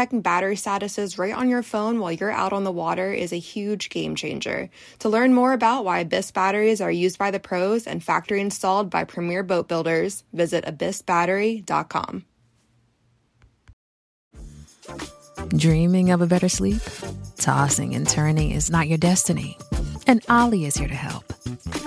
checking 0.00 0.22
battery 0.22 0.56
statuses 0.56 1.18
right 1.18 1.34
on 1.34 1.50
your 1.50 1.62
phone 1.62 2.00
while 2.00 2.10
you're 2.10 2.30
out 2.30 2.54
on 2.54 2.64
the 2.64 2.72
water 2.72 3.12
is 3.12 3.34
a 3.34 3.38
huge 3.38 3.90
game 3.90 4.14
changer. 4.14 4.70
To 5.00 5.10
learn 5.10 5.34
more 5.34 5.52
about 5.52 5.84
why 5.84 5.98
Abyss 5.98 6.30
batteries 6.30 6.80
are 6.80 6.90
used 6.90 7.18
by 7.18 7.30
the 7.30 7.38
pros 7.38 7.86
and 7.86 8.02
factory 8.02 8.40
installed 8.40 8.88
by 8.88 9.04
premier 9.04 9.42
boat 9.42 9.68
builders, 9.68 10.24
visit 10.32 10.64
abyssbattery.com. 10.64 12.24
Dreaming 15.48 16.10
of 16.12 16.22
a 16.22 16.26
better 16.26 16.48
sleep? 16.48 16.80
Tossing 17.36 17.94
and 17.94 18.08
turning 18.08 18.52
is 18.52 18.70
not 18.70 18.88
your 18.88 18.96
destiny. 18.96 19.58
And 20.06 20.24
Olly 20.30 20.64
is 20.64 20.78
here 20.78 20.88
to 20.88 20.94
help. 20.94 21.30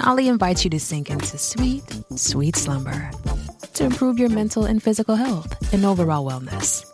Olly 0.05 0.27
invites 0.27 0.63
you 0.63 0.69
to 0.69 0.79
sink 0.79 1.09
into 1.09 1.39
sweet, 1.39 1.83
sweet 2.15 2.55
slumber 2.55 3.09
to 3.73 3.83
improve 3.83 4.19
your 4.19 4.29
mental 4.29 4.65
and 4.65 4.81
physical 4.81 5.15
health 5.15 5.73
and 5.73 5.85
overall 5.85 6.25
wellness. 6.25 6.85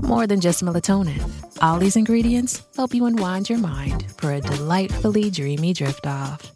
More 0.00 0.26
than 0.26 0.40
just 0.40 0.62
melatonin, 0.62 1.22
Olly's 1.62 1.96
ingredients 1.96 2.62
help 2.76 2.94
you 2.94 3.06
unwind 3.06 3.48
your 3.48 3.58
mind 3.58 4.06
for 4.18 4.32
a 4.32 4.40
delightfully 4.40 5.30
dreamy 5.30 5.72
drift 5.72 6.06
off. 6.06 6.52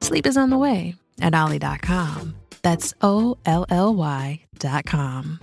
Sleep 0.00 0.26
is 0.26 0.36
on 0.36 0.50
the 0.50 0.58
way 0.58 0.94
at 1.20 1.34
Olly.com. 1.34 2.34
That's 2.62 2.94
O 3.00 3.38
L 3.46 3.66
L 3.70 3.94
Y.com. 3.94 5.40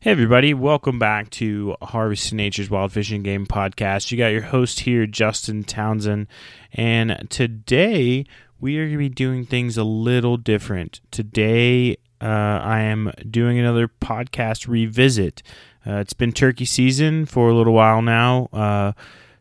Hey, 0.00 0.12
everybody, 0.12 0.54
welcome 0.54 1.00
back 1.00 1.30
to 1.30 1.74
Harvesting 1.82 2.36
Nature's 2.36 2.70
Wild 2.70 2.92
Fishing 2.92 3.24
Game 3.24 3.44
podcast. 3.44 4.12
You 4.12 4.18
got 4.18 4.28
your 4.28 4.42
host 4.42 4.80
here, 4.80 5.04
Justin 5.04 5.64
Townsend, 5.64 6.28
and 6.72 7.26
today 7.28 8.24
we 8.60 8.78
are 8.78 8.84
going 8.84 8.92
to 8.92 8.98
be 8.98 9.08
doing 9.08 9.44
things 9.44 9.76
a 9.76 9.84
little 9.84 10.36
different. 10.36 11.00
Today, 11.10 11.96
uh, 12.20 12.24
I 12.24 12.80
am 12.80 13.12
doing 13.28 13.58
another 13.58 13.88
podcast 13.88 14.66
revisit. 14.66 15.42
Uh, 15.86 15.96
it's 15.96 16.14
been 16.14 16.32
turkey 16.32 16.64
season 16.64 17.26
for 17.26 17.48
a 17.48 17.54
little 17.54 17.74
while 17.74 18.02
now. 18.02 18.48
Uh, 18.52 18.92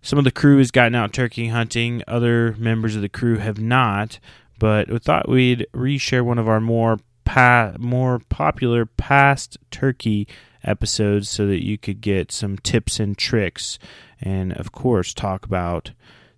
some 0.02 0.20
of 0.20 0.26
the 0.26 0.32
crew 0.32 0.58
has 0.60 0.72
gotten 0.72 0.96
out 0.96 1.14
turkey 1.14 1.48
hunting, 1.48 2.04
other 2.08 2.56
members 2.58 2.96
of 2.96 3.02
the 3.02 3.10
crew 3.10 3.38
have 3.38 3.60
not, 3.60 4.20
but 4.60 4.90
we 4.90 5.00
thought 5.00 5.30
we'd 5.30 5.66
reshare 5.74 6.24
one 6.24 6.38
of 6.38 6.48
our 6.48 6.60
more 6.60 7.00
pa- 7.24 7.74
more 7.80 8.20
popular 8.30 8.86
past 8.86 9.58
turkey 9.72 10.28
episodes 10.64 11.30
so 11.30 11.48
that 11.48 11.64
you 11.64 11.78
could 11.78 12.02
get 12.02 12.32
some 12.32 12.58
tips 12.58 13.00
and 13.00 13.18
tricks 13.18 13.78
and 14.22 14.54
of 14.54 14.72
course 14.72 15.14
talk 15.14 15.46
about 15.46 15.92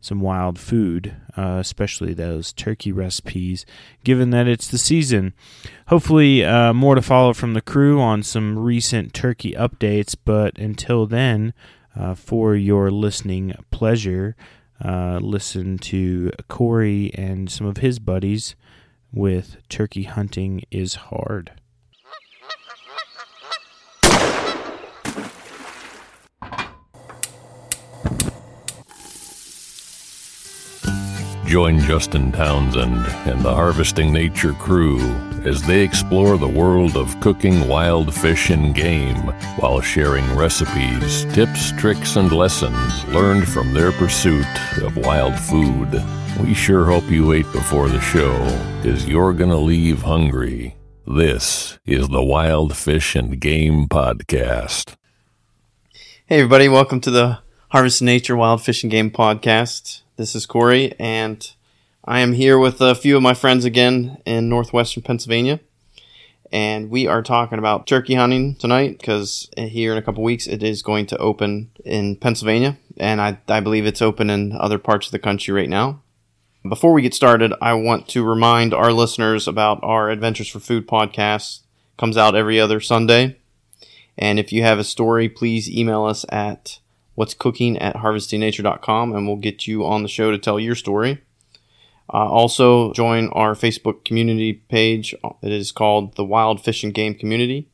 some 0.07 0.21
wild 0.21 0.57
food, 0.57 1.13
uh, 1.35 1.57
especially 1.59 2.13
those 2.13 2.53
turkey 2.53 2.91
recipes, 2.91 3.65
given 4.03 4.29
that 4.29 4.47
it's 4.47 4.67
the 4.67 4.77
season. 4.77 5.33
Hopefully, 5.87 6.43
uh, 6.43 6.73
more 6.73 6.95
to 6.95 7.01
follow 7.01 7.33
from 7.33 7.53
the 7.53 7.61
crew 7.61 7.99
on 7.99 8.23
some 8.23 8.57
recent 8.57 9.13
turkey 9.13 9.51
updates, 9.51 10.15
but 10.23 10.57
until 10.57 11.05
then, 11.05 11.53
uh, 11.95 12.15
for 12.15 12.55
your 12.55 12.89
listening 12.89 13.53
pleasure, 13.69 14.35
uh, 14.83 15.19
listen 15.21 15.77
to 15.77 16.31
Kory 16.47 17.11
and 17.13 17.49
some 17.49 17.67
of 17.67 17.77
his 17.77 17.99
buddies 17.99 18.55
with 19.11 19.57
Turkey 19.67 20.03
Hunting 20.03 20.63
is 20.71 20.95
Hard. 20.95 21.51
Join 31.47 31.79
Justin 31.79 32.33
Townsend 32.33 33.05
and 33.25 33.41
the 33.41 33.55
Harvesting 33.55 34.11
Nature 34.11 34.51
crew 34.51 34.99
as 35.45 35.61
they 35.61 35.81
explore 35.81 36.37
the 36.37 36.45
world 36.45 36.97
of 36.97 37.17
cooking 37.21 37.69
wild 37.69 38.13
fish 38.13 38.49
and 38.49 38.75
game 38.75 39.15
while 39.55 39.79
sharing 39.79 40.35
recipes, 40.35 41.23
tips, 41.33 41.71
tricks, 41.77 42.17
and 42.17 42.33
lessons 42.33 43.05
learned 43.05 43.47
from 43.47 43.73
their 43.73 43.93
pursuit 43.93 44.45
of 44.83 44.97
wild 44.97 45.39
food. 45.39 46.03
We 46.43 46.53
sure 46.53 46.83
hope 46.83 47.09
you 47.09 47.31
ate 47.31 47.49
before 47.53 47.87
the 47.87 48.01
show, 48.01 48.37
because 48.81 49.07
you're 49.07 49.31
going 49.31 49.49
to 49.49 49.55
leave 49.55 50.01
hungry. 50.01 50.75
This 51.07 51.79
is 51.85 52.09
the 52.09 52.25
Wild 52.25 52.75
Fish 52.75 53.15
and 53.15 53.39
Game 53.39 53.87
Podcast. 53.87 54.95
Hey, 56.25 56.39
everybody, 56.39 56.67
welcome 56.67 56.99
to 56.99 57.09
the 57.09 57.39
Harvest 57.69 58.01
Nature 58.01 58.35
Wild 58.35 58.61
Fish 58.61 58.83
and 58.83 58.91
Game 58.91 59.11
Podcast. 59.11 60.01
This 60.17 60.33
is 60.33 60.47
Kory, 60.47 60.95
and 60.97 61.47
I 62.03 62.21
am 62.21 62.33
here 62.33 62.57
with 62.57 62.81
a 62.81 62.95
few 62.95 63.15
of 63.15 63.21
my 63.21 63.35
friends 63.35 63.65
again 63.65 64.17
in 64.25 64.49
northwestern 64.49 65.03
Pennsylvania. 65.03 65.59
And 66.51 66.89
we 66.89 67.05
are 67.05 67.21
talking 67.21 67.59
about 67.59 67.85
turkey 67.85 68.15
hunting 68.15 68.55
tonight 68.55 68.97
because 68.97 69.47
here 69.55 69.91
in 69.91 69.99
a 69.99 70.01
couple 70.01 70.23
weeks 70.23 70.47
it 70.47 70.63
is 70.63 70.81
going 70.81 71.05
to 71.07 71.17
open 71.17 71.69
in 71.85 72.15
Pennsylvania, 72.15 72.79
and 72.97 73.21
I, 73.21 73.37
I 73.47 73.59
believe 73.59 73.85
it's 73.85 74.01
open 74.01 74.31
in 74.31 74.53
other 74.53 74.79
parts 74.79 75.05
of 75.05 75.11
the 75.11 75.19
country 75.19 75.53
right 75.53 75.69
now. 75.69 76.01
Before 76.67 76.93
we 76.93 77.03
get 77.03 77.13
started, 77.13 77.53
I 77.61 77.75
want 77.75 78.07
to 78.07 78.23
remind 78.23 78.73
our 78.73 78.91
listeners 78.91 79.47
about 79.47 79.79
our 79.83 80.09
Adventures 80.09 80.47
for 80.47 80.59
Food 80.59 80.87
podcast. 80.87 81.59
It 81.59 81.97
comes 81.99 82.17
out 82.17 82.35
every 82.35 82.59
other 82.59 82.79
Sunday. 82.79 83.37
And 84.17 84.39
if 84.39 84.51
you 84.51 84.63
have 84.63 84.79
a 84.79 84.83
story, 84.83 85.29
please 85.29 85.69
email 85.69 86.05
us 86.05 86.25
at 86.29 86.79
what's 87.17 87.33
cooking 87.33 87.79
at 87.79 87.95
harvestingnature.com 87.95 89.11
and 89.11 89.25
we'll 89.25 89.37
get 89.37 89.65
you 89.65 89.83
on 89.83 90.03
the 90.03 90.07
show 90.07 90.29
to 90.29 90.37
tell 90.37 90.59
your 90.59 90.75
story. 90.75 91.19
Uh, 92.13 92.29
also, 92.29 92.93
join 92.93 93.27
our 93.29 93.55
Facebook 93.55 94.05
community 94.05 94.53
page. 94.53 95.15
It 95.41 95.51
is 95.51 95.71
called 95.71 96.15
the 96.15 96.23
Wild 96.23 96.63
Fish 96.63 96.83
and 96.83 96.93
Game 96.93 97.15
Community. 97.15 97.69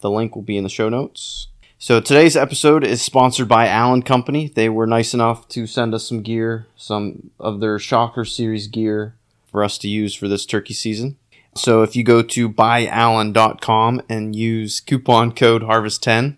The 0.00 0.10
link 0.10 0.34
will 0.34 0.42
be 0.42 0.56
in 0.56 0.64
the 0.64 0.68
show 0.68 0.88
notes. 0.88 1.46
So, 1.78 2.00
today's 2.00 2.36
episode 2.36 2.82
is 2.82 3.00
sponsored 3.00 3.46
by 3.46 3.68
Allen 3.68 4.02
Company. 4.02 4.48
They 4.48 4.68
were 4.68 4.88
nice 4.88 5.14
enough 5.14 5.46
to 5.50 5.68
send 5.68 5.94
us 5.94 6.08
some 6.08 6.22
gear, 6.22 6.66
some 6.76 7.30
of 7.38 7.60
their 7.60 7.78
Shocker 7.78 8.24
Series 8.24 8.66
gear 8.66 9.14
for 9.46 9.62
us 9.62 9.78
to 9.78 9.88
use 9.88 10.16
for 10.16 10.26
this 10.26 10.44
turkey 10.44 10.74
season. 10.74 11.16
So, 11.54 11.82
if 11.82 11.94
you 11.94 12.02
go 12.02 12.22
to 12.22 12.50
buyallen.com 12.50 14.02
and 14.08 14.34
use 14.34 14.80
coupon 14.80 15.30
code 15.30 15.62
HARVEST10, 15.62 16.36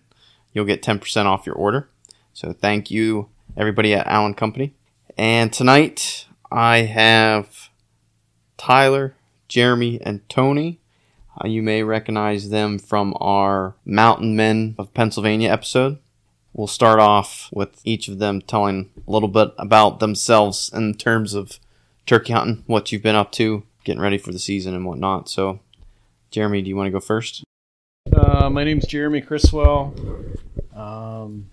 you'll 0.52 0.66
get 0.66 0.82
10% 0.82 1.24
off 1.24 1.46
your 1.46 1.56
order. 1.56 1.88
So 2.34 2.52
thank 2.52 2.90
you, 2.90 3.28
everybody 3.56 3.94
at 3.94 4.06
Allen 4.06 4.34
Company. 4.34 4.74
And 5.18 5.52
tonight 5.52 6.26
I 6.50 6.78
have 6.78 7.68
Tyler, 8.56 9.14
Jeremy, 9.48 10.00
and 10.00 10.26
Tony. 10.30 10.80
Uh, 11.38 11.48
you 11.48 11.62
may 11.62 11.82
recognize 11.82 12.48
them 12.48 12.78
from 12.78 13.14
our 13.20 13.74
Mountain 13.84 14.34
Men 14.34 14.74
of 14.78 14.94
Pennsylvania 14.94 15.50
episode. 15.50 15.98
We'll 16.54 16.66
start 16.66 17.00
off 17.00 17.50
with 17.52 17.80
each 17.84 18.08
of 18.08 18.18
them 18.18 18.40
telling 18.40 18.90
a 19.06 19.10
little 19.10 19.28
bit 19.28 19.52
about 19.58 20.00
themselves 20.00 20.70
in 20.72 20.94
terms 20.94 21.34
of 21.34 21.58
turkey 22.06 22.32
hunting, 22.32 22.64
what 22.66 22.92
you've 22.92 23.02
been 23.02 23.14
up 23.14 23.32
to, 23.32 23.62
getting 23.84 24.02
ready 24.02 24.18
for 24.18 24.32
the 24.32 24.38
season, 24.38 24.74
and 24.74 24.86
whatnot. 24.86 25.28
So, 25.28 25.60
Jeremy, 26.30 26.62
do 26.62 26.68
you 26.68 26.76
want 26.76 26.86
to 26.86 26.92
go 26.92 27.00
first? 27.00 27.44
Uh, 28.10 28.48
my 28.50 28.64
name's 28.64 28.86
Jeremy 28.86 29.20
Criswell. 29.20 29.94
Um, 30.74 31.50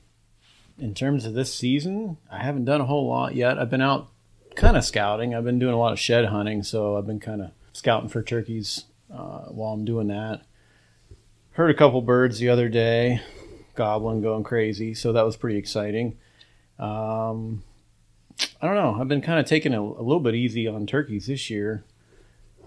in 0.79 0.93
terms 0.93 1.25
of 1.25 1.33
this 1.33 1.53
season, 1.53 2.17
I 2.31 2.39
haven't 2.39 2.65
done 2.65 2.81
a 2.81 2.85
whole 2.85 3.07
lot 3.07 3.35
yet. 3.35 3.59
I've 3.59 3.69
been 3.69 3.81
out 3.81 4.09
kind 4.55 4.77
of 4.77 4.83
scouting. 4.83 5.35
I've 5.35 5.43
been 5.43 5.59
doing 5.59 5.73
a 5.73 5.79
lot 5.79 5.93
of 5.93 5.99
shed 5.99 6.25
hunting, 6.25 6.63
so 6.63 6.97
I've 6.97 7.07
been 7.07 7.19
kind 7.19 7.41
of 7.41 7.51
scouting 7.73 8.09
for 8.09 8.21
turkeys 8.21 8.85
uh, 9.13 9.45
while 9.47 9.73
I'm 9.73 9.85
doing 9.85 10.07
that. 10.07 10.41
Heard 11.51 11.69
a 11.69 11.77
couple 11.77 12.01
birds 12.01 12.39
the 12.39 12.49
other 12.49 12.69
day, 12.69 13.21
goblin 13.75 14.21
going 14.21 14.43
crazy, 14.43 14.93
so 14.93 15.13
that 15.13 15.25
was 15.25 15.35
pretty 15.35 15.57
exciting. 15.57 16.17
Um, 16.77 17.63
I 18.61 18.67
don't 18.67 18.75
know. 18.75 18.97
I've 18.99 19.07
been 19.07 19.21
kind 19.21 19.39
of 19.39 19.45
taking 19.45 19.73
a, 19.73 19.81
a 19.81 20.03
little 20.03 20.21
bit 20.21 20.35
easy 20.35 20.67
on 20.67 20.87
turkeys 20.87 21.27
this 21.27 21.49
year. 21.49 21.83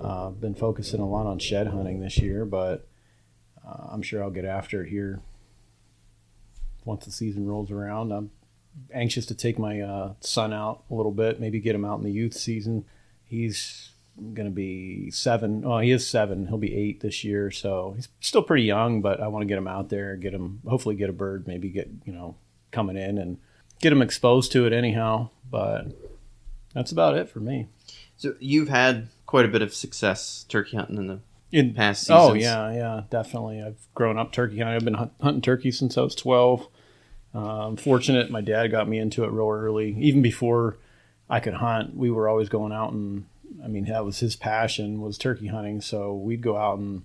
Uh, 0.03 0.29
I've 0.29 0.41
been 0.41 0.55
focusing 0.55 1.01
a 1.01 1.09
lot 1.09 1.27
on 1.27 1.39
shed 1.39 1.69
hunting 1.69 2.01
this 2.01 2.19
year, 2.19 2.45
but 2.45 2.87
uh, 3.67 3.89
I'm 3.91 4.03
sure 4.03 4.23
I'll 4.23 4.31
get 4.31 4.45
after 4.45 4.83
it 4.83 4.91
here 4.91 5.23
once 6.85 7.05
the 7.05 7.11
season 7.11 7.47
rolls 7.47 7.71
around. 7.71 8.13
I'm 8.13 8.31
anxious 8.93 9.27
to 9.27 9.35
take 9.35 9.59
my 9.59 9.81
uh, 9.81 10.15
son 10.21 10.53
out 10.53 10.85
a 10.91 10.95
little 10.95 11.13
bit, 11.13 11.41
maybe 11.41 11.61
get 11.61 11.75
him 11.75 11.85
out 11.85 11.99
in 11.99 12.05
the 12.05 12.13
youth 12.13 12.35
season. 12.35 12.85
He's 13.25 13.91
going 14.17 14.47
to 14.49 14.55
be 14.55 15.11
seven. 15.11 15.65
Oh, 15.65 15.79
he 15.79 15.91
is 15.91 16.07
seven. 16.07 16.47
He'll 16.49 16.59
be 16.59 16.75
eight 16.75 17.01
this 17.01 17.25
year. 17.25 17.51
So 17.51 17.93
he's 17.97 18.09
still 18.21 18.43
pretty 18.43 18.65
young, 18.65 19.01
but 19.01 19.21
I 19.21 19.29
want 19.29 19.43
to 19.43 19.47
get 19.47 19.59
him 19.59 19.69
out 19.69 19.89
there, 19.89 20.17
get 20.17 20.35
him, 20.35 20.61
hopefully 20.67 20.95
get 20.95 21.11
a 21.11 21.15
bird, 21.15 21.47
maybe 21.47 21.69
get, 21.71 21.91
you 22.05 22.13
know, 22.13 22.37
coming 22.71 22.97
in 22.97 23.19
and 23.19 23.39
get 23.81 23.93
him 23.93 24.03
exposed 24.03 24.53
to 24.53 24.67
it 24.67 24.73
anyhow. 24.73 25.31
But 25.51 25.87
that's 26.75 26.93
about 26.93 27.17
it 27.17 27.29
for 27.29 27.41
me. 27.41 27.69
So 28.17 28.35
you've 28.39 28.69
had 28.69 29.09
quite 29.27 29.45
a 29.45 29.49
bit 29.49 29.63
of 29.63 29.75
success 29.75 30.45
turkey 30.49 30.77
hunting 30.77 30.97
in 30.97 31.07
the 31.07 31.21
In 31.53 31.75
past 31.75 32.11
Oh 32.11 32.33
yeah, 32.33 32.73
yeah, 32.73 33.03
definitely. 33.11 33.63
I've 33.63 33.87
grown 33.95 34.19
up 34.19 34.33
turkey 34.33 34.59
hunting. 34.59 34.75
I've 34.75 34.85
been 34.85 34.95
hunt- 34.95 35.13
hunting 35.21 35.43
turkey 35.43 35.71
since 35.71 35.97
I 35.97 36.01
was 36.01 36.15
twelve. 36.15 36.67
Uh, 37.35 37.67
I'm 37.69 37.77
fortunate. 37.77 38.31
My 38.31 38.41
dad 38.41 38.69
got 38.71 38.89
me 38.89 38.99
into 38.99 39.25
it 39.25 39.31
real 39.31 39.51
early. 39.51 39.97
Even 40.01 40.23
before 40.23 40.77
I 41.31 41.41
could 41.41 41.55
hunt, 41.55 41.97
we 41.97 42.11
were 42.11 42.29
always 42.29 42.49
going 42.49 42.73
out 42.73 42.93
and. 42.93 43.27
I 43.63 43.69
mean, 43.69 43.85
that 43.85 44.05
was 44.05 44.19
his 44.19 44.35
passion 44.35 45.01
was 45.03 45.19
turkey 45.19 45.47
hunting. 45.47 45.83
So 45.83 46.15
we'd 46.15 46.41
go 46.41 46.57
out 46.57 46.79
and 46.79 47.03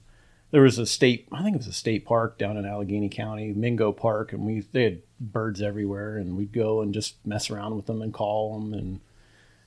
there 0.52 0.62
was 0.62 0.80
a 0.80 0.86
state. 0.86 1.28
I 1.32 1.44
think 1.44 1.56
it 1.56 1.60
was 1.60 1.68
a 1.68 1.74
state 1.74 2.06
park 2.06 2.38
down 2.38 2.58
in 2.58 2.66
Allegheny 2.66 3.10
County, 3.10 3.54
Mingo 3.54 3.92
Park, 3.92 4.34
and 4.34 4.46
we 4.46 4.62
they 4.72 4.84
had 4.84 5.02
birds 5.20 5.62
everywhere, 5.62 6.18
and 6.18 6.38
we'd 6.38 6.54
go 6.54 6.82
and 6.82 6.94
just 6.94 7.16
mess 7.26 7.50
around 7.50 7.76
with 7.76 7.86
them 7.86 8.02
and 8.02 8.14
call 8.14 8.58
them 8.58 8.74
and 8.74 9.02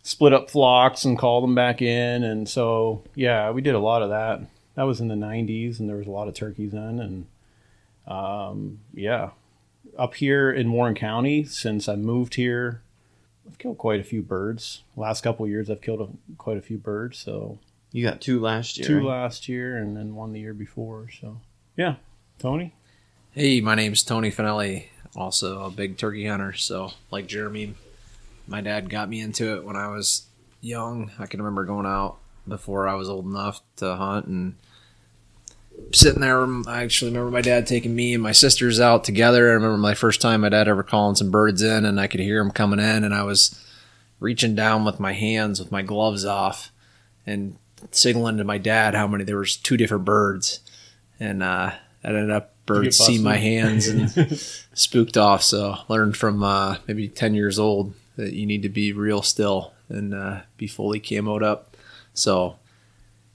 split 0.03 0.33
up 0.33 0.51
flocks 0.51 1.05
and 1.05 1.19
call 1.19 1.43
them 1.43 1.55
back 1.55 1.83
in. 1.83 2.25
And 2.25 2.49
so, 2.49 3.05
yeah, 3.15 3.51
we 3.51 3.61
did 3.61 3.75
a 3.75 3.79
lot 3.79 4.03
of 4.03 4.09
that. 4.09 4.41
That 4.75 4.85
was 4.85 5.01
in 5.01 5.09
the 5.09 5.15
90s, 5.15 5.81
and 5.81 5.89
there 5.89 5.97
was 5.97 6.07
a 6.07 6.11
lot 6.11 6.29
of 6.29 6.35
turkeys 6.35 6.73
then. 6.73 6.99
And 7.01 7.27
um, 8.07 8.81
yeah, 8.95 9.31
up 9.99 10.15
here 10.15 10.51
in 10.51 10.73
Warren 10.73 10.95
County, 10.95 11.45
since 11.45 11.89
I 11.89 11.97
moved 11.97 12.35
here, 12.35 12.83
I've 13.47 13.59
killed 13.59 13.79
quite 13.79 14.01
a 14.01 14.05
few 14.05 14.23
birds. 14.23 14.83
Last 14.97 15.23
couple 15.23 15.45
of 15.45 15.51
years, 15.51 15.69
I've 15.71 15.81
killed 15.81 16.01
a, 16.01 16.09
quite 16.37 16.57
a 16.57 16.63
few 16.63 16.79
birds. 16.79 17.19
So, 17.19 17.59
You 17.93 18.07
got 18.07 18.21
two 18.21 18.41
last 18.41 18.79
year. 18.79 18.87
two 18.87 18.99
right? 18.99 19.07
last 19.07 19.49
year 19.49 19.77
and 19.77 19.97
then 19.97 20.15
one 20.15 20.33
the 20.33 20.41
year 20.41 20.55
before. 20.55 21.09
So, 21.21 21.41
yeah. 21.77 21.97
Tony? 22.39 22.75
Hey, 23.33 23.61
my 23.61 23.75
name's 23.75 24.03
Tony 24.03 24.31
Finelli, 24.31 24.87
also 25.17 25.65
a 25.65 25.71
big 25.71 25.97
turkey 25.99 26.27
hunter. 26.27 26.53
So, 26.53 26.93
like 27.11 27.27
Jeremy, 27.27 27.75
my 28.47 28.61
dad 28.61 28.89
got 28.89 29.09
me 29.09 29.21
into 29.21 29.57
it 29.57 29.65
when 29.65 29.77
I 29.77 29.89
was 29.89 30.27
young. 30.61 31.11
I 31.19 31.27
can 31.27 31.41
remember 31.41 31.65
going 31.65 31.87
out 31.87 32.19
before 32.47 32.89
I 32.89 32.95
was 32.95 33.09
old 33.09 33.27
enough 33.27 33.61
to 33.77 33.97
hunt 33.97 34.27
and 34.27 34.57
sitting 35.93 36.21
there. 36.21 36.45
I 36.67 36.83
actually 36.83 37.11
remember 37.11 37.31
my 37.31 37.41
dad 37.41 37.67
taking 37.67 37.95
me 37.95 38.15
and 38.15 38.23
my 38.23 38.33
sisters 38.33 38.81
out 38.81 39.05
together. 39.05 39.51
I 39.51 39.55
remember 39.55 39.79
my 39.79 39.95
first 39.95 40.21
time 40.21 40.43
my 40.43 40.49
dad 40.49 40.69
ever 40.69 40.83
calling 40.83 41.17
some 41.17 41.31
birds 41.31 41.63
in, 41.63 41.85
and 41.85 42.01
I 42.01 42.07
could 42.07 42.21
hear 42.21 42.43
them 42.43 42.51
coming 42.51 42.81
in, 42.81 43.05
and 43.05 43.15
I 43.15 43.23
was 43.23 43.65
reaching 44.19 44.55
down 44.55 44.85
with 44.85 45.01
my 45.01 45.13
hands 45.13 45.59
with 45.59 45.73
my 45.73 45.83
gloves 45.83 46.25
off 46.25 46.71
and 47.27 47.57
signaling 47.91 48.37
to 48.37 48.45
my 48.45 48.59
dad 48.59 48.95
how 48.95 49.07
many 49.07 49.25
there 49.25 49.39
was 49.39 49.57
two 49.57 49.77
different 49.77 50.05
birds, 50.05 50.61
and 51.19 51.43
uh, 51.43 51.73
I 52.05 52.09
ended 52.09 52.31
up 52.31 52.55
birds 52.67 52.99
see 52.99 53.19
my 53.19 53.37
hands 53.37 53.89
and 53.89 54.11
spooked 54.75 55.17
off. 55.17 55.43
So 55.43 55.79
learned 55.89 56.17
from 56.17 56.43
uh, 56.43 56.77
maybe 56.87 57.09
ten 57.09 57.35
years 57.35 57.59
old 57.59 57.95
that 58.17 58.33
you 58.33 58.47
need 58.47 58.63
to 58.63 58.69
be 58.69 58.93
real 58.93 59.23
still 59.23 59.73
and 59.89 60.15
uh, 60.15 60.41
be 60.57 60.67
fully 60.67 61.01
camoed 61.01 61.43
up. 61.43 61.70
So, 62.15 62.59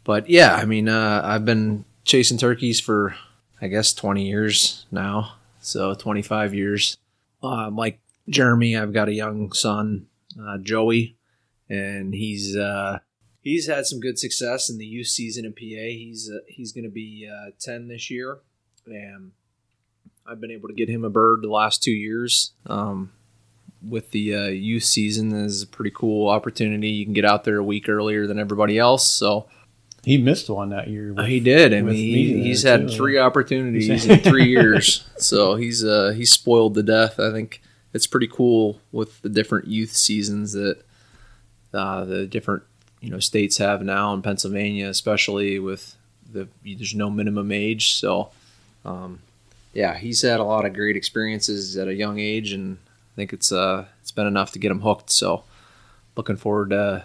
but 0.03 0.29
yeah, 0.29 0.55
I 0.55 0.65
mean, 0.65 0.89
uh, 0.89 1.21
I've 1.23 1.45
been 1.45 1.85
chasing 2.03 2.37
turkeys 2.37 2.79
for 2.79 3.15
I 3.61 3.67
guess 3.67 3.93
twenty 3.93 4.27
years 4.27 4.85
now. 4.91 5.35
So 5.59 5.93
twenty 5.93 6.21
five 6.21 6.53
years. 6.53 6.97
Um, 7.41 7.75
like 7.75 7.99
Jeremy, 8.29 8.75
I've 8.77 8.93
got 8.93 9.07
a 9.07 9.13
young 9.13 9.51
son, 9.51 10.07
uh, 10.41 10.57
Joey, 10.57 11.17
and 11.69 12.13
he's 12.13 12.55
uh, 12.55 12.99
he's 13.41 13.67
had 13.67 13.85
some 13.85 13.99
good 13.99 14.19
success 14.19 14.69
in 14.69 14.77
the 14.77 14.85
youth 14.85 15.07
season 15.07 15.45
in 15.45 15.53
PA. 15.53 15.59
He's 15.59 16.29
uh, 16.33 16.39
he's 16.47 16.71
going 16.71 16.85
to 16.85 16.91
be 16.91 17.29
uh, 17.31 17.51
ten 17.59 17.87
this 17.87 18.09
year, 18.09 18.39
and 18.85 19.31
I've 20.25 20.41
been 20.41 20.51
able 20.51 20.67
to 20.67 20.73
get 20.73 20.89
him 20.89 21.05
a 21.05 21.09
bird 21.09 21.41
the 21.43 21.49
last 21.49 21.83
two 21.83 21.91
years. 21.91 22.53
Um, 22.65 23.11
with 23.87 24.11
the 24.11 24.35
uh, 24.35 24.45
youth 24.47 24.83
season 24.83 25.31
is 25.33 25.61
a 25.63 25.67
pretty 25.67 25.91
cool 25.91 26.29
opportunity. 26.29 26.89
You 26.89 27.05
can 27.05 27.13
get 27.13 27.25
out 27.25 27.43
there 27.43 27.57
a 27.57 27.63
week 27.63 27.87
earlier 27.89 28.27
than 28.27 28.39
everybody 28.39 28.77
else. 28.79 29.07
So 29.07 29.47
He 30.03 30.17
missed 30.17 30.49
one 30.49 30.69
that 30.69 30.87
year. 30.87 31.13
uh, 31.17 31.23
he 31.23 31.39
did. 31.39 31.73
I 31.73 31.81
mean, 31.81 31.95
he, 31.95 32.43
he's 32.43 32.63
had 32.63 32.87
too. 32.89 32.95
three 32.95 33.17
opportunities 33.19 34.05
in 34.05 34.19
three 34.19 34.45
years, 34.49 35.03
so 35.17 35.55
he's 35.55 35.83
uh, 35.83 36.13
he's 36.15 36.31
spoiled 36.31 36.75
to 36.75 36.83
death. 36.83 37.19
I 37.19 37.31
think 37.31 37.61
it's 37.93 38.07
pretty 38.07 38.27
cool 38.27 38.79
with 38.91 39.21
the 39.21 39.29
different 39.29 39.67
youth 39.67 39.93
seasons 39.93 40.53
that 40.53 40.79
uh, 41.73 42.05
the 42.05 42.25
different 42.25 42.63
you 43.01 43.09
know 43.09 43.19
states 43.19 43.57
have 43.57 43.83
now 43.83 44.13
in 44.13 44.21
Pennsylvania, 44.21 44.87
especially 44.89 45.59
with 45.59 45.95
the 46.31 46.47
there's 46.63 46.95
no 46.95 47.09
minimum 47.09 47.51
age. 47.51 47.93
So, 47.93 48.31
um, 48.83 49.19
yeah, 49.73 49.97
he's 49.97 50.21
had 50.21 50.39
a 50.39 50.43
lot 50.43 50.65
of 50.65 50.73
great 50.73 50.95
experiences 50.95 51.77
at 51.77 51.87
a 51.87 51.93
young 51.93 52.19
age, 52.19 52.51
and 52.51 52.77
I 53.15 53.17
think 53.17 53.31
it's 53.33 53.51
uh 53.51 53.85
it's 54.01 54.11
been 54.11 54.27
enough 54.27 54.51
to 54.51 54.59
get 54.59 54.69
them 54.69 54.81
hooked. 54.81 55.09
So, 55.09 55.43
looking 56.17 56.35
forward 56.35 56.71
to 56.71 57.03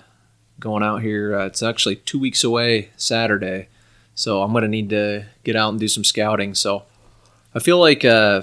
going 0.58 0.82
out 0.82 1.02
here. 1.02 1.38
Uh, 1.38 1.46
it's 1.46 1.62
actually 1.62 1.96
two 1.96 2.18
weeks 2.18 2.42
away 2.44 2.90
Saturday, 2.96 3.68
so 4.14 4.42
I'm 4.42 4.52
gonna 4.52 4.68
need 4.68 4.90
to 4.90 5.26
get 5.44 5.54
out 5.56 5.68
and 5.70 5.78
do 5.78 5.88
some 5.88 6.02
scouting. 6.04 6.54
So, 6.54 6.82
I 7.54 7.60
feel 7.60 7.78
like 7.78 8.04
uh, 8.04 8.42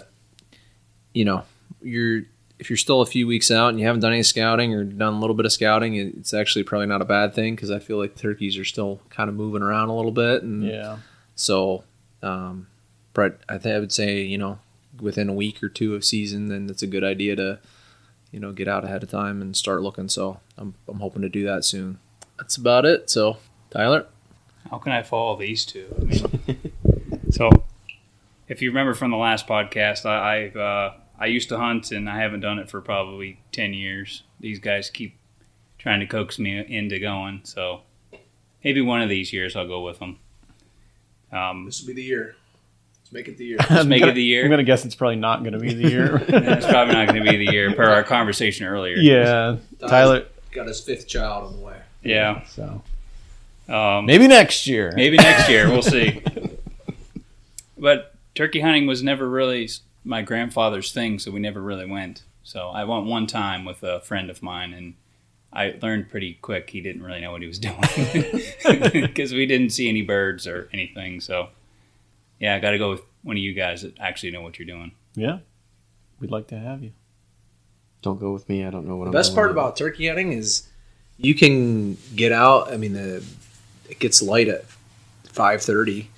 you 1.14 1.26
know 1.26 1.44
you're 1.82 2.24
if 2.60 2.70
you're 2.72 2.78
still 2.78 3.02
a 3.02 3.06
few 3.06 3.28
weeks 3.28 3.52
out 3.52 3.68
and 3.70 3.80
you 3.80 3.86
haven't 3.86 4.02
done 4.02 4.14
any 4.14 4.24
scouting 4.24 4.74
or 4.74 4.84
done 4.84 5.14
a 5.14 5.20
little 5.20 5.36
bit 5.36 5.46
of 5.46 5.52
scouting, 5.52 5.94
it's 5.96 6.34
actually 6.34 6.64
probably 6.64 6.88
not 6.88 7.02
a 7.04 7.06
bad 7.06 7.36
thing 7.36 7.54
because 7.54 7.70
I 7.70 7.78
feel 7.80 7.98
like 7.98 8.16
turkeys 8.16 8.58
are 8.58 8.66
still 8.66 9.00
kind 9.10 9.30
of 9.30 9.36
moving 9.36 9.62
around 9.62 9.90
a 9.90 9.96
little 9.96 10.12
bit, 10.12 10.42
and 10.42 10.64
Yeah. 10.64 10.98
so, 11.36 11.84
um, 12.24 12.66
but 13.14 13.40
I 13.48 13.58
think 13.60 13.76
I 13.76 13.80
would 13.80 13.92
say 13.92 14.22
you 14.22 14.38
know 14.38 14.58
within 15.02 15.30
a 15.30 15.34
week 15.34 15.62
or 15.64 15.70
two 15.70 15.96
of 15.96 16.06
season, 16.06 16.48
then 16.48 16.70
it's 16.70 16.84
a 16.84 16.88
good 16.88 17.04
idea 17.04 17.36
to 17.36 17.60
you 18.32 18.40
know 18.40 18.52
get 18.52 18.68
out 18.68 18.84
ahead 18.84 19.04
of 19.04 19.10
time 19.10 19.42
and 19.42 19.56
start 19.56 19.82
looking. 19.82 20.10
So 20.10 20.40
I'm 20.58 20.76
I'm 20.88 21.00
hoping 21.00 21.22
to 21.22 21.30
do 21.30 21.46
that 21.46 21.66
soon. 21.66 22.00
That's 22.38 22.58
about 22.58 22.86
it. 22.86 23.10
So 23.10 23.38
Tyler, 23.72 24.06
How 24.70 24.78
can 24.78 24.92
I 24.92 25.04
follow 25.04 25.38
these 25.38 25.66
two? 25.66 25.88
I 26.00 26.04
mean, 26.04 26.74
so, 27.32 27.50
if 28.48 28.62
you 28.62 28.70
remember 28.70 28.94
from 28.94 29.12
the 29.12 29.18
last 29.18 29.48
podcast, 29.48 30.06
I 30.06 30.46
I've, 30.46 30.56
uh, 30.56 30.92
I 31.20 31.26
used 31.26 31.50
to 31.50 31.58
hunt 31.58 31.92
and 31.92 32.10
I 32.10 32.20
haven't 32.20 32.42
done 32.42 32.60
it 32.60 32.70
for 32.70 32.82
probably 32.82 33.40
ten 33.52 33.74
years. 33.74 34.24
These 34.40 34.60
guys 34.60 34.90
keep 34.90 35.18
trying 35.78 36.00
to 36.00 36.06
coax 36.06 36.40
me 36.40 36.58
into 36.68 37.00
going, 37.00 37.42
so 37.44 37.82
maybe 38.64 38.82
one 38.82 39.02
of 39.02 39.10
these 39.10 39.34
years 39.34 39.56
I'll 39.56 39.68
go 39.68 39.82
with 39.82 40.00
them. 40.00 40.20
Um, 41.32 41.66
this 41.66 41.82
will 41.82 41.88
be 41.88 41.94
the 41.94 42.04
year. 42.04 42.36
Let's 43.08 43.14
make 43.14 43.30
it 43.30 43.38
the 43.38 43.46
year. 43.46 43.58
let's 43.70 43.86
make 43.86 44.04
I'm 44.04 44.10
it 44.10 44.16
the 44.16 44.24
year. 44.24 44.44
I'm 44.44 44.50
going 44.50 44.58
to 44.58 44.66
guess 44.66 44.84
it's 44.84 44.96
probably 44.96 45.16
not 45.16 45.40
going 45.40 45.54
to 45.54 45.60
be 45.60 45.74
the 45.74 45.90
year. 45.90 46.18
it's 46.28 46.66
probably 46.66 46.94
not 46.94 47.08
going 47.08 47.24
to 47.24 47.32
be 47.32 47.38
the 47.46 47.54
year 47.54 47.74
per 47.74 47.90
our 47.90 48.04
conversation 48.04 48.66
earlier. 48.68 48.98
yeah. 48.98 49.56
Tyler. 49.80 50.26
got 50.52 50.68
his 50.68 50.82
fifth 50.82 51.08
child 51.08 51.46
on 51.46 51.54
the 51.58 51.66
way. 51.66 51.78
Yeah. 52.04 52.44
So 52.48 52.82
Um, 53.70 54.06
maybe 54.08 54.28
next 54.28 54.68
year. 54.68 54.92
Maybe 54.94 55.16
next 55.16 55.48
year. 55.48 55.70
We'll 55.70 55.82
see. 55.82 56.22
But 57.80 58.16
turkey 58.34 58.62
hunting 58.62 58.88
was 58.88 59.04
never 59.04 59.30
really 59.30 59.70
my 60.04 60.24
grandfather's 60.24 60.92
thing, 60.92 61.20
so 61.20 61.30
we 61.30 61.40
never 61.40 61.62
really 61.62 61.86
went. 61.86 62.24
So 62.44 62.70
I 62.70 62.84
went 62.86 63.06
one 63.06 63.28
time 63.28 63.66
with 63.66 63.84
a 63.84 64.00
friend 64.02 64.32
of 64.32 64.42
mine, 64.42 64.74
and 64.74 64.96
I 65.54 65.76
learned 65.82 66.10
pretty 66.10 66.40
quick 66.42 66.72
he 66.72 66.82
didn't 66.82 67.04
really 67.04 67.22
know 67.22 67.32
what 67.32 67.42
he 67.44 67.48
was 67.48 67.60
doing 67.60 67.80
because 68.92 69.32
we 69.32 69.46
didn't 69.46 69.70
see 69.70 69.88
any 69.90 70.02
birds 70.02 70.48
or 70.48 70.70
anything. 70.74 71.22
So 71.22 71.50
yeah, 72.40 72.56
I 72.56 72.60
got 72.60 72.72
to 72.72 72.78
go 72.78 72.92
with 72.92 73.02
one 73.24 73.36
of 73.38 73.42
you 73.44 73.54
guys 73.54 73.82
that 73.82 74.00
actually 74.00 74.32
know 74.32 74.42
what 74.42 74.58
you're 74.60 74.66
doing. 74.68 74.92
Yeah. 75.16 75.40
We'd 76.20 76.32
like 76.32 76.48
to 76.48 76.58
have 76.60 76.84
you. 76.84 76.94
Don't 78.02 78.20
go 78.20 78.32
with 78.34 78.48
me. 78.48 78.66
I 78.66 78.70
don't 78.70 78.88
know 78.88 78.96
what 78.96 79.06
The 79.06 79.10
I'm 79.10 79.12
doing. 79.14 79.20
Best 79.20 79.36
part 79.36 79.50
with. 79.50 79.58
about 79.58 79.76
turkey 79.78 80.08
hunting 80.08 80.32
is 80.34 80.68
you 81.18 81.34
can 81.36 81.98
get 82.16 82.32
out. 82.32 82.72
I 82.72 82.78
mean, 82.78 82.94
the 82.94 83.24
it 83.90 84.00
gets 84.00 84.22
light 84.22 84.48
at 84.48 84.66
five 85.26 85.62
thirty. 85.62 86.10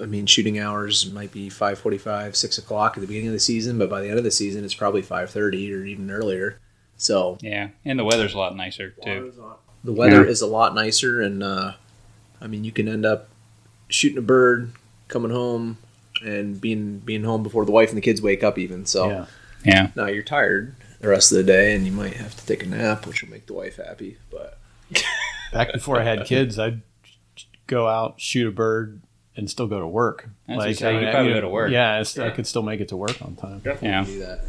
I 0.00 0.06
mean, 0.06 0.24
shooting 0.26 0.58
hours 0.58 1.10
might 1.12 1.30
be 1.30 1.50
five 1.50 1.78
forty-five, 1.78 2.34
six 2.36 2.56
o'clock 2.58 2.96
at 2.96 3.00
the 3.02 3.06
beginning 3.06 3.28
of 3.28 3.34
the 3.34 3.40
season, 3.40 3.78
but 3.78 3.90
by 3.90 4.00
the 4.00 4.08
end 4.08 4.16
of 4.18 4.24
the 4.24 4.30
season, 4.30 4.64
it's 4.64 4.74
probably 4.74 5.02
five 5.02 5.30
thirty 5.30 5.72
or 5.74 5.84
even 5.84 6.10
earlier. 6.10 6.58
So 6.96 7.36
Yeah, 7.42 7.68
and 7.84 7.98
the 7.98 8.04
weather's 8.04 8.34
a 8.34 8.38
lot 8.38 8.56
nicer 8.56 8.90
too. 9.04 9.32
the 9.84 9.92
weather 9.92 10.24
is 10.24 10.40
a 10.40 10.46
lot 10.46 10.74
nicer, 10.74 11.20
and 11.20 11.42
uh, 11.42 11.72
I 12.40 12.46
mean, 12.46 12.64
you 12.64 12.72
can 12.72 12.88
end 12.88 13.04
up 13.04 13.28
shooting 13.88 14.18
a 14.18 14.22
bird, 14.22 14.72
coming 15.10 15.30
home, 15.30 15.76
and 16.24 16.60
being 16.60 16.98
being 17.00 17.24
home 17.24 17.42
before 17.42 17.64
the 17.66 17.72
wife 17.72 17.88
and 17.90 17.98
the 17.98 18.02
kids 18.02 18.22
wake 18.22 18.42
up. 18.42 18.58
Even 18.58 18.86
so, 18.86 19.08
Yeah. 19.10 19.26
Yeah, 19.62 19.90
now 19.94 20.06
you're 20.06 20.22
tired 20.22 20.74
the 21.00 21.08
rest 21.08 21.30
of 21.32 21.36
the 21.36 21.44
day, 21.44 21.74
and 21.74 21.84
you 21.84 21.92
might 21.92 22.14
have 22.14 22.34
to 22.34 22.46
take 22.46 22.62
a 22.62 22.66
nap, 22.66 23.06
which 23.06 23.22
will 23.22 23.28
make 23.30 23.44
the 23.46 23.52
wife 23.52 23.76
happy. 23.76 24.16
But 24.30 24.58
Back 25.52 25.72
before 25.74 26.00
I 26.00 26.04
had 26.04 26.24
kids, 26.24 26.58
I'd 26.58 26.80
go 27.66 27.86
out, 27.86 28.20
shoot 28.20 28.48
a 28.48 28.50
bird, 28.50 29.02
and 29.36 29.50
still 29.50 29.66
go 29.66 29.78
to 29.80 29.86
work. 29.86 30.28
That's 30.46 30.56
what 30.58 30.68
I'm 30.68 30.74
saying, 30.74 31.04
you 31.04 31.10
probably 31.10 31.32
go 31.34 31.40
to 31.42 31.48
work. 31.48 31.70
Yeah, 31.70 32.00
it's, 32.00 32.18
I 32.18 32.30
could 32.30 32.46
still 32.46 32.62
make 32.62 32.80
it 32.80 32.88
to 32.88 32.96
work 32.96 33.20
on 33.20 33.36
time. 33.36 33.60
yeah. 33.82 34.04
do 34.04 34.18
that. 34.20 34.40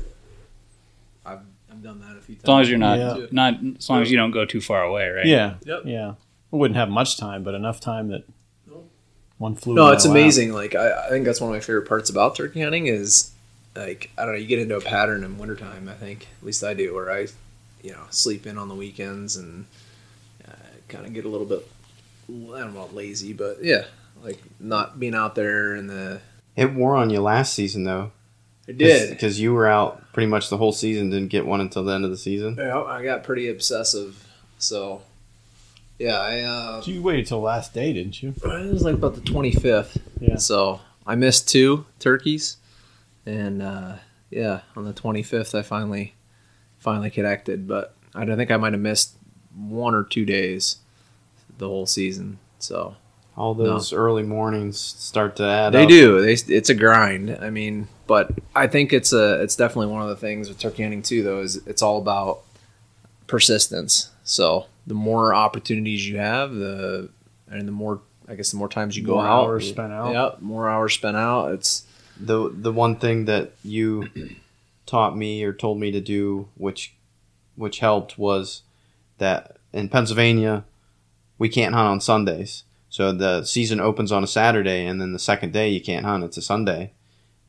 I've, 1.26 1.40
I've 1.72 1.84
done 1.84 2.00
that 2.02 2.18
a 2.18 2.22
few 2.22 2.36
times. 2.36 2.44
As 2.44 2.48
long 2.48 2.62
as 2.62 2.70
you're 2.70 2.80
not 2.80 2.98
Yeah. 3.00 3.26
not 3.32 3.54
as 3.78 3.90
long 3.90 4.02
as 4.02 4.12
you 4.12 4.18
don't 4.18 4.32
go 4.32 4.46
too 4.46 4.62
far 4.62 4.84
away, 4.84 5.10
right? 5.10 5.26
Yeah. 5.26 5.56
Yep. 5.66 5.82
Yeah. 5.86 6.14
I 6.54 6.56
wouldn't 6.56 6.78
have 6.78 6.90
much 6.90 7.18
time, 7.18 7.44
but 7.44 7.54
enough 7.54 7.80
time 7.80 8.08
that 8.10 8.24
one 9.42 9.56
flew. 9.56 9.74
No, 9.74 9.92
it's 9.92 10.06
my 10.06 10.12
lap. 10.12 10.20
amazing. 10.22 10.54
Like 10.54 10.76
I, 10.76 11.08
I 11.08 11.10
think 11.10 11.26
that's 11.26 11.42
one 11.42 11.50
of 11.50 11.56
my 11.56 11.60
favorite 11.60 11.88
parts 11.88 12.10
about 12.10 12.36
turkey 12.36 12.62
hunting 12.62 12.88
is 12.88 13.32
like 13.76 14.12
I 14.18 14.24
don't 14.24 14.34
know, 14.34 14.40
you 14.40 14.48
get 14.48 14.60
into 14.60 14.78
a 14.78 14.82
pattern 14.82 15.24
in 15.24 15.38
wintertime, 15.38 15.90
I 15.90 15.94
think. 15.94 16.28
At 16.40 16.46
least 16.46 16.64
I 16.64 16.74
do, 16.74 16.94
where 16.94 17.12
I 17.12 17.28
you 17.82 17.92
know, 17.92 18.04
sleep 18.12 18.46
in 18.46 18.58
on 18.58 18.70
the 18.70 18.76
weekends 18.76 19.36
and 19.36 19.66
uh, 20.48 20.52
kind 20.88 21.06
of 21.06 21.14
get 21.14 21.26
a 21.26 21.30
little 21.30 21.48
bit 21.48 21.68
I 22.30 22.60
don't 22.60 22.74
know, 22.76 22.88
lazy, 22.94 23.34
but 23.34 23.64
yeah, 23.64 23.86
like 24.24 24.40
not 24.60 25.00
being 25.00 25.16
out 25.16 25.36
there 25.36 25.76
in 25.76 25.88
the 25.88 26.22
It 26.56 26.74
wore 26.74 26.96
on 26.96 27.10
you 27.10 27.20
last 27.20 27.54
season 27.54 27.84
though. 27.84 28.12
It 28.68 28.78
did. 28.78 29.10
because 29.10 29.40
you 29.40 29.54
were 29.54 29.68
out 29.68 30.14
pretty 30.14 30.28
much 30.28 30.50
the 30.50 30.58
whole 30.58 30.72
season. 30.72 31.10
Didn't 31.10 31.30
get 31.30 31.46
one 31.46 31.60
until 31.60 31.84
the 31.84 31.94
end 31.94 32.06
of 32.06 32.12
the 32.12 32.18
season. 32.18 32.56
Yeah, 32.58 32.84
I 32.84 33.04
got 33.04 33.24
pretty 33.24 33.50
obsessive. 33.50 34.26
So 34.60 35.02
yeah, 36.02 36.20
I 36.20 36.40
uh 36.42 36.82
You 36.86 37.02
waited 37.02 37.28
till 37.28 37.42
last 37.42 37.74
day, 37.74 37.94
didn't 37.94 38.22
you? 38.24 38.34
it 38.44 38.72
was 38.74 38.84
like 38.84 38.96
about 38.96 39.16
the 39.16 39.22
25th. 39.22 39.98
Yeah. 40.20 40.38
So 40.38 40.82
I 41.06 41.16
missed 41.16 41.48
two 41.50 41.86
turkeys, 42.00 42.58
and 43.26 43.62
uh, 43.62 43.96
yeah, 44.30 44.62
on 44.76 44.86
the 44.86 44.94
25th 44.94 45.58
I 45.58 45.62
finally 45.62 46.16
finally 46.80 47.10
connected. 47.10 47.68
But 47.68 47.96
I 48.16 48.26
don't 48.26 48.38
think 48.38 48.52
I 48.52 48.58
might 48.58 48.74
have 48.74 48.82
missed 48.82 49.16
one 49.56 49.94
or 49.94 50.04
two 50.04 50.26
days 50.26 50.78
the 51.58 51.68
whole 51.68 51.86
season. 51.86 52.40
So 52.60 52.96
All 53.38 53.54
those 53.54 53.94
early 53.94 54.24
mornings 54.24 54.80
start 54.80 55.36
to 55.38 55.44
add. 55.44 55.68
Up. 55.68 55.74
They 55.74 55.84
up. 55.84 55.90
do. 55.90 56.22
They, 56.22 56.34
it's 56.34 56.70
a 56.70 56.76
grind. 56.76 57.38
I 57.42 57.50
mean, 57.50 57.88
but 58.08 58.32
I 58.56 58.68
think 58.68 58.92
it's 58.94 59.14
a 59.14 59.42
it's 59.44 59.56
definitely 59.56 59.88
one 59.94 60.02
of 60.02 60.10
the 60.10 60.16
things 60.16 60.50
with 60.50 60.58
turkey 60.60 60.84
hunting 60.84 61.02
too. 61.04 61.22
Though 61.24 61.42
is 61.42 61.58
it's 61.68 61.82
all 61.82 61.98
about 62.00 62.42
persistence. 63.28 64.10
So 64.24 64.66
the 64.88 64.94
more 64.94 65.34
opportunities 65.34 66.08
you 66.08 66.18
have, 66.18 66.54
the 66.54 67.10
and 67.48 67.68
the 67.68 67.72
more 67.72 68.02
I 68.28 68.36
guess 68.36 68.52
the 68.52 68.58
more 68.58 68.70
times 68.70 68.96
you 68.96 69.04
go 69.04 69.16
More 69.16 69.28
out, 69.28 69.44
hours 69.46 69.70
spent 69.70 69.92
out. 69.92 70.14
Yeah, 70.14 70.30
more 70.40 70.70
hours 70.70 70.94
spent 70.94 71.18
out. 71.18 71.52
It's 71.52 71.86
the 72.20 72.50
the 72.54 72.72
one 72.72 72.96
thing 72.96 73.26
that 73.26 73.54
you 73.64 74.10
taught 74.86 75.18
me 75.18 75.44
or 75.44 75.54
told 75.54 75.80
me 75.80 75.92
to 75.92 76.02
do, 76.02 76.48
which 76.56 76.94
which 77.56 77.80
helped, 77.80 78.18
was 78.18 78.64
that 79.18 79.58
in 79.74 79.90
Pennsylvania 79.90 80.66
we 81.38 81.50
can't 81.50 81.74
hunt 81.74 81.88
on 81.88 82.02
Sundays. 82.02 82.64
So 82.90 83.12
the 83.12 83.44
season 83.46 83.80
opens 83.80 84.12
on 84.12 84.24
a 84.24 84.28
Saturday, 84.28 84.86
and 84.86 85.00
then 85.00 85.14
the 85.14 85.20
second 85.20 85.54
day 85.54 85.70
you 85.70 85.82
can't 85.82 86.06
hunt; 86.06 86.24
it's 86.24 86.38
a 86.38 86.42
Sunday. 86.42 86.94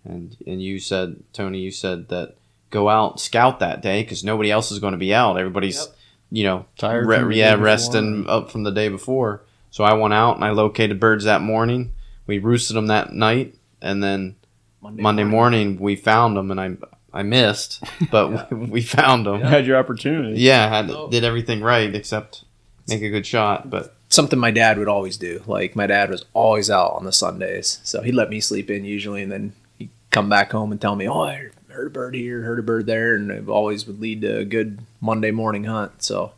And 0.04 0.36
and 0.46 0.62
you 0.62 0.78
said, 0.78 1.22
Tony, 1.32 1.58
you 1.58 1.70
said 1.70 2.08
that 2.08 2.36
go 2.70 2.88
out 2.88 3.20
scout 3.20 3.60
that 3.60 3.82
day 3.82 4.02
because 4.02 4.24
nobody 4.24 4.50
else 4.50 4.72
is 4.72 4.78
going 4.78 4.92
to 4.92 4.98
be 4.98 5.14
out. 5.14 5.36
Everybody's 5.36 5.88
you 6.32 6.44
know 6.44 6.66
Tired 6.78 7.06
re- 7.06 7.36
yeah, 7.36 7.50
day 7.50 7.56
before. 7.56 7.64
resting 7.64 8.26
up 8.26 8.50
from 8.50 8.64
the 8.64 8.72
day 8.72 8.88
before. 8.88 9.42
So 9.70 9.84
I 9.84 9.92
went 9.92 10.14
out 10.14 10.36
and 10.36 10.44
I 10.44 10.50
located 10.50 10.98
birds 10.98 11.24
that 11.24 11.42
morning. 11.42 11.92
We 12.26 12.38
roosted 12.38 12.76
them 12.76 12.86
that 12.88 13.12
night, 13.12 13.54
and 13.80 14.02
then 14.02 14.36
Monday 14.80 15.24
morning 15.24 15.78
we 15.78 15.94
found 15.94 16.36
them, 16.36 16.50
and 16.50 16.60
I 16.60 16.76
I 17.12 17.22
missed, 17.22 17.84
but 18.10 18.50
we, 18.50 18.56
we 18.66 18.82
found 18.82 19.26
them. 19.26 19.40
You 19.40 19.46
had 19.46 19.66
your 19.66 19.76
opportunity. 19.76 20.40
Yeah, 20.40 20.68
had, 20.68 21.10
did 21.10 21.24
everything 21.24 21.60
right 21.60 21.94
except 21.94 22.44
make 22.88 23.02
a 23.02 23.10
good 23.10 23.26
shot. 23.26 23.68
But 23.68 23.94
something 24.08 24.38
my 24.38 24.50
dad 24.50 24.78
would 24.78 24.88
always 24.88 25.16
do. 25.16 25.42
Like 25.46 25.76
my 25.76 25.86
dad 25.86 26.10
was 26.10 26.24
always 26.32 26.70
out 26.70 26.92
on 26.92 27.04
the 27.04 27.12
Sundays, 27.12 27.80
so 27.84 28.02
he'd 28.02 28.14
let 28.14 28.30
me 28.30 28.40
sleep 28.40 28.70
in 28.70 28.84
usually, 28.84 29.22
and 29.22 29.30
then 29.30 29.52
he'd 29.78 29.90
come 30.10 30.28
back 30.28 30.52
home 30.52 30.72
and 30.72 30.80
tell 30.80 30.96
me, 30.96 31.06
"Oh, 31.08 31.22
I 31.22 31.50
heard 31.72 31.88
a 31.88 31.90
bird 31.90 32.14
here, 32.14 32.42
heard 32.42 32.58
a 32.58 32.62
bird 32.62 32.86
there," 32.86 33.14
and 33.14 33.30
it 33.30 33.48
always 33.48 33.86
would 33.86 34.00
lead 34.00 34.22
to 34.22 34.38
a 34.38 34.44
good 34.44 34.80
Monday 35.00 35.30
morning 35.30 35.64
hunt. 35.64 36.02
So 36.02 36.32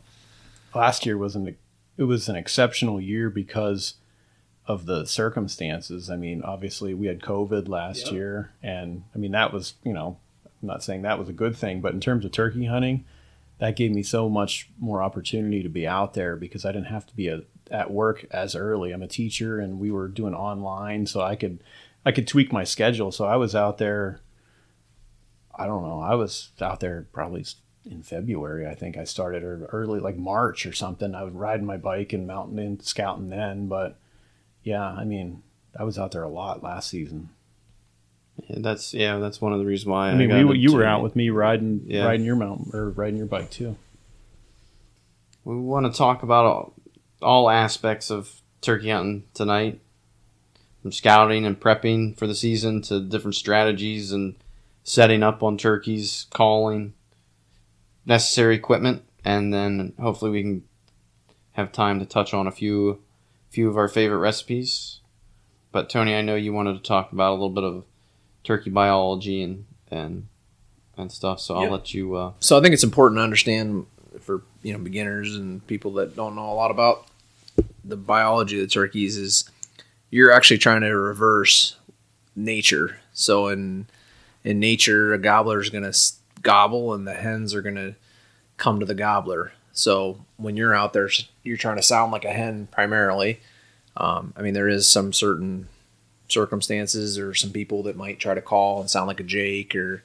last 0.73 1.05
year 1.05 1.17
was 1.17 1.35
an 1.35 1.55
it 1.97 2.03
was 2.03 2.27
an 2.27 2.35
exceptional 2.35 2.99
year 2.99 3.29
because 3.29 3.95
of 4.67 4.85
the 4.85 5.05
circumstances. 5.05 6.09
I 6.09 6.15
mean, 6.15 6.41
obviously 6.41 6.93
we 6.93 7.07
had 7.07 7.21
COVID 7.21 7.67
last 7.67 8.11
year, 8.11 8.51
and 8.63 9.03
I 9.13 9.17
mean 9.17 9.31
that 9.31 9.53
was 9.53 9.75
you 9.83 9.93
know 9.93 10.17
I'm 10.61 10.67
not 10.67 10.83
saying 10.83 11.03
that 11.03 11.19
was 11.19 11.29
a 11.29 11.33
good 11.33 11.55
thing, 11.55 11.81
but 11.81 11.93
in 11.93 11.99
terms 11.99 12.25
of 12.25 12.31
turkey 12.31 12.65
hunting, 12.65 13.05
that 13.59 13.75
gave 13.75 13.91
me 13.91 14.03
so 14.03 14.29
much 14.29 14.69
more 14.79 15.01
opportunity 15.01 15.61
to 15.63 15.69
be 15.69 15.87
out 15.87 16.13
there 16.13 16.35
because 16.35 16.65
I 16.65 16.71
didn't 16.71 16.87
have 16.87 17.05
to 17.07 17.15
be 17.15 17.27
a, 17.27 17.41
at 17.71 17.91
work 17.91 18.25
as 18.31 18.55
early. 18.55 18.91
I'm 18.91 19.03
a 19.03 19.07
teacher, 19.07 19.59
and 19.59 19.79
we 19.79 19.91
were 19.91 20.07
doing 20.07 20.33
online, 20.33 21.05
so 21.05 21.21
I 21.21 21.35
could 21.35 21.59
I 22.05 22.11
could 22.11 22.27
tweak 22.27 22.51
my 22.51 22.63
schedule. 22.63 23.11
So 23.11 23.25
I 23.25 23.35
was 23.35 23.55
out 23.55 23.77
there. 23.77 24.19
I 25.57 25.65
don't 25.67 25.83
know. 25.83 25.99
I 25.99 26.15
was 26.15 26.51
out 26.61 26.79
there 26.79 27.07
probably 27.13 27.45
in 27.85 28.01
February. 28.03 28.67
I 28.67 28.75
think 28.75 28.97
I 28.97 29.03
started 29.03 29.43
or 29.43 29.65
early, 29.71 29.99
like 29.99 30.17
March 30.17 30.65
or 30.65 30.73
something. 30.73 31.13
I 31.15 31.23
would 31.23 31.35
ride 31.35 31.63
my 31.63 31.77
bike 31.77 32.13
and 32.13 32.25
mountain 32.27 32.59
and 32.59 32.81
scouting 32.81 33.29
then. 33.29 33.67
But 33.67 33.97
yeah, 34.63 34.83
I 34.83 35.03
mean, 35.03 35.43
I 35.77 35.83
was 35.83 35.97
out 35.99 36.11
there 36.11 36.23
a 36.23 36.29
lot 36.29 36.63
last 36.63 36.89
season. 36.89 37.29
yeah, 38.47 38.57
that's 38.59 38.93
yeah, 38.93 39.17
that's 39.19 39.39
one 39.39 39.53
of 39.53 39.59
the 39.59 39.65
reasons 39.65 39.87
why 39.87 40.09
I 40.09 40.15
mean, 40.15 40.29
got 40.29 40.45
we, 40.45 40.57
you 40.57 40.73
were 40.73 40.85
out 40.85 41.03
with 41.03 41.15
me 41.15 41.29
riding 41.29 41.83
Yeah. 41.85 42.05
riding 42.05 42.25
your 42.25 42.35
mountain 42.35 42.71
or 42.73 42.89
riding 42.89 43.17
your 43.17 43.27
bike 43.27 43.49
too. 43.51 43.75
We 45.43 45.55
want 45.57 45.85
to 45.85 45.95
talk 45.95 46.23
about 46.23 46.45
all, 46.45 46.73
all 47.21 47.49
aspects 47.49 48.09
of 48.09 48.41
turkey 48.61 48.89
hunting 48.89 49.23
tonight, 49.35 49.79
from 50.81 50.91
scouting 50.91 51.45
and 51.45 51.59
prepping 51.59 52.17
for 52.17 52.25
the 52.25 52.33
season 52.35 52.81
to 52.83 52.99
different 52.99 53.35
strategies 53.35 54.11
and 54.11 54.35
setting 54.85 55.23
up 55.23 55.41
on 55.43 55.57
turkeys, 55.57 56.27
calling, 56.29 56.93
necessary 58.05 58.55
equipment, 58.55 59.03
and 59.25 59.53
then 59.53 59.91
hopefully 59.99 60.31
we 60.31 60.41
can 60.43 60.63
have 61.53 61.71
time 61.71 61.99
to 61.99 62.05
touch 62.05 62.33
on 62.33 62.47
a 62.47 62.51
few 62.51 63.01
few 63.49 63.67
of 63.69 63.77
our 63.77 63.87
favorite 63.87 64.19
recipes. 64.19 64.99
But 65.71 65.89
Tony, 65.89 66.13
I 66.15 66.21
know 66.21 66.35
you 66.35 66.53
wanted 66.53 66.73
to 66.75 66.83
talk 66.83 67.11
about 67.11 67.31
a 67.31 67.33
little 67.33 67.49
bit 67.49 67.63
of 67.63 67.83
turkey 68.43 68.69
biology 68.69 69.41
and 69.41 69.65
and 69.91 70.27
and 70.97 71.11
stuff, 71.11 71.39
so 71.41 71.55
I'll 71.55 71.63
Yeah. 71.63 71.69
let 71.71 71.93
you. 71.93 72.15
Uh, 72.15 72.31
so 72.39 72.57
I 72.57 72.61
think 72.61 72.73
it's 72.73 72.83
important 72.83 73.17
to 73.17 73.23
understand 73.23 73.87
for 74.21 74.43
you 74.61 74.71
know 74.71 74.79
beginners 74.79 75.35
and 75.35 75.65
people 75.67 75.93
that 75.93 76.15
don't 76.15 76.35
know 76.35 76.49
a 76.49 76.53
lot 76.53 76.71
about 76.71 77.07
the 77.83 77.97
biology 77.97 78.57
of 78.57 78.61
the 78.61 78.71
turkeys 78.71 79.17
is 79.17 79.49
you're 80.11 80.31
actually 80.31 80.57
trying 80.59 80.81
to 80.81 80.95
reverse 80.95 81.75
nature. 82.35 82.99
So 83.13 83.47
in 83.47 83.87
in 84.45 84.59
nature, 84.59 85.13
a 85.13 85.17
gobbler 85.17 85.59
is 85.59 85.69
going 85.69 85.91
to 85.91 85.99
gobble, 86.41 86.93
and 86.93 87.05
the 87.05 87.13
hens 87.15 87.53
are 87.53 87.61
going 87.61 87.75
to 87.75 87.95
come 88.55 88.79
to 88.79 88.85
the 88.85 88.93
gobbler. 88.95 89.51
So 89.73 90.19
when 90.37 90.55
you're 90.55 90.73
out 90.73 90.93
there, 90.93 91.09
you're 91.43 91.57
trying 91.57 91.75
to 91.77 91.83
sound 91.83 92.13
like 92.13 92.23
a 92.23 92.31
hen 92.31 92.67
primarily. 92.71 93.41
Um, 93.97 94.33
I 94.37 94.41
mean, 94.41 94.53
there 94.53 94.69
is 94.69 94.87
some 94.87 95.11
certain 95.11 95.67
circumstances 96.29 97.17
or 97.19 97.33
some 97.33 97.51
people 97.51 97.83
that 97.83 97.97
might 97.97 98.19
try 98.19 98.33
to 98.33 98.41
call 98.41 98.79
and 98.79 98.89
sound 98.89 99.07
like 99.07 99.19
a 99.19 99.23
jake 99.23 99.75
or 99.75 100.03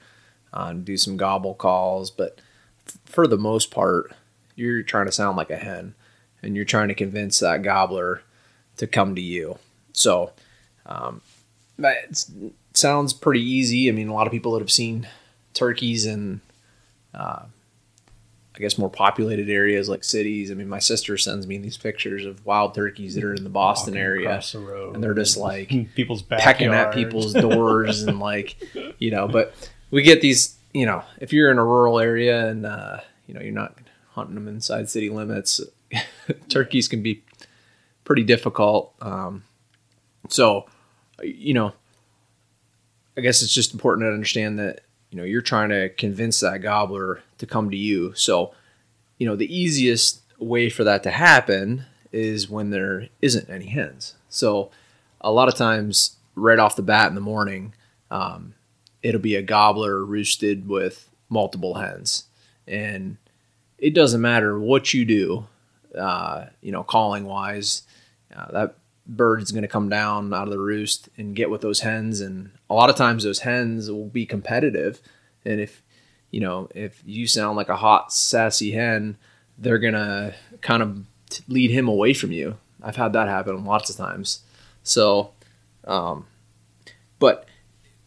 uh, 0.53 0.73
do 0.73 0.97
some 0.97 1.17
gobble 1.17 1.55
calls, 1.55 2.11
but 2.11 2.41
f- 2.87 2.99
for 3.05 3.27
the 3.27 3.39
most 3.39 3.71
part, 3.71 4.13
you're 4.57 4.83
trying 4.83 5.07
to 5.07 5.13
sound 5.13 5.37
like 5.37 5.51
a 5.51 5.57
hen, 5.57 5.95
and 6.43 6.57
you're 6.57 6.65
trying 6.65 6.89
to 6.89 6.95
convince 6.95 7.39
that 7.39 7.63
gobbler 7.63 8.23
to 8.77 8.87
come 8.87 9.15
to 9.15 9.21
you. 9.21 9.59
So, 9.93 10.33
um, 10.87 11.21
it's- 11.79 12.31
it 12.41 12.53
sounds 12.75 13.13
pretty 13.13 13.43
easy. 13.43 13.89
I 13.89 13.93
mean, 13.93 14.09
a 14.09 14.15
lot 14.15 14.27
of 14.27 14.33
people 14.33 14.53
that 14.53 14.61
have 14.61 14.71
seen 14.71 15.09
turkeys 15.55 16.07
in, 16.07 16.41
uh, 17.15 17.45
I 18.55 18.59
guess, 18.59 18.79
more 18.79 18.91
populated 18.91 19.49
areas 19.49 19.89
like 19.89 20.05
cities. 20.05 20.51
I 20.51 20.55
mean, 20.55 20.69
my 20.69 20.79
sister 20.79 21.17
sends 21.17 21.47
me 21.47 21.59
these 21.59 21.77
pictures 21.77 22.25
of 22.25 22.45
wild 22.45 22.75
turkeys 22.75 23.15
that 23.15 23.25
are 23.25 23.35
in 23.35 23.45
the 23.45 23.51
Boston 23.51 23.95
Walking 23.95 24.03
area, 24.03 24.43
the 24.53 24.91
and 24.95 25.03
they're 25.03 25.15
just 25.15 25.37
like 25.37 25.69
people's 25.95 26.23
backyard. 26.23 26.43
pecking 26.43 26.73
at 26.73 26.93
people's 26.93 27.33
doors 27.33 28.03
and 28.03 28.19
like 28.21 28.57
you 28.99 29.11
know 29.11 29.29
but 29.29 29.55
we 29.91 30.03
get 30.03 30.21
these 30.21 30.57
you 30.73 30.87
know 30.87 31.03
if 31.21 31.33
you're 31.33 31.51
in 31.51 31.59
a 31.59 31.65
rural 31.65 31.99
area 31.99 32.49
and 32.49 32.67
uh, 32.67 32.99
you 33.27 33.35
know 33.35 33.41
you're 33.41 33.53
not 33.53 33.77
hunting 34.13 34.35
them 34.35 34.49
inside 34.49 34.89
city 34.89 35.09
limits 35.09 35.61
turkeys 36.49 36.89
can 36.89 37.03
be 37.03 37.23
pretty 38.05 38.25
difficult 38.25 38.95
um, 39.01 39.45
so 40.29 40.67
you 41.23 41.55
know 41.55 41.73
i 43.17 43.21
guess 43.21 43.43
it's 43.43 43.55
just 43.55 43.73
important 43.73 44.07
to 44.07 44.13
understand 44.13 44.59
that 44.59 44.81
you 45.11 45.19
know 45.19 45.25
you're 45.25 45.43
trying 45.43 45.69
to 45.71 45.89
convince 45.91 46.41
that 46.41 46.63
gobbler 46.63 47.23
to 47.39 47.47
come 47.47 47.71
to 47.71 47.77
you. 47.77 48.15
So 48.15 48.55
you 49.19 49.27
know 49.27 49.37
the 49.37 49.55
easiest 49.55 50.23
way 50.39 50.71
for 50.71 50.85
that 50.85 51.03
to 51.03 51.11
happen 51.11 51.85
is 52.13 52.49
when 52.49 52.71
there 52.71 53.09
isn't 53.21 53.51
any 53.51 53.67
hens. 53.67 54.15
So 54.29 54.71
a 55.21 55.31
lot 55.31 55.49
of 55.49 55.55
times 55.55 56.17
right 56.35 56.59
off 56.59 56.77
the 56.77 56.83
bat 56.83 57.09
in 57.09 57.15
the 57.15 57.21
morning 57.21 57.75
um, 58.11 58.55
it'll 59.03 59.21
be 59.21 59.37
a 59.37 59.43
gobbler 59.43 60.05
roosted 60.05 60.69
with 60.69 61.09
multiple 61.29 61.75
hens. 61.75 62.25
And 62.67 63.17
it 63.79 63.95
doesn't 63.95 64.21
matter 64.21 64.59
what 64.59 64.93
you 64.95 65.05
do 65.05 65.47
uh, 65.97 66.47
you 66.61 66.73
know 66.73 66.85
calling 66.85 67.25
wise 67.25 67.83
uh, 68.35 68.51
that 68.53 68.75
bird's 69.07 69.51
going 69.51 69.63
to 69.63 69.69
come 69.69 69.89
down 69.89 70.33
out 70.33 70.47
of 70.47 70.51
the 70.51 70.59
roost 70.59 71.09
and 71.17 71.35
get 71.35 71.51
with 71.51 71.63
those 71.63 71.81
hens 71.81 72.21
and 72.21 72.51
a 72.71 72.75
lot 72.75 72.89
of 72.89 72.97
times 72.97 73.25
those 73.25 73.41
hens 73.41 73.91
will 73.91 74.09
be 74.09 74.25
competitive 74.25 75.03
and 75.45 75.61
if 75.61 75.83
you 76.31 76.41
know 76.41 76.69
if 76.75 77.03
you 77.05 77.27
sound 77.27 77.57
like 77.57 77.69
a 77.69 77.77
hot 77.77 78.13
sassy 78.13 78.71
hen 78.71 79.19
they're 79.61 79.79
to 79.93 80.35
kind 80.63 80.83
of 80.83 81.05
lead 81.47 81.71
him 81.71 81.87
away 81.87 82.15
from 82.15 82.33
you. 82.33 82.57
I've 82.83 82.97
had 82.97 83.13
that 83.13 83.29
happen 83.29 83.65
lots 83.65 83.91
of 83.91 83.97
times. 83.97 84.41
So, 84.83 85.33
um, 85.85 86.27
but 87.19 87.47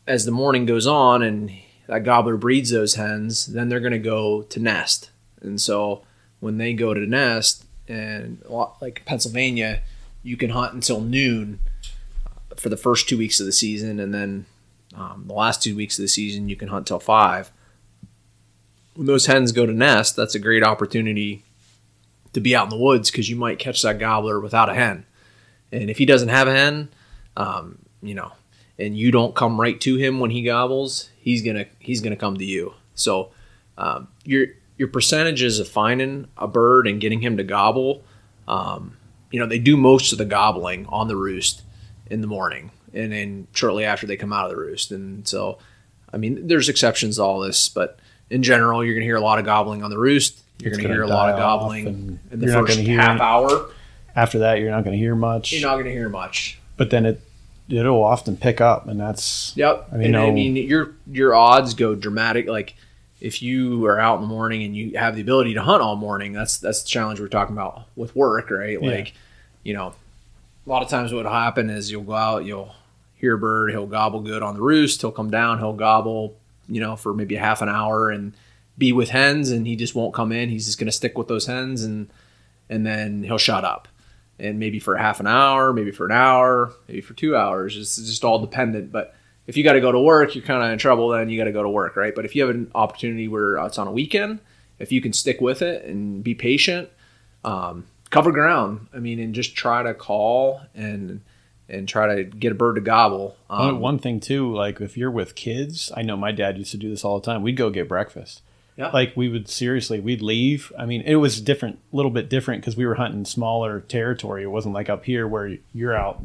as 0.08 0.26
the 0.26 0.32
morning 0.32 0.66
goes 0.66 0.88
on 0.88 1.22
and 1.22 1.52
that 1.88 2.04
gobbler 2.04 2.38
breeds 2.38 2.72
those 2.72 2.96
hens, 2.96 3.46
then 3.46 3.70
they're 3.70 3.80
to 3.94 4.00
go 4.00 4.42
to 4.42 4.60
nest. 4.60 5.12
And 5.42 5.62
so 5.62 6.04
when 6.40 6.58
they 6.58 6.74
go 6.74 6.94
to 6.94 7.06
nest, 7.06 7.66
and 7.88 8.42
like 8.82 9.04
Pennsylvania, 9.06 9.82
you 10.24 10.38
can 10.38 10.50
hunt 10.50 10.74
until 10.74 11.02
noon 11.02 11.60
for 12.56 12.70
the 12.70 12.78
first 12.78 13.08
two 13.08 13.18
weeks 13.18 13.40
of 13.40 13.46
the 13.46 13.52
season, 13.52 14.00
and 14.00 14.14
then 14.14 14.46
um, 14.96 15.26
the 15.28 15.34
last 15.34 15.62
two 15.62 15.76
weeks 15.76 15.98
of 15.98 16.04
the 16.04 16.08
season 16.08 16.50
you 16.50 16.56
can 16.56 16.70
hunt 16.70 16.88
till 16.88 17.00
five. 17.00 17.52
When 18.96 19.08
those 19.08 19.26
hens 19.26 19.52
go 19.52 19.66
to 19.66 19.74
nest, 19.74 20.16
that's 20.16 20.36
a 20.36 20.40
great 20.40 20.64
opportunity 20.64 21.44
to 22.34 22.40
be 22.40 22.56
out 22.56 22.66
in 22.66 22.70
the 22.70 22.84
woods 22.84 23.10
because 23.10 23.30
you 23.30 23.36
might 23.36 23.60
catch 23.60 23.82
that 23.82 24.00
gobbler 24.00 24.40
without 24.40 24.70
a 24.70 24.74
hen. 24.74 25.06
And 25.72 25.90
if 25.90 25.98
he 25.98 26.06
doesn't 26.06 26.30
have 26.30 26.48
a 26.48 26.54
hen, 26.54 26.90
um, 27.36 27.80
you 28.02 28.14
know, 28.14 28.32
and 28.78 28.98
you 28.98 29.12
don't 29.12 29.36
come 29.36 29.60
right 29.60 29.80
to 29.82 29.96
him 29.96 30.20
when 30.20 30.32
he 30.32 30.44
gobbles, 30.44 31.10
he's 31.18 31.42
gonna 31.42 31.66
he's 31.80 32.02
gonna 32.02 32.16
come 32.16 32.38
to 32.38 32.46
you. 32.46 32.74
So 32.96 33.32
um, 33.78 34.08
your 34.24 34.48
your 34.78 34.88
percentages 34.88 35.60
of 35.60 35.68
finding 35.68 36.28
a 36.38 36.48
bird 36.48 36.88
and 36.88 37.00
getting 37.00 37.22
him 37.22 37.38
to 37.38 37.44
gobble, 37.44 38.04
um, 38.48 38.98
you 39.32 39.40
know, 39.40 39.46
they 39.48 39.60
do 39.60 39.78
most 39.78 40.12
of 40.12 40.18
the 40.18 40.26
gobbling 40.26 40.86
on 40.88 41.08
the 41.08 41.16
roost 41.16 41.62
in 42.08 42.22
the 42.22 42.28
morning, 42.28 42.72
and 42.94 43.12
then 43.12 43.48
shortly 43.54 43.86
after 43.86 44.06
they 44.08 44.18
come 44.18 44.32
out 44.34 44.46
of 44.46 44.52
the 44.52 44.58
roost. 44.58 44.92
And 44.92 45.28
so, 45.28 45.58
I 46.14 46.18
mean, 46.18 46.48
there's 46.48 46.70
exceptions 46.70 47.16
to 47.18 47.24
all 47.24 47.40
this, 47.40 47.70
but 47.70 48.00
in 48.30 48.44
general, 48.44 48.84
you're 48.84 48.96
gonna 48.96 49.06
hear 49.06 49.16
a 49.16 49.22
lot 49.22 49.40
of 49.40 49.46
gobbling 49.46 49.84
on 49.84 49.90
the 49.90 49.98
roost. 49.98 50.42
You're 50.60 50.72
gonna, 50.72 50.84
gonna 50.84 50.94
hear 50.96 51.04
a 51.04 51.08
lot 51.08 51.30
of 51.30 51.38
gobbling 51.38 51.88
and 51.88 52.20
in 52.32 52.40
the 52.40 52.48
first 52.48 52.80
hear 52.80 53.00
half 53.00 53.20
hour. 53.20 53.70
After 54.16 54.40
that, 54.40 54.60
you're 54.60 54.70
not 54.70 54.84
going 54.84 54.96
to 54.96 54.98
hear 55.00 55.16
much. 55.16 55.52
You're 55.52 55.68
not 55.68 55.78
gonna 55.78 55.90
hear 55.90 56.08
much. 56.08 56.60
but 56.78 56.92
then 56.92 57.06
it 57.06 57.20
it'll 57.70 58.04
often 58.04 58.38
pick 58.38 58.62
up, 58.62 58.88
and 58.88 59.00
that's 59.00 59.54
Yep. 59.56 59.88
I 59.92 59.98
mean, 59.98 60.16
I 60.16 60.30
mean, 60.32 60.56
your 60.56 60.92
your 61.12 61.34
odds 61.34 61.74
go 61.74 61.96
dramatic. 61.96 62.48
Like 62.48 62.76
if 63.20 63.42
you 63.42 63.86
are 63.86 64.00
out 64.00 64.16
in 64.16 64.22
the 64.22 64.28
morning 64.28 64.64
and 64.64 64.76
you 64.76 64.98
have 64.98 65.16
the 65.16 65.22
ability 65.22 65.54
to 65.56 65.62
hunt 65.62 65.82
all 65.82 65.96
morning, 65.96 66.34
that's 66.34 66.58
that's 66.58 66.84
the 66.84 66.90
challenge 66.90 67.20
we're 67.20 67.28
talking 67.30 67.56
about 67.56 67.84
with 67.96 68.16
work, 68.16 68.52
right? 68.52 68.80
Yeah. 68.82 68.90
Like, 68.90 69.14
you 69.64 69.74
know, 69.74 69.96
a 70.66 70.70
lot 70.70 70.84
of 70.84 70.90
times 70.90 71.12
what'll 71.14 71.32
happen 71.32 71.70
is 71.70 71.90
you'll 71.90 72.04
go 72.04 72.14
out, 72.14 72.46
you'll 72.46 72.76
hear 73.24 73.36
a 73.36 73.40
bird, 73.40 73.72
he'll 73.72 73.88
gobble 73.88 74.20
good 74.20 74.44
on 74.44 74.54
the 74.54 74.62
roost, 74.62 75.00
he'll 75.00 75.10
come 75.10 75.32
down, 75.32 75.58
he'll 75.58 75.72
gobble, 75.72 76.36
you 76.68 76.82
know, 76.82 76.98
for 76.98 77.14
maybe 77.14 77.36
a 77.36 77.40
half 77.40 77.62
an 77.62 77.70
hour 77.70 78.10
and 78.10 78.34
be 78.78 78.92
with 78.92 79.10
hens, 79.10 79.50
and 79.50 79.66
he 79.66 79.78
just 79.78 79.96
won't 79.96 80.14
come 80.14 80.34
in. 80.34 80.50
He's 80.50 80.66
just 80.66 80.78
gonna 80.78 80.92
stick 80.92 81.18
with 81.18 81.30
those 81.30 81.46
hens, 81.46 81.84
and 81.84 82.10
and 82.70 82.86
then 82.86 83.24
he'll 83.24 83.38
shut 83.38 83.64
up. 83.64 83.88
And 84.40 84.60
maybe 84.60 84.78
for 84.80 84.98
half 84.98 85.22
an 85.22 85.28
hour, 85.28 85.72
maybe 85.72 85.92
for 85.92 86.06
an 86.06 86.12
hour, 86.12 86.74
maybe 86.90 87.00
for 87.00 87.14
two 87.14 87.34
hours. 87.34 87.78
It's 87.78 87.96
just 87.96 88.26
all 88.26 88.40
dependent. 88.40 88.92
But 88.92 89.16
if 89.48 89.56
you 89.56 89.64
got 89.64 89.74
to 89.74 89.82
go 89.82 89.92
to 89.92 90.00
work, 90.00 90.36
you're 90.36 90.44
kind 90.44 90.62
of 90.62 90.70
in 90.72 90.78
trouble. 90.78 91.10
Then 91.10 91.30
you 91.30 91.38
got 91.38 91.46
to 91.46 91.52
go 91.54 91.64
to 91.64 91.70
work, 91.70 91.96
right? 91.96 92.14
But 92.14 92.26
if 92.26 92.36
you 92.36 92.46
have 92.46 92.54
an 92.54 92.72
opportunity 92.76 93.30
where 93.30 93.56
it's 93.58 93.78
on 93.78 93.88
a 93.88 93.92
weekend, 93.92 94.40
if 94.80 94.92
you 94.92 95.00
can 95.00 95.14
stick 95.14 95.40
with 95.40 95.62
it 95.62 95.86
and 95.86 96.24
be 96.24 96.36
patient, 96.36 96.90
um, 97.46 97.86
cover 98.10 98.34
ground. 98.34 98.88
I 98.94 99.00
mean, 99.00 99.20
and 99.20 99.34
just 99.34 99.56
try 99.56 99.82
to 99.84 99.94
call 99.94 100.62
and 100.76 101.22
and 101.70 101.88
try 101.88 102.16
to 102.16 102.24
get 102.24 102.52
a 102.52 102.56
bird 102.56 102.76
to 102.76 102.82
gobble. 102.82 103.36
One- 103.48 103.62
Um, 103.70 103.80
one 103.80 104.00
thing 104.00 104.20
too, 104.20 104.54
like 104.54 104.82
if 104.82 104.98
you're 104.98 105.12
with 105.12 105.36
kids, 105.36 105.92
I 105.96 106.02
know 106.02 106.18
my 106.18 106.32
dad 106.32 106.58
used 106.58 106.72
to 106.72 106.78
do 106.78 106.90
this 106.90 107.04
all 107.06 107.20
the 107.20 107.26
time. 107.26 107.42
We'd 107.44 107.58
go 107.58 107.70
get 107.70 107.88
breakfast. 107.88 108.42
Yeah. 108.78 108.90
Like 108.90 109.16
we 109.16 109.30
would 109.30 109.48
seriously, 109.48 110.00
we'd 110.00 110.22
leave. 110.22 110.72
I 110.78 110.86
mean, 110.86 111.02
it 111.02 111.16
was 111.16 111.40
different, 111.40 111.80
a 111.92 111.96
little 111.96 112.12
bit 112.12 112.30
different 112.30 112.62
because 112.62 112.76
we 112.76 112.86
were 112.86 112.96
hunting 112.96 113.24
smaller 113.26 113.82
territory. 113.82 114.44
It 114.44 114.48
wasn't 114.52 114.74
like 114.74 114.90
up 114.90 115.06
here 115.06 115.28
where 115.28 115.58
you're 115.74 115.96
out, 115.96 116.22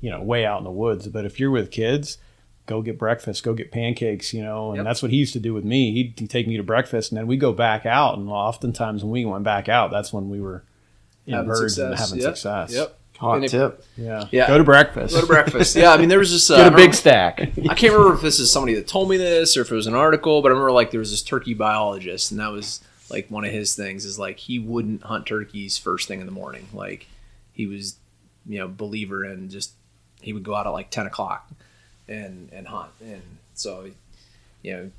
you 0.00 0.10
know, 0.10 0.20
way 0.20 0.44
out 0.44 0.58
in 0.58 0.64
the 0.64 0.70
woods. 0.70 1.06
But 1.08 1.24
if 1.24 1.38
you're 1.38 1.50
with 1.52 1.70
kids, 1.70 2.18
go 2.66 2.82
get 2.82 2.98
breakfast, 2.98 3.42
go 3.44 3.54
get 3.54 3.70
pancakes, 3.72 4.34
you 4.34 4.42
know, 4.42 4.70
and 4.70 4.78
Yep. 4.78 4.84
that's 4.84 5.02
what 5.02 5.10
he 5.12 5.16
used 5.16 5.32
to 5.34 5.40
do 5.40 5.54
with 5.54 5.64
me. 5.64 5.92
He'd, 5.92 6.14
he'd 6.18 6.30
take 6.30 6.46
me 6.48 6.56
to 6.56 6.62
breakfast, 6.62 7.12
and 7.12 7.18
then 7.18 7.26
we'd 7.28 7.40
go 7.40 7.52
back 7.52 7.86
out. 7.86 8.18
And 8.18 8.28
oftentimes 8.28 9.02
when 9.04 9.10
we 9.12 9.24
went 9.24 9.44
back 9.44 9.68
out, 9.68 9.90
that's 9.90 10.12
when 10.12 10.28
we 10.28 10.40
were 10.40 10.64
in 11.26 11.34
Having 11.34 11.48
birds 11.48 11.78
and 11.78 11.94
having 11.94 12.18
Yep. 12.20 12.36
success. 12.36 12.74
Yep. 12.74 12.98
Hot 13.20 13.36
And 13.36 13.44
if- 13.44 13.50
tip. 13.50 13.84
Yeah. 13.96 14.26
Yeah. 14.30 14.46
Go 14.48 14.58
to 14.58 14.64
breakfast. 14.64 15.14
Go 15.14 15.20
to 15.20 15.26
breakfast. 15.26 15.76
Yeah, 15.76 15.92
I 15.92 15.98
mean, 15.98 16.08
there 16.08 16.18
was 16.18 16.30
this. 16.32 16.50
Uh, 16.50 16.56
Get 16.56 16.64
I 16.64 16.66
a 16.66 16.70
big 16.70 16.76
remember- 16.78 16.96
stack. 16.96 17.40
I 17.40 17.74
can't 17.74 17.92
remember 17.92 18.14
if 18.14 18.22
this 18.22 18.40
is 18.40 18.50
somebody 18.50 18.74
that 18.74 18.88
told 18.88 19.08
me 19.10 19.16
this 19.18 19.56
or 19.56 19.60
if 19.60 19.70
it 19.70 19.74
was 19.74 19.86
an 19.86 19.94
article, 19.94 20.40
but 20.42 20.48
I 20.48 20.52
remember 20.52 20.72
like 20.72 20.90
there 20.90 21.00
was 21.00 21.10
this 21.10 21.22
turkey 21.22 21.54
biologist, 21.54 22.30
and 22.30 22.40
that 22.40 22.50
was 22.50 22.80
like 23.10 23.30
one 23.30 23.44
of 23.44 23.52
his 23.52 23.74
things 23.76 24.04
is 24.04 24.18
like 24.18 24.38
he 24.38 24.58
wouldn't 24.58 25.02
hunt 25.02 25.26
turkeys 25.26 25.76
first 25.76 26.08
thing 26.08 26.20
in 26.20 26.26
the 26.26 26.32
morning. 26.32 26.66
Like 26.72 27.06
he 27.52 27.66
was, 27.66 27.96
you 28.46 28.58
know, 28.58 28.68
believer 28.68 29.24
in 29.24 29.50
just 29.50 29.72
he 30.22 30.32
would 30.32 30.42
go 30.44 30.54
out 30.54 30.66
at 30.66 30.70
like 30.70 30.90
ten 30.90 31.06
o'clock 31.06 31.48
and 32.08 32.48
and 32.52 32.68
hunt, 32.68 32.90
and 33.02 33.20
so 33.54 33.90
you 34.62 34.72
know, 34.72 34.90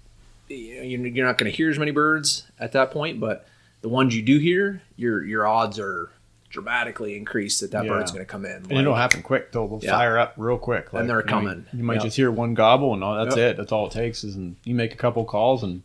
you 0.47 0.75
know 0.77 0.83
you're, 0.83 1.07
you're 1.07 1.25
not 1.25 1.37
going 1.39 1.51
to 1.51 1.55
hear 1.57 1.69
as 1.71 1.79
many 1.79 1.91
birds 1.91 2.43
at 2.59 2.71
that 2.73 2.91
point, 2.91 3.19
but 3.19 3.47
the 3.81 3.89
ones 3.89 4.15
you 4.15 4.21
do 4.21 4.37
hear, 4.37 4.83
your 4.95 5.23
your 5.25 5.47
odds 5.47 5.79
are 5.79 6.11
dramatically 6.51 7.15
increased 7.17 7.61
that 7.61 7.71
that 7.71 7.85
Yeah. 7.85 7.89
bird's 7.91 8.11
going 8.11 8.23
to 8.23 8.29
come 8.31 8.45
in. 8.45 8.57
And 8.69 8.73
it'll 8.73 8.93
happen 8.95 9.21
quick. 9.23 9.51
They'll, 9.51 9.67
they'll 9.67 9.79
Yeah. 9.81 9.91
fire 9.91 10.17
up 10.19 10.33
real 10.37 10.57
quick. 10.57 10.87
And 10.93 11.09
they're 11.09 11.19
you 11.21 11.25
know, 11.25 11.29
coming. 11.31 11.65
You, 11.73 11.83
might 11.83 11.95
Yep. 11.95 12.03
just 12.03 12.17
hear 12.17 12.29
one 12.31 12.53
gobble, 12.53 12.93
and 12.93 13.03
all 13.03 13.15
that's 13.23 13.35
Yep. 13.37 13.51
it. 13.53 13.57
That's 13.57 13.71
all 13.71 13.87
it 13.87 13.93
takes 13.93 14.23
is, 14.23 14.35
and 14.35 14.55
you 14.65 14.75
make 14.75 14.93
a 14.93 14.97
couple 14.97 15.23
calls, 15.25 15.63
and 15.63 15.81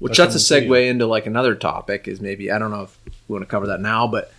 Which 0.00 0.16
That's 0.16 0.32
that's 0.34 0.50
a 0.52 0.54
segue 0.60 0.88
into 0.88 1.06
like 1.06 1.26
another 1.26 1.56
topic 1.56 2.06
is 2.06 2.20
maybe 2.20 2.52
I 2.52 2.58
don't 2.60 2.70
know 2.70 2.82
if 2.82 2.96
we 3.26 3.32
want 3.32 3.42
to 3.42 3.50
cover 3.50 3.66
that 3.66 3.80
now, 3.80 4.06
but 4.06 4.32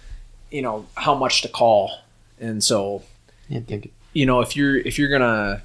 you 0.49 0.61
know 0.61 0.85
how 0.95 1.13
much 1.13 1.41
to 1.41 1.49
call, 1.49 1.91
and 2.39 2.63
so 2.63 3.03
Yeah, 3.49 3.59
think 3.59 3.91
you 4.13 4.25
know 4.25 4.39
if 4.39 4.55
you're 4.55 4.77
if 4.77 4.97
you're 4.97 5.09
gonna, 5.09 5.61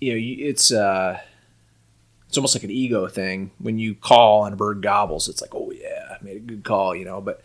you 0.00 0.12
know, 0.12 0.16
you- 0.16 0.46
it's 0.48 0.70
uh, 0.72 1.18
it's 2.28 2.38
almost 2.38 2.54
like 2.54 2.62
an 2.62 2.70
ego 2.70 3.08
thing 3.08 3.50
when 3.58 3.78
you 3.80 3.94
call 3.96 4.44
and 4.44 4.52
a 4.54 4.56
bird 4.56 4.82
gobbles. 4.82 5.28
It's 5.28 5.40
like, 5.40 5.52
oh 5.52 5.72
yeah, 5.72 6.16
I 6.20 6.24
made 6.24 6.36
a 6.36 6.40
good 6.40 6.62
call, 6.62 6.94
you 6.94 7.04
know, 7.04 7.20
but. 7.20 7.42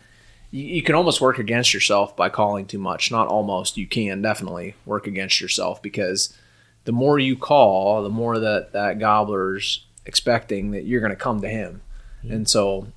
You, 0.50 0.64
you 0.64 0.82
can 0.82 0.94
almost 0.94 1.20
work 1.20 1.38
against 1.38 1.74
yourself 1.74 2.16
by 2.16 2.28
calling 2.28 2.66
too 2.66 2.78
much. 2.78 3.10
Not 3.10 3.28
almost, 3.28 3.76
you 3.76 3.86
can 3.86 4.22
definitely 4.22 4.74
work 4.84 5.06
against 5.06 5.40
yourself 5.40 5.82
because 5.82 6.36
the 6.84 6.92
more 6.92 7.18
you 7.18 7.36
call, 7.36 8.02
the 8.02 8.08
more 8.08 8.38
that 8.38 8.72
that 8.72 8.98
gobbler's 8.98 9.84
expecting 10.06 10.70
that 10.72 10.84
you're 10.84 11.00
going 11.00 11.10
to 11.10 11.16
come 11.16 11.40
to 11.40 11.48
him. 11.48 11.82
And 12.22 12.48
so 12.48 12.88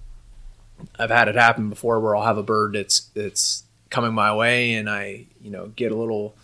I've 0.97 1.09
had 1.09 1.27
it 1.27 1.35
happen 1.35 1.69
before 1.69 1.99
where 1.99 2.15
I'll 2.15 2.25
have 2.25 2.37
a 2.37 2.43
bird 2.43 2.73
that's 2.73 3.01
that's 3.13 3.63
coming 3.89 4.13
my 4.13 4.35
way 4.35 4.73
and 4.73 4.89
I, 4.89 5.25
you 5.41 5.51
know, 5.51 5.67
get 5.75 5.91
a 5.91 5.95
little 5.95 6.35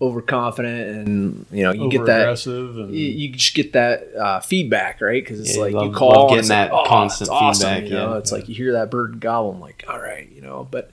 overconfident 0.00 1.08
and 1.08 1.46
you 1.50 1.64
know, 1.64 1.72
you 1.72 1.90
get 1.90 2.06
that 2.06 2.46
and 2.46 2.94
you, 2.94 3.06
you 3.06 3.32
just 3.32 3.54
get 3.54 3.72
that 3.72 4.14
uh, 4.14 4.40
feedback, 4.40 5.00
right? 5.00 5.22
Because 5.22 5.40
it's 5.40 5.56
Yeah, 5.56 5.62
like 5.62 5.72
you 5.72 5.84
you 5.84 5.90
call 5.92 6.10
love 6.10 6.20
and 6.20 6.28
getting 6.30 6.38
it's 6.40 6.48
like, 6.50 6.70
that 6.70 6.72
oh, 6.72 6.84
constant 6.86 7.30
awesome, 7.30 7.68
feedback, 7.68 7.84
You 7.90 7.96
know, 7.96 8.12
yeah. 8.12 8.18
it's 8.18 8.30
like 8.32 8.48
you 8.48 8.54
hear 8.54 8.72
that 8.72 8.90
bird 8.90 9.20
gobble, 9.20 9.52
I'm 9.52 9.60
like, 9.60 9.84
all 9.88 10.00
right, 10.00 10.30
you 10.30 10.40
know. 10.40 10.68
But 10.70 10.90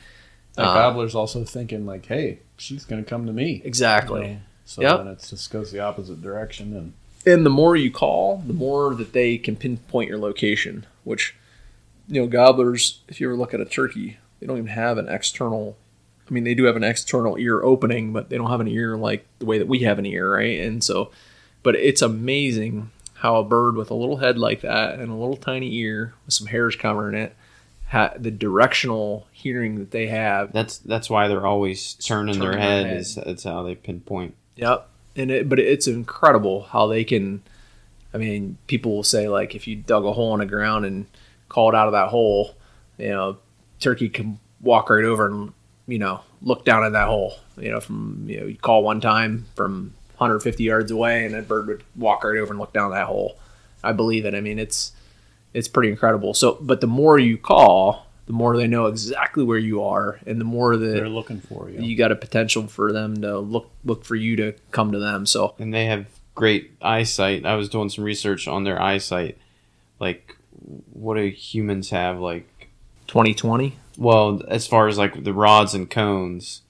that 0.55 0.65
uh, 0.67 0.73
gobbler's 0.73 1.13
also 1.15 1.43
thinking 1.43 1.85
like, 1.85 2.05
"Hey, 2.05 2.39
she's 2.57 2.85
going 2.85 3.03
to 3.03 3.07
come 3.09 3.25
to 3.27 3.33
me." 3.33 3.61
exactly. 3.63 4.21
You 4.21 4.27
know? 4.33 4.37
So 4.65 4.81
Yep. 4.81 4.97
then 4.97 5.07
it 5.07 5.25
just 5.29 5.51
goes 5.51 5.71
the 5.71 5.79
opposite 5.79 6.21
direction, 6.23 6.75
and 6.75 6.93
and 7.27 7.45
the 7.45 7.51
more 7.51 7.75
you 7.75 7.91
call, 7.91 8.41
the 8.47 8.53
more 8.53 8.95
that 8.95 9.13
they 9.13 9.37
can 9.37 9.55
pinpoint 9.55 10.09
your 10.09 10.17
location. 10.17 10.85
Which, 11.03 11.35
you 12.07 12.19
know, 12.21 12.27
gobblers, 12.27 13.01
if 13.07 13.21
you 13.21 13.27
ever 13.27 13.35
look 13.37 13.53
at 13.53 13.59
a 13.59 13.65
turkey, 13.65 14.17
they 14.39 14.47
don't 14.47 14.57
even 14.57 14.69
have 14.69 14.97
an 14.97 15.07
external. 15.07 15.77
I 16.29 16.33
mean, 16.33 16.43
they 16.43 16.55
do 16.55 16.63
have 16.63 16.75
an 16.75 16.83
external 16.83 17.37
ear 17.37 17.61
opening, 17.63 18.11
but 18.13 18.29
they 18.29 18.37
don't 18.37 18.49
have 18.49 18.59
an 18.61 18.67
ear 18.67 18.97
like 18.97 19.25
the 19.39 19.45
way 19.45 19.57
that 19.59 19.67
we 19.67 19.79
have 19.79 19.99
an 19.99 20.05
ear, 20.05 20.33
right? 20.33 20.59
And 20.59 20.83
so, 20.83 21.11
but 21.63 21.75
it's 21.75 22.01
amazing 22.01 22.89
how 23.15 23.37
a 23.37 23.43
bird 23.43 23.75
with 23.75 23.91
a 23.91 23.95
little 23.95 24.17
head 24.17 24.37
like 24.37 24.61
that 24.61 24.99
and 24.99 25.11
a 25.11 25.15
little 25.15 25.37
tiny 25.37 25.73
ear 25.77 26.13
with 26.25 26.33
some 26.33 26.47
hairs 26.47 26.75
covering 26.75 27.15
it, 27.15 27.35
ha- 27.89 28.13
the 28.17 28.31
directional 28.31 29.27
hearing 29.31 29.75
that 29.79 29.91
they 29.91 30.07
have 30.07 30.51
that's 30.51 30.79
that's 30.79 31.09
why 31.09 31.27
they're 31.27 31.45
always 31.45 31.93
turning, 31.95 32.39
their 32.39 32.53
Turning 32.53 32.59
their 32.59 32.69
head. 32.69 32.85
head. 32.87 32.97
Is 32.97 33.15
that's 33.15 33.43
how 33.43 33.63
they 33.63 33.75
pinpoint. 33.75 34.35
Yep. 34.55 34.89
And 35.15 35.31
it, 35.31 35.47
but 35.47 35.59
it's 35.59 35.87
incredible 35.87 36.63
how 36.63 36.87
they 36.87 37.03
can. 37.03 37.41
I 38.13 38.17
mean, 38.17 38.57
people 38.67 38.95
will 38.95 39.03
say 39.03 39.27
like 39.29 39.55
if 39.55 39.67
you 39.67 39.75
dug 39.75 40.05
a 40.05 40.11
hole 40.13 40.33
in 40.33 40.39
the 40.39 40.45
ground 40.45 40.85
and 40.85 41.05
called 41.49 41.75
out 41.75 41.87
of 41.87 41.91
that 41.93 42.09
hole, 42.09 42.55
you 42.97 43.09
know, 43.09 43.37
turkey 43.79 44.09
can 44.09 44.39
walk 44.61 44.89
right 44.89 45.03
over 45.05 45.27
and 45.27 45.53
you 45.87 45.99
know 45.99 46.21
look 46.41 46.65
down 46.65 46.85
in 46.85 46.93
that 46.93 47.07
hole. 47.07 47.35
You 47.57 47.71
know, 47.71 47.79
from 47.79 48.25
you 48.27 48.39
know 48.39 48.45
you 48.47 48.57
call 48.57 48.83
one 48.83 49.01
time 49.01 49.45
from 49.55 49.93
150 50.17 50.63
yards 50.63 50.91
away, 50.91 51.25
and 51.25 51.33
that 51.33 51.47
bird 51.47 51.67
would 51.67 51.83
walk 51.95 52.23
right 52.23 52.37
over 52.37 52.51
and 52.51 52.59
look 52.59 52.73
down 52.73 52.91
that 52.91 53.07
hole. 53.07 53.37
I 53.83 53.91
believe 53.91 54.25
it. 54.25 54.33
I 54.33 54.41
mean, 54.41 54.59
it's 54.59 54.93
it's 55.53 55.67
pretty 55.67 55.89
incredible. 55.89 56.33
So, 56.33 56.57
but 56.59 56.81
the 56.81 56.87
more 56.87 57.17
you 57.19 57.37
call, 57.37 58.05
the 58.25 58.33
more 58.33 58.57
they 58.57 58.67
know 58.67 58.87
exactly 58.87 59.43
where 59.43 59.57
you 59.57 59.83
are, 59.83 60.19
and 60.25 60.39
the 60.39 60.45
more 60.45 60.75
that 60.75 60.85
they're 60.85 61.09
looking 61.09 61.39
for 61.39 61.69
you. 61.69 61.81
you 61.81 61.95
got 61.95 62.11
a 62.11 62.15
potential 62.15 62.67
for 62.67 62.91
them 62.91 63.21
to 63.21 63.39
look 63.39 63.69
look 63.83 64.03
for 64.03 64.15
you 64.15 64.35
to 64.37 64.53
come 64.71 64.91
to 64.91 64.99
them. 64.99 65.25
So 65.25 65.55
and 65.59 65.73
they 65.73 65.85
have 65.85 66.07
great 66.33 66.71
eyesight. 66.81 67.45
I 67.45 67.55
was 67.55 67.69
doing 67.69 67.89
some 67.89 68.03
research 68.03 68.47
on 68.47 68.63
their 68.63 68.81
eyesight. 68.81 69.37
Like, 69.99 70.35
what 70.91 71.15
do 71.15 71.23
humans 71.27 71.91
have? 71.91 72.19
Like, 72.19 72.69
twenty 73.07 73.33
twenty. 73.33 73.77
Well, 73.97 74.41
as 74.47 74.67
far 74.67 74.87
as 74.87 74.97
like 74.97 75.23
the 75.23 75.33
rods 75.33 75.73
and 75.73 75.89
cones, 75.89 76.61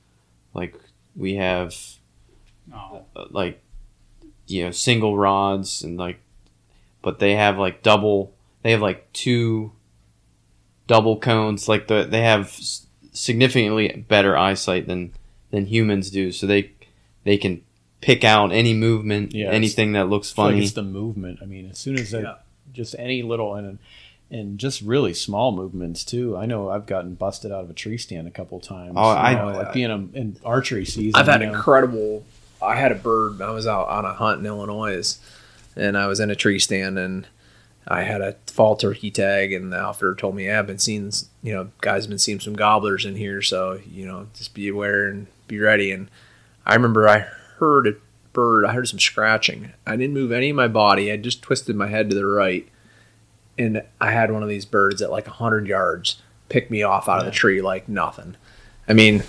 like 0.53 0.75
we 1.15 1.35
have 1.35 1.75
Oh, 2.73 3.03
uh, 3.15 3.25
like 3.29 3.61
you 4.47 4.63
know 4.65 4.71
single 4.71 5.15
rods 5.17 5.83
and 5.83 5.97
like 5.97 6.19
but 7.03 7.19
they 7.19 7.33
have 7.35 7.59
like 7.59 7.83
double 7.83 8.33
they 8.63 8.71
have 8.71 8.81
like 8.81 9.11
two 9.13 9.71
double 10.87 11.17
cones 11.19 11.67
like 11.69 11.87
the 11.87 12.03
they 12.09 12.21
have 12.21 12.59
significantly 13.13 14.03
better 14.07 14.35
eyesight 14.37 14.87
than 14.87 15.13
than 15.51 15.67
humans 15.67 16.09
do 16.09 16.31
so 16.31 16.47
they 16.47 16.71
they 17.23 17.37
can 17.37 17.61
pick 18.01 18.23
out 18.23 18.51
any 18.51 18.73
movement 18.73 19.33
Yeah, 19.33 19.49
anything 19.51 19.93
that 19.93 20.09
looks 20.09 20.31
I 20.31 20.35
feel 20.35 20.45
like 20.45 20.51
funny 20.53 20.63
it's 20.65 20.73
the 20.73 20.83
movement. 20.83 21.39
I 21.41 21.45
mean, 21.45 21.69
as 21.69 21.77
soon 21.77 21.97
as 21.99 22.13
I, 22.13 22.21
Yeah. 22.21 22.35
just 22.73 22.95
any 22.99 23.21
little 23.23 23.55
and 23.55 23.79
and 24.31 24.57
just 24.59 24.81
really 24.81 25.13
small 25.13 25.51
movements 25.51 26.03
too. 26.03 26.35
I 26.35 26.45
know 26.45 26.69
I've 26.69 26.85
gotten 26.85 27.13
busted 27.13 27.51
out 27.51 27.63
of 27.63 27.69
a 27.69 27.73
tree 27.73 27.97
stand 27.97 28.27
a 28.27 28.31
couple 28.31 28.59
times. 28.59 28.93
Oh, 28.95 29.09
I- 29.09 29.35
know, 29.35 29.57
like 29.57 29.73
being 29.73 29.91
a, 29.91 30.17
in 30.17 30.37
archery 30.43 30.85
season. 30.85 31.19
I've 31.19 31.27
had 31.27 31.41
you 31.41 31.47
know. 31.47 31.53
incredible. 31.53 32.25
I 32.61 32.75
had 32.75 32.91
a 32.91 32.95
bird. 32.95 33.41
I 33.41 33.51
was 33.51 33.67
out 33.67 33.87
on 33.89 34.05
a 34.05 34.13
hunt 34.13 34.39
in 34.39 34.45
Illinois, 34.45 35.17
and 35.75 35.97
I 35.97 36.07
was 36.07 36.19
in 36.19 36.31
a 36.31 36.35
tree 36.35 36.57
stand, 36.59 36.97
and 36.97 37.27
I 37.87 38.01
had 38.01 38.21
a 38.21 38.35
fall 38.47 38.75
turkey 38.75 39.11
tag, 39.11 39.53
and 39.53 39.71
the 39.71 39.77
outfitter 39.77 40.15
told 40.15 40.35
me, 40.35 40.45
"Yeah, 40.45 40.59
I've 40.59 40.67
been 40.67 40.79
seeing, 40.79 41.11
you 41.43 41.53
know, 41.53 41.69
guys 41.81 42.03
have 42.03 42.09
been 42.09 42.17
seeing 42.17 42.39
some 42.39 42.53
gobblers 42.55 43.05
in 43.05 43.15
here, 43.15 43.41
so 43.41 43.79
you 43.89 44.07
know, 44.07 44.27
just 44.33 44.53
be 44.53 44.67
aware 44.67 45.07
and 45.07 45.27
be 45.47 45.59
ready." 45.59 45.91
And 45.91 46.09
I 46.65 46.73
remember 46.73 47.07
I 47.07 47.27
heard 47.59 47.87
a 47.87 47.95
bird. 48.33 48.65
I 48.65 48.73
heard 48.73 48.87
some 48.87 48.99
scratching. 48.99 49.71
I 49.85 49.95
didn't 49.95 50.13
move 50.15 50.31
any 50.31 50.49
of 50.49 50.55
my 50.55 50.67
body. 50.67 51.11
I 51.11 51.17
just 51.17 51.41
twisted 51.41 51.75
my 51.75 51.87
head 51.87 52.09
to 52.09 52.15
the 52.15 52.25
right, 52.25 52.67
and 53.57 53.83
I 54.01 54.11
had 54.11 54.31
one 54.31 54.43
of 54.43 54.49
these 54.49 54.65
birds 54.65 55.01
at 55.01 55.11
like 55.11 55.27
hundred 55.27 55.67
yards 55.67 56.21
pick 56.49 56.69
me 56.69 56.83
off 56.83 57.07
out 57.09 57.19
of 57.19 57.25
the 57.25 57.31
tree 57.31 57.61
like 57.61 57.87
nothing. 57.89 58.35
I 58.87 58.93
mean, 58.93 59.23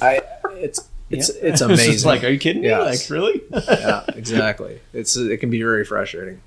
I 0.00 0.20
it's 0.54 0.88
it's 1.10 1.30
Yeah. 1.34 1.48
it's 1.50 1.60
amazing. 1.62 2.06
like, 2.08 2.24
are 2.24 2.28
you 2.28 2.38
kidding 2.38 2.62
me? 2.62 2.74
Like, 2.74 3.00
really? 3.10 3.42
yeah, 3.68 4.04
exactly. 4.14 4.80
It's 4.92 5.16
it 5.16 5.38
can 5.38 5.50
be 5.50 5.60
very 5.62 5.84
frustrating. 5.84 6.40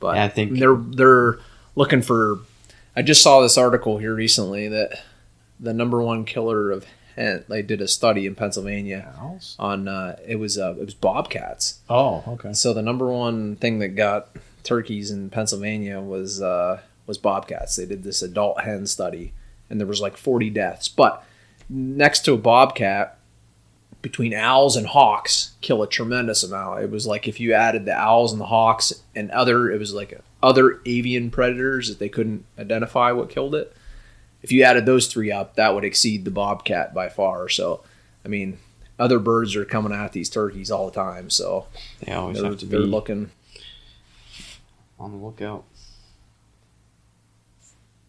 But 0.00 0.16
Yeah, 0.16 0.24
I 0.24 0.28
think- 0.28 0.58
they're 0.58 0.76
they're 0.76 1.38
looking 1.74 2.02
for. 2.02 2.38
I 2.96 3.02
just 3.02 3.22
saw 3.22 3.40
this 3.40 3.56
article 3.56 3.98
here 3.98 4.14
recently 4.14 4.66
that 4.68 5.02
the 5.60 5.72
number 5.72 6.02
one 6.02 6.24
killer 6.24 6.70
of 6.70 6.84
hen. 7.16 7.44
They 7.48 7.62
did 7.62 7.80
a 7.80 7.88
study 7.88 8.26
in 8.26 8.34
Pennsylvania 8.34 9.12
on 9.58 9.88
uh, 9.88 10.16
it 10.26 10.36
was 10.36 10.58
uh, 10.58 10.74
it 10.78 10.84
was 10.84 10.94
bobcats. 10.94 11.80
Oh, 11.88 12.22
okay. 12.28 12.52
So 12.52 12.72
the 12.74 12.82
number 12.82 13.06
one 13.06 13.56
thing 13.56 13.78
that 13.80 13.88
got 13.90 14.28
turkeys 14.62 15.10
in 15.10 15.30
Pennsylvania 15.30 16.00
was 16.00 16.42
uh, 16.42 16.80
was 17.06 17.18
bobcats. 17.18 17.76
They 17.76 17.86
did 17.86 18.02
this 18.02 18.22
adult 18.22 18.62
hen 18.62 18.86
study, 18.86 19.32
and 19.70 19.80
there 19.80 19.86
was 19.86 20.00
like 20.00 20.16
40 20.16 20.50
deaths. 20.50 20.88
But 20.88 21.24
next 21.68 22.24
to 22.24 22.34
a 22.34 22.38
bobcat, 22.38 23.18
between 24.02 24.34
owls 24.34 24.76
and 24.76 24.86
hawks, 24.86 25.52
kill 25.60 25.82
a 25.82 25.88
tremendous 25.88 26.42
amount. 26.42 26.82
It 26.82 26.90
was 26.90 27.06
like 27.06 27.26
if 27.26 27.40
you 27.40 27.52
added 27.52 27.84
the 27.84 27.94
owls 27.94 28.32
and 28.32 28.40
the 28.40 28.46
hawks 28.46 28.92
and 29.14 29.30
other, 29.30 29.70
it 29.70 29.78
was 29.78 29.92
like 29.92 30.20
other 30.42 30.80
avian 30.86 31.30
predators 31.30 31.88
that 31.88 31.98
they 31.98 32.08
couldn't 32.08 32.44
identify 32.58 33.12
what 33.12 33.30
killed 33.30 33.54
it. 33.54 33.74
If 34.40 34.52
you 34.52 34.62
added 34.62 34.86
those 34.86 35.08
three 35.08 35.32
up, 35.32 35.56
that 35.56 35.74
would 35.74 35.84
exceed 35.84 36.24
the 36.24 36.30
bobcat 36.30 36.94
by 36.94 37.08
far. 37.08 37.48
So, 37.48 37.82
I 38.24 38.28
mean, 38.28 38.58
other 38.98 39.18
birds 39.18 39.56
are 39.56 39.64
coming 39.64 39.92
at 39.92 40.12
these 40.12 40.30
turkeys 40.30 40.70
all 40.70 40.86
the 40.86 40.92
time. 40.92 41.28
So 41.28 41.66
they 42.00 42.12
always 42.12 42.40
have 42.40 42.58
to 42.58 42.66
be 42.66 42.76
looking. 42.78 43.30
On 44.98 45.12
the 45.12 45.18
lookout. 45.18 45.64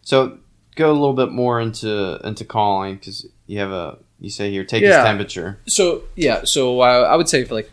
So 0.02 0.38
go 0.76 0.90
a 0.90 0.92
little 0.92 1.12
bit 1.12 1.30
more 1.30 1.60
into 1.60 2.20
into 2.24 2.44
calling 2.44 2.96
because 2.96 3.26
you 3.46 3.58
have 3.58 3.70
a 3.70 3.98
you 4.18 4.30
say 4.30 4.50
here 4.50 4.64
take 4.64 4.82
his 4.82 4.94
temperature. 4.94 5.58
So 5.66 6.02
yeah, 6.16 6.44
so 6.44 6.80
uh, 6.80 7.08
I 7.10 7.16
would 7.16 7.28
say 7.28 7.44
for 7.44 7.54
like, 7.54 7.70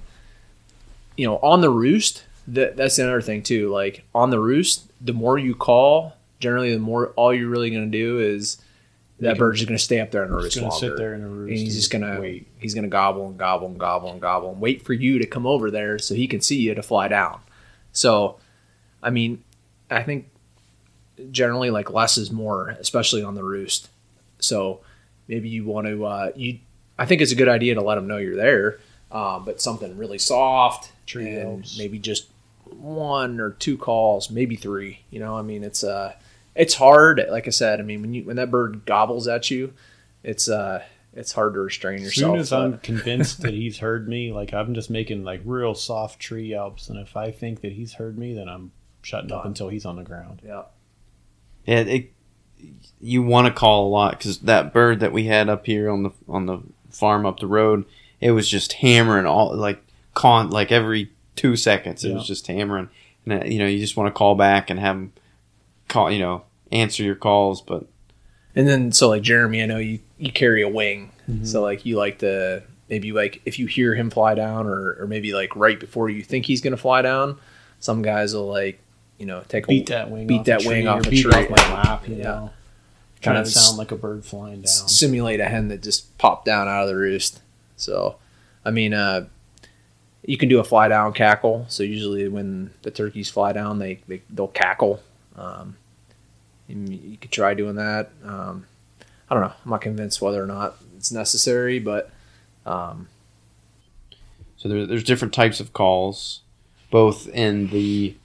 you 1.15 1.27
know, 1.27 1.37
on 1.37 1.61
the 1.61 1.69
roost. 1.69 2.23
That, 2.49 2.77
that's 2.77 2.97
another 2.97 3.21
thing 3.21 3.43
too. 3.43 3.69
Like 3.69 4.05
on 4.15 4.29
the 4.29 4.39
roost, 4.39 4.89
the 5.01 5.11
more 5.11 5.37
you 5.37 5.53
call, 5.53 6.13
generally, 6.39 6.71
the 6.73 6.79
more 6.79 7.09
all 7.17 7.33
you're 7.33 7.49
really 7.49 7.69
going 7.69 7.91
to 7.91 7.97
do 7.97 8.19
is 8.19 8.61
that 9.19 9.37
bird's 9.37 9.59
just 9.59 9.67
going 9.67 9.77
to 9.77 9.83
stay 9.83 9.99
up 9.99 10.11
there 10.11 10.23
in 10.23 10.29
a 10.29 10.33
roost 10.33 10.55
gonna 10.55 10.69
longer. 10.69 10.87
sit 10.87 10.95
there 10.97 11.13
in 11.13 11.23
a 11.23 11.27
roost. 11.27 11.49
and 11.49 11.59
he's 11.59 11.75
just 11.75 11.91
gonna 11.91 12.21
wait. 12.21 12.47
he's 12.59 12.73
gonna 12.73 12.87
gobble 12.87 13.27
and 13.27 13.37
gobble 13.37 13.67
and 13.67 13.77
gobble 13.77 14.11
and 14.11 14.21
gobble 14.21 14.51
and 14.51 14.61
wait 14.61 14.81
for 14.83 14.93
you 14.93 15.19
to 15.19 15.25
come 15.25 15.45
over 15.45 15.69
there 15.69 15.99
so 15.99 16.15
he 16.15 16.25
can 16.25 16.39
see 16.39 16.55
you 16.61 16.73
to 16.73 16.81
fly 16.81 17.09
down. 17.09 17.41
So, 17.91 18.37
I 19.01 19.09
mean, 19.09 19.43
I 19.89 20.03
think 20.03 20.29
generally 21.31 21.69
like 21.69 21.91
less 21.91 22.17
is 22.17 22.31
more, 22.31 22.69
especially 22.79 23.23
on 23.23 23.35
the 23.35 23.43
roost. 23.43 23.89
So 24.39 24.81
maybe 25.27 25.49
you 25.49 25.65
want 25.65 25.87
to 25.87 26.05
uh, 26.05 26.31
you. 26.35 26.59
I 26.99 27.05
think 27.05 27.21
it's 27.21 27.31
a 27.31 27.35
good 27.35 27.49
idea 27.49 27.75
to 27.75 27.81
let 27.81 27.95
them 27.95 28.07
know 28.07 28.17
you're 28.17 28.35
there, 28.35 28.79
um, 29.11 29.45
but 29.45 29.61
something 29.61 29.97
really 29.97 30.17
soft, 30.17 30.91
Tree 31.05 31.35
and 31.35 31.63
maybe 31.77 31.99
just 31.99 32.27
one 32.65 33.39
or 33.39 33.51
two 33.51 33.77
calls, 33.77 34.29
maybe 34.29 34.55
three. 34.55 35.01
You 35.09 35.19
know, 35.19 35.35
I 35.35 35.41
mean, 35.41 35.63
it's 35.63 35.83
uh, 35.83 36.13
it's 36.55 36.73
hard. 36.73 37.23
Like 37.29 37.47
I 37.47 37.51
said, 37.51 37.79
I 37.79 37.83
mean, 37.83 38.01
when 38.01 38.13
you 38.13 38.23
when 38.23 38.35
that 38.37 38.51
bird 38.51 38.85
gobbles 38.85 39.27
at 39.27 39.51
you, 39.51 39.73
it's 40.23 40.49
uh, 40.49 40.83
it's 41.13 41.31
hard 41.31 41.53
to 41.53 41.59
restrain 41.59 42.01
yourself. 42.01 42.37
As 42.37 42.49
soon 42.49 42.59
as 42.59 42.73
I'm 42.73 42.79
convinced 42.79 43.41
that 43.41 43.53
he's 43.53 43.79
heard 43.79 44.07
me, 44.07 44.31
like 44.31 44.53
I'm 44.53 44.73
just 44.73 44.89
making 44.89 45.23
like 45.23 45.41
real 45.45 45.75
soft 45.75 46.19
tree 46.19 46.49
yelps, 46.49 46.89
and 46.89 46.99
if 46.99 47.15
I 47.15 47.31
think 47.31 47.61
that 47.61 47.73
he's 47.73 47.93
heard 47.93 48.17
me, 48.17 48.33
then 48.33 48.49
I'm 48.49 48.71
shutting 49.01 49.31
up 49.31 49.45
until 49.45 49.69
he's 49.69 49.85
on 49.85 49.95
the 49.95 50.03
ground. 50.03 50.41
yeah. 50.45 50.63
Yeah, 51.65 51.79
it, 51.79 52.11
you 53.01 53.21
want 53.21 53.47
to 53.47 53.53
call 53.53 53.87
a 53.87 53.89
lot 53.89 54.11
because 54.17 54.39
that 54.39 54.73
bird 54.73 54.99
that 55.01 55.11
we 55.11 55.25
had 55.25 55.49
up 55.49 55.65
here 55.65 55.89
on 55.89 56.03
the 56.03 56.11
on 56.29 56.45
the 56.45 56.59
farm 56.89 57.25
up 57.25 57.39
the 57.39 57.47
road, 57.47 57.85
it 58.21 58.31
was 58.31 58.47
just 58.49 58.73
hammering 58.73 59.25
all 59.25 59.55
like 59.55 59.81
con 60.13 60.49
like 60.49 60.71
every 60.71 61.11
two 61.35 61.55
seconds. 61.55 62.03
It 62.05 62.13
was 62.13 62.25
just 62.25 62.47
hammering, 62.47 62.89
and 63.25 63.43
uh, 63.43 63.45
you 63.45 63.59
know 63.59 63.67
you 63.67 63.79
just 63.79 63.97
want 63.97 64.07
to 64.07 64.17
call 64.17 64.35
back 64.35 64.69
and 64.69 64.79
have 64.79 64.95
him 64.95 65.13
call 65.89 66.09
you 66.09 66.19
know 66.19 66.43
answer 66.71 67.03
your 67.03 67.15
calls, 67.15 67.61
but 67.61 67.85
And 68.55 68.67
then 68.67 68.91
so 68.93 69.09
like 69.09 69.21
Jeremy, 69.21 69.61
I 69.61 69.65
know 69.65 69.77
you 69.77 69.99
you 70.17 70.31
carry 70.31 70.61
a 70.63 70.69
wing, 70.69 71.11
Mm-hmm. 71.29 71.43
so 71.43 71.61
like 71.61 71.85
you 71.85 71.97
like 71.97 72.19
to 72.19 72.63
maybe 72.89 73.11
like 73.11 73.41
if 73.43 73.59
you 73.59 73.65
hear 73.67 73.93
him 73.93 74.09
fly 74.09 74.33
down 74.35 74.65
or 74.65 74.95
or 75.01 75.05
maybe 75.07 75.33
like 75.33 75.53
right 75.57 75.77
before 75.77 76.09
you 76.09 76.23
think 76.23 76.45
he's 76.45 76.61
gonna 76.61 76.77
fly 76.77 77.01
down, 77.01 77.37
some 77.81 78.01
guys 78.01 78.33
will 78.33 78.47
like 78.47 78.79
you 79.17 79.25
know 79.25 79.43
take 79.47 79.67
Beat 79.67 79.89
a 79.89 79.93
that 79.93 80.11
wing, 80.11 80.27
beat 80.27 80.39
off 80.41 80.45
that 80.45 80.61
the 80.61 80.67
wing 80.67 80.87
off 80.87 80.99
or 80.99 81.03
the 81.03 81.09
beat 81.11 81.23
tree. 81.23 81.33
off 81.33 81.49
my 81.49 81.73
lap. 81.73 82.07
You 82.07 82.15
Yeah. 82.15 82.23
know, 82.23 82.39
Kind 83.19 83.33
trying 83.35 83.37
of 83.39 83.45
to 83.45 83.51
sound 83.51 83.77
like 83.77 83.91
a 83.91 83.95
bird 83.95 84.23
flying 84.25 84.61
down. 84.61 84.87
simulate 84.87 85.39
a 85.39 85.45
hen 85.45 85.69
that 85.69 85.81
just 85.81 86.15
popped 86.19 86.45
down 86.45 86.67
out 86.67 86.83
of 86.83 86.87
the 86.87 86.95
roost. 86.95 87.41
So, 87.75 88.17
I 88.63 88.69
mean, 88.71 88.93
uh, 88.93 89.25
you 90.23 90.37
can 90.37 90.49
do 90.49 90.59
a 90.59 90.63
fly 90.63 90.87
down 90.87 91.13
cackle. 91.13 91.65
So 91.67 91.81
usually 91.83 92.27
when 92.27 92.71
the 92.83 92.91
turkeys 92.91 93.29
fly 93.29 93.53
down, 93.53 93.79
they, 93.79 94.01
they 94.07 94.21
they'll 94.29 94.47
cackle. 94.49 95.01
Um, 95.35 95.77
and 96.69 96.89
you 96.93 97.17
could 97.17 97.31
try 97.31 97.53
doing 97.55 97.75
that. 97.75 98.11
Um, 98.23 98.65
I 99.29 99.33
don't 99.33 99.43
know. 99.43 99.53
I'm 99.65 99.71
not 99.71 99.81
convinced 99.81 100.21
whether 100.21 100.41
or 100.43 100.47
not 100.47 100.75
it's 100.95 101.11
necessary, 101.11 101.79
but 101.79 102.11
um, 102.65 103.07
So 104.57 104.69
there, 104.69 104.85
there's 104.85 105.03
different 105.03 105.33
types 105.33 105.59
of 105.59 105.73
calls, 105.73 106.41
both 106.91 107.27
in 107.29 107.67
the 107.69 108.15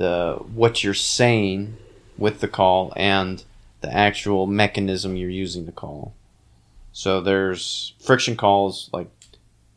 the 0.00 0.38
what 0.54 0.82
you're 0.82 0.94
saying 0.94 1.76
with 2.16 2.40
the 2.40 2.48
call 2.48 2.90
and 2.96 3.44
the 3.82 3.94
actual 3.94 4.46
mechanism 4.46 5.14
you're 5.14 5.28
using 5.28 5.66
to 5.66 5.72
call. 5.72 6.14
So 6.90 7.20
there's 7.20 7.92
friction 8.00 8.34
calls 8.34 8.88
like 8.94 9.10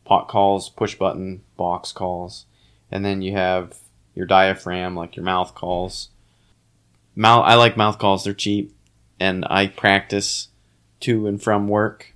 pot 0.06 0.30
calls, 0.30 0.70
push 0.70 0.96
button, 0.96 1.42
box 1.58 1.92
calls, 1.92 2.46
and 2.90 3.04
then 3.04 3.22
you 3.22 3.34
have 3.34 3.78
your 4.16 4.26
diaphragm 4.26 4.96
like 4.96 5.18
your 5.18 5.26
mouth 5.26 5.56
calls. 5.56 6.08
Mouth 7.18 7.44
I 7.46 7.56
like 7.56 7.76
mouth 7.76 8.00
calls, 8.00 8.24
they're 8.24 8.34
cheap 8.34 8.74
and 9.20 9.44
I 9.50 9.68
practice 9.68 10.48
to 11.02 11.28
and 11.28 11.44
from 11.44 11.68
work 11.68 12.14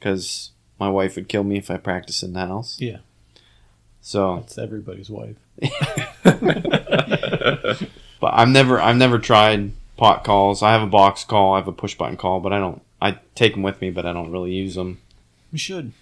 cuz 0.00 0.50
my 0.80 0.88
wife 0.88 1.14
would 1.14 1.28
kill 1.28 1.44
me 1.44 1.56
if 1.56 1.70
I 1.70 1.76
practiced 1.76 2.24
in 2.24 2.32
the 2.32 2.40
house. 2.40 2.80
Yeah. 2.80 2.98
So, 4.00 4.38
That's 4.40 4.58
everybody's 4.58 5.08
wife. 5.08 5.36
but 6.24 7.86
I've 8.22 8.48
never 8.48 8.80
I've 8.80 8.96
never 8.96 9.18
tried 9.18 9.72
pot 9.96 10.24
calls. 10.24 10.62
I 10.62 10.72
have 10.72 10.82
a 10.82 10.86
box 10.86 11.24
call, 11.24 11.54
I 11.54 11.58
have 11.58 11.68
a 11.68 11.72
push 11.72 11.94
button 11.94 12.16
call, 12.16 12.40
but 12.40 12.52
I 12.52 12.58
don't 12.58 12.82
I 13.00 13.18
take 13.34 13.52
them 13.54 13.62
with 13.62 13.80
me, 13.80 13.90
but 13.90 14.06
I 14.06 14.12
don't 14.12 14.30
really 14.30 14.52
use 14.52 14.74
them. 14.74 14.98
We 15.52 15.58
should. 15.58 15.86
We 15.86 15.92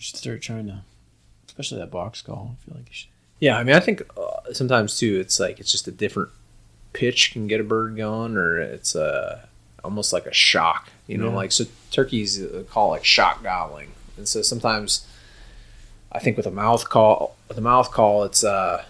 should 0.00 0.16
start 0.16 0.42
trying 0.42 0.66
to, 0.66 0.80
especially 1.46 1.78
that 1.78 1.90
box 1.90 2.20
call. 2.22 2.56
I 2.60 2.64
feel 2.64 2.76
like 2.76 2.88
you 2.88 2.92
should. 2.94 3.08
yeah, 3.40 3.56
I 3.56 3.62
mean, 3.64 3.76
I 3.76 3.80
think 3.80 4.02
uh, 4.18 4.52
sometimes 4.52 4.98
too, 4.98 5.18
it's 5.20 5.38
like 5.38 5.60
it's 5.60 5.70
just 5.70 5.86
a 5.88 5.92
different 5.92 6.30
pitch 6.92 7.32
can 7.32 7.46
get 7.46 7.60
a 7.60 7.64
bird 7.64 7.96
going, 7.96 8.36
or 8.36 8.58
it's 8.58 8.94
uh, 8.96 9.46
almost 9.84 10.12
like 10.12 10.26
a 10.26 10.32
shock. 10.34 10.90
You 11.06 11.18
know, 11.18 11.28
Yeah. 11.30 11.36
like 11.36 11.52
so 11.52 11.64
turkeys 11.92 12.42
uh, 12.42 12.64
call 12.68 12.90
like 12.90 13.04
shock 13.04 13.42
gobbling, 13.42 13.92
and 14.16 14.26
so 14.28 14.42
sometimes 14.42 15.06
I 16.14 16.20
think 16.20 16.36
with 16.36 16.46
a 16.46 16.50
mouth 16.50 16.88
call, 16.88 17.36
with 17.48 17.58
a 17.58 17.62
mouth 17.62 17.90
call, 17.90 18.24
it's 18.24 18.44
uh, 18.44 18.84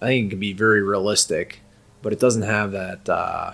I 0.00 0.06
think 0.06 0.26
it 0.26 0.30
can 0.30 0.40
be 0.40 0.52
very 0.52 0.82
realistic, 0.82 1.60
but 2.02 2.12
it 2.12 2.20
doesn't 2.20 2.42
have 2.42 2.72
that 2.72 3.08
uh, 3.08 3.52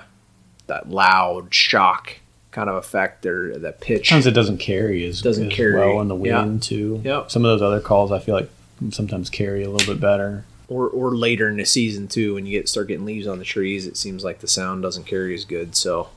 that 0.67 0.89
loud 0.89 1.53
shock 1.55 2.17
kind 2.53 2.71
of 2.71 2.77
effect 2.77 3.27
or 3.27 3.59
that 3.59 3.81
pitch. 3.81 4.09
Sometimes 4.09 4.27
it 4.27 4.31
doesn't 4.33 4.59
carry 4.59 5.05
as 5.05 5.21
Doesn't 5.21 5.51
as 5.51 5.57
carry. 5.57 5.75
well 5.75 6.01
in 6.01 6.07
the 6.09 6.17
Yeah. 6.17 6.45
wind 6.45 6.63
too. 6.63 7.01
Yep. 7.05 7.31
Some 7.31 7.45
of 7.45 7.49
those 7.51 7.63
other 7.63 7.81
calls 7.81 8.13
I 8.13 8.21
feel 8.21 8.37
like 8.37 8.49
sometimes 8.91 9.29
carry 9.31 9.65
a 9.65 9.71
little 9.71 9.93
bit 9.93 10.01
better. 10.01 10.45
or 10.69 10.89
or 10.89 11.15
later 11.17 11.49
in 11.49 11.57
the 11.59 11.65
season 11.67 12.07
too 12.09 12.35
when 12.35 12.47
you 12.47 12.53
get 12.59 12.69
start 12.69 12.89
getting 12.89 13.05
leaves 13.05 13.27
on 13.27 13.39
the 13.39 13.45
trees 13.45 13.87
it 13.87 13.97
seems 13.99 14.25
like 14.25 14.39
the 14.41 14.49
sound 14.49 14.83
doesn't 14.83 15.05
carry 15.05 15.35
as 15.35 15.45
good 15.45 15.77
so 15.77 16.09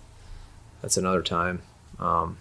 that's 0.81 0.95
another 0.95 1.21
time 1.21 1.61
um, 1.99 2.37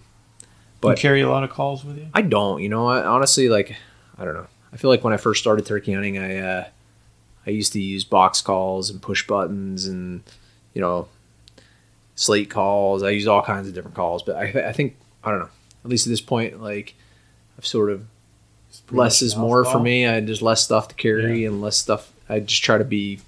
But 0.81 0.97
you 0.97 1.01
carry 1.01 1.21
a 1.21 1.29
lot 1.29 1.43
of 1.43 1.49
calls 1.49 1.83
with 1.83 1.97
you. 1.97 2.07
i 2.13 2.21
don't 2.21 2.61
you 2.61 2.69
know 2.69 2.87
I, 2.87 3.03
honestly 3.03 3.49
like 3.49 3.75
i 4.17 4.25
don't 4.25 4.33
know 4.33 4.47
i 4.71 4.77
feel 4.77 4.89
like 4.89 5.03
when 5.03 5.13
i 5.13 5.17
first 5.17 5.41
started 5.41 5.65
turkey 5.65 5.93
hunting 5.93 6.17
i 6.17 6.37
uh, 6.37 6.67
i 7.45 7.49
used 7.49 7.73
to 7.73 7.81
use 7.81 8.03
box 8.03 8.41
calls 8.41 8.89
and 8.89 9.01
push 9.01 9.25
buttons 9.25 9.85
and 9.87 10.23
you 10.73 10.81
know 10.81 11.07
slate 12.15 12.49
calls 12.49 13.03
i 13.03 13.09
used 13.09 13.27
all 13.27 13.41
kinds 13.41 13.67
of 13.67 13.73
different 13.73 13.95
calls 13.95 14.23
but 14.23 14.35
i, 14.35 14.43
I 14.69 14.71
think 14.71 14.95
i 15.23 15.31
don't 15.31 15.39
know 15.39 15.49
at 15.83 15.89
least 15.89 16.05
at 16.05 16.09
this 16.09 16.21
point 16.21 16.61
like 16.61 16.93
i've 17.57 17.65
sort 17.65 17.89
of 17.89 18.05
less 18.91 19.21
is 19.21 19.35
more 19.35 19.63
call. 19.63 19.73
for 19.73 19.79
me. 19.79 20.07
I 20.07 20.19
there's 20.19 20.41
less 20.41 20.63
stuff 20.63 20.87
to 20.89 20.95
carry 20.95 21.45
and 21.45 21.61
less 21.61 21.77
stuff. 21.77 22.11
I 22.29 22.39
just 22.39 22.63
try 22.63 22.77
to 22.77 22.83
be 22.83 23.19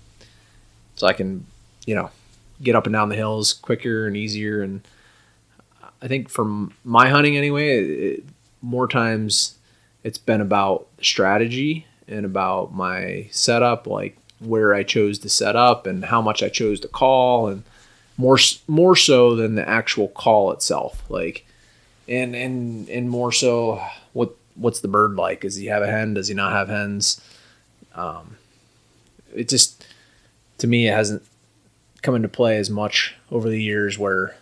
so 0.95 1.07
I 1.07 1.13
can, 1.13 1.45
you 1.85 1.95
know, 1.95 2.11
get 2.61 2.75
up 2.75 2.85
and 2.85 2.93
down 2.93 3.09
the 3.09 3.15
hills 3.15 3.53
quicker 3.53 4.07
and 4.07 4.17
easier. 4.17 4.61
And 4.61 4.81
I 6.01 6.07
think 6.07 6.29
from 6.29 6.73
my 6.83 7.09
hunting 7.09 7.35
anyway, 7.37 7.79
it- 7.79 8.23
more 8.61 8.87
times 8.89 9.55
it's 10.03 10.17
been 10.17 10.41
about 10.41 10.87
strategy 11.01 11.85
and 12.09 12.25
about 12.25 12.73
my 12.73 13.27
setup, 13.31 13.87
like 13.87 14.17
where 14.39 14.73
I 14.73 14.83
chose 14.83 15.19
to 15.19 15.29
set 15.29 15.55
up 15.55 15.87
and 15.87 16.03
how 16.05 16.21
much 16.21 16.43
I 16.43 16.49
chose 16.49 16.79
to 16.81 16.87
call, 16.89 17.47
and 17.47 17.63
more 18.17 18.37
more 18.67 18.95
so 18.97 19.35
than 19.35 19.55
the 19.55 19.67
actual 19.67 20.09
call 20.09 20.51
itself. 20.51 21.03
Like, 21.09 21.45
and 22.07 22.35
and 22.35 22.89
and 22.89 23.09
more 23.09 23.31
so 23.31 23.81
what 24.13 24.35
what's 24.55 24.81
the 24.81 24.87
bird 24.89 25.15
like? 25.15 25.41
Does 25.41 25.55
he 25.55 25.67
have 25.67 25.81
a 25.83 25.87
hen? 25.87 26.15
Does 26.15 26.27
he 26.27 26.33
not 26.33 26.51
have 26.51 26.67
hens? 26.67 27.21
Um, 27.95 28.35
it 29.33 29.47
just 29.47 29.85
to 30.57 30.67
me 30.67 30.87
it 30.87 30.93
hasn't 30.93 31.23
come 32.01 32.15
into 32.15 32.27
play 32.27 32.57
as 32.57 32.69
much 32.69 33.15
over 33.31 33.49
the 33.49 33.61
years 33.61 33.97
where 33.97 34.35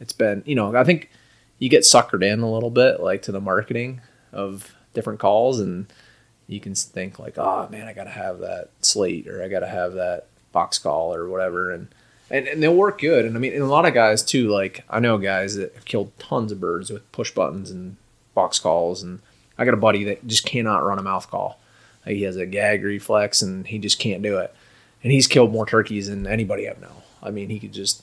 it's 0.00 0.12
been 0.12 0.42
you 0.46 0.54
know 0.54 0.74
I 0.74 0.84
think 0.84 1.10
you 1.58 1.68
get 1.68 1.82
suckered 1.82 2.24
in 2.24 2.40
a 2.40 2.50
little 2.50 2.70
bit 2.70 3.00
like 3.00 3.22
to 3.22 3.32
the 3.32 3.40
marketing 3.40 4.00
of 4.32 4.74
different 4.92 5.20
calls 5.20 5.60
and 5.60 5.86
you 6.46 6.60
can 6.60 6.74
think 6.74 7.18
like 7.18 7.38
oh 7.38 7.68
man 7.70 7.86
I 7.86 7.92
gotta 7.92 8.10
have 8.10 8.38
that 8.40 8.70
slate 8.80 9.28
or 9.28 9.42
I 9.42 9.48
gotta 9.48 9.68
have 9.68 9.94
that 9.94 10.26
box 10.52 10.78
call 10.78 11.14
or 11.14 11.28
whatever 11.28 11.70
and 11.72 11.88
and, 12.30 12.48
and 12.48 12.62
they'll 12.62 12.74
work 12.74 13.00
good 13.00 13.24
and 13.24 13.36
I 13.36 13.40
mean 13.40 13.52
and 13.52 13.62
a 13.62 13.66
lot 13.66 13.86
of 13.86 13.94
guys 13.94 14.22
too 14.22 14.48
like 14.48 14.84
I 14.88 15.00
know 15.00 15.18
guys 15.18 15.56
that 15.56 15.74
have 15.74 15.84
killed 15.84 16.16
tons 16.18 16.52
of 16.52 16.60
birds 16.60 16.90
with 16.90 17.10
push 17.12 17.30
buttons 17.30 17.70
and 17.70 17.96
box 18.34 18.58
calls 18.58 19.02
and 19.02 19.20
I 19.56 19.64
got 19.64 19.74
a 19.74 19.78
buddy 19.78 20.04
that 20.04 20.26
just 20.26 20.44
cannot 20.44 20.84
run 20.84 20.98
a 20.98 21.02
mouth 21.02 21.30
call. 21.30 21.60
He 22.04 22.22
has 22.22 22.36
a 22.36 22.46
gag 22.46 22.82
reflex 22.82 23.40
and 23.40 23.66
he 23.66 23.78
just 23.78 23.98
can't 23.98 24.22
do 24.22 24.38
it. 24.38 24.54
And 25.02 25.12
he's 25.12 25.26
killed 25.26 25.52
more 25.52 25.66
turkeys 25.66 26.08
than 26.08 26.26
anybody 26.26 26.68
I've 26.68 26.80
know. 26.80 27.02
I 27.22 27.30
mean, 27.30 27.50
he 27.50 27.58
could 27.58 27.72
just, 27.72 28.02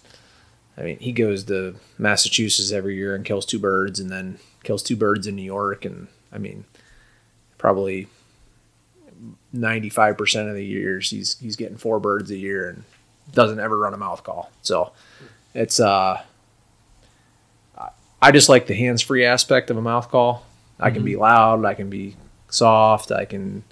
I 0.78 0.84
mean, 0.84 1.00
he 1.00 1.12
goes 1.12 1.44
to 1.46 1.76
Massachusetts 1.98 2.72
every 2.72 2.96
year 2.96 3.14
and 3.16 3.26
kills 3.26 3.46
two 3.46 3.60
birds 3.60 4.00
and 4.00 4.10
then 4.10 4.40
kills 4.64 4.84
two 4.84 4.96
birds 4.96 5.28
in 5.28 5.36
New 5.36 5.44
York. 5.44 5.86
And 5.86 6.08
I 6.32 6.38
mean, 6.38 6.66
probably 7.58 8.08
95% 9.56 10.50
of 10.50 10.56
the 10.56 10.66
years 10.66 11.10
he's, 11.10 11.38
he's 11.40 11.56
getting 11.56 11.78
four 11.78 12.00
birds 12.00 12.32
a 12.32 12.38
year 12.38 12.70
and 12.70 12.84
doesn't 13.34 13.60
ever 13.60 13.78
run 13.78 13.94
a 13.94 13.98
mouth 13.98 14.24
call. 14.24 14.52
So 14.62 14.94
it's, 15.54 15.80
uh, 15.80 16.22
I 18.22 18.32
just 18.32 18.50
like 18.50 18.68
the 18.68 18.76
hands 18.76 19.02
free 19.02 19.26
aspect 19.26 19.72
of 19.72 19.78
a 19.78 19.82
mouth 19.82 20.10
call. 20.10 20.46
I 20.80 20.92
can 20.92 21.04
be 21.04 21.16
loud, 21.16 21.66
I 21.66 21.74
can 21.74 21.90
be 21.90 22.16
soft, 22.50 23.12
I 23.12 23.26
can 23.26 23.64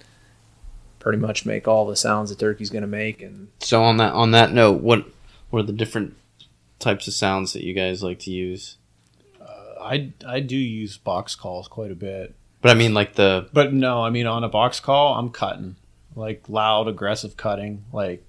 pretty 0.98 1.18
much 1.18 1.46
make 1.46 1.68
all 1.68 1.86
the 1.86 1.96
sounds 1.96 2.30
the 2.30 2.36
turkey's 2.36 2.70
going 2.70 2.82
to 2.82 2.88
make. 2.88 3.22
And 3.22 3.48
So 3.60 3.82
on 3.82 3.96
that 3.98 4.12
on 4.12 4.32
that 4.32 4.52
note, 4.52 4.80
what 4.80 5.06
what 5.50 5.60
are 5.60 5.66
the 5.66 5.72
different 5.72 6.16
types 6.80 7.06
of 7.06 7.14
sounds 7.14 7.52
that 7.52 7.62
you 7.62 7.72
guys 7.74 8.02
like 8.02 8.18
to 8.20 8.30
use? 8.30 8.76
I 9.80 10.12
I 10.26 10.40
do 10.40 10.56
use 10.56 10.98
box 10.98 11.34
calls 11.34 11.66
quite 11.66 11.90
a 11.90 11.96
bit, 11.96 12.34
But 12.60 12.70
I 12.70 12.74
mean, 12.74 12.94
like 12.94 13.14
the 13.14 13.48
but 13.52 13.72
no, 13.72 14.04
I 14.04 14.10
mean 14.10 14.26
on 14.26 14.44
a 14.44 14.48
box 14.48 14.78
call 14.80 15.14
I'm 15.14 15.30
cutting 15.30 15.76
like 16.14 16.48
loud, 16.48 16.88
aggressive 16.88 17.36
cutting, 17.36 17.84
like 17.92 18.24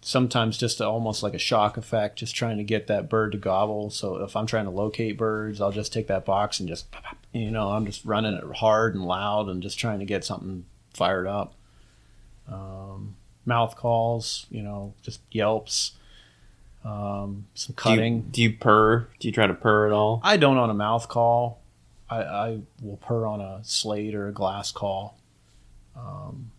sometimes 0.00 0.58
just 0.58 0.80
almost 0.80 1.22
like 1.22 1.34
a 1.34 1.38
shock 1.38 1.76
effect, 1.76 2.18
just 2.18 2.34
trying 2.34 2.58
to 2.58 2.64
get 2.64 2.88
that 2.88 3.08
bird 3.08 3.32
to 3.32 3.38
gobble. 3.38 3.90
So 3.90 4.16
if 4.16 4.36
I'm 4.36 4.46
trying 4.46 4.64
to 4.64 4.70
locate 4.70 5.16
birds, 5.16 5.60
I'll 5.60 5.72
just 5.72 5.92
take 5.92 6.08
that 6.08 6.24
box 6.24 6.60
and 6.60 6.68
just 6.68 6.86
you 7.32 7.50
know 7.50 7.70
I'm 7.70 7.86
just 7.86 8.04
running 8.04 8.34
it 8.34 8.56
hard 8.56 8.94
and 8.94 9.04
loud 9.04 9.48
and 9.48 9.62
just 9.62 9.78
trying 9.78 10.00
to 10.00 10.04
get 10.04 10.24
something 10.24 10.64
fired 10.92 11.26
up. 11.26 11.54
Um, 12.48 13.16
mouth 13.46 13.76
calls, 13.76 14.46
you 14.50 14.62
know, 14.62 14.94
just 15.02 15.20
yelps. 15.30 15.92
Um, 16.84 17.46
some 17.54 17.74
do 17.76 17.90
you, 17.90 17.96
cutting. 17.96 18.20
do 18.30 18.42
you 18.42 18.52
purr? 18.52 19.08
Do 19.18 19.28
you 19.28 19.32
try 19.32 19.46
to 19.46 19.54
purr 19.54 19.86
at 19.86 19.92
all? 19.92 20.20
I 20.22 20.36
don't 20.36 20.58
on 20.58 20.68
a 20.70 20.74
mouth 20.74 21.08
call. 21.08 21.60
I, 22.10 22.22
I 22.22 22.58
will 22.82 22.98
purr 22.98 23.26
on 23.26 23.40
a 23.40 23.60
slate 23.62 24.14
or 24.14 24.28
a 24.28 24.32
glass 24.32 24.70
call, 24.70 25.16
um, 25.96 26.50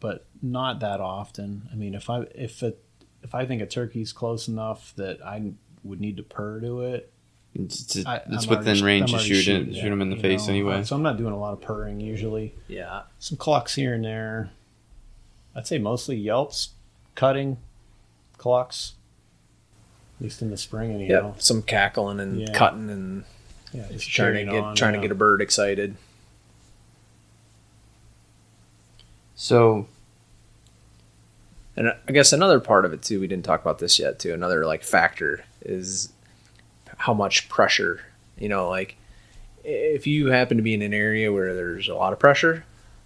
but 0.00 0.26
not 0.42 0.80
that 0.80 1.00
often. 1.00 1.68
I 1.72 1.76
mean, 1.76 1.94
if 1.94 2.10
I 2.10 2.22
if 2.34 2.62
it 2.64 2.82
if 3.22 3.34
I 3.34 3.46
think 3.46 3.62
a 3.62 3.66
turkey's 3.66 4.12
close 4.12 4.48
enough 4.48 4.92
that 4.96 5.22
I 5.24 5.52
would 5.84 6.00
need 6.00 6.16
to 6.16 6.22
purr 6.24 6.60
to 6.60 6.80
it, 6.82 7.12
It's, 7.54 7.96
it's, 7.96 8.06
I, 8.06 8.16
it's 8.28 8.44
I'm 8.44 8.50
within 8.50 8.66
already- 8.78 8.82
range 8.82 9.02
I'm 9.02 9.06
to 9.08 9.14
already 9.14 9.28
shoot 9.28 9.38
it, 9.38 9.42
shooting 9.44 9.74
shoot 9.74 9.92
him 9.92 10.02
in 10.02 10.10
the 10.10 10.16
face 10.16 10.46
know? 10.48 10.52
anyway. 10.52 10.82
So 10.82 10.96
I'm 10.96 11.02
not 11.02 11.16
doing 11.16 11.32
a 11.32 11.38
lot 11.38 11.52
of 11.52 11.60
purring 11.60 12.00
usually. 12.00 12.54
yeah, 12.66 13.02
Some 13.20 13.38
clucks 13.38 13.76
here 13.76 13.94
and 13.94 14.04
there. 14.04 14.50
I'd 15.54 15.66
say 15.68 15.78
mostly 15.78 16.16
yelps, 16.16 16.70
cutting, 17.14 17.58
clucks. 18.36 18.94
At 20.18 20.22
least 20.22 20.42
in 20.42 20.50
the 20.50 20.56
spring, 20.56 20.92
anyhow. 20.92 21.32
yeah, 21.34 21.40
some 21.40 21.62
cackling 21.62 22.18
and 22.20 22.40
Yeah. 22.40 22.52
cutting 22.52 22.90
and 22.90 23.24
Yeah, 23.72 23.86
just 23.92 24.08
trying 24.10 24.34
to 24.34 24.44
get 24.52 24.62
on, 24.64 24.74
trying 24.76 24.94
to 24.94 25.00
get 25.00 25.10
a 25.12 25.14
bird 25.14 25.40
excited. 25.40 25.96
So 29.34 29.86
And 31.76 31.92
I 32.08 32.12
guess 32.12 32.32
another 32.32 32.58
part 32.58 32.84
of 32.84 32.92
it 32.92 33.02
too, 33.02 33.20
we 33.20 33.28
didn't 33.28 33.44
talk 33.44 33.60
about 33.60 33.78
this 33.78 34.00
yet 34.00 34.18
too. 34.18 34.34
Another 34.34 34.66
like 34.66 34.82
factor 34.82 35.44
is 35.62 36.12
how 36.96 37.14
much 37.14 37.48
pressure. 37.48 38.00
You 38.36 38.48
know, 38.48 38.68
like 38.68 38.96
if 39.62 40.04
you 40.06 40.26
happen 40.28 40.56
to 40.56 40.62
be 40.64 40.74
in 40.74 40.82
an 40.82 40.92
area 40.92 41.32
where 41.32 41.54
there's 41.54 41.88
a 41.88 41.94
lot 41.94 42.12
of 42.12 42.18
pressure, 42.18 42.64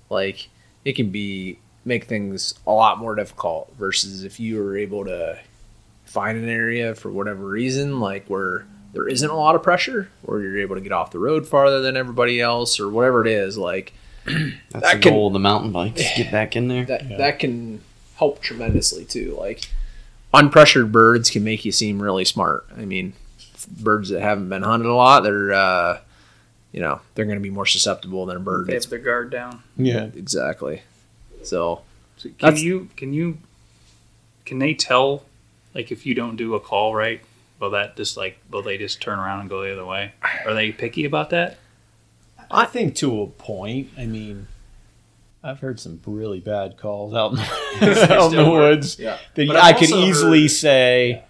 like 0.08 0.48
it 0.86 0.94
can 0.94 1.10
be 1.10 1.58
make 1.84 2.04
things 2.04 2.54
a 2.66 2.72
lot 2.72 2.98
more 2.98 3.14
difficult 3.14 3.70
versus 3.78 4.24
if 4.24 4.40
you 4.40 4.56
were 4.62 4.78
able 4.78 5.04
to 5.04 5.38
find 6.04 6.36
an 6.38 6.48
area 6.48 6.94
for 6.94 7.10
whatever 7.10 7.46
reason, 7.46 8.00
like 8.00 8.26
where 8.28 8.66
there 8.92 9.08
isn't 9.08 9.28
a 9.30 9.36
lot 9.36 9.54
of 9.54 9.62
pressure, 9.62 10.10
or 10.24 10.40
you're 10.40 10.58
able 10.60 10.74
to 10.76 10.80
get 10.82 10.92
off 10.92 11.10
the 11.10 11.18
road 11.18 11.46
farther 11.46 11.80
than 11.80 11.96
everybody 11.96 12.40
else, 12.40 12.78
or 12.78 12.88
whatever 12.88 13.22
it 13.26 13.30
is, 13.30 13.56
like 13.56 13.92
that's 14.24 14.36
That 14.72 14.82
the 14.96 14.98
can- 15.00 15.12
goal 15.12 15.26
of 15.28 15.32
the 15.32 15.38
mountain 15.38 15.72
bikes. 15.72 16.02
Get 16.16 16.30
back 16.30 16.54
in 16.56 16.68
there. 16.68 16.84
that 16.84 17.08
that 17.18 17.38
can 17.38 17.80
help 18.16 18.40
tremendously 18.40 19.04
too. 19.04 19.34
Like 19.38 19.62
unpressured 20.34 20.92
birds 20.92 21.30
can 21.30 21.44
make 21.44 21.64
you 21.64 21.72
seem 21.72 22.00
really 22.02 22.24
smart. 22.24 22.66
I 22.76 22.84
mean, 22.84 23.14
birds 23.80 24.10
that 24.10 24.20
haven't 24.22 24.48
been 24.48 24.62
hunted 24.62 24.86
a 24.88 24.94
lot, 24.94 25.22
they're 25.22 25.52
uh, 25.52 26.00
you 26.72 26.80
know 26.80 27.00
they're 27.14 27.24
going 27.24 27.38
to 27.38 27.42
be 27.42 27.50
more 27.50 27.66
susceptible 27.66 28.26
than 28.26 28.36
a 28.36 28.40
bird. 28.40 28.66
They 28.66 28.74
have 28.74 28.88
their 28.90 28.98
guard 28.98 29.30
down. 29.30 29.62
Yeah. 29.76 30.04
exactly. 30.14 30.82
So 31.42 31.82
So 32.18 32.28
can 32.38 32.56
you 32.56 32.88
can 32.96 33.12
you 33.12 33.38
can 34.44 34.58
they 34.58 34.74
tell 34.74 35.24
like 35.74 35.90
if 35.92 36.04
you 36.06 36.14
don't 36.14 36.36
do 36.36 36.54
a 36.54 36.60
call 36.60 36.94
right? 36.94 37.20
Will 37.60 37.70
that 37.70 37.96
just 37.96 38.16
like 38.16 38.38
will 38.50 38.62
they 38.62 38.76
just 38.78 39.00
turn 39.00 39.18
around 39.18 39.40
and 39.40 39.48
go 39.50 39.62
the 39.62 39.72
other 39.72 39.86
way? 39.86 40.12
Are 40.46 40.54
they 40.54 40.72
picky 40.72 41.04
about 41.04 41.30
that? 41.30 41.58
I 42.50 42.64
think 42.66 42.94
to 42.96 43.22
a 43.22 43.26
point. 43.28 43.90
I 43.96 44.04
mean, 44.06 44.48
I've 45.44 45.60
heard 45.60 45.80
some 45.80 46.00
really 46.06 46.40
bad 46.40 46.76
calls 46.76 47.14
out 47.14 47.30
in 47.32 47.36
the, 47.36 48.12
out 48.18 48.32
in 48.32 48.36
the 48.44 48.50
woods 48.50 48.98
yeah. 48.98 49.18
that 49.34 49.46
But 49.46 49.56
I 49.56 49.72
could 49.72 49.90
easily 49.90 50.42
heard- 50.42 50.50
say, 50.50 51.22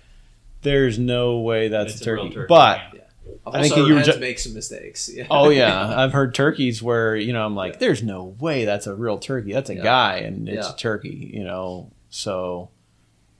"There's 0.63 0.99
no 0.99 1.39
way 1.41 1.69
that's 1.69 1.93
It's 1.93 2.01
a 2.01 2.05
a 2.05 2.17
turkey." 2.17 2.31
turkey, 2.31 2.47
But 2.49 2.81
yeah. 2.95 3.01
I've 3.47 3.63
think 3.63 3.77
you 3.77 3.95
were 3.95 4.01
had 4.01 4.05
ju- 4.15 4.21
make 4.21 4.39
some 4.39 4.55
mistakes. 4.55 5.11
Yeah. 5.13 5.27
oh 5.31 5.49
yeah, 5.51 5.97
I've 6.03 6.13
heard 6.13 6.35
turkeys 6.35 6.83
where 6.83 7.15
you 7.17 7.33
know 7.33 7.45
I'm 7.45 7.55
like, 7.55 7.79
"There's 7.79 8.03
no 8.03 8.25
way 8.41 8.65
that's 8.65 8.87
a 8.87 8.95
real 8.95 9.19
turkey. 9.19 9.53
That's 9.53 9.71
a 9.71 9.75
Yeah. 9.77 9.83
guy, 9.83 10.17
and 10.19 10.49
it's 10.49 10.67
Yeah. 10.67 10.73
a 10.73 10.77
turkey." 10.77 11.31
You 11.35 11.45
know, 11.45 11.91
so 12.11 12.69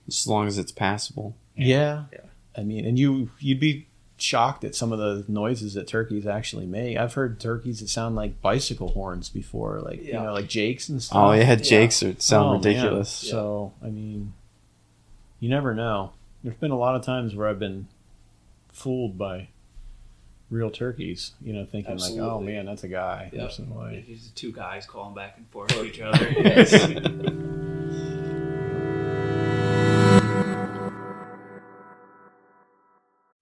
As 0.07 0.27
long 0.27 0.47
as 0.47 0.57
it's 0.57 0.71
passable. 0.71 1.35
yeah. 1.55 2.05
Yeah. 2.11 2.19
I 2.57 2.61
mean, 2.63 2.85
and 2.85 2.99
you 2.99 3.31
you'd 3.39 3.59
be 3.59 3.87
shocked 4.17 4.63
at 4.63 4.75
some 4.75 4.91
of 4.93 4.99
the 4.99 5.25
noises 5.27 5.73
that 5.73 5.87
turkeys 5.87 6.27
actually 6.27 6.67
make. 6.67 6.97
I've 6.97 7.13
heard 7.15 7.39
turkeys 7.39 7.79
that 7.79 7.89
sound 7.89 8.15
like 8.15 8.41
bicycle 8.41 8.89
horns 8.89 9.27
before, 9.29 9.79
like 9.81 10.03
you 10.03 10.13
know, 10.13 10.31
like 10.33 10.47
jakes 10.47 10.87
and 10.87 11.01
stuff. 11.01 11.17
Oh 11.17 11.31
yeah, 11.31 11.55
Jake's 11.55 12.03
are 12.03 12.15
sound 12.19 12.45
Oh, 12.45 12.51
man. 12.51 12.61
ridiculous. 12.61 13.09
So 13.09 13.73
I 13.83 13.87
mean, 13.87 14.33
you 15.39 15.49
never 15.49 15.73
know. 15.73 16.11
There's 16.43 16.55
been 16.57 16.69
a 16.71 16.77
lot 16.77 16.95
of 16.95 17.01
times 17.01 17.33
where 17.35 17.47
I've 17.47 17.57
been 17.59 17.87
fooled 18.71 19.17
by 19.17 19.47
real 20.51 20.69
turkeys. 20.69 21.31
You 21.41 21.53
know, 21.53 21.65
thinking 21.65 21.97
like, 21.97 22.13
oh 22.19 22.39
man, 22.39 22.67
that's 22.67 22.83
a 22.83 22.87
guy. 22.89 23.31
Yep. 23.33 23.47
Or 23.47 23.51
something 23.51 23.75
like. 23.75 24.05
These 24.05 24.31
two 24.35 24.51
guys 24.51 24.85
calling 24.85 25.15
back 25.15 25.37
and 25.37 25.47
forth 25.49 25.69
to 25.69 25.83
each 25.85 25.99
other. 26.01 27.49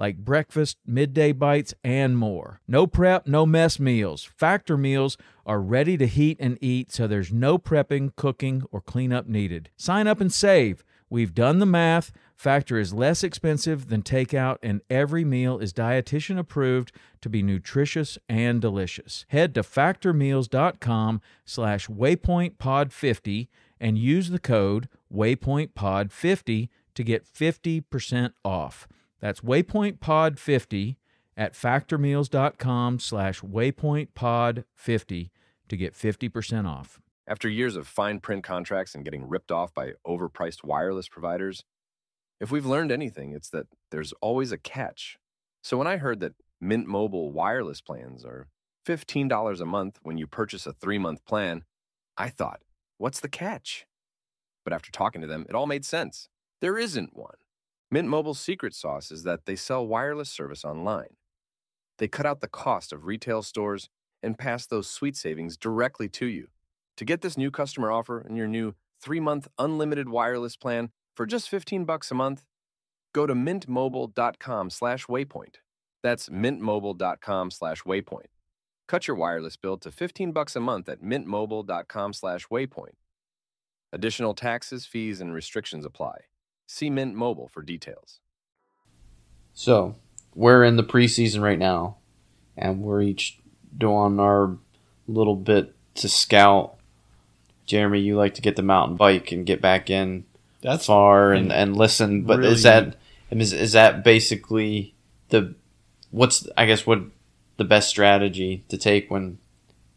like 0.00 0.16
breakfast, 0.16 0.78
midday 0.86 1.30
bites, 1.30 1.74
and 1.84 2.16
more. 2.16 2.60
No 2.66 2.86
prep, 2.86 3.26
no 3.26 3.44
mess 3.44 3.78
meals. 3.78 4.24
Factor 4.24 4.78
meals 4.78 5.18
are 5.44 5.60
ready 5.60 5.98
to 5.98 6.06
heat 6.06 6.38
and 6.40 6.56
eat, 6.62 6.90
so 6.90 7.06
there's 7.06 7.30
no 7.30 7.58
prepping, 7.58 8.16
cooking, 8.16 8.62
or 8.72 8.80
cleanup 8.80 9.26
needed. 9.26 9.68
Sign 9.76 10.06
up 10.06 10.18
and 10.18 10.32
save. 10.32 10.82
We've 11.10 11.34
done 11.34 11.58
the 11.58 11.66
math. 11.66 12.12
Factor 12.34 12.78
is 12.78 12.94
less 12.94 13.22
expensive 13.22 13.88
than 13.88 14.02
takeout, 14.02 14.56
and 14.62 14.80
every 14.88 15.24
meal 15.24 15.58
is 15.58 15.74
dietitian 15.74 16.38
approved 16.38 16.92
to 17.20 17.28
be 17.28 17.42
nutritious 17.42 18.16
and 18.26 18.58
delicious. 18.58 19.26
Head 19.28 19.54
to 19.56 19.60
factormeals.com 19.60 21.20
slash 21.44 21.88
waypointpod50 21.88 23.48
and 23.78 23.98
use 23.98 24.30
the 24.30 24.38
code 24.38 24.88
waypointpod50 25.14 26.68
to 26.94 27.04
get 27.04 27.26
50% 27.26 28.32
off. 28.42 28.88
That's 29.20 29.40
waypointpod50 29.40 30.96
at 31.36 31.54
factormeals.com 31.54 32.98
slash 32.98 33.40
waypointpod50 33.40 35.30
to 35.68 35.76
get 35.76 35.94
50% 35.94 36.68
off. 36.68 37.00
After 37.26 37.48
years 37.48 37.76
of 37.76 37.86
fine 37.86 38.20
print 38.20 38.42
contracts 38.42 38.94
and 38.94 39.04
getting 39.04 39.28
ripped 39.28 39.52
off 39.52 39.72
by 39.72 39.92
overpriced 40.06 40.64
wireless 40.64 41.08
providers, 41.08 41.64
if 42.40 42.50
we've 42.50 42.66
learned 42.66 42.90
anything, 42.90 43.32
it's 43.32 43.50
that 43.50 43.66
there's 43.90 44.12
always 44.20 44.50
a 44.50 44.58
catch. 44.58 45.18
So 45.62 45.76
when 45.76 45.86
I 45.86 45.98
heard 45.98 46.20
that 46.20 46.34
Mint 46.60 46.86
Mobile 46.86 47.30
wireless 47.30 47.80
plans 47.80 48.24
are 48.24 48.48
$15 48.86 49.60
a 49.60 49.64
month 49.64 49.98
when 50.02 50.18
you 50.18 50.26
purchase 50.26 50.66
a 50.66 50.72
three 50.72 50.98
month 50.98 51.24
plan, 51.24 51.64
I 52.16 52.28
thought, 52.28 52.60
what's 52.98 53.20
the 53.20 53.28
catch? 53.28 53.86
But 54.64 54.72
after 54.72 54.90
talking 54.90 55.20
to 55.20 55.26
them, 55.26 55.46
it 55.48 55.54
all 55.54 55.66
made 55.66 55.84
sense. 55.84 56.28
There 56.60 56.78
isn't 56.78 57.16
one. 57.16 57.36
Mint 57.92 58.08
Mobile's 58.08 58.38
secret 58.38 58.72
sauce 58.72 59.10
is 59.10 59.24
that 59.24 59.46
they 59.46 59.56
sell 59.56 59.84
wireless 59.84 60.30
service 60.30 60.64
online. 60.64 61.16
They 61.98 62.06
cut 62.06 62.24
out 62.24 62.40
the 62.40 62.46
cost 62.46 62.92
of 62.92 63.04
retail 63.04 63.42
stores 63.42 63.88
and 64.22 64.38
pass 64.38 64.64
those 64.64 64.88
sweet 64.88 65.16
savings 65.16 65.56
directly 65.56 66.08
to 66.10 66.26
you. 66.26 66.50
To 66.98 67.04
get 67.04 67.22
this 67.22 67.36
new 67.36 67.50
customer 67.50 67.90
offer 67.90 68.20
and 68.20 68.36
your 68.36 68.46
new 68.46 68.74
3-month 69.04 69.48
unlimited 69.58 70.08
wireless 70.08 70.56
plan 70.56 70.90
for 71.16 71.26
just 71.26 71.48
15 71.48 71.84
bucks 71.84 72.12
a 72.12 72.14
month, 72.14 72.44
go 73.12 73.26
to 73.26 73.34
mintmobile.com/waypoint. 73.34 75.54
That's 76.02 76.28
mintmobile.com/waypoint. 76.28 78.26
Cut 78.86 79.08
your 79.08 79.16
wireless 79.16 79.56
bill 79.56 79.78
to 79.78 79.90
15 79.90 80.30
bucks 80.30 80.54
a 80.54 80.60
month 80.60 80.88
at 80.88 81.02
mintmobile.com/waypoint. 81.02 82.94
Additional 83.92 84.34
taxes, 84.34 84.86
fees, 84.86 85.20
and 85.20 85.34
restrictions 85.34 85.84
apply. 85.84 86.26
See 86.72 86.88
Mint 86.88 87.16
Mobile 87.16 87.48
for 87.48 87.62
details. 87.62 88.20
So 89.52 89.96
we're 90.36 90.62
in 90.62 90.76
the 90.76 90.84
preseason 90.84 91.42
right 91.42 91.58
now, 91.58 91.96
and 92.56 92.80
we're 92.80 93.02
each 93.02 93.40
doing 93.76 94.20
our 94.20 94.56
little 95.08 95.34
bit 95.34 95.74
to 95.96 96.08
scout. 96.08 96.76
Jeremy, 97.66 97.98
you 97.98 98.16
like 98.16 98.34
to 98.34 98.40
get 98.40 98.54
the 98.54 98.62
mountain 98.62 98.96
bike 98.96 99.32
and 99.32 99.44
get 99.44 99.60
back 99.60 99.90
in 99.90 100.26
That's 100.62 100.86
far 100.86 101.32
and, 101.32 101.52
and 101.52 101.76
listen, 101.76 102.22
but 102.22 102.44
is 102.44 102.62
that 102.62 102.94
is, 103.32 103.52
is 103.52 103.72
that 103.72 104.04
basically 104.04 104.94
the 105.30 105.56
what's 106.12 106.46
I 106.56 106.66
guess 106.66 106.86
what 106.86 107.00
the 107.56 107.64
best 107.64 107.88
strategy 107.88 108.64
to 108.68 108.78
take 108.78 109.10
when 109.10 109.38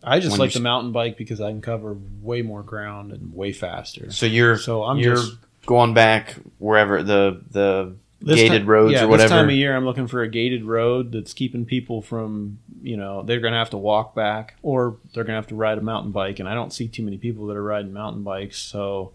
I 0.03 0.19
just 0.19 0.31
when 0.31 0.39
like 0.39 0.53
the 0.53 0.59
mountain 0.59 0.91
bike 0.91 1.17
because 1.17 1.39
I 1.39 1.51
can 1.51 1.61
cover 1.61 1.95
way 2.19 2.41
more 2.41 2.63
ground 2.63 3.11
and 3.11 3.31
way 3.31 3.53
faster. 3.53 4.11
so 4.11 4.25
you're 4.25 4.57
So 4.57 4.83
I'm 4.83 4.97
you're 4.97 5.17
just 5.17 5.37
going 5.65 5.93
back 5.93 6.35
wherever 6.57 7.03
the 7.03 7.41
the 7.51 7.95
This 8.23 8.37
gated 8.37 8.67
roads 8.67 8.93
yeah, 8.93 9.03
or 9.03 9.07
whatever. 9.07 9.27
This 9.27 9.31
time 9.31 9.49
of 9.49 9.55
year, 9.55 9.75
I'm 9.75 9.85
looking 9.85 10.07
for 10.07 10.21
a 10.21 10.29
gated 10.29 10.63
road 10.63 11.11
that's 11.11 11.33
keeping 11.33 11.65
people 11.65 12.01
from, 12.01 12.59
you 12.81 12.95
know, 12.95 13.23
they're 13.23 13.41
going 13.41 13.51
to 13.51 13.59
have 13.59 13.71
to 13.71 13.77
walk 13.77 14.15
back 14.15 14.55
or 14.61 14.97
they're 15.13 15.25
going 15.25 15.33
to 15.33 15.41
have 15.41 15.47
to 15.47 15.55
ride 15.55 15.77
a 15.77 15.81
mountain 15.81 16.11
bike. 16.11 16.39
And 16.39 16.47
I 16.47 16.53
don't 16.53 16.71
see 16.71 16.87
too 16.87 17.03
many 17.03 17.17
people 17.17 17.47
that 17.47 17.57
are 17.57 17.63
riding 17.63 17.91
mountain 17.91 18.23
bikes. 18.23 18.59
So 18.59 19.13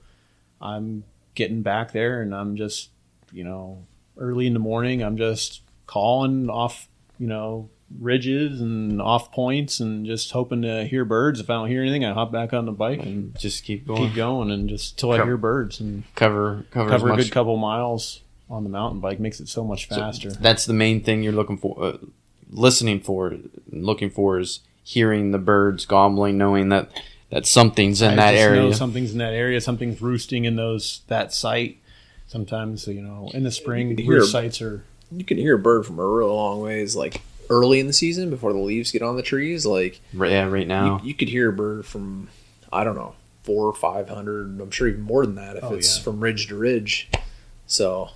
I'm 0.60 1.04
getting 1.34 1.62
back 1.62 1.92
there 1.92 2.20
and 2.20 2.34
I'm 2.34 2.56
just, 2.56 2.90
you 3.32 3.44
know, 3.44 3.84
early 4.18 4.46
in 4.46 4.52
the 4.52 4.58
morning, 4.58 5.02
I'm 5.02 5.16
just 5.16 5.62
calling 5.86 6.50
off, 6.50 6.88
you 7.18 7.28
know, 7.28 7.70
ridges 7.98 8.60
and 8.60 9.00
off 9.00 9.32
points 9.32 9.80
and 9.80 10.04
just 10.04 10.32
hoping 10.32 10.62
to 10.62 10.84
hear 10.84 11.04
birds. 11.04 11.40
If 11.40 11.48
I 11.48 11.54
don't 11.54 11.68
hear 11.68 11.82
anything, 11.82 12.04
I 12.04 12.12
hop 12.12 12.30
back 12.32 12.52
on 12.52 12.66
the 12.66 12.72
bike 12.72 13.02
and 13.02 13.36
Just 13.38 13.64
keep 13.64 13.86
going. 13.86 14.08
keep 14.08 14.14
going 14.14 14.50
and 14.50 14.68
just 14.68 14.98
till 14.98 15.12
I 15.12 15.18
Co- 15.18 15.24
hear 15.24 15.36
birds 15.36 15.80
and 15.80 16.04
cover 16.14 16.66
cover, 16.70 16.90
cover 16.90 17.06
a 17.08 17.10
much 17.16 17.24
good 17.24 17.32
couple 17.32 17.56
miles 17.56 18.20
on 18.50 18.64
the 18.64 18.70
mountain 18.70 19.00
bike 19.00 19.20
makes 19.20 19.40
it 19.40 19.48
so 19.48 19.64
much 19.64 19.88
faster. 19.88 20.30
That's 20.30 20.64
the 20.66 20.72
main 20.74 21.02
thing 21.02 21.22
you're 21.22 21.32
looking 21.32 21.56
for, 21.58 21.82
uh, 21.82 21.96
listening 22.50 23.00
for, 23.00 23.36
looking 23.70 24.10
for 24.10 24.38
is 24.38 24.60
hearing 24.82 25.32
the 25.32 25.38
birds 25.38 25.84
gobbling, 25.84 26.38
knowing 26.38 26.68
that 26.70 26.90
that 27.30 27.44
something's 27.46 28.00
in 28.00 28.12
I 28.12 28.16
that 28.16 28.32
just 28.32 28.42
know 28.50 28.56
area. 28.62 28.74
something's 28.74 29.12
in 29.12 29.18
that 29.18 29.34
area. 29.34 29.60
Something's 29.60 30.00
roosting 30.00 30.44
in 30.46 30.56
those 30.56 31.02
that 31.08 31.32
site. 31.34 31.78
Sometimes 32.26 32.86
you 32.86 33.02
know 33.02 33.30
in 33.34 33.42
the 33.44 33.50
spring, 33.50 33.90
could 33.96 34.00
hear- 34.04 34.14
roost 34.20 34.32
sites 34.32 34.60
are. 34.62 34.84
you 35.10 35.24
can 35.24 35.36
hear 35.38 35.54
a 35.56 35.58
bird 35.58 35.84
from 35.86 35.98
a 35.98 36.06
real 36.06 36.34
long 36.34 36.60
ways, 36.60 36.94
like 36.96 37.20
early 37.50 37.80
in 37.80 37.86
the 37.86 37.92
season 37.92 38.30
before 38.30 38.52
the 38.52 38.58
leaves 38.58 38.90
get 38.92 39.02
on 39.02 39.16
the 39.16 39.22
trees. 39.22 39.64
Like 39.66 40.00
Right- 40.14 40.30
yeah, 40.32 40.46
right 40.46 40.66
now. 40.66 41.00
you, 41.02 41.08
you 41.08 41.14
could 41.14 41.28
hear 41.28 41.48
a 41.50 41.52
bird 41.52 41.86
from 41.86 42.28
I 42.72 42.84
don't 42.84 42.96
know 42.96 43.14
four 43.44 43.66
or 43.66 43.74
five 43.74 44.08
hundred. 44.08 44.60
I'm 44.60 44.70
sure 44.70 44.88
even 44.88 45.00
more 45.02 45.24
than 45.24 45.36
that 45.36 45.56
if 45.56 45.64
Oh, 45.64 45.74
it's 45.74 45.96
yeah. 45.98 46.02
from 46.04 46.20
ridge 46.20 46.48
to 46.48 46.56
ridge. 46.56 47.08
So 47.66 48.10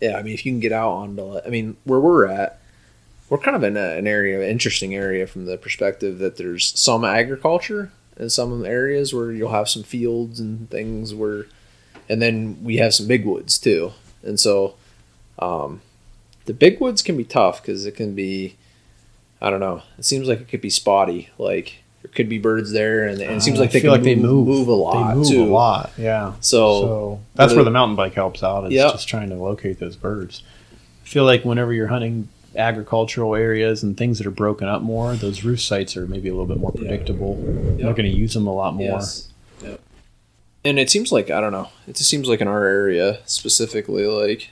yeah, 0.00 0.16
I 0.16 0.22
mean 0.22 0.34
if 0.34 0.44
you 0.46 0.52
can 0.52 0.60
get 0.60 0.72
out 0.72 0.90
onto, 0.92 1.38
I 1.40 1.48
mean 1.48 1.76
where 1.84 2.00
we're 2.00 2.26
at, 2.26 2.58
we're 3.28 3.38
kind 3.38 3.56
of 3.56 3.62
in 3.64 3.76
a, 3.76 3.96
an 3.96 4.06
area, 4.06 4.40
an 4.40 4.48
interesting 4.48 4.94
area 4.94 5.26
from 5.26 5.44
the 5.46 5.58
perspective 5.58 6.18
that 6.18 6.36
there's 6.36 6.78
some 6.78 7.04
agriculture 7.04 7.90
in 8.16 8.30
some 8.30 8.64
areas 8.64 9.12
where 9.14 9.30
you'll 9.32 9.50
have 9.52 9.68
some 9.68 9.82
fields 9.82 10.40
and 10.40 10.68
things 10.70 11.14
where, 11.14 11.46
and 12.08 12.20
then 12.22 12.58
we 12.64 12.78
have 12.78 12.92
some 12.94 13.06
big 13.06 13.24
woods 13.24 13.58
too, 13.58 13.92
and 14.22 14.38
so. 14.40 14.74
Um, 15.40 15.82
the 16.46 16.52
big 16.54 16.80
woods 16.80 17.00
can 17.02 17.16
be 17.16 17.22
tough 17.22 17.62
because 17.62 17.86
it 17.86 17.94
can 17.94 18.14
be 18.16 18.56
I 19.40 19.50
don't 19.50 19.60
know. 19.60 19.82
It 19.98 20.04
seems 20.04 20.26
like 20.28 20.40
it 20.40 20.48
could 20.48 20.60
be 20.60 20.70
spotty. 20.70 21.30
Like 21.38 21.76
there 22.02 22.10
could 22.12 22.28
be 22.28 22.38
birds 22.38 22.72
there, 22.72 23.06
and, 23.06 23.20
and 23.20 23.36
it 23.36 23.42
seems 23.42 23.58
Uh, 23.58 23.62
like 23.62 23.70
I 23.70 23.72
they 23.74 23.80
feel 23.80 23.92
can 23.92 24.00
like 24.00 24.04
they 24.04 24.14
move, 24.14 24.46
move. 24.46 24.58
move 24.58 24.68
a 24.68 24.72
lot 24.72 25.08
They 25.10 25.14
move 25.16 25.28
too. 25.28 25.44
a 25.44 25.46
lot. 25.52 25.92
Yeah. 25.98 26.32
So, 26.40 26.80
So 26.80 27.20
that's 27.34 27.54
where 27.54 27.64
the 27.64 27.70
mountain 27.70 27.96
bike 27.96 28.14
helps 28.14 28.42
out. 28.42 28.64
It's 28.64 28.74
Yep. 28.74 28.92
just 28.92 29.08
trying 29.08 29.28
to 29.30 29.36
locate 29.36 29.78
those 29.78 29.96
birds. 29.96 30.42
I 31.04 31.08
feel 31.08 31.24
like 31.24 31.44
whenever 31.44 31.72
you're 31.72 31.86
hunting 31.88 32.28
agricultural 32.56 33.34
areas 33.36 33.82
and 33.82 33.96
things 33.96 34.18
that 34.18 34.26
are 34.26 34.30
broken 34.32 34.68
up 34.68 34.82
more, 34.82 35.14
those 35.14 35.44
roost 35.44 35.66
sites 35.68 35.96
are 35.96 36.06
maybe 36.06 36.28
a 36.28 36.32
little 36.32 36.46
bit 36.46 36.58
more 36.58 36.72
predictable. 36.72 37.36
They're 37.78 37.92
going 37.94 38.10
to 38.10 38.16
use 38.16 38.34
them 38.34 38.46
a 38.46 38.54
lot 38.54 38.74
more. 38.74 38.98
Yes. 38.98 39.28
Yep. 39.62 39.80
And 40.64 40.78
it 40.78 40.90
seems 40.90 41.12
like 41.12 41.30
I 41.30 41.40
don't 41.40 41.52
know. 41.52 41.68
It 41.86 41.96
just 41.96 42.10
seems 42.10 42.28
like 42.28 42.40
in 42.40 42.48
our 42.48 42.64
area 42.64 43.20
specifically, 43.26 44.06
like 44.06 44.50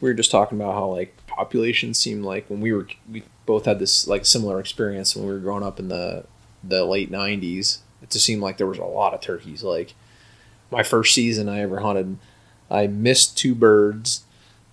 we 0.00 0.08
were 0.10 0.14
just 0.14 0.30
talking 0.30 0.58
about 0.60 0.74
how 0.74 0.86
like 0.86 1.14
populations 1.26 1.98
seem 1.98 2.22
like 2.24 2.48
when 2.50 2.60
we 2.60 2.72
were 2.72 2.86
we 3.10 3.22
both 3.48 3.64
had 3.64 3.78
this 3.78 4.06
like 4.06 4.26
similar 4.26 4.60
experience 4.60 5.16
when 5.16 5.24
we 5.26 5.32
were 5.32 5.38
growing 5.38 5.62
up 5.64 5.80
in 5.80 5.88
the 5.88 6.24
the 6.62 6.84
late 6.84 7.10
'90s. 7.10 7.78
It 8.02 8.10
just 8.10 8.26
seemed 8.26 8.42
like 8.42 8.58
there 8.58 8.66
was 8.66 8.78
a 8.78 8.84
lot 8.84 9.14
of 9.14 9.22
turkeys. 9.22 9.62
Like 9.62 9.94
my 10.70 10.82
first 10.82 11.14
season 11.14 11.48
I 11.48 11.60
ever 11.60 11.80
hunted, 11.80 12.18
I 12.70 12.86
missed 12.86 13.38
two 13.38 13.54
birds, 13.54 14.22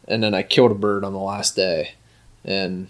and 0.10 0.22
then 0.22 0.34
I 0.34 0.44
killed 0.44 0.72
a 0.72 0.76
bird 0.76 1.06
on 1.06 1.14
the 1.14 1.20
last 1.20 1.56
day, 1.56 1.94
and 2.44 2.88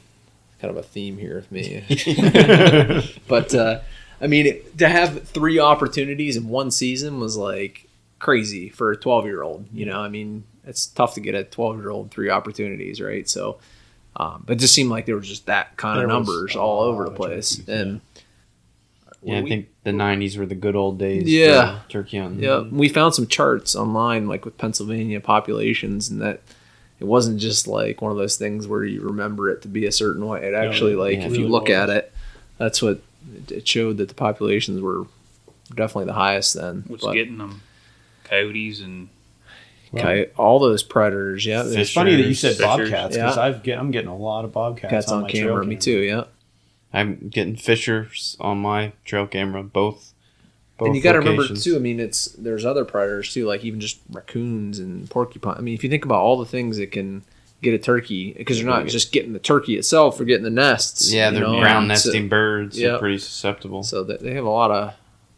kind 0.59 0.71
of 0.71 0.77
a 0.77 0.83
theme 0.83 1.19
here 1.19 1.35
with 1.35 1.51
me. 1.51 1.83
but 3.27 3.53
uh, 3.53 3.81
I 4.19 4.25
mean, 4.25 4.47
it- 4.47 4.77
to 4.79 4.89
have 4.89 5.27
three 5.29 5.59
opportunities 5.59 6.35
in 6.35 6.49
one 6.49 6.71
season 6.71 7.19
was 7.19 7.37
like 7.37 7.87
crazy 8.17 8.69
for 8.69 8.91
a 8.91 8.97
12 8.97 9.25
year 9.25 9.43
old. 9.43 9.67
You 9.71 9.85
know, 9.85 9.99
I 9.99 10.09
mean, 10.09 10.45
it's 10.65 10.87
tough 10.87 11.13
to 11.13 11.19
get 11.21 11.35
a 11.35 11.43
12 11.43 11.77
year 11.77 11.91
old 11.91 12.09
three 12.09 12.31
opportunities, 12.31 12.99
right? 12.99 13.29
So, 13.29 13.59
um, 14.17 14.43
but 14.45 14.53
it 14.57 14.59
just 14.59 14.73
seemed 14.73 14.89
like 14.89 15.05
there 15.05 15.15
was 15.15 15.27
just 15.27 15.45
that 15.47 15.75
kind 15.77 15.97
There 15.99 16.05
of 16.05 16.11
numbers 16.11 16.55
all 16.55 16.81
over 16.81 17.05
the 17.05 17.11
place. 17.11 17.57
turkeys, 17.57 17.69
and 17.69 18.01
Yeah, 19.23 19.39
I 19.39 19.41
we- 19.41 19.49
think 19.49 19.67
the 19.83 19.91
'90s 19.91 20.37
were 20.37 20.45
the 20.45 20.55
good 20.55 20.75
old 20.75 20.97
days. 20.99 21.23
Yeah. 21.27 21.79
for 21.83 21.89
turkey 21.89 22.17
hunting. 22.19 22.43
Yeah, 22.43 22.61
we 22.61 22.89
found 22.89 23.13
some 23.15 23.27
charts 23.27 23.75
online, 23.75 24.27
like 24.27 24.45
with 24.45 24.57
Pennsylvania 24.57 25.19
populations, 25.19 26.09
and 26.09 26.21
that 26.21 26.41
it 26.99 27.05
wasn't 27.05 27.39
just 27.39 27.67
like 27.67 28.01
one 28.01 28.11
of 28.11 28.17
those 28.17 28.37
things 28.37 28.67
where 28.67 28.83
you 28.83 29.01
remember 29.01 29.49
it 29.49 29.61
to 29.63 29.67
be 29.67 29.85
a 29.85 29.91
certain 29.91 30.25
way. 30.27 30.47
It 30.47 30.53
actually, 30.53 30.95
like, 30.95 31.17
yeah, 31.17 31.25
if 31.25 31.31
it 31.33 31.37
you 31.37 31.39
really 31.39 31.49
look 31.51 31.69
at 31.69 31.89
it, 31.89 32.11
that's 32.57 32.81
what 32.81 33.01
it- 33.35 33.51
it 33.51 33.67
showed 33.67 33.97
that 33.97 34.07
the 34.07 34.13
populations 34.13 34.79
were 34.81 35.05
definitely 35.75 36.05
the 36.05 36.13
highest 36.13 36.53
then. 36.53 36.83
What's 36.87 37.03
But 37.03 37.13
getting 37.13 37.37
them? 37.39 37.61
Coyotes 38.23 38.79
and 38.79 39.09
coy- 40.01 40.29
all 40.37 40.59
those 40.59 40.83
predators, 40.83 41.45
yeah, 41.45 41.63
Fish 41.63 41.75
It's 41.77 41.91
funny 41.91 42.11
that 42.15 42.21
you 42.23 42.35
Fishers, 42.35 42.57
said 42.57 42.63
bobcats 42.65 43.15
because 43.15 43.37
Yeah. 43.37 43.41
I've 43.43 43.63
get, 43.63 43.79
I'm 43.79 43.91
getting 43.91 44.09
a 44.09 44.15
lot 44.17 44.45
of 44.45 44.51
bobcats 44.51 44.91
cats 44.91 45.11
on 45.11 45.23
my 45.23 45.29
trail 45.29 45.47
camera. 45.47 45.65
Me 45.65 45.75
too, 45.75 45.99
yeah. 45.99 46.23
I'm 46.93 47.27
getting 47.29 47.55
fishers 47.55 48.37
on 48.39 48.59
my 48.59 48.93
trail 49.03 49.27
camera. 49.27 49.63
Both. 49.63 50.13
both 50.77 50.87
and 50.87 50.95
you 50.95 51.01
got 51.01 51.13
to 51.13 51.19
remember 51.19 51.47
too. 51.47 51.75
I 51.75 51.79
mean, 51.79 51.99
it's 51.99 52.27
there's 52.37 52.65
other 52.65 52.85
predators 52.85 53.33
too, 53.33 53.45
like 53.45 53.63
even 53.65 53.79
just 53.79 53.99
raccoons 54.11 54.79
and 54.79 55.09
porcupine. 55.09 55.55
I 55.57 55.61
mean, 55.61 55.73
if 55.73 55.83
you 55.83 55.89
think 55.89 56.05
about 56.05 56.21
all 56.21 56.37
the 56.37 56.45
things 56.45 56.77
that 56.77 56.91
can 56.91 57.23
get 57.61 57.73
a 57.73 57.77
turkey, 57.79 58.33
because 58.33 58.57
they're 58.57 58.65
not 58.65 58.85
just 58.87 59.11
getting 59.11 59.33
the 59.33 59.39
turkey 59.39 59.75
itself 59.77 60.19
or 60.19 60.25
getting 60.25 60.43
the 60.43 60.49
nests. 60.49 61.11
Yeah, 61.11 61.31
they're 61.31 61.41
know, 61.41 61.59
ground 61.59 61.89
and 61.91 61.99
so- 61.99 62.09
nesting 62.09 62.29
birds. 62.29 62.79
yeah. 62.79 62.89
They're 62.91 62.99
pretty 62.99 63.17
susceptible. 63.17 63.83
So 63.83 64.03
they 64.03 64.33
have 64.35 64.45
a 64.45 64.49
lot 64.49 64.71
of 64.71 64.93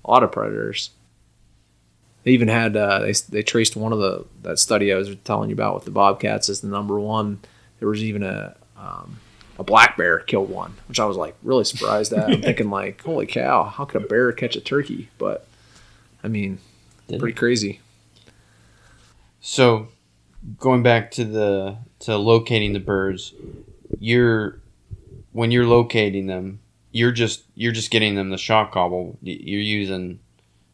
a 0.05 0.12
lot 0.12 0.24
of 0.24 0.32
predators. 0.32 0.91
They 2.28 2.34
even 2.34 2.50
had 2.50 2.76
uh, 2.76 3.00
they 3.00 3.14
they 3.30 3.42
traced 3.42 3.78
one 3.78 3.94
of 3.94 4.00
the 4.00 4.26
that 4.42 4.60
study 4.60 4.92
I 4.92 4.98
was 4.98 5.16
telling 5.24 5.50
you 5.50 5.54
about 5.54 5.76
with 5.76 5.86
the 5.86 5.92
bobcats 5.92 6.50
as 6.50 6.60
the 6.60 6.68
number 6.68 7.00
one. 7.00 7.40
There 7.80 7.88
was 7.88 8.04
even 8.04 8.22
a 8.22 8.54
um, 8.76 9.22
a 9.58 9.64
black 9.64 9.96
bear 9.96 10.20
killed 10.20 10.50
one, 10.50 10.74
which 10.90 11.00
I 11.00 11.06
was 11.06 11.16
like 11.16 11.38
really 11.42 11.64
surprised 11.64 12.12
at. 12.12 12.30
I'm 12.30 12.42
thinking 12.42 12.70
like, 12.70 13.02
holy 13.02 13.28
cow, 13.28 13.64
how 13.64 13.86
could 13.86 14.04
a 14.04 14.06
bear 14.08 14.34
catch 14.34 14.58
a 14.58 14.60
turkey? 14.60 15.08
But 15.18 15.48
I 16.22 16.28
mean, 16.28 16.60
Did 17.08 17.22
pretty 17.22 17.34
crazy. 17.34 17.80
So, 19.40 19.88
going 20.58 20.84
back 20.84 21.12
to 21.12 21.24
the 21.24 21.78
to 22.00 22.18
locating 22.18 22.74
the 22.74 22.82
birds, 22.82 23.34
you're 24.00 24.60
when 25.32 25.52
you're 25.52 25.66
locating 25.66 26.28
them, 26.28 26.60
you're 26.92 27.14
just 27.14 27.46
you're 27.56 27.72
just 27.72 27.90
getting 27.90 28.16
them 28.16 28.32
the 28.32 28.38
shock 28.38 28.74
gobble. 28.74 29.18
You're 29.22 29.62
using 29.62 30.20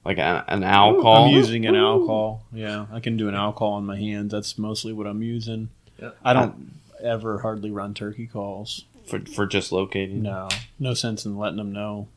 like 0.05 0.17
a, 0.17 0.43
an 0.47 0.63
owl 0.63 1.01
call. 1.01 1.25
I'm 1.25 1.31
using 1.33 1.65
an 1.65 1.75
owl 1.75 2.05
call. 2.05 2.43
Yeah, 2.51 2.85
I 2.91 2.99
can 2.99 3.17
do 3.17 3.29
an 3.29 3.35
alcohol 3.35 3.69
call 3.69 3.77
on 3.77 3.85
my 3.85 3.97
hands. 3.97 4.31
That's 4.31 4.57
mostly 4.57 4.93
what 4.93 5.07
I'm 5.07 5.21
using. 5.23 5.69
Yeah. 6.01 6.11
I 6.23 6.33
don't 6.33 6.71
ever 7.01 7.39
hardly 7.39 7.71
run 7.71 7.93
turkey 7.93 8.27
calls. 8.27 8.85
for 9.05 9.19
for 9.19 9.45
just 9.45 9.71
locating. 9.71 10.23
No, 10.23 10.49
no 10.79 10.93
sense 10.93 11.25
in 11.25 11.37
letting 11.37 11.57
them 11.57 11.71
know. 11.71 12.07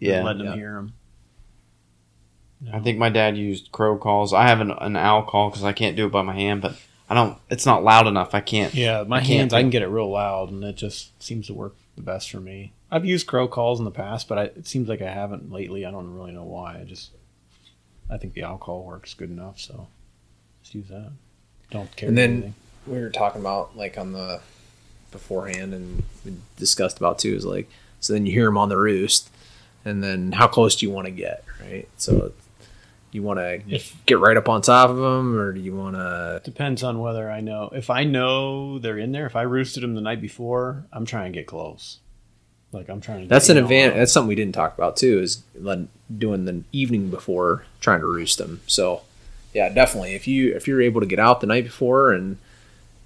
Yeah, 0.00 0.22
letting 0.22 0.44
Yeah. 0.44 0.50
them 0.50 0.58
hear 0.58 0.72
them. 0.74 0.92
I 2.72 2.80
think 2.80 2.98
my 2.98 3.08
dad 3.08 3.36
used 3.36 3.70
crow 3.70 3.96
calls. 3.96 4.32
I 4.32 4.48
have 4.48 4.60
an, 4.60 4.72
an 4.72 4.96
owl 4.96 5.22
call 5.22 5.48
because 5.50 5.62
I 5.64 5.72
can't 5.72 5.96
do 5.96 6.06
it 6.06 6.12
by 6.12 6.22
my 6.22 6.34
hand, 6.34 6.60
but 6.60 6.76
I 7.08 7.14
don't. 7.14 7.38
It's 7.50 7.66
not 7.66 7.84
loud 7.84 8.06
enough. 8.06 8.34
I 8.34 8.40
can't. 8.40 8.74
Yeah, 8.74 9.04
my 9.06 9.18
I 9.18 9.20
can't 9.20 9.28
hands, 9.40 9.54
I 9.54 9.60
can 9.60 9.70
get 9.70 9.82
it 9.82 9.88
real 9.88 10.10
loud, 10.10 10.50
and 10.50 10.64
it 10.64 10.76
just 10.76 11.20
seems 11.22 11.46
to 11.48 11.54
work 11.54 11.74
the 11.98 12.04
best 12.04 12.30
for 12.30 12.40
me. 12.40 12.72
I've 12.90 13.04
used 13.04 13.26
crow 13.26 13.46
calls 13.48 13.78
in 13.78 13.84
the 13.84 13.90
past, 13.90 14.28
but 14.28 14.38
I, 14.38 14.42
it 14.44 14.66
seems 14.66 14.88
like 14.88 15.02
I 15.02 15.10
haven't 15.10 15.52
lately. 15.52 15.84
I 15.84 15.90
don't 15.90 16.14
really 16.14 16.32
know 16.32 16.44
why. 16.44 16.78
I 16.80 16.84
just, 16.84 17.10
I 18.08 18.16
think 18.16 18.32
the 18.32 18.44
owl 18.44 18.56
call 18.58 18.84
works 18.84 19.12
good 19.14 19.30
enough, 19.30 19.60
so 19.60 19.88
let's 20.60 20.74
use 20.74 20.88
that. 20.88 21.12
Don't 21.70 21.94
care. 21.96 22.08
And 22.08 22.16
then- 22.16 22.30
anything. 22.32 22.54
we 22.86 22.98
were 22.98 23.10
talking 23.10 23.40
about 23.42 23.76
like 23.76 23.98
on 23.98 24.12
the 24.12 24.40
beforehand 25.10 25.72
and 25.74 26.02
we 26.24 26.34
discussed 26.56 26.98
about 26.98 27.18
too 27.18 27.34
is 27.34 27.46
like 27.46 27.66
so 27.98 28.12
then 28.12 28.26
you 28.26 28.32
hear 28.32 28.44
them 28.44 28.58
on 28.58 28.68
the 28.68 28.76
roost 28.76 29.30
and 29.86 30.04
then 30.04 30.32
how 30.32 30.46
close 30.46 30.76
do 30.76 30.84
you 30.84 30.92
want 30.92 31.06
to 31.06 31.10
get 31.10 31.42
right 31.62 31.88
so 31.96 32.30
you 33.10 33.22
want 33.22 33.38
to 33.38 33.80
get 34.06 34.18
right 34.18 34.36
up 34.36 34.48
on 34.48 34.62
top 34.62 34.90
of 34.90 34.96
them 34.96 35.38
or 35.38 35.52
do 35.52 35.60
you 35.60 35.74
want 35.74 35.96
to 35.96 36.40
depends 36.44 36.82
on 36.82 37.00
whether 37.00 37.30
I 37.30 37.40
know. 37.40 37.70
If 37.72 37.90
I 37.90 38.04
know 38.04 38.78
they're 38.78 38.98
in 38.98 39.12
there, 39.12 39.26
if 39.26 39.36
I 39.36 39.42
roosted 39.42 39.82
them 39.82 39.94
the 39.94 40.00
night 40.00 40.20
before, 40.20 40.84
I'm 40.92 41.06
trying 41.06 41.32
to 41.32 41.38
get 41.38 41.46
close. 41.46 41.98
Like 42.72 42.88
I'm 42.90 43.00
trying 43.00 43.22
to. 43.22 43.28
that's 43.28 43.46
get 43.46 43.56
an 43.56 43.62
advantage 43.62 43.96
that's 43.96 44.12
something 44.12 44.28
we 44.28 44.34
didn't 44.34 44.54
talk 44.54 44.76
about 44.76 44.96
too 44.96 45.20
is 45.20 45.42
doing 46.16 46.44
the 46.44 46.62
evening 46.72 47.08
before 47.08 47.64
trying 47.80 48.00
to 48.00 48.06
roost 48.06 48.36
them 48.36 48.60
so 48.66 49.00
yeah 49.54 49.70
definitely 49.70 50.14
if 50.14 50.28
you 50.28 50.54
if 50.54 50.68
you're 50.68 50.82
able 50.82 51.00
to 51.00 51.06
get 51.06 51.18
out 51.18 51.40
the 51.40 51.46
night 51.46 51.64
before 51.64 52.12
and 52.12 52.36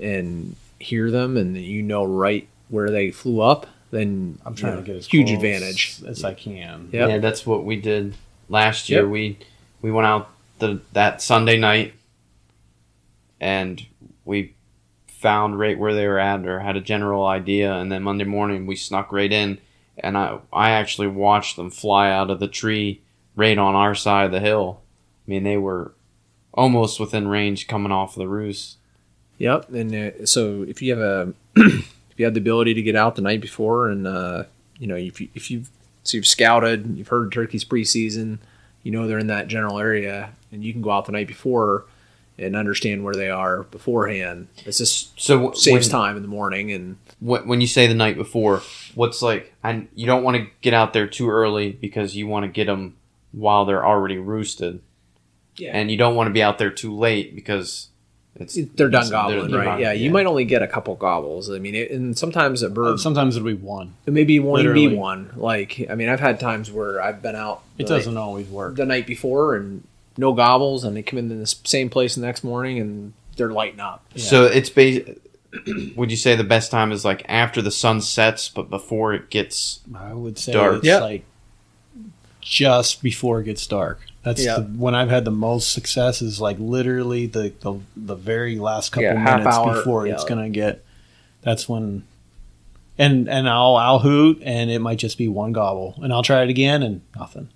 and 0.01 0.57
hear 0.81 1.13
them 1.13 1.37
and 1.37 1.57
you 1.57 1.81
know 1.81 2.03
right 2.05 2.49
where 2.71 2.91
they 2.91 3.13
flew 3.13 3.41
up 3.41 3.69
then 3.93 4.39
I'm 4.45 4.55
trying 4.57 4.73
you 4.73 4.77
know, 4.79 4.85
to 4.85 4.87
get 4.87 4.97
as 4.97 5.07
huge 5.07 5.27
close 5.27 5.37
advantage 5.37 6.03
as 6.07 6.25
I 6.25 6.35
can. 6.35 6.89
Yep. 6.93 7.09
Yeah, 7.09 7.19
that's 7.19 7.47
what 7.47 7.65
we 7.65 7.77
did 7.77 8.15
last 8.49 8.89
year. 8.89 9.03
Yep. 9.03 9.11
We 9.11 9.39
we 9.83 9.91
went 9.91 10.07
out 10.07 10.31
the 10.59 10.81
that 10.93 11.21
Sunday 11.21 11.59
night, 11.59 11.95
and 13.41 13.85
we 14.25 14.55
found 15.09 15.59
right 15.59 15.79
where 15.79 15.95
they 15.95 16.07
were 16.07 16.19
at, 16.19 16.47
or 16.47 16.61
had 16.61 16.77
a 16.77 16.81
general 16.81 17.27
idea, 17.27 17.75
and 17.75 17.93
then 17.93 18.03
Monday 18.03 18.25
morning 18.25 18.67
we 18.67 18.77
snuck 18.77 19.13
right 19.13 19.33
in, 19.33 19.59
and 19.99 20.17
I 20.17 20.39
I 20.53 20.71
actually 20.71 21.09
watched 21.09 21.57
them 21.57 21.71
fly 21.71 22.11
out 22.11 22.31
of 22.31 22.41
the 22.41 22.49
tree 22.49 23.03
right 23.37 23.59
on 23.59 23.75
our 23.75 23.95
side 23.95 24.27
of 24.27 24.33
the 24.33 24.41
hill. 24.41 24.81
I 25.27 25.31
mean, 25.31 25.43
they 25.43 25.57
were 25.57 25.93
almost 26.55 27.01
within 27.01 27.29
range 27.29 27.67
coming 27.67 27.93
off 27.93 28.15
the 28.15 28.29
roost. 28.29 28.77
Yep, 29.39 29.71
and 29.71 29.95
uh, 29.95 30.27
so 30.27 30.63
if 30.63 30.81
you 30.81 30.97
have 30.97 31.01
a 31.01 31.33
if 31.57 32.19
you 32.19 32.25
have 32.25 32.35
the 32.35 32.41
ability 32.41 32.75
to 32.75 32.83
get 32.83 32.95
out 32.95 33.17
the 33.17 33.23
night 33.23 33.41
before, 33.41 33.89
and 33.89 34.07
uh, 34.07 34.45
you 34.79 34.87
know 34.87 34.97
if 34.97 35.21
you 35.21 35.29
if 35.35 35.51
you've 35.51 35.71
so 36.05 36.17
you've 36.17 36.27
scouted, 36.27 36.97
you've 36.97 37.09
heard 37.09 37.33
turkeys 37.33 37.65
preseason, 37.65 38.39
you 38.83 38.91
know 38.93 39.07
they're 39.07 39.19
in 39.19 39.29
that 39.29 39.49
general 39.49 39.79
area, 39.79 40.31
and 40.51 40.65
you 40.65 40.73
can 40.73 40.83
go 40.83 40.91
out 40.91 41.07
the 41.07 41.13
night 41.13 41.27
before 41.29 41.85
and 42.39 42.57
understand 42.57 43.05
where 43.05 43.15
they 43.15 43.29
are 43.31 43.63
beforehand. 43.65 44.49
It's 44.65 44.79
just 44.79 45.21
So 45.21 45.35
w- 45.37 45.55
saves 45.55 45.87
when- 45.89 45.93
time 46.01 46.17
in 46.17 46.23
the 46.23 46.29
morning, 46.29 46.73
and 46.73 46.97
When 47.21 47.47
when 47.47 47.61
you 47.61 47.67
say 47.67 47.87
the 47.87 47.95
night 47.95 48.17
before, 48.17 48.63
what's 48.95 49.23
like? 49.23 49.53
And 49.63 49.89
you 49.95 50.07
don't 50.07 50.25
want 50.25 50.37
to 50.39 50.47
get 50.61 50.75
out 50.75 50.93
there 50.93 51.07
too 51.07 51.31
early 51.31 51.73
because 51.73 52.17
you 52.17 52.27
want 52.27 52.45
to 52.45 52.49
get 52.49 52.67
them 52.67 52.97
while 53.33 53.65
they're 53.65 53.87
already 53.87 54.19
roosted. 54.19 54.81
Yeah. 55.57 55.71
And 55.77 55.91
you 55.91 55.97
don't 55.99 56.15
want 56.17 56.29
to 56.29 56.33
be 56.33 56.43
out 56.43 56.59
there 56.59 56.71
too 56.71 56.93
late 56.97 57.35
because 57.35 57.89
it's 58.37 58.55
they're 58.75 58.89
done 58.89 59.03
it's- 59.03 59.11
gobbling, 59.11 59.51
they're 59.51 59.59
right? 59.61 59.65
done, 59.67 59.81
yeah, 59.81 59.93
you 59.93 60.11
might 60.11 60.27
only 60.27 60.45
get 60.45 60.63
a 60.63 60.67
couple 60.67 60.95
gobbles. 60.97 61.51
I 61.51 61.59
mean, 61.59 61.75
it, 61.75 61.91
and 61.91 62.17
sometimes 62.17 62.63
a 62.63 62.71
bird, 62.71 62.95
Uh, 62.95 62.97
Sometimes 62.97 63.37
it'll 63.37 63.47
be 63.47 63.55
one. 63.55 63.93
it 64.07 64.13
may 64.13 64.25
be 64.25 64.39
one 64.41 64.65
and 64.65 64.75
be 64.75 64.89
one. 64.89 65.31
Like, 65.37 65.87
I 65.91 65.95
mean, 65.95 66.09
I've 66.09 66.21
had 66.21 66.41
times 66.41 66.71
where 66.71 67.01
I've 67.03 67.21
been 67.23 67.37
out. 67.37 67.63
It 67.79 67.87
doesn't 67.87 68.17
always 68.17 68.49
work. 68.49 68.77
the 68.77 68.87
night 68.87 69.07
before 69.07 69.55
and 69.57 69.85
no 70.17 70.33
gobbles, 70.33 70.85
and 70.85 70.97
they 70.97 71.03
come 71.03 71.19
in 71.19 71.29
the 71.29 71.47
same 71.47 71.89
place 71.91 72.15
the 72.15 72.21
next 72.23 72.43
morning 72.45 72.79
and 72.79 73.13
they're 73.37 73.51
lighting 73.53 73.81
up. 73.81 74.05
So 74.17 74.45
it's 74.45 74.71
bas 74.71 75.01
Would 75.97 76.11
you 76.11 76.17
say 76.17 76.35
the 76.35 76.45
best 76.45 76.71
time 76.71 76.93
is 76.93 77.05
like 77.05 77.27
after 77.29 77.61
the 77.61 77.71
sun 77.71 78.01
sets, 78.01 78.49
but 78.49 78.71
before 78.71 79.13
it 79.13 79.29
gets? 79.29 79.81
I 79.95 80.15
would 80.15 80.39
say 80.39 80.53
Dark. 80.53 80.79
it's 80.79 80.87
Yeah. 80.87 81.01
like 81.01 81.25
just 82.41 83.03
before 83.03 83.41
it 83.41 83.45
gets 83.45 83.67
dark. 83.67 84.01
That's 84.23 84.45
Yeah. 84.45 84.61
the, 84.61 84.63
when 84.63 84.95
I've 84.95 85.11
had 85.11 85.25
the 85.25 85.31
most 85.33 85.73
success 85.73 86.23
is 86.23 86.41
like 86.41 86.57
literally 86.59 87.27
the 87.27 87.53
the, 87.61 87.81
the 87.97 88.15
very 88.15 88.59
last 88.59 88.93
couple 88.93 89.05
Yeah, 89.05 89.15
minutes 89.25 89.57
hour, 89.57 89.75
before 89.75 90.07
it's 90.07 90.25
gonna 90.25 90.49
get. 90.51 90.85
That's 91.43 91.69
when, 91.69 92.05
and 92.99 93.29
and 93.29 93.49
I'll 93.49 93.77
I'll 93.77 93.99
hoot 93.99 94.41
and 94.45 94.71
it 94.71 94.79
might 94.79 94.99
just 94.99 95.19
be 95.19 95.27
one 95.29 95.53
gobble 95.53 95.99
and 96.03 96.13
I'll 96.13 96.23
try 96.23 96.43
it 96.43 96.51
again 96.51 96.83
and 96.83 97.01
nothing. 97.17 97.49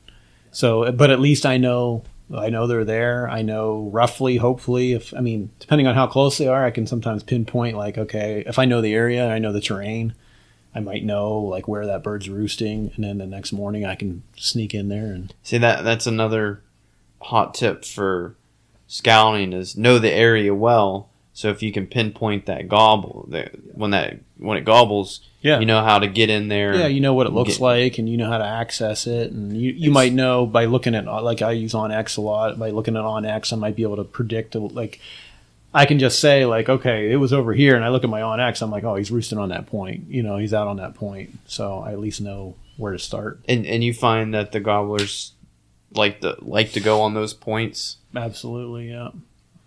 So, 0.50 0.90
but 0.90 1.10
at 1.10 1.20
least 1.20 1.46
I 1.46 1.56
know 1.58 2.02
I 2.34 2.48
know 2.48 2.66
they're 2.66 2.84
there. 2.84 3.28
I 3.30 3.42
know 3.42 3.88
roughly, 3.92 4.36
hopefully, 4.38 4.92
if 4.94 5.14
I 5.14 5.20
mean, 5.20 5.50
depending 5.60 5.86
on 5.86 5.94
how 5.94 6.08
close 6.08 6.38
they 6.38 6.48
are, 6.48 6.64
I 6.64 6.72
can 6.72 6.86
sometimes 6.88 7.22
pinpoint 7.22 7.76
like, 7.76 7.96
okay, 7.96 8.42
if 8.44 8.58
I 8.58 8.64
know 8.64 8.80
the 8.80 8.94
area, 8.94 9.28
I 9.30 9.38
know 9.38 9.52
the 9.52 9.60
terrain. 9.60 10.14
I 10.76 10.80
might 10.80 11.04
know 11.04 11.38
like 11.38 11.66
where 11.66 11.86
that 11.86 12.02
bird's 12.02 12.28
roosting, 12.28 12.90
and 12.96 13.04
then 13.04 13.18
the 13.18 13.26
next 13.26 13.52
morning 13.52 13.84
I 13.86 13.94
can 13.94 14.22
sneak 14.36 14.74
in 14.74 14.88
there 14.88 15.06
and 15.12 15.32
See 15.42 15.58
that 15.58 15.82
that's 15.84 16.06
another 16.06 16.60
hot 17.22 17.54
tip 17.54 17.84
for 17.84 18.34
scouting 18.86 19.52
is 19.52 19.76
know 19.76 19.98
the 19.98 20.12
area 20.12 20.54
well. 20.54 21.08
So 21.32 21.50
if 21.50 21.62
you 21.62 21.70
can 21.70 21.86
pinpoint 21.86 22.46
that 22.46 22.66
gobble, 22.68 23.26
that 23.28 23.52
when 23.74 23.90
that 23.90 24.18
when 24.38 24.56
it 24.56 24.64
gobbles, 24.64 25.20
Yeah. 25.42 25.60
you 25.60 25.66
know 25.66 25.82
how 25.82 25.98
to 25.98 26.06
get 26.06 26.30
in 26.30 26.48
there. 26.48 26.74
yeah, 26.74 26.86
you 26.86 27.00
know 27.00 27.12
what 27.12 27.26
it 27.26 27.32
looks 27.34 27.54
Get- 27.58 27.60
like, 27.62 27.98
and 27.98 28.08
you 28.08 28.16
know 28.16 28.30
how 28.30 28.38
to 28.38 28.44
access 28.46 29.06
it, 29.06 29.32
and 29.32 29.54
you 29.56 29.70
you 29.72 29.90
might 29.90 30.14
know 30.14 30.46
by 30.46 30.64
looking 30.64 30.94
at 30.94 31.04
like 31.04 31.42
I 31.42 31.52
use 31.52 31.74
onX 31.74 32.16
a 32.16 32.22
lot. 32.22 32.58
By 32.58 32.70
looking 32.70 32.96
at 32.96 33.02
onX, 33.02 33.52
I 33.52 33.56
might 33.56 33.76
be 33.76 33.82
able 33.82 33.96
to 33.96 34.04
predict 34.04 34.54
like. 34.54 35.00
I 35.74 35.84
can 35.84 35.98
just 35.98 36.20
say 36.20 36.46
like, 36.46 36.68
okay, 36.68 37.10
it 37.10 37.16
was 37.16 37.32
over 37.32 37.52
here, 37.52 37.76
and 37.76 37.84
I 37.84 37.90
look 37.90 38.04
at 38.04 38.10
my 38.10 38.20
onX, 38.20 38.62
I'm 38.62 38.70
like, 38.70 38.84
oh, 38.84 38.94
he's 38.94 39.10
roosting 39.10 39.38
on 39.38 39.50
that 39.50 39.66
point. 39.66 40.08
You 40.08 40.22
know, 40.22 40.38
he's 40.38 40.54
out 40.54 40.68
on 40.68 40.78
that 40.78 40.94
point, 40.94 41.38
so 41.46 41.78
I 41.80 41.92
at 41.92 42.00
least 42.00 42.20
know 42.20 42.54
where 42.76 42.92
to 42.92 42.98
start. 42.98 43.40
and 43.48 43.66
and 43.66 43.82
you 43.82 43.94
find 43.94 44.34
that 44.34 44.52
the 44.52 44.60
gobblers 44.60 45.32
like 45.92 46.20
to 46.20 46.36
like 46.40 46.72
to 46.72 46.80
go 46.80 47.00
on 47.02 47.14
those 47.14 47.34
points. 47.34 47.96
Absolutely, 48.14 48.90
yeah. 48.90 49.10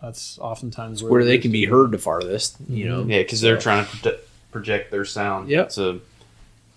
That's 0.01 0.39
oftentimes 0.39 1.03
Where 1.03 1.25
they 1.25 1.37
can 1.37 1.51
be 1.51 1.65
heard 1.65 1.91
the 1.91 1.97
farthest, 1.97 2.57
you 2.69 2.85
mm-hmm. 2.85 3.07
know. 3.07 3.15
Yeah, 3.15 3.21
because 3.21 3.41
they're 3.41 3.57
trying 3.57 3.85
to 4.03 4.17
project 4.51 4.91
their 4.91 5.05
sound. 5.05 5.49
Yep. 5.49 5.69
To 5.71 6.01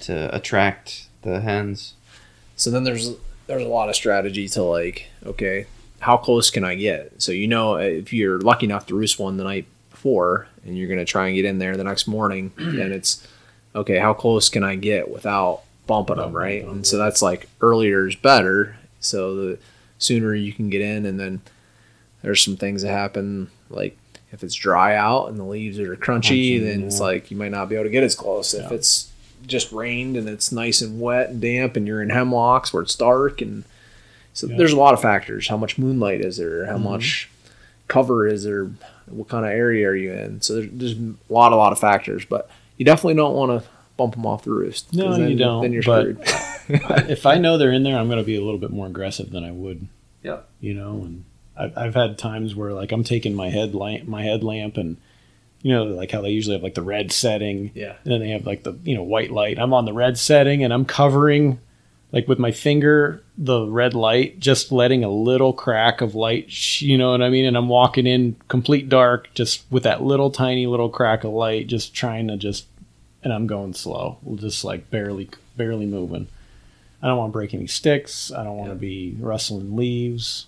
to 0.01 0.35
attract 0.35 1.07
the 1.23 1.41
hens. 1.41 1.95
So 2.57 2.71
then 2.71 2.85
there's 2.85 3.13
there's 3.47 3.63
a 3.63 3.69
lot 3.69 3.89
of 3.89 3.95
strategy 3.95 4.49
to 4.49 4.63
like, 4.63 5.09
okay, 5.25 5.67
how 6.03 6.17
close 6.17 6.51
can 6.51 6.65
I 6.65 6.75
get? 6.75 7.23
So 7.23 7.33
you 7.33 7.47
know, 7.47 7.77
if 7.77 8.13
you're 8.13 8.41
lucky 8.41 8.67
enough 8.67 8.87
to 8.87 8.95
roost 8.95 9.19
one 9.19 9.37
the 9.37 9.45
night 9.45 9.67
before, 9.91 10.49
and 10.65 10.77
you're 10.77 10.89
gonna 10.89 11.05
try 11.05 11.29
and 11.29 11.37
get 11.37 11.45
in 11.45 11.59
there 11.59 11.77
the 11.77 11.85
next 11.85 12.07
morning, 12.07 12.53
then 12.57 12.93
it's 12.93 13.27
okay. 13.75 13.99
How 13.99 14.13
close 14.13 14.49
can 14.49 14.65
I 14.65 14.75
get 14.75 15.11
without 15.11 15.63
bumping 15.87 16.17
them, 16.17 16.33
right? 16.33 16.65
And 16.65 16.87
so 16.87 16.99
that's 16.99 17.23
like 17.23 17.49
earlier 17.61 18.07
is 18.07 18.17
better. 18.17 18.77
So 19.01 19.35
the 19.35 19.59
sooner 19.99 20.35
you 20.35 20.53
can 20.53 20.71
get 20.71 20.81
in, 20.81 21.07
and 21.07 21.19
then 21.19 21.41
there's 22.23 22.45
some 22.45 22.57
things 22.57 22.83
that 22.83 22.91
happen 22.91 23.51
like 23.71 23.97
if 24.33 24.43
it's 24.43 24.55
dry 24.55 24.97
out 24.97 25.29
and 25.29 25.39
the 25.39 25.45
leaves 25.45 25.79
are 25.79 25.95
crunchy, 25.97 26.61
then 26.61 26.85
it's 26.85 27.01
like 27.01 27.31
you 27.31 27.37
might 27.37 27.51
not 27.51 27.69
be 27.69 27.75
able 27.75 27.85
to 27.85 27.91
get 27.91 28.03
as 28.03 28.15
close. 28.15 28.55
If 28.55 28.73
it's 28.73 29.13
just 29.47 29.73
rained 29.73 30.17
and 30.17 30.29
it's 30.29 30.51
nice 30.51 30.81
and 30.81 31.01
wet 31.01 31.31
and 31.31 31.41
damp 31.41 31.77
and 31.77 31.87
you're 31.87 32.03
in 32.03 32.11
hemlocks 32.11 32.73
where 32.73 32.83
it's 32.83 32.95
dark 32.95 33.41
and 33.43 33.65
so 34.33 34.47
Yeah. 34.47 34.57
there's 34.57 34.73
a 34.73 34.77
lot 34.77 34.95
of 34.95 35.01
factors. 35.03 35.49
How 35.49 35.57
much 35.57 35.79
moonlight 35.79 36.21
is 36.21 36.37
there? 36.39 36.67
How 36.67 36.77
Mhm. 36.79 36.83
much 36.85 37.29
cover 37.89 38.27
is 38.27 38.45
there? 38.45 38.71
What 39.07 39.29
kind 39.29 39.45
of 39.45 39.51
area 39.53 39.89
are 39.89 39.95
you 39.97 40.13
in? 40.13 40.41
So 40.41 40.55
there's, 40.55 40.69
there's 40.73 40.93
a 40.99 41.15
lot, 41.33 41.53
a 41.53 41.57
lot 41.57 41.73
of 41.73 41.79
factors, 41.79 42.25
but 42.25 42.49
you 42.77 42.85
definitely 42.85 43.15
don't 43.15 43.35
want 43.35 43.63
to 43.63 43.69
bump 43.97 44.15
them 44.15 44.25
off 44.27 44.45
the 44.45 44.51
roost. 44.51 44.93
No, 44.95 45.13
then, 45.17 45.29
you 45.31 45.37
don't. 45.37 45.63
Then 45.63 45.73
you're 45.73 45.83
but 45.83 46.27
screwed. 46.27 46.81
if 47.11 47.27
I 47.27 47.37
know 47.39 47.59
they're 47.59 47.73
in 47.73 47.83
there, 47.83 47.99
I'm 47.99 48.07
going 48.07 48.19
to 48.21 48.25
be 48.25 48.37
a 48.37 48.41
little 48.43 48.59
bit 48.59 48.71
more 48.71 48.87
aggressive 48.87 49.31
than 49.31 49.45
I 49.45 49.51
would. 49.53 49.87
Yeah. 50.23 50.39
You 50.61 50.75
know, 50.75 51.03
and 51.05 51.25
I've, 51.57 51.77
I've 51.77 51.95
had 51.95 52.17
times 52.17 52.55
where 52.55 52.73
like 52.73 52.93
I'm 52.93 53.05
taking 53.05 53.35
my 53.35 53.51
headlamp, 53.51 54.07
my 54.09 54.23
headlamp, 54.23 54.77
and 54.79 54.97
you 55.63 55.73
know, 55.73 55.85
like 55.85 56.11
how 56.11 56.23
they 56.23 56.31
usually 56.31 56.55
have 56.57 56.63
like 56.63 56.75
the 56.75 56.83
red 56.83 57.13
setting. 57.13 57.71
Yeah. 57.75 57.95
And 58.05 58.13
then 58.13 58.21
they 58.21 58.31
have 58.31 58.47
like 58.47 58.63
the 58.63 58.75
you 58.85 58.95
know 58.95 59.03
white 59.03 59.31
light. 59.31 59.59
I'm 59.59 59.75
on 59.75 59.85
the 59.85 59.93
red 59.93 60.17
setting, 60.17 60.65
and 60.65 60.73
I'm 60.73 60.85
covering 60.85 61.61
like 62.13 62.29
with 62.29 62.39
my 62.39 62.53
finger 62.53 63.23
the 63.39 63.67
red 63.67 63.95
light, 63.95 64.39
just 64.39 64.71
letting 64.71 65.03
a 65.03 65.09
little 65.09 65.53
crack 65.53 66.01
of 66.03 66.15
light. 66.15 66.81
You 66.83 66.99
know 66.99 67.13
what 67.13 67.23
I 67.23 67.31
mean? 67.31 67.47
And 67.47 67.57
I'm 67.57 67.69
walking 67.69 68.07
in 68.07 68.37
complete 68.49 68.89
dark, 68.89 69.33
just 69.35 69.65
with 69.71 69.83
that 69.85 70.03
little 70.03 70.31
tiny 70.31 70.67
little 70.67 70.91
crack 70.91 71.25
of 71.25 71.33
light, 71.33 71.67
just 71.67 71.95
trying 71.95 72.29
to 72.29 72.37
just 72.37 72.67
and 73.25 73.33
I'm 73.33 73.47
going 73.47 73.73
slow, 73.73 74.19
just 74.35 74.65
like 74.65 74.91
barely, 74.91 75.31
barely 75.57 75.87
moving. 75.87 76.27
I 77.01 77.07
don't 77.07 77.17
want 77.19 77.31
to 77.31 77.33
break 77.33 77.55
any 77.55 77.67
sticks. 77.67 78.31
I 78.33 78.45
don't 78.45 78.57
want 78.57 78.71
to 78.71 78.77
be 78.77 79.17
rustling 79.19 79.75
leaves. 79.77 80.47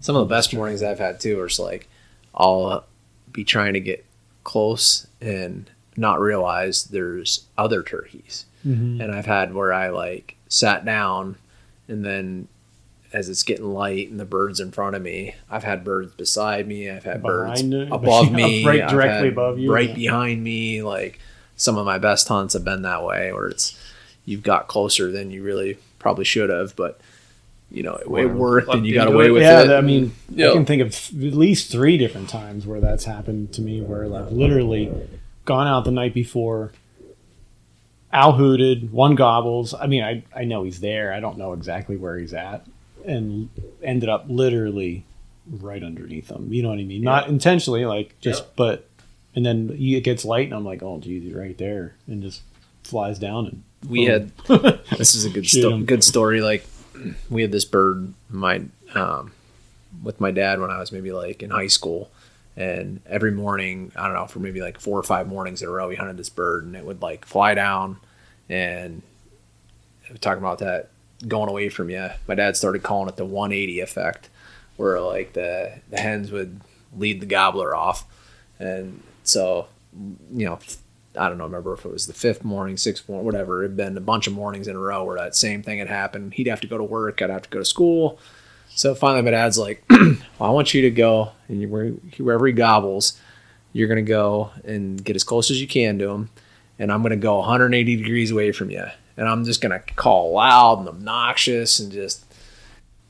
Some 0.00 0.16
of 0.16 0.28
the 0.28 0.34
best 0.34 0.54
mornings 0.54 0.82
I've 0.82 0.98
had 0.98 1.18
too 1.20 1.40
are 1.40 1.48
just 1.48 1.58
like 1.60 1.88
I'll 2.34 2.66
uh, 2.66 2.80
be 3.32 3.42
trying 3.44 3.74
to 3.74 3.80
get 3.80 4.04
close 4.44 5.06
and 5.20 5.68
not 5.96 6.20
realize 6.20 6.84
there's 6.84 7.46
other 7.58 7.82
turkeys. 7.82 8.44
Mhm. 8.66 9.02
And 9.02 9.12
I've 9.12 9.26
had 9.26 9.54
where 9.54 9.72
I 9.72 9.88
like 9.88 10.35
sat 10.48 10.84
down 10.84 11.36
and 11.88 12.04
then 12.04 12.48
as 13.12 13.28
it's 13.28 13.42
getting 13.42 13.72
light 13.72 14.10
and 14.10 14.20
the 14.20 14.24
birds 14.24 14.60
in 14.60 14.70
front 14.70 14.96
of 14.96 15.02
me, 15.02 15.34
I've 15.50 15.64
had 15.64 15.84
birds 15.84 16.12
beside 16.14 16.66
me, 16.66 16.90
I've 16.90 17.04
had 17.04 17.22
birds 17.22 17.62
it, 17.62 17.88
above 17.92 18.32
me, 18.32 18.64
right 18.64 18.82
I've 18.82 18.90
directly 18.90 19.28
above 19.28 19.58
you, 19.58 19.72
right 19.72 19.88
yeah. 19.88 19.94
behind 19.94 20.42
me. 20.42 20.82
Like 20.82 21.18
some 21.56 21.78
of 21.78 21.86
my 21.86 21.98
best 21.98 22.28
hunts 22.28 22.54
have 22.54 22.64
been 22.64 22.82
that 22.82 23.04
way 23.04 23.32
where 23.32 23.48
it's 23.48 23.80
you've 24.24 24.42
got 24.42 24.68
closer 24.68 25.10
than 25.10 25.30
you 25.30 25.42
really 25.42 25.78
probably 25.98 26.24
should 26.24 26.50
have, 26.50 26.76
but 26.76 27.00
you 27.70 27.82
know, 27.82 27.94
it, 27.94 28.08
it 28.08 28.26
worked 28.26 28.68
and 28.68 28.86
you 28.86 28.94
got 28.94 29.08
away 29.08 29.30
with 29.30 29.42
yeah, 29.42 29.62
it. 29.62 29.70
I 29.70 29.80
mean, 29.80 30.14
Yeah. 30.30 30.50
I 30.50 30.52
can 30.52 30.66
think 30.66 30.82
of 30.82 30.88
at 30.88 31.34
least 31.34 31.70
three 31.70 31.98
different 31.98 32.28
times 32.28 32.66
where 32.66 32.80
that's 32.80 33.04
happened 33.04 33.52
to 33.54 33.62
me, 33.62 33.80
where 33.80 34.06
like 34.06 34.30
literally 34.30 34.92
gone 35.44 35.66
out 35.66 35.84
the 35.84 35.90
night 35.90 36.14
before, 36.14 36.72
owl 38.16 38.32
hooted, 38.32 38.92
one 38.92 39.14
gobbles. 39.14 39.74
I 39.74 39.86
mean, 39.86 40.02
I 40.02 40.24
I 40.34 40.44
know 40.44 40.64
he's 40.64 40.80
there. 40.80 41.12
I 41.12 41.20
don't 41.20 41.38
know 41.38 41.52
exactly 41.52 41.96
where 41.96 42.16
he's 42.18 42.34
at, 42.34 42.66
and 43.04 43.48
ended 43.82 44.08
up 44.08 44.24
literally 44.28 45.04
right 45.48 45.82
underneath 45.82 46.30
him. 46.30 46.52
You 46.52 46.62
know 46.62 46.70
what 46.70 46.78
I 46.78 46.84
mean? 46.84 47.02
Not 47.02 47.28
intentionally, 47.28 47.84
like 47.84 48.18
just, 48.20 48.56
but 48.56 48.88
and 49.34 49.44
then 49.44 49.76
it 49.78 50.00
gets 50.00 50.24
light, 50.24 50.46
and 50.46 50.54
I'm 50.54 50.64
like, 50.64 50.82
oh, 50.82 50.98
geez, 50.98 51.22
he's 51.22 51.34
right 51.34 51.56
there, 51.58 51.94
and 52.06 52.22
just 52.22 52.42
flies 52.82 53.18
down 53.18 53.46
and 53.46 53.62
we 53.88 54.04
had 54.04 54.30
this 54.96 55.14
is 55.14 55.24
a 55.24 55.30
good 55.30 55.46
sto- 55.46 55.80
good 55.82 56.04
story 56.04 56.40
like 56.40 56.66
we 57.28 57.42
had 57.42 57.52
this 57.52 57.64
bird 57.64 58.12
my 58.30 58.62
um, 58.94 59.32
with 60.02 60.20
my 60.20 60.30
dad 60.30 60.60
when 60.60 60.70
I 60.70 60.78
was 60.78 60.92
maybe 60.92 61.12
like 61.12 61.42
in 61.42 61.50
high 61.50 61.66
school 61.66 62.10
and 62.56 63.00
every 63.06 63.32
morning 63.32 63.92
I 63.96 64.06
don't 64.06 64.14
know 64.14 64.26
for 64.26 64.38
maybe 64.38 64.60
like 64.60 64.80
four 64.80 64.98
or 64.98 65.02
five 65.02 65.28
mornings 65.28 65.62
in 65.62 65.68
a 65.68 65.70
row 65.70 65.88
we 65.88 65.96
hunted 65.96 66.16
this 66.16 66.30
bird 66.30 66.64
and 66.64 66.74
it 66.74 66.84
would 66.84 67.02
like 67.02 67.24
fly 67.24 67.54
down 67.54 67.98
and 68.48 69.02
talking 70.20 70.42
about 70.42 70.58
that 70.58 70.88
going 71.26 71.48
away 71.48 71.68
from 71.68 71.90
you 71.90 72.08
my 72.28 72.34
dad 72.34 72.56
started 72.56 72.82
calling 72.82 73.08
it 73.08 73.16
the 73.16 73.24
180 73.24 73.80
effect 73.80 74.28
where 74.76 75.00
like 75.00 75.32
the 75.32 75.80
the 75.90 75.98
hens 75.98 76.30
would 76.30 76.60
lead 76.96 77.20
the 77.20 77.26
gobbler 77.26 77.74
off 77.74 78.04
and 78.58 79.02
so 79.24 79.66
you 80.32 80.46
know 80.46 80.58
I 81.18 81.28
don't 81.28 81.38
know, 81.38 81.44
remember 81.44 81.72
if 81.72 81.84
it 81.84 81.92
was 81.92 82.06
the 82.06 82.12
fifth 82.12 82.44
morning, 82.44 82.76
sixth 82.76 83.08
morning, 83.08 83.24
whatever. 83.24 83.64
It'd 83.64 83.76
been 83.76 83.96
a 83.96 84.02
bunch 84.02 84.26
of 84.26 84.34
mornings 84.34 84.68
in 84.68 84.76
a 84.76 84.78
row 84.78 85.04
where 85.04 85.16
that 85.16 85.34
same 85.34 85.62
thing 85.62 85.78
had 85.78 85.88
happened. 85.88 86.34
He'd 86.34 86.46
have 86.46 86.60
to 86.60 86.66
go 86.66 86.76
to 86.76 86.84
work. 86.84 87.22
I'd 87.22 87.30
have 87.30 87.42
to 87.42 87.48
go 87.48 87.58
to 87.58 87.64
school. 87.64 88.18
So 88.68 88.94
finally, 88.94 89.22
my 89.22 89.30
dad's 89.30 89.58
like, 89.58 89.82
well, 89.90 90.18
I 90.40 90.50
want 90.50 90.74
you 90.74 90.82
to 90.82 90.90
go, 90.90 91.32
and 91.48 91.70
wherever 91.70 92.46
he 92.46 92.52
gobbles, 92.52 93.18
you're 93.72 93.88
going 93.88 94.04
to 94.04 94.08
go 94.08 94.50
and 94.64 95.02
get 95.02 95.16
as 95.16 95.24
close 95.24 95.50
as 95.50 95.60
you 95.60 95.66
can 95.66 95.98
to 95.98 96.10
him. 96.10 96.30
And 96.78 96.92
I'm 96.92 97.00
going 97.02 97.10
to 97.10 97.16
go 97.16 97.38
180 97.38 97.96
degrees 97.96 98.30
away 98.30 98.52
from 98.52 98.70
you. 98.70 98.84
And 99.16 99.28
I'm 99.28 99.44
just 99.44 99.60
going 99.62 99.72
to 99.72 99.94
call 99.94 100.32
loud 100.32 100.80
and 100.80 100.88
obnoxious 100.88 101.78
and 101.80 101.90
just 101.90 102.24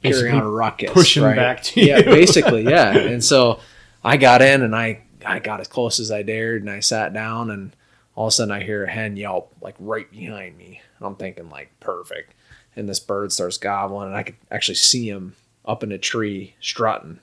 carry 0.02 0.30
on 0.30 0.38
a 0.42 0.48
ruckus. 0.50 0.92
push 0.92 1.16
him 1.16 1.24
right? 1.24 1.34
back 1.36 1.62
to 1.64 1.80
Yeah, 1.80 1.98
you. 1.98 2.04
basically, 2.04 2.62
yeah. 2.62 2.96
And 2.96 3.24
so 3.24 3.58
I 4.04 4.16
got 4.16 4.40
in 4.40 4.62
and 4.62 4.74
I, 4.74 5.02
I 5.24 5.40
got 5.40 5.60
as 5.60 5.66
close 5.66 5.98
as 5.98 6.12
I 6.12 6.22
dared 6.22 6.62
and 6.62 6.70
I 6.70 6.78
sat 6.80 7.12
down 7.12 7.50
and 7.50 7.74
all 8.14 8.26
of 8.26 8.28
a 8.28 8.32
sudden 8.32 8.52
I 8.52 8.62
hear 8.62 8.84
a 8.84 8.90
hen 8.90 9.16
yelp 9.16 9.52
like 9.60 9.74
right 9.80 10.08
behind 10.10 10.56
me. 10.56 10.80
And 10.98 11.06
I'm 11.08 11.16
thinking 11.16 11.50
like 11.50 11.70
perfect. 11.80 12.34
And 12.76 12.88
this 12.88 13.00
bird 13.00 13.32
starts 13.32 13.58
gobbling 13.58 14.06
and 14.08 14.16
I 14.16 14.22
could 14.22 14.36
actually 14.50 14.76
see 14.76 15.08
him 15.08 15.34
up 15.64 15.82
in 15.82 15.90
a 15.90 15.98
tree 15.98 16.54
strutting 16.60 17.18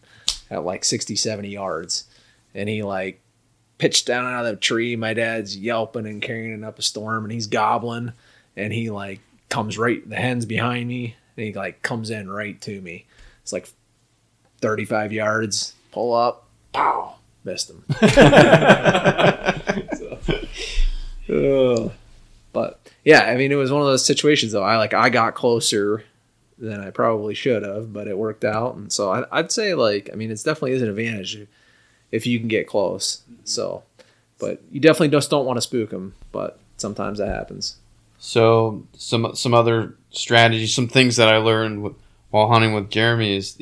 at 0.51 0.65
like 0.65 0.83
60, 0.83 1.15
70 1.15 1.47
yards. 1.47 2.03
And 2.53 2.67
he 2.67 2.83
like 2.83 3.21
pitched 3.77 4.05
down 4.05 4.25
out 4.25 4.45
of 4.45 4.51
the 4.51 4.57
tree. 4.57 4.95
My 4.95 5.13
dad's 5.13 5.57
yelping 5.57 6.05
and 6.05 6.21
carrying 6.21 6.63
up 6.63 6.79
a 6.79 6.81
storm 6.81 7.25
and 7.25 7.31
he's 7.31 7.47
gobbling 7.47 8.13
and 8.55 8.71
he 8.71 8.89
like 8.89 9.19
comes 9.49 9.77
right 9.77 10.07
the 10.09 10.15
hen's 10.15 10.45
behind 10.45 10.87
me 10.87 11.15
and 11.37 11.45
he 11.45 11.53
like 11.53 11.81
comes 11.81 12.09
in 12.09 12.29
right 12.29 12.59
to 12.61 12.81
me. 12.81 13.05
It's 13.41 13.53
like 13.53 13.69
35 14.61 15.11
yards, 15.11 15.73
pull 15.91 16.13
up, 16.13 16.47
pow, 16.71 17.15
missed 17.43 17.71
him. 17.71 17.83
So, 21.27 21.91
but 22.51 22.79
yeah, 23.03 23.21
I 23.21 23.37
mean, 23.37 23.51
it 23.51 23.55
was 23.55 23.71
one 23.71 23.81
of 23.81 23.87
those 23.87 24.05
situations 24.05 24.51
though. 24.51 24.63
I 24.63 24.77
like 24.77 24.93
I 24.93 25.09
got 25.09 25.35
closer 25.35 26.03
than 26.57 26.81
I 26.81 26.91
probably 26.91 27.33
should 27.33 27.63
have, 27.63 27.93
but 27.93 28.07
it 28.07 28.17
worked 28.17 28.43
out. 28.43 28.75
And 28.75 28.91
so 28.91 29.11
I, 29.11 29.23
I'd 29.31 29.51
say 29.51 29.73
like, 29.73 30.09
I 30.11 30.15
mean, 30.15 30.31
it's 30.31 30.43
definitely 30.43 30.73
is 30.73 30.81
an 30.81 30.89
advantage 30.89 31.47
if 32.13 32.27
you 32.27 32.39
can 32.39 32.47
get 32.47 32.67
close. 32.67 33.23
So, 33.43 33.83
but 34.37 34.61
you 34.71 34.79
definitely 34.79 35.09
just 35.09 35.29
don't 35.29 35.45
want 35.45 35.57
to 35.57 35.61
spook 35.61 35.89
them. 35.89 36.13
But 36.31 36.59
sometimes 36.77 37.17
that 37.17 37.27
happens. 37.27 37.77
So 38.19 38.85
some 38.93 39.35
some 39.35 39.53
other 39.53 39.95
strategies, 40.11 40.73
some 40.73 40.87
things 40.87 41.17
that 41.17 41.27
I 41.27 41.37
learned 41.37 41.83
with, 41.83 41.93
while 42.29 42.47
hunting 42.47 42.73
with 42.73 42.89
Jeremy 42.89 43.35
is 43.35 43.61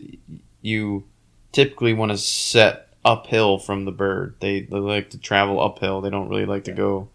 you 0.62 1.06
typically 1.52 1.94
want 1.94 2.12
to 2.12 2.18
set 2.18 2.90
uphill 3.04 3.58
from 3.58 3.86
the 3.86 3.92
bird. 3.92 4.36
They, 4.40 4.62
they 4.62 4.78
like 4.78 5.10
to 5.12 5.18
travel 5.18 5.60
uphill. 5.60 6.02
They 6.02 6.10
don't 6.10 6.30
really 6.30 6.46
like 6.46 6.66
to 6.66 6.72
go. 6.72 7.08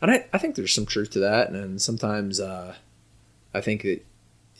And 0.00 0.10
I, 0.10 0.26
I 0.32 0.38
think 0.38 0.54
there's 0.54 0.72
some 0.72 0.86
truth 0.86 1.10
to 1.10 1.18
that. 1.20 1.48
And 1.48 1.56
then 1.56 1.78
sometimes 1.78 2.40
uh, 2.40 2.76
I 3.52 3.60
think 3.60 3.82
that 3.82 4.04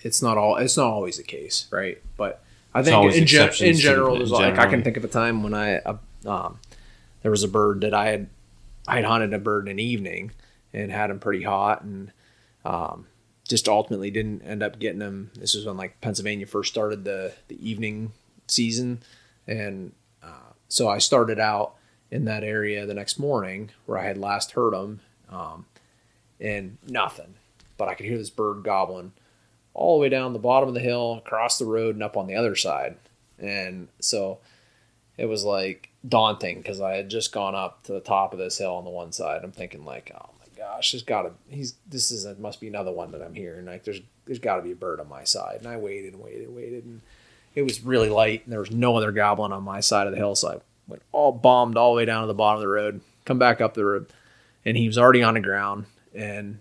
it's 0.03 0.21
not 0.21 0.37
all 0.37 0.57
it's 0.57 0.77
not 0.77 0.87
always 0.87 1.17
the 1.17 1.23
case, 1.23 1.67
right? 1.71 2.03
But 2.17 2.43
I 2.75 2.83
think 2.83 3.15
in, 3.15 3.27
gen- 3.27 3.51
in 3.61 3.77
general, 3.77 4.17
there's 4.17 4.31
like 4.31 4.59
I 4.59 4.67
can 4.67 4.83
think 4.83 4.97
of 4.97 5.05
a 5.05 5.09
time 5.09 5.43
when 5.43 5.55
I 5.55 5.81
um, 6.27 6.59
there 7.23 7.31
was 7.31 7.43
a 7.43 7.49
bird 7.49 7.81
that 7.83 7.95
I 7.95 8.07
had 8.07 8.29
I 8.89 8.97
had 8.97 9.05
hunted 9.05 9.33
a 9.35 9.39
bird 9.39 9.67
in 9.67 9.73
an 9.73 9.79
evening 9.79 10.33
and 10.73 10.93
had 10.93 11.11
him 11.11 11.19
pretty 11.19 11.43
hot 11.43 11.83
and 11.83 12.13
um, 12.65 13.07
just 13.49 13.69
ultimately 13.69 14.11
didn't 14.11 14.43
end 14.43 14.63
up 14.63 14.79
getting 14.79 15.01
him. 15.01 15.31
This 15.35 15.55
was 15.55 15.65
when 15.65 15.77
like 15.77 16.01
Pennsylvania 16.01 16.47
first 16.47 16.73
started 16.73 17.05
the 17.05 17.33
the 17.49 17.69
evening 17.69 18.13
season, 18.47 19.03
and 19.47 19.93
uh, 20.23 20.53
so 20.69 20.89
I 20.89 20.99
started 20.99 21.39
out 21.39 21.75
in 22.11 22.25
that 22.27 22.45
area 22.45 22.87
the 22.87 22.95
next 22.95 23.19
morning 23.19 23.71
where 23.87 23.99
I 23.99 24.05
had 24.05 24.19
last 24.19 24.53
heard 24.53 24.75
him, 24.75 25.01
um, 25.29 25.67
and 26.41 26.79
nothing. 26.87 27.35
But 27.77 27.89
I 27.89 27.95
could 27.95 28.07
hear 28.07 28.19
this 28.19 28.31
bird 28.31 28.63
gobbling 28.63 29.13
all 29.75 29.99
the 29.99 30.03
way 30.03 30.09
down 30.09 30.33
the 30.33 30.39
bottom 30.39 30.69
of 30.69 30.75
the 30.75 30.81
hill, 30.81 31.21
across 31.25 31.59
the 31.59 31.67
road, 31.67 31.95
and 31.95 32.03
up 32.03 32.17
on 32.17 32.27
the 32.27 32.35
other 32.35 32.57
side. 32.57 32.97
And 33.39 33.89
so 34.01 34.39
it 35.19 35.27
was 35.27 35.45
like 35.45 35.91
daunting 36.07 36.59
because 36.59 36.81
I 36.81 36.97
had 36.97 37.09
just 37.09 37.33
gone 37.33 37.55
up 37.55 37.83
to 37.85 37.93
the 37.93 38.01
top 38.01 38.33
of 38.33 38.39
this 38.39 38.59
hill 38.59 38.75
on 38.75 38.85
the 38.85 38.91
one 38.91 39.13
side. 39.13 39.43
I'm 39.43 39.53
thinking 39.53 39.85
like, 39.85 40.13
oh 40.15 40.31
my 40.39 40.47
gosh, 40.57 40.93
there's 40.93 41.03
got 41.03 41.23
to 41.23 41.33
he's 41.49 41.75
this 41.89 42.11
is 42.11 42.25
it 42.25 42.39
must 42.39 42.61
be 42.61 42.69
another 42.69 42.93
one 42.93 43.13
that 43.13 43.23
I'm 43.23 43.35
hearing. 43.35 43.67
Like 43.67 43.85
there's 43.85 44.01
there's 44.27 44.39
got 44.39 44.57
to 44.57 44.63
be 44.63 44.73
a 44.73 44.77
bird 44.77 45.01
on 45.01 45.09
my 45.09 45.25
side, 45.25 45.59
and 45.59 45.69
I 45.69 45.77
waited 45.77 46.15
and 46.15 46.23
waited 46.23 46.49
and 46.49 46.57
waited, 46.57 46.85
and 46.85 47.01
it 47.55 47.63
was 47.63 47.83
really 47.83 48.09
light, 48.09 48.43
and 48.45 48.53
there 48.53 48.61
was 48.61 48.71
no 48.71 48.97
other 48.97 49.13
gobbling 49.13 49.53
on 49.53 49.63
my 49.63 49.81
side 49.81 50.07
of 50.07 50.13
the 50.13 50.19
hill, 50.19 50.35
so 50.35 50.49
I 50.49 50.57
went 50.89 51.03
all 51.13 51.33
bombed 51.33 51.77
all 51.77 51.93
the 51.93 51.97
way 51.97 52.05
down 52.05 52.23
to 52.23 52.27
the 52.27 52.35
bottom 52.35 52.57
of 52.57 52.63
the 52.63 52.69
road, 52.69 53.01
come 53.25 53.39
back 53.39 53.61
up 53.61 53.75
the 53.75 53.85
road, 53.85 54.13
and 54.65 54.77
he 54.77 54.87
was 54.87 54.99
already 54.99 55.23
on 55.23 55.35
the 55.35 55.41
ground, 55.41 55.87
and 56.15 56.59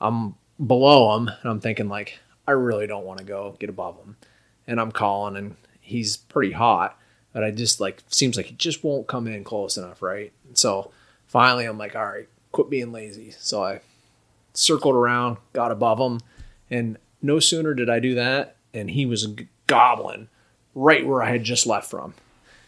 I'm 0.00 0.34
below 0.64 1.16
him, 1.16 1.28
and 1.28 1.50
I'm 1.50 1.60
thinking 1.60 1.88
like 1.88 2.18
I 2.46 2.52
really 2.52 2.86
don't 2.86 3.04
want 3.04 3.18
to 3.18 3.24
go 3.24 3.56
get 3.58 3.70
above 3.70 3.96
him, 3.96 4.16
and 4.66 4.80
I'm 4.80 4.92
calling, 4.92 5.36
and 5.36 5.56
he's 5.80 6.16
pretty 6.16 6.52
hot, 6.52 6.98
but 7.32 7.44
I 7.44 7.50
just 7.50 7.80
like 7.80 8.02
seems 8.08 8.36
like 8.36 8.46
he 8.46 8.54
just 8.54 8.84
won't 8.84 9.06
come 9.06 9.26
in 9.26 9.44
close 9.44 9.76
enough, 9.76 10.02
right? 10.02 10.32
So 10.54 10.90
finally, 11.26 11.64
I'm 11.64 11.78
like, 11.78 11.96
all 11.96 12.04
right, 12.04 12.28
quit 12.52 12.70
being 12.70 12.92
lazy. 12.92 13.34
So 13.38 13.62
I 13.62 13.80
circled 14.54 14.94
around, 14.94 15.38
got 15.52 15.72
above 15.72 15.98
him, 15.98 16.20
and 16.70 16.98
no 17.20 17.38
sooner 17.40 17.74
did 17.74 17.88
I 17.88 18.00
do 18.00 18.14
that, 18.14 18.56
and 18.74 18.90
he 18.90 19.06
was 19.06 19.26
gobbling 19.66 20.28
right 20.74 21.06
where 21.06 21.22
I 21.22 21.30
had 21.30 21.44
just 21.44 21.66
left 21.66 21.90
from. 21.90 22.14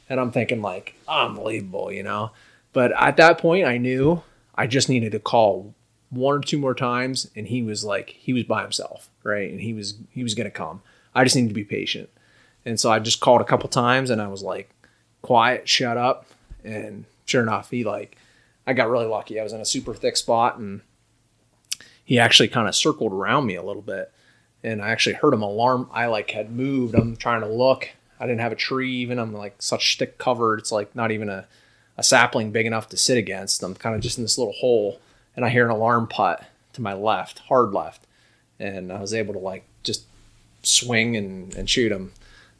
And 0.08 0.20
I'm 0.20 0.32
thinking 0.32 0.62
like, 0.62 0.94
unbelievable, 1.08 1.90
you 1.90 2.02
know. 2.02 2.30
But 2.72 2.92
at 3.00 3.16
that 3.16 3.38
point, 3.38 3.66
I 3.66 3.78
knew 3.78 4.22
I 4.54 4.66
just 4.66 4.88
needed 4.88 5.12
to 5.12 5.18
call 5.18 5.74
one 6.10 6.36
or 6.36 6.40
two 6.40 6.58
more 6.58 6.74
times, 6.74 7.30
and 7.34 7.48
he 7.48 7.62
was 7.62 7.84
like, 7.84 8.10
he 8.10 8.32
was 8.32 8.44
by 8.44 8.62
himself, 8.62 9.08
right? 9.22 9.50
And 9.50 9.60
he 9.60 9.72
was 9.72 9.94
he 10.10 10.22
was 10.22 10.34
gonna 10.34 10.50
come. 10.50 10.82
I 11.14 11.24
just 11.24 11.36
needed 11.36 11.48
to 11.48 11.54
be 11.54 11.64
patient. 11.64 12.10
And 12.64 12.78
so 12.80 12.90
I 12.90 12.98
just 12.98 13.20
called 13.20 13.40
a 13.40 13.44
couple 13.44 13.68
times, 13.68 14.10
and 14.10 14.20
I 14.20 14.28
was 14.28 14.42
like, 14.42 14.70
quiet, 15.22 15.68
shut 15.68 15.96
up. 15.96 16.26
And 16.64 17.04
sure 17.26 17.42
enough, 17.42 17.70
he 17.70 17.84
like, 17.84 18.16
I 18.66 18.72
got 18.72 18.88
really 18.88 19.06
lucky. 19.06 19.38
I 19.38 19.42
was 19.42 19.52
in 19.52 19.60
a 19.60 19.66
super 19.66 19.94
thick 19.94 20.16
spot, 20.16 20.58
and 20.58 20.80
he 22.04 22.18
actually 22.18 22.48
kind 22.48 22.68
of 22.68 22.74
circled 22.74 23.12
around 23.12 23.46
me 23.46 23.54
a 23.54 23.62
little 23.62 23.82
bit 23.82 24.10
and 24.64 24.80
I 24.80 24.88
actually 24.88 25.16
heard 25.16 25.34
him 25.34 25.42
alarm. 25.42 25.88
I 25.92 26.06
like 26.06 26.30
had 26.30 26.50
moved. 26.50 26.94
I'm 26.94 27.16
trying 27.16 27.42
to 27.42 27.46
look. 27.46 27.90
I 28.18 28.26
didn't 28.26 28.40
have 28.40 28.50
a 28.50 28.56
tree 28.56 28.90
even. 28.94 29.18
I'm 29.18 29.34
like 29.34 29.60
such 29.60 29.98
thick 29.98 30.16
covered. 30.16 30.58
It's 30.58 30.72
like 30.72 30.96
not 30.96 31.10
even 31.10 31.28
a, 31.28 31.46
a 31.98 32.02
sapling 32.02 32.50
big 32.50 32.64
enough 32.64 32.88
to 32.88 32.96
sit 32.96 33.18
against. 33.18 33.62
I'm 33.62 33.74
kind 33.74 33.94
of 33.94 34.00
just 34.00 34.16
in 34.16 34.24
this 34.24 34.38
little 34.38 34.54
hole 34.54 35.00
and 35.36 35.44
I 35.44 35.50
hear 35.50 35.66
an 35.66 35.70
alarm 35.70 36.08
putt 36.08 36.44
to 36.72 36.82
my 36.82 36.94
left, 36.94 37.40
hard 37.40 37.72
left. 37.72 38.06
And 38.58 38.90
I 38.90 39.00
was 39.00 39.12
able 39.12 39.34
to 39.34 39.38
like 39.38 39.64
just 39.82 40.06
swing 40.62 41.14
and, 41.14 41.54
and 41.54 41.68
shoot 41.68 41.92
him. 41.92 42.12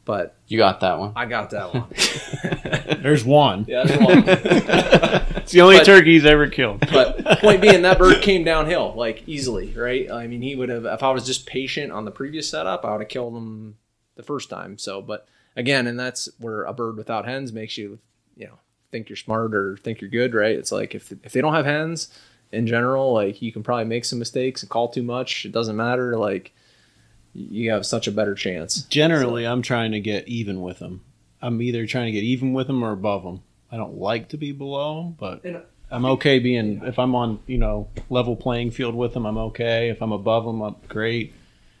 But 0.05 0.35
You 0.47 0.57
got 0.59 0.81
that 0.81 0.99
one. 0.99 1.13
I 1.15 1.25
got 1.25 1.49
that 1.49 1.73
one. 1.73 2.99
There's 3.01 3.25
one. 3.25 3.65
yeah, 3.67 3.83
that's 3.83 3.99
one. 4.01 4.23
It's 5.45 5.51
the 5.51 5.61
only 5.61 5.77
But- 5.77 5.85
turkey 5.85 6.13
he's 6.13 6.25
ever 6.25 6.47
killed. 6.47 6.79
But 6.91 7.23
point 7.39 7.61
being, 7.61 7.83
that 7.83 7.99
bird 7.99 8.21
came 8.23 8.43
downhill 8.43 8.93
like 8.95 9.23
easily, 9.27 9.71
right? 9.73 10.09
I 10.11 10.25
mean, 10.25 10.41
he 10.41 10.55
would 10.55 10.69
have 10.69 10.85
if 10.85 11.03
I 11.03 11.11
was 11.11 11.23
just 11.25 11.45
patient 11.45 11.91
on 11.91 12.05
the 12.05 12.09
previous 12.11 12.49
setup, 12.49 12.83
I 12.83 12.91
would 12.93 13.01
have 13.01 13.09
killed 13.09 13.35
him 13.35 13.77
the 14.15 14.23
first 14.23 14.49
time. 14.49 14.79
So, 14.79 15.01
but 15.03 15.27
again, 15.55 15.85
and 15.85 15.99
that's 15.99 16.29
where 16.39 16.63
a 16.63 16.73
bird 16.73 16.97
without 16.97 17.25
hens 17.25 17.53
makes 17.53 17.77
you, 17.77 17.99
you 18.35 18.47
know, 18.47 18.57
think 18.91 19.07
you're 19.09 19.17
smart 19.17 19.53
or 19.53 19.77
think 19.77 20.01
you're 20.01 20.09
good, 20.09 20.33
right? 20.33 20.55
It's 20.55 20.71
like 20.71 20.95
if 20.95 21.11
if 21.23 21.31
they 21.33 21.41
don't 21.41 21.53
have 21.53 21.65
hens 21.65 22.07
in 22.51 22.65
general, 22.65 23.13
like 23.13 23.39
you 23.41 23.51
can 23.51 23.61
probably 23.61 23.85
make 23.85 24.05
some 24.05 24.17
mistakes 24.17 24.63
and 24.63 24.69
call 24.69 24.87
too 24.89 25.03
much. 25.03 25.45
It 25.45 25.51
doesn't 25.51 25.75
matter. 25.75 26.17
Like 26.17 26.53
you 27.35 27.71
have 27.71 27.85
such 27.85 28.07
a 28.07 28.11
better 28.11 28.33
chance. 28.33 28.83
Generally, 28.83 29.45
I'm 29.45 29.61
trying 29.61 29.91
to 29.91 29.99
get 29.99 30.27
even 30.27 30.61
with 30.61 30.79
them. 30.79 31.01
I'm 31.41 31.61
either 31.61 31.85
trying 31.85 32.05
to 32.05 32.11
get 32.11 32.23
even 32.23 32.53
with 32.53 32.67
them 32.67 32.83
or 32.83 32.91
above 32.91 33.23
them. 33.23 33.41
I 33.71 33.77
don't 33.77 33.97
like 33.97 34.29
to 34.29 34.37
be 34.37 34.51
below 34.51 35.01
'em, 35.07 35.15
but 35.19 35.43
And- 35.43 35.61
I'm 35.91 36.05
okay 36.05 36.39
being 36.39 36.81
if 36.85 36.97
I'm 36.97 37.13
on 37.13 37.39
you 37.45 37.57
know 37.57 37.89
level 38.09 38.35
playing 38.35 38.71
field 38.71 38.95
with 38.95 39.13
them. 39.13 39.25
I'm 39.25 39.37
okay. 39.37 39.89
If 39.89 40.01
I'm 40.01 40.11
above 40.11 40.45
them, 40.45 40.61
I'm 40.61 40.75
great. 40.87 41.33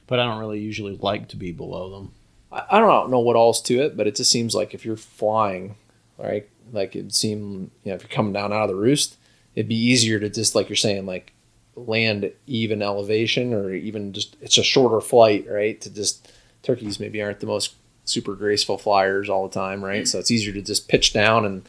But 0.07 0.19
I 0.19 0.25
don't 0.25 0.37
really 0.39 0.59
usually 0.59 0.97
like 1.01 1.29
to 1.29 1.37
be 1.37 1.51
below 1.51 1.89
them. 1.89 2.11
I, 2.51 2.77
I 2.77 2.79
don't 2.79 3.09
know 3.09 3.19
what 3.19 3.35
all's 3.35 3.61
to 3.63 3.81
it, 3.81 3.97
but 3.97 4.05
it 4.07 4.15
just 4.15 4.29
seems 4.31 4.53
like 4.53 4.73
if 4.75 4.85
you're 4.85 4.97
flying, 4.97 5.75
right? 6.19 6.47
Like 6.71 6.95
it 6.95 7.13
seem 7.15 7.71
you 7.83 7.91
know 7.91 7.95
if 7.95 8.01
you're 8.03 8.09
coming 8.09 8.33
down 8.33 8.51
out 8.53 8.63
of 8.63 8.69
the 8.69 8.75
roost, 8.75 9.15
it'd 9.55 9.69
be 9.69 9.75
easier 9.75 10.19
to 10.19 10.29
just 10.29 10.53
like 10.53 10.69
you're 10.69 10.75
saying 10.75 11.05
like 11.05 11.31
land 11.75 12.31
even 12.47 12.81
elevation 12.81 13.53
or 13.53 13.73
even 13.73 14.13
just 14.13 14.35
it's 14.41 14.57
a 14.57 14.63
shorter 14.63 15.01
flight, 15.01 15.45
right? 15.49 15.79
To 15.81 15.89
just 15.89 16.31
turkeys 16.63 16.99
maybe 16.99 17.21
aren't 17.21 17.39
the 17.39 17.47
most 17.47 17.75
super 18.05 18.35
graceful 18.35 18.77
flyers 18.77 19.29
all 19.29 19.47
the 19.47 19.53
time, 19.53 19.83
right? 19.83 20.03
Mm-hmm. 20.03 20.05
So 20.05 20.19
it's 20.19 20.31
easier 20.31 20.53
to 20.53 20.61
just 20.61 20.87
pitch 20.87 21.13
down 21.13 21.45
and 21.45 21.67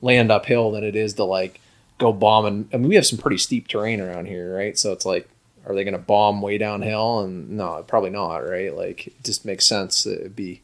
land 0.00 0.30
uphill 0.30 0.70
than 0.72 0.84
it 0.84 0.96
is 0.96 1.14
to 1.14 1.24
like 1.24 1.60
go 1.98 2.12
bombing. 2.12 2.68
I 2.72 2.76
mean, 2.76 2.88
we 2.88 2.94
have 2.96 3.06
some 3.06 3.18
pretty 3.18 3.38
steep 3.38 3.68
terrain 3.68 4.00
around 4.00 4.26
here, 4.26 4.54
right? 4.54 4.78
So 4.78 4.92
it's 4.92 5.06
like, 5.06 5.28
are 5.66 5.74
they 5.74 5.84
going 5.84 5.92
to 5.92 5.98
bomb 5.98 6.42
way 6.42 6.58
downhill? 6.58 7.20
And 7.20 7.50
no, 7.50 7.84
probably 7.86 8.10
not, 8.10 8.38
right? 8.38 8.74
Like, 8.74 9.06
it 9.06 9.22
just 9.22 9.44
makes 9.44 9.64
sense 9.64 10.02
that 10.04 10.20
it'd 10.20 10.36
be 10.36 10.62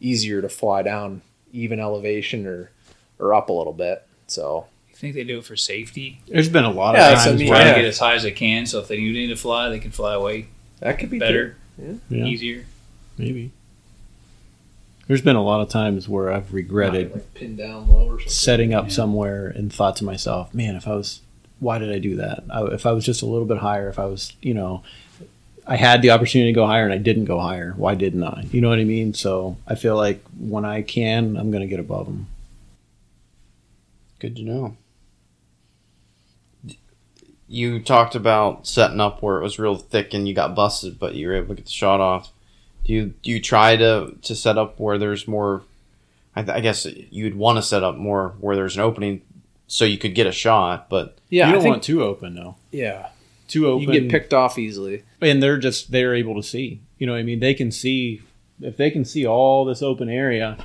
easier 0.00 0.40
to 0.40 0.48
fly 0.48 0.82
down 0.82 1.20
even 1.52 1.80
elevation 1.80 2.46
or 2.46 2.70
or 3.18 3.34
up 3.34 3.50
a 3.50 3.52
little 3.52 3.74
bit. 3.74 4.06
So 4.26 4.66
think 5.00 5.14
they 5.14 5.24
do 5.24 5.38
it 5.38 5.44
for 5.44 5.56
safety? 5.56 6.20
There's 6.28 6.48
been 6.48 6.64
a 6.64 6.70
lot 6.70 6.94
Yeah, 6.94 7.06
of 7.06 7.12
it's- 7.12 7.22
I 7.26 7.30
times 7.30 7.40
mean, 7.40 7.48
Trying 7.48 7.64
where 7.64 7.74
to 7.74 7.80
get 7.80 7.88
as 7.88 7.98
high 7.98 8.14
as 8.14 8.22
they 8.22 8.30
can, 8.32 8.66
so 8.66 8.78
if 8.80 8.88
they 8.88 8.96
do 8.96 9.12
need 9.12 9.28
to 9.28 9.36
fly, 9.36 9.68
they 9.68 9.78
can 9.78 9.90
fly 9.90 10.14
away 10.14 10.46
that 10.80 10.98
could 10.98 11.10
be 11.10 11.18
better, 11.18 11.56
Yeah. 12.10 12.24
easier. 12.24 12.64
maybe 13.18 13.50
there's 15.08 15.20
been 15.20 15.36
a 15.36 15.42
lot 15.42 15.60
of 15.60 15.68
times 15.68 16.08
where 16.08 16.30
I've 16.32 16.52
regretted 16.54 17.12
like 17.12 17.34
pinned 17.34 17.58
down 17.58 17.88
low 17.88 18.06
or 18.12 18.20
setting 18.20 18.72
up 18.72 18.90
somewhere 18.92 19.48
and 19.48 19.72
thought 19.72 19.96
to 19.96 20.04
myself, 20.04 20.54
man, 20.54 20.76
if 20.76 20.86
I 20.86 20.94
was, 20.94 21.20
why 21.58 21.78
did 21.78 21.90
I 21.90 21.98
do 21.98 22.14
that? 22.16 22.44
I, 22.48 22.64
if 22.66 22.86
I 22.86 22.92
was 22.92 23.04
just 23.04 23.20
a 23.20 23.26
little 23.26 23.44
bit 23.46 23.58
higher, 23.58 23.88
if 23.88 23.98
I 23.98 24.04
was, 24.06 24.34
you 24.40 24.54
know, 24.54 24.82
I 25.66 25.76
had 25.76 26.00
the 26.00 26.10
opportunity 26.10 26.52
to 26.52 26.54
go 26.54 26.64
higher 26.66 26.84
and 26.84 26.92
I 26.92 26.98
didn't 26.98 27.24
go 27.24 27.40
higher. 27.40 27.74
Why 27.76 27.94
didn't 27.96 28.22
I? 28.22 28.46
You 28.52 28.60
know 28.60 28.68
what 28.68 28.78
I 28.78 28.84
mean? 28.84 29.12
So 29.12 29.56
I 29.66 29.74
feel 29.74 29.96
like 29.96 30.22
when 30.38 30.64
I 30.64 30.82
can, 30.82 31.36
I'm 31.36 31.50
going 31.50 31.62
to 31.62 31.66
get 31.68 31.80
above 31.80 32.06
them. 32.06 32.28
Good 34.20 34.36
to 34.36 34.42
know. 34.42 34.76
You 37.52 37.80
talked 37.80 38.14
about 38.14 38.66
setting 38.66 39.00
up 39.00 39.22
where 39.22 39.38
it 39.40 39.42
was 39.42 39.58
real 39.58 39.74
thick 39.74 40.14
and 40.14 40.28
you 40.28 40.34
got 40.34 40.54
busted, 40.54 41.00
but 41.00 41.16
you 41.16 41.26
were 41.26 41.34
able 41.34 41.48
to 41.48 41.54
get 41.56 41.64
the 41.64 41.70
shot 41.72 42.00
off. 42.00 42.30
Do 42.84 42.92
you 42.92 43.14
do 43.22 43.30
you 43.32 43.40
try 43.40 43.76
to 43.76 44.14
to 44.22 44.34
set 44.36 44.56
up 44.56 44.78
where 44.78 44.98
there's 44.98 45.26
more? 45.26 45.62
I, 46.36 46.42
th- 46.42 46.56
I 46.56 46.60
guess 46.60 46.86
you'd 47.10 47.34
want 47.34 47.58
to 47.58 47.62
set 47.62 47.82
up 47.82 47.96
more 47.96 48.34
where 48.40 48.54
there's 48.54 48.76
an 48.76 48.82
opening 48.82 49.22
so 49.66 49.84
you 49.84 49.98
could 49.98 50.14
get 50.14 50.28
a 50.28 50.32
shot, 50.32 50.88
but 50.88 51.18
Yeah, 51.28 51.48
you 51.48 51.54
don't 51.54 51.62
think, 51.62 51.72
want 51.72 51.82
too 51.82 52.04
open 52.04 52.36
though. 52.36 52.54
yeah, 52.70 53.08
Too 53.48 53.66
open, 53.66 53.80
you 53.82 53.86
can 54.00 54.02
get 54.08 54.10
picked 54.12 54.32
off 54.32 54.56
easily. 54.56 55.02
and 55.20 55.42
they're 55.42 55.58
just 55.58 55.90
they're 55.90 56.14
able 56.14 56.36
to 56.36 56.42
see. 56.42 56.80
You 56.98 57.06
know 57.08 57.14
what 57.14 57.18
I 57.18 57.22
mean? 57.24 57.40
They 57.40 57.54
can 57.54 57.72
see 57.72 58.22
if 58.60 58.76
they 58.76 58.92
can 58.92 59.04
see 59.04 59.26
all 59.26 59.64
this 59.64 59.82
open 59.82 60.08
area. 60.08 60.56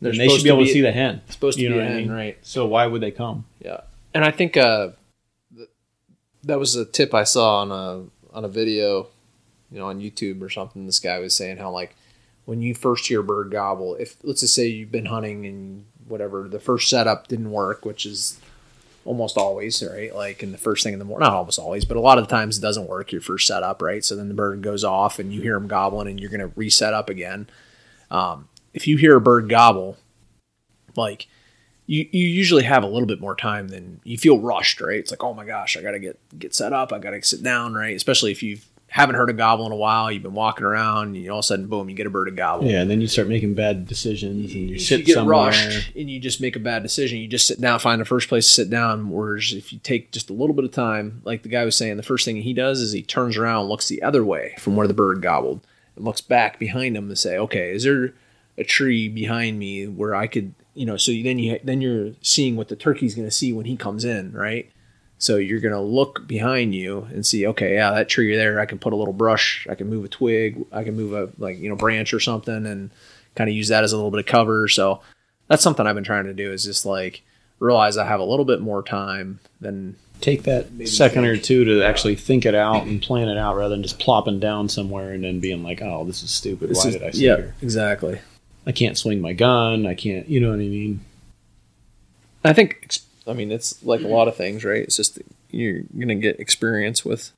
They're 0.00 0.12
Then 0.12 0.18
they 0.18 0.28
should 0.28 0.42
be 0.42 0.48
able 0.48 0.60
to 0.60 0.64
be- 0.64 0.72
see 0.72 0.80
the 0.80 0.92
hen. 0.92 1.20
Supposed 1.28 1.58
to 1.58 1.62
You 1.64 1.68
be 1.70 1.74
know 1.76 1.80
a 1.82 1.84
what 1.84 1.92
I 1.92 1.96
mean? 1.96 2.10
right? 2.10 2.38
So 2.42 2.64
why 2.66 2.86
would 2.86 3.02
they 3.02 3.10
come? 3.10 3.44
Yeah, 3.60 3.80
and 4.14 4.24
I 4.24 4.30
think 4.30 4.56
uh, 4.56 4.86
th- 4.86 4.96
that 6.46 6.58
was 6.58 6.76
a 6.76 6.84
tip 6.84 7.14
I 7.14 7.24
saw 7.24 7.60
on 7.60 7.70
a 7.70 8.36
on 8.36 8.44
a 8.44 8.48
video, 8.48 9.08
you 9.70 9.78
know, 9.78 9.86
on 9.86 10.00
YouTube 10.00 10.42
or 10.42 10.50
something. 10.50 10.86
This 10.86 11.00
guy 11.00 11.18
was 11.18 11.34
saying 11.34 11.58
how 11.58 11.70
like 11.70 11.94
when 12.44 12.62
you 12.62 12.74
first 12.74 13.06
hear 13.06 13.22
bird 13.22 13.50
gobble, 13.50 13.94
if 13.96 14.16
let's 14.22 14.40
just 14.40 14.54
say 14.54 14.66
you've 14.66 14.92
been 14.92 15.06
hunting 15.06 15.46
and 15.46 15.86
whatever, 16.06 16.48
the 16.48 16.60
first 16.60 16.88
setup 16.88 17.28
didn't 17.28 17.50
work, 17.50 17.84
which 17.84 18.04
is 18.04 18.38
almost 19.04 19.36
always 19.36 19.82
right. 19.82 20.14
Like 20.14 20.42
in 20.42 20.52
the 20.52 20.58
first 20.58 20.82
thing 20.82 20.92
in 20.92 20.98
the 20.98 21.04
morning, 21.04 21.26
not 21.26 21.36
almost 21.36 21.58
always, 21.58 21.84
but 21.84 21.96
a 21.96 22.00
lot 22.00 22.18
of 22.18 22.26
the 22.26 22.30
times 22.30 22.58
it 22.58 22.62
doesn't 22.62 22.88
work 22.88 23.12
your 23.12 23.20
first 23.20 23.46
setup, 23.46 23.80
right? 23.82 24.04
So 24.04 24.16
then 24.16 24.28
the 24.28 24.34
bird 24.34 24.62
goes 24.62 24.84
off 24.84 25.18
and 25.18 25.32
you 25.32 25.40
hear 25.40 25.56
him 25.56 25.68
gobbling, 25.68 26.08
and 26.08 26.20
you're 26.20 26.30
gonna 26.30 26.52
reset 26.56 26.94
up 26.94 27.08
again. 27.08 27.48
Um, 28.10 28.48
if 28.72 28.86
you 28.86 28.96
hear 28.96 29.16
a 29.16 29.20
bird 29.20 29.48
gobble, 29.48 29.96
like 30.96 31.26
you, 31.86 32.08
you 32.10 32.26
usually 32.26 32.64
have 32.64 32.82
a 32.82 32.86
little 32.86 33.06
bit 33.06 33.20
more 33.20 33.34
time 33.34 33.68
than 33.68 34.00
you 34.04 34.16
feel 34.16 34.38
rushed, 34.38 34.80
right? 34.80 34.98
It's 34.98 35.10
like, 35.10 35.22
oh 35.22 35.34
my 35.34 35.44
gosh, 35.44 35.76
I 35.76 35.82
gotta 35.82 35.98
get 35.98 36.18
get 36.38 36.54
set 36.54 36.72
up, 36.72 36.92
I 36.92 36.98
gotta 36.98 37.22
sit 37.22 37.42
down, 37.42 37.74
right? 37.74 37.94
Especially 37.94 38.32
if 38.32 38.42
you 38.42 38.58
haven't 38.94 39.16
heard 39.16 39.28
a 39.28 39.32
gobble 39.32 39.66
in 39.66 39.72
a 39.72 39.76
while, 39.76 40.10
you've 40.12 40.22
been 40.22 40.34
walking 40.34 40.64
around, 40.64 41.16
and 41.16 41.28
all 41.28 41.38
of 41.38 41.42
a 41.42 41.46
sudden, 41.46 41.66
boom, 41.66 41.90
you 41.90 41.96
get 41.96 42.06
a 42.06 42.10
bird 42.10 42.26
to 42.26 42.30
gobble. 42.30 42.64
Yeah, 42.64 42.80
and 42.80 42.88
then 42.88 43.00
you 43.00 43.08
start 43.08 43.26
making 43.26 43.54
bad 43.54 43.86
decisions, 43.86 44.54
and 44.54 44.70
you 44.70 44.78
sit 44.78 45.00
you 45.00 45.06
get 45.06 45.14
somewhere. 45.14 45.48
rushed 45.48 45.90
and 45.96 46.08
you 46.08 46.20
just 46.20 46.40
make 46.40 46.54
a 46.54 46.60
bad 46.60 46.84
decision, 46.84 47.18
you 47.18 47.26
just 47.26 47.48
sit 47.48 47.60
down, 47.60 47.80
find 47.80 48.00
the 48.00 48.04
first 48.04 48.28
place 48.28 48.46
to 48.46 48.52
sit 48.52 48.70
down. 48.70 49.10
Whereas 49.10 49.52
if 49.52 49.72
you 49.72 49.80
take 49.80 50.12
just 50.12 50.30
a 50.30 50.32
little 50.32 50.54
bit 50.54 50.64
of 50.64 50.70
time, 50.70 51.22
like 51.24 51.42
the 51.42 51.48
guy 51.48 51.64
was 51.64 51.76
saying, 51.76 51.96
the 51.96 52.04
first 52.04 52.24
thing 52.24 52.36
he 52.36 52.54
does 52.54 52.80
is 52.80 52.92
he 52.92 53.02
turns 53.02 53.36
around, 53.36 53.66
looks 53.66 53.88
the 53.88 54.02
other 54.02 54.24
way 54.24 54.54
from 54.58 54.76
where 54.76 54.86
the 54.86 54.94
bird 54.94 55.20
gobbled, 55.20 55.66
and 55.96 56.04
looks 56.04 56.20
back 56.20 56.60
behind 56.60 56.96
him 56.96 57.08
to 57.08 57.16
say, 57.16 57.36
okay, 57.36 57.72
is 57.72 57.82
there 57.82 58.14
a 58.58 58.64
tree 58.64 59.08
behind 59.08 59.58
me 59.58 59.86
where 59.86 60.14
I 60.14 60.26
could, 60.26 60.54
you 60.74 60.86
know? 60.86 60.96
So 60.96 61.12
then 61.12 61.38
you 61.38 61.58
then 61.64 61.80
you're 61.80 62.12
seeing 62.22 62.56
what 62.56 62.68
the 62.68 62.76
turkey's 62.76 63.14
going 63.14 63.26
to 63.28 63.34
see 63.34 63.52
when 63.52 63.66
he 63.66 63.76
comes 63.76 64.04
in, 64.04 64.32
right? 64.32 64.70
So 65.18 65.36
you're 65.36 65.60
gonna 65.60 65.80
look 65.80 66.26
behind 66.26 66.74
you 66.74 67.06
and 67.12 67.24
see, 67.24 67.46
okay, 67.46 67.74
yeah, 67.74 67.92
that 67.92 68.08
tree 68.10 68.34
there, 68.36 68.60
I 68.60 68.66
can 68.66 68.78
put 68.78 68.92
a 68.92 68.96
little 68.96 69.14
brush, 69.14 69.66
I 69.70 69.74
can 69.74 69.88
move 69.88 70.04
a 70.04 70.08
twig, 70.08 70.66
I 70.70 70.84
can 70.84 70.96
move 70.96 71.12
a 71.14 71.30
like 71.42 71.58
you 71.58 71.68
know 71.68 71.76
branch 71.76 72.12
or 72.12 72.20
something, 72.20 72.66
and 72.66 72.90
kind 73.34 73.48
of 73.48 73.56
use 73.56 73.68
that 73.68 73.84
as 73.84 73.92
a 73.92 73.96
little 73.96 74.10
bit 74.10 74.20
of 74.20 74.26
cover. 74.26 74.68
So 74.68 75.00
that's 75.48 75.62
something 75.62 75.86
I've 75.86 75.94
been 75.94 76.04
trying 76.04 76.24
to 76.24 76.34
do 76.34 76.52
is 76.52 76.64
just 76.64 76.84
like 76.84 77.22
realize 77.58 77.96
I 77.96 78.06
have 78.06 78.20
a 78.20 78.24
little 78.24 78.44
bit 78.44 78.60
more 78.60 78.82
time 78.82 79.38
than 79.60 79.96
take 80.20 80.42
that 80.42 80.66
second 80.88 81.24
or 81.24 81.36
two 81.36 81.64
to 81.64 81.82
actually 81.84 82.16
think 82.16 82.44
it 82.44 82.54
out 82.54 82.84
and 82.84 83.00
plan 83.00 83.28
it 83.28 83.38
out 83.38 83.56
rather 83.56 83.70
than 83.74 83.82
just 83.82 83.98
plopping 84.00 84.40
down 84.40 84.68
somewhere 84.68 85.12
and 85.12 85.24
then 85.24 85.40
being 85.40 85.62
like, 85.62 85.80
"Oh, 85.80 86.04
this 86.04 86.22
is 86.22 86.30
stupid. 86.30 86.68
This 86.70 86.84
Why 86.84 86.88
is- 86.88 86.94
did 86.96 87.02
I 87.02 87.10
sit 87.12 87.20
yeah, 87.20 87.36
here? 87.36 87.54
exactly. 87.62 88.18
I 88.66 88.72
can't 88.72 88.96
swing 88.96 89.20
my 89.20 89.32
gun. 89.32 89.86
I 89.86 89.94
can't. 89.94 90.28
You 90.28 90.40
know 90.40 90.50
what 90.50 90.54
I 90.60 90.68
mean? 90.68 91.00
I 92.44 92.52
think, 92.52 92.98
I 93.26 93.32
mean, 93.32 93.50
it's 93.52 93.82
like 93.84 94.02
a 94.02 94.06
lot 94.08 94.28
of 94.28 94.36
things, 94.36 94.64
right? 94.64 94.82
It's 94.82 94.96
just 94.96 95.18
you're 95.50 95.82
gonna 95.98 96.14
get 96.16 96.40
experience 96.40 97.04
with 97.04 97.32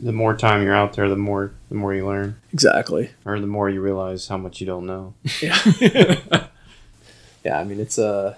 The 0.00 0.12
more 0.12 0.36
time 0.36 0.62
you're 0.62 0.74
out 0.74 0.92
there, 0.94 1.08
the 1.08 1.16
more 1.16 1.52
the 1.68 1.74
more 1.74 1.94
you 1.94 2.06
learn, 2.06 2.36
exactly. 2.52 3.10
or 3.24 3.40
the 3.40 3.46
more 3.46 3.68
you 3.70 3.80
realize 3.80 4.28
how 4.28 4.36
much 4.36 4.60
you 4.60 4.66
don't 4.66 4.86
know. 4.86 5.14
Yeah. 5.40 6.20
Yeah, 7.42 7.58
I 7.58 7.64
mean, 7.64 7.80
it's 7.80 7.96
a 7.96 8.36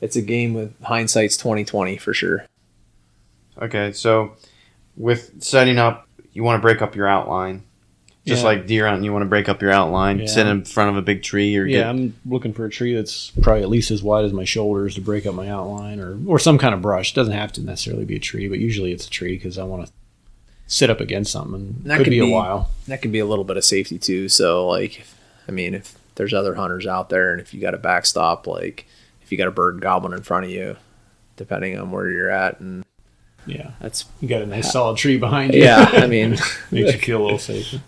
it's 0.00 0.14
a 0.14 0.22
game 0.22 0.54
with 0.54 0.80
hindsight's 0.82 1.36
twenty 1.36 1.64
twenty 1.64 1.96
for 1.96 2.14
sure. 2.14 2.46
Okay, 3.60 3.90
so 3.90 4.36
with 4.96 5.42
setting 5.42 5.76
up, 5.76 6.08
you 6.32 6.44
want 6.44 6.56
to 6.56 6.62
break 6.62 6.82
up 6.82 6.94
your 6.94 7.08
outline, 7.08 7.64
just 8.26 8.42
Yeah. 8.42 8.48
like 8.48 8.66
deer 8.66 8.86
hunting. 8.86 9.04
You 9.04 9.12
want 9.12 9.22
to 9.22 9.28
break 9.28 9.48
up 9.48 9.62
your 9.62 9.70
outline, 9.70 10.20
Yeah. 10.20 10.26
sit 10.26 10.46
in 10.46 10.64
front 10.64 10.90
of 10.90 10.96
a 10.96 11.02
big 11.02 11.22
tree, 11.22 11.56
or 11.56 11.64
Yeah, 11.66 11.78
get 11.78 11.86
I'm 11.88 12.14
looking 12.26 12.52
for 12.52 12.64
a 12.64 12.70
tree 12.70 12.94
that's 12.94 13.30
probably 13.42 13.62
at 13.62 13.68
least 13.68 13.90
as 13.90 14.02
wide 14.02 14.24
as 14.24 14.32
my 14.32 14.44
shoulders 14.44 14.94
to 14.96 15.00
break 15.00 15.26
up 15.26 15.34
my 15.34 15.48
outline, 15.48 15.98
or 16.00 16.18
or 16.26 16.38
some 16.38 16.58
kind 16.58 16.74
of 16.74 16.82
brush. 16.82 17.12
It 17.12 17.14
doesn't 17.16 17.32
have 17.34 17.52
to 17.52 17.62
necessarily 17.62 18.04
be 18.04 18.16
a 18.16 18.20
tree, 18.20 18.48
but 18.48 18.58
usually 18.58 18.92
it's 18.92 19.06
a 19.06 19.10
tree 19.10 19.36
because 19.36 19.58
I 19.58 19.64
want 19.64 19.86
to 19.86 19.92
sit 20.66 20.90
up 20.90 21.00
against 21.00 21.32
something. 21.32 21.76
That 21.84 21.96
could 21.96 22.04
could 22.04 22.10
be, 22.10 22.20
be- 22.20 22.30
a 22.30 22.34
while. 22.34 22.70
That 22.88 23.02
can 23.02 23.10
be 23.10 23.18
a 23.18 23.26
little 23.26 23.44
bit 23.44 23.56
of 23.56 23.64
safety 23.64 23.98
too. 23.98 24.28
So, 24.28 24.68
like, 24.68 25.00
if, 25.00 25.16
I 25.48 25.52
mean, 25.52 25.74
if 25.74 25.94
there's 26.14 26.34
other 26.34 26.54
hunters 26.54 26.86
out 26.86 27.08
there, 27.08 27.32
and 27.32 27.40
if 27.40 27.52
you 27.54 27.60
got 27.60 27.74
a 27.74 27.78
backstop, 27.78 28.46
like 28.46 28.86
if 29.22 29.32
you 29.32 29.38
got 29.38 29.48
a 29.48 29.52
bird 29.52 29.80
gobbling 29.80 30.12
in 30.12 30.22
front 30.22 30.44
of 30.44 30.50
you, 30.50 30.76
depending 31.36 31.78
on 31.78 31.90
where 31.90 32.08
you're 32.10 32.30
at, 32.30 32.60
and 32.60 32.84
Yeah, 33.46 33.70
that's 33.80 34.04
you 34.20 34.28
got 34.28 34.42
a 34.42 34.46
nice 34.46 34.72
solid 34.72 34.98
tree 34.98 35.18
behind 35.18 35.54
you. 35.54 35.62
yeah. 35.62 35.88
I 35.92 36.06
mean, 36.08 36.30
makes 36.70 36.92
you 36.92 36.98
feel 36.98 37.22
a 37.22 37.24
little 37.24 37.38
safer. 37.38 37.80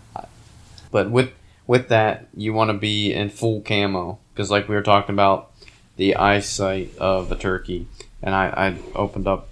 But 0.91 1.09
with 1.11 1.31
with 1.67 1.89
that, 1.89 2.27
you 2.35 2.53
want 2.53 2.69
to 2.69 2.77
be 2.77 3.13
in 3.13 3.29
full 3.29 3.61
camo 3.61 4.19
because, 4.33 4.51
like 4.51 4.67
we 4.67 4.75
were 4.75 4.81
talking 4.81 5.13
about, 5.13 5.51
the 5.95 6.15
eyesight 6.15 6.97
of 6.97 7.31
a 7.31 7.35
turkey, 7.35 7.87
and 8.21 8.33
I, 8.33 8.47
I 8.47 8.77
opened 8.95 9.27
up 9.27 9.47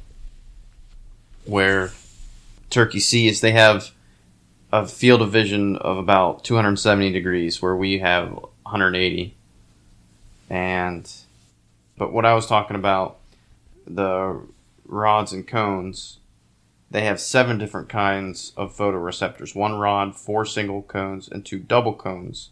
where 1.45 1.91
turkey 2.69 2.99
sees. 2.99 3.41
They 3.41 3.51
have 3.51 3.91
a 4.71 4.87
field 4.87 5.21
of 5.21 5.31
vision 5.31 5.75
of 5.77 5.97
about 5.97 6.43
270 6.43 7.11
degrees, 7.11 7.61
where 7.61 7.75
we 7.75 7.99
have 7.99 8.31
180. 8.31 9.35
And 10.49 11.09
but 11.97 12.11
what 12.11 12.25
I 12.25 12.33
was 12.33 12.47
talking 12.47 12.75
about, 12.75 13.17
the 13.85 14.41
rods 14.91 15.33
and 15.33 15.47
cones 15.47 16.19
they 16.91 17.05
have 17.05 17.21
seven 17.21 17.57
different 17.57 17.87
kinds 17.87 18.51
of 18.57 18.75
photoreceptors 18.75 19.55
one 19.55 19.79
rod, 19.79 20.15
four 20.15 20.45
single 20.45 20.81
cones, 20.81 21.29
and 21.29 21.45
two 21.45 21.57
double 21.57 21.93
cones. 21.93 22.49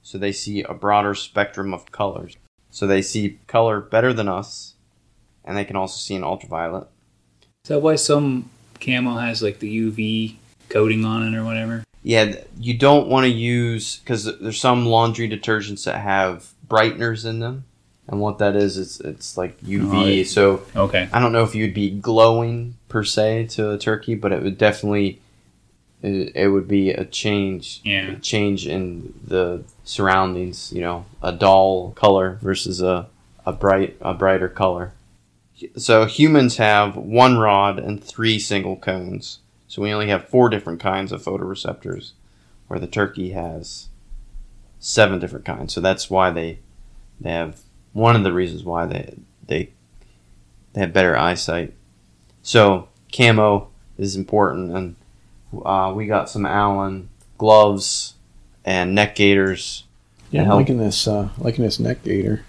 So 0.00 0.16
they 0.16 0.32
see 0.32 0.62
a 0.62 0.72
broader 0.72 1.14
spectrum 1.14 1.74
of 1.74 1.90
colors. 1.90 2.36
So 2.70 2.86
they 2.86 3.02
see 3.02 3.40
color 3.48 3.80
better 3.80 4.12
than 4.12 4.28
us, 4.28 4.74
and 5.44 5.56
they 5.56 5.64
can 5.64 5.74
also 5.74 5.98
see 5.98 6.14
in 6.14 6.22
ultraviolet. 6.22 6.86
Is 7.64 7.68
that 7.68 7.80
why 7.80 7.96
some 7.96 8.48
camo 8.80 9.16
has 9.16 9.42
like 9.42 9.58
the 9.58 9.90
UV 9.90 10.36
coating 10.68 11.04
on 11.04 11.26
it 11.26 11.36
or 11.36 11.44
whatever? 11.44 11.82
Yeah, 12.04 12.36
you 12.56 12.78
don't 12.78 13.08
want 13.08 13.24
to 13.24 13.30
use 13.30 13.96
because 13.98 14.24
there's 14.38 14.60
some 14.60 14.86
laundry 14.86 15.28
detergents 15.28 15.84
that 15.84 15.98
have 15.98 16.52
brighteners 16.66 17.26
in 17.26 17.40
them, 17.40 17.64
and 18.10 18.20
what 18.20 18.38
that 18.38 18.56
is, 18.56 18.76
it's 18.76 19.00
it's 19.00 19.36
like 19.38 19.58
UV. 19.62 19.94
Oh, 19.94 20.06
it- 20.06 20.24
so 20.28 20.62
Okay. 20.76 21.08
I 21.12 21.18
don't 21.20 21.32
know 21.32 21.42
if 21.44 21.54
you'd 21.54 21.72
be 21.74 21.90
glowing 21.90 22.74
per 22.88 23.04
se 23.04 23.46
to 23.52 23.70
a 23.70 23.78
turkey, 23.78 24.14
but 24.14 24.32
it 24.32 24.42
would 24.42 24.58
definitely 24.58 25.20
it, 26.02 26.32
it 26.34 26.48
would 26.48 26.66
be 26.68 26.90
a 26.90 27.04
change. 27.04 27.80
Yeah. 27.84 28.12
a 28.12 28.16
change 28.18 28.66
in 28.66 29.14
the 29.26 29.62
surroundings. 29.84 30.72
You 30.72 30.80
know, 30.82 31.04
a 31.22 31.32
dull 31.32 31.92
color 31.92 32.38
versus 32.42 32.82
a 32.82 33.06
a 33.46 33.52
bright 33.52 33.96
a 34.00 34.12
brighter 34.14 34.48
color. 34.48 34.92
So 35.76 36.06
humans 36.06 36.56
have 36.56 36.96
one 36.96 37.36
rod 37.38 37.78
and 37.78 38.02
three 38.02 38.38
single 38.38 38.76
cones. 38.76 39.38
So 39.68 39.82
we 39.82 39.92
only 39.92 40.08
have 40.08 40.28
four 40.28 40.48
different 40.48 40.80
kinds 40.80 41.12
of 41.12 41.22
photoreceptors, 41.22 42.12
where 42.66 42.80
the 42.80 42.86
turkey 42.88 43.30
has 43.32 43.88
seven 44.78 45.18
different 45.20 45.44
kinds. 45.44 45.72
So 45.74 45.80
that's 45.80 46.08
why 46.10 46.30
they 46.30 46.58
they 47.20 47.30
have 47.30 47.60
one 47.92 48.16
of 48.16 48.24
the 48.24 48.32
reasons 48.32 48.64
why 48.64 48.86
they 48.86 49.14
they 49.46 49.70
they 50.72 50.80
have 50.80 50.92
better 50.92 51.16
eyesight. 51.16 51.74
So 52.42 52.88
camo 53.12 53.68
is 53.98 54.16
important, 54.16 54.76
and 54.76 54.96
uh, 55.64 55.92
we 55.94 56.06
got 56.06 56.30
some 56.30 56.46
Allen 56.46 57.08
gloves 57.38 58.14
and 58.64 58.94
neck 58.94 59.14
gaiters. 59.16 59.84
Yeah, 60.30 60.42
I'm 60.42 60.48
liking 60.50 60.78
this. 60.78 61.08
Uh, 61.08 61.30
liking 61.38 61.64
this 61.64 61.80
neck 61.80 62.02
gaiter. 62.04 62.44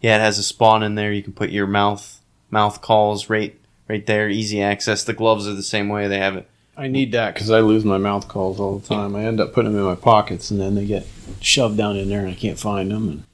Yeah, 0.00 0.16
it 0.16 0.20
has 0.20 0.38
a 0.38 0.42
spawn 0.42 0.82
in 0.82 0.94
there. 0.94 1.12
You 1.12 1.22
can 1.22 1.32
put 1.32 1.50
your 1.50 1.66
mouth 1.66 2.20
mouth 2.50 2.80
calls 2.80 3.28
right 3.28 3.58
right 3.88 4.04
there. 4.06 4.28
Easy 4.28 4.62
access. 4.62 5.04
The 5.04 5.12
gloves 5.12 5.46
are 5.46 5.54
the 5.54 5.62
same 5.62 5.88
way. 5.88 6.08
They 6.08 6.18
have 6.18 6.36
it. 6.36 6.48
I 6.76 6.86
need 6.86 7.10
that 7.12 7.34
because 7.34 7.50
I 7.50 7.60
lose 7.60 7.84
my 7.84 7.98
mouth 7.98 8.28
calls 8.28 8.60
all 8.60 8.78
the 8.78 8.86
time. 8.86 9.16
I 9.16 9.24
end 9.24 9.40
up 9.40 9.52
putting 9.52 9.72
them 9.72 9.80
in 9.80 9.86
my 9.86 9.96
pockets, 9.96 10.50
and 10.50 10.60
then 10.60 10.76
they 10.76 10.86
get 10.86 11.06
shoved 11.40 11.76
down 11.76 11.96
in 11.96 12.08
there, 12.08 12.20
and 12.20 12.30
I 12.30 12.34
can't 12.34 12.58
find 12.58 12.92
them. 12.92 13.08
And 13.08 13.24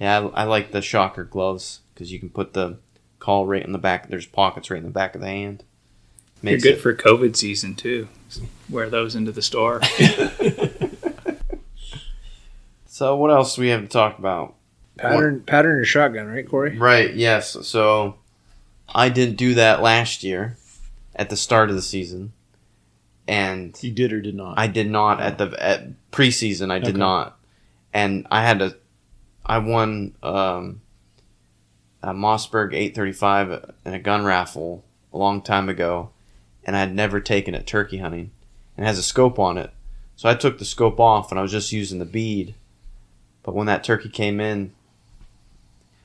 Yeah, 0.00 0.20
I, 0.34 0.42
I 0.42 0.44
like 0.44 0.70
the 0.72 0.80
shocker 0.82 1.24
gloves 1.24 1.80
because 1.94 2.12
you 2.12 2.18
can 2.20 2.28
put 2.30 2.52
the 2.52 2.78
call 3.18 3.46
right 3.46 3.64
in 3.64 3.72
the 3.72 3.78
back. 3.78 4.08
There's 4.08 4.26
pockets 4.26 4.70
right 4.70 4.78
in 4.78 4.84
the 4.84 4.90
back 4.90 5.14
of 5.14 5.20
the 5.20 5.26
hand. 5.26 5.64
They're 6.42 6.56
good 6.58 6.74
it- 6.74 6.80
for 6.80 6.94
COVID 6.94 7.36
season 7.36 7.74
too. 7.74 8.08
Wear 8.70 8.88
those 8.90 9.14
into 9.16 9.32
the 9.32 9.42
store. 9.42 9.80
So 12.86 13.14
what 13.16 13.30
else 13.30 13.54
do 13.54 13.62
we 13.62 13.68
have 13.68 13.82
to 13.82 13.88
talk 13.88 14.18
about? 14.18 14.54
pattern 14.96 15.42
pattern 15.44 15.76
your 15.76 15.84
shotgun, 15.84 16.26
right, 16.26 16.48
Kory? 16.48 16.76
Right. 16.76 17.14
Yes. 17.14 17.56
So 17.66 18.16
I 18.92 19.08
didn't 19.08 19.36
do 19.36 19.54
that 19.54 19.80
last 19.82 20.24
year 20.24 20.56
at 21.14 21.30
the 21.30 21.36
start 21.36 21.70
of 21.70 21.76
the 21.76 21.82
season, 21.82 22.32
and 23.28 23.76
you 23.82 23.92
did 23.92 24.12
or 24.12 24.20
did 24.20 24.34
not? 24.34 24.58
I 24.58 24.66
did 24.66 24.90
not 24.90 25.20
at 25.20 25.38
the 25.38 25.54
at 25.64 26.10
preseason. 26.10 26.72
I 26.72 26.80
did 26.80 26.88
Okay. 26.90 26.98
not, 26.98 27.38
and 27.92 28.26
I 28.32 28.42
had 28.42 28.58
to. 28.58 28.76
I 29.48 29.58
won 29.58 30.14
um, 30.22 30.82
a 32.02 32.12
Mossberg 32.12 32.74
835 32.74 33.72
in 33.86 33.94
a 33.94 33.98
gun 33.98 34.24
raffle 34.24 34.84
a 35.12 35.18
long 35.18 35.40
time 35.40 35.68
ago, 35.68 36.10
and 36.64 36.76
I 36.76 36.80
had 36.80 36.94
never 36.94 37.20
taken 37.20 37.54
it 37.54 37.66
turkey 37.66 37.98
hunting, 37.98 38.30
and 38.76 38.84
it 38.84 38.88
has 38.88 38.98
a 38.98 39.02
scope 39.02 39.38
on 39.38 39.56
it. 39.58 39.70
So 40.16 40.28
I 40.28 40.34
took 40.34 40.58
the 40.58 40.64
scope 40.64 41.00
off, 41.00 41.30
and 41.30 41.38
I 41.38 41.42
was 41.42 41.52
just 41.52 41.72
using 41.72 41.98
the 41.98 42.04
bead. 42.04 42.54
But 43.42 43.54
when 43.54 43.66
that 43.66 43.84
turkey 43.84 44.08
came 44.08 44.40
in, 44.40 44.72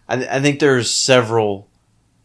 I, 0.08 0.16
th- 0.16 0.30
I 0.30 0.39
think 0.39 0.60
there's 0.60 0.89
several 0.89 1.68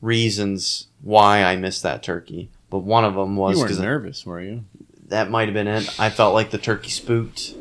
reasons 0.00 0.86
why 1.02 1.42
I 1.42 1.56
missed 1.56 1.82
that 1.82 2.02
turkey. 2.02 2.50
But 2.70 2.80
one 2.80 3.04
of 3.04 3.14
them 3.14 3.36
was 3.36 3.60
because 3.60 3.80
nervous, 3.80 4.26
were 4.26 4.40
you? 4.40 4.64
that 5.08 5.30
might 5.30 5.48
have 5.48 5.54
been 5.54 5.66
it. 5.68 5.98
I 5.98 6.10
felt 6.10 6.34
like 6.34 6.50
the 6.50 6.58
turkey 6.58 6.90
spooked 6.90 7.54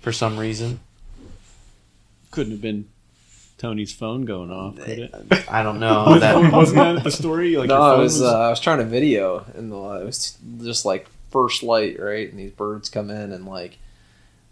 for 0.00 0.12
some 0.12 0.38
reason. 0.38 0.80
Couldn't 2.30 2.52
have 2.52 2.62
been 2.62 2.88
Tony's 3.58 3.92
phone 3.92 4.24
going 4.24 4.50
off, 4.50 4.76
could 4.76 4.98
it? 4.98 5.14
I 5.50 5.62
don't 5.62 5.80
know. 5.80 6.18
that, 6.18 6.52
Wasn't 6.52 6.76
that 6.76 7.02
the 7.02 7.10
story? 7.10 7.56
Like 7.56 7.68
no, 7.68 7.80
I 7.80 7.94
phone 7.94 8.00
was 8.02 8.20
uh, 8.20 8.38
I 8.38 8.50
was 8.50 8.60
trying 8.60 8.78
to 8.78 8.84
video, 8.84 9.46
and 9.54 9.72
the, 9.72 9.76
it 9.76 10.04
was 10.04 10.36
just 10.62 10.84
like 10.84 11.08
first 11.30 11.62
light, 11.62 11.98
right? 11.98 12.28
And 12.28 12.38
these 12.38 12.52
birds 12.52 12.88
come 12.90 13.10
in, 13.10 13.32
and 13.32 13.46
like 13.46 13.78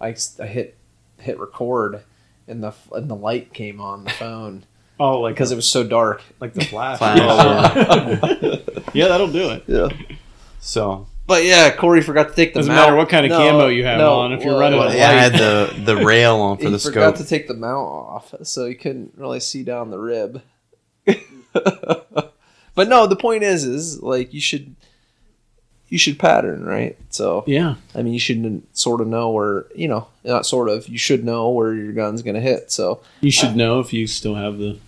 I, 0.00 0.16
I 0.40 0.46
hit 0.46 0.76
hit 1.18 1.38
record, 1.38 2.02
and 2.48 2.62
the 2.62 2.72
and 2.92 3.10
the 3.10 3.16
light 3.16 3.52
came 3.52 3.80
on 3.80 4.04
the 4.04 4.10
phone 4.10 4.64
oh, 5.00 5.20
like 5.20 5.34
because 5.34 5.52
it 5.52 5.56
was 5.56 5.68
so 5.68 5.84
dark. 5.84 6.22
like 6.40 6.54
the 6.54 6.64
flash. 6.64 6.98
Flash, 6.98 7.18
Oh, 7.22 8.58
yeah, 8.94 9.08
that'll 9.08 9.30
do 9.30 9.50
it. 9.50 9.64
Yeah, 9.66 9.88
so 10.60 11.06
but 11.26 11.44
yeah, 11.44 11.70
Kory 11.74 12.02
forgot 12.02 12.28
to 12.30 12.34
take 12.34 12.52
the. 12.54 12.60
Doesn't 12.60 12.74
mount. 12.74 12.86
matter 12.86 12.96
what 12.96 13.08
kind 13.08 13.24
of 13.26 13.30
No, 13.30 13.38
camo 13.38 13.66
you 13.68 13.84
have 13.84 13.98
no, 13.98 14.20
on. 14.20 14.32
If 14.32 14.42
you're 14.44 14.52
well, 14.52 14.60
running 14.60 14.78
well, 14.78 14.94
yeah, 14.94 15.08
I 15.08 15.12
had 15.12 15.32
the 15.32 15.74
the 15.84 15.96
rail 16.04 16.36
on 16.36 16.56
for 16.58 16.64
he 16.64 16.70
the 16.70 16.78
forgot 16.78 17.16
scope. 17.16 17.24
to 17.24 17.28
take 17.28 17.48
the 17.48 17.54
mount 17.54 17.88
off, 17.88 18.34
so 18.42 18.66
he 18.66 18.74
couldn't 18.74 19.12
really 19.16 19.40
see 19.40 19.62
down 19.62 19.90
the 19.90 19.98
rib. 19.98 20.42
but 22.74 22.88
no, 22.88 23.06
the 23.06 23.16
point 23.16 23.42
is, 23.42 23.64
is 23.64 24.02
like 24.02 24.34
you 24.34 24.40
should, 24.40 24.74
you 25.88 25.98
should 25.98 26.18
pattern, 26.18 26.64
right? 26.64 26.96
So 27.10 27.44
yeah, 27.46 27.76
I 27.94 28.02
mean, 28.02 28.12
you 28.12 28.18
should 28.18 28.62
sort 28.72 29.00
of 29.00 29.06
know 29.06 29.30
where 29.30 29.66
you 29.74 29.88
know, 29.88 30.08
not 30.24 30.46
sort 30.46 30.68
of, 30.68 30.88
you 30.88 30.98
should 30.98 31.24
know 31.24 31.50
where 31.50 31.74
your 31.74 31.92
gun's 31.92 32.22
gonna 32.22 32.40
hit. 32.40 32.72
So 32.72 33.00
you 33.20 33.30
should 33.30 33.56
know 33.56 33.80
if 33.80 33.92
you 33.92 34.06
still 34.06 34.34
have 34.34 34.58
the 34.58 34.78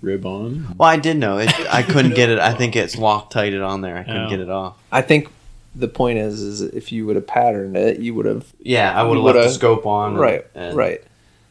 rib 0.00 0.24
on. 0.26 0.74
Well, 0.78 0.88
I 0.88 0.96
did 0.96 1.16
know 1.16 1.38
it. 1.38 1.52
I 1.72 1.82
couldn't 1.82 2.14
get 2.14 2.30
it. 2.30 2.38
I 2.38 2.54
think 2.54 2.76
it's 2.76 2.96
Loctited 2.96 3.60
on 3.62 3.80
there. 3.80 3.96
I 3.96 4.02
couldn't 4.04 4.26
Oh. 4.26 4.30
get 4.30 4.40
it 4.40 4.50
off. 4.50 4.76
I 4.92 5.02
think 5.02 5.28
the 5.76 5.88
point 5.88 6.18
is, 6.18 6.40
is 6.40 6.60
if 6.62 6.90
you 6.90 7.06
would 7.06 7.16
have 7.16 7.26
patterned 7.26 7.76
it, 7.76 7.98
you 8.00 8.14
would 8.14 8.26
have 8.26 8.52
Yeah, 8.60 8.92
I 8.98 9.02
would 9.02 9.16
have 9.16 9.24
left 9.24 9.38
the 9.38 9.50
scope 9.50 9.86
on. 9.86 10.16
right, 10.16 10.46
and, 10.54 10.76
right. 10.76 11.02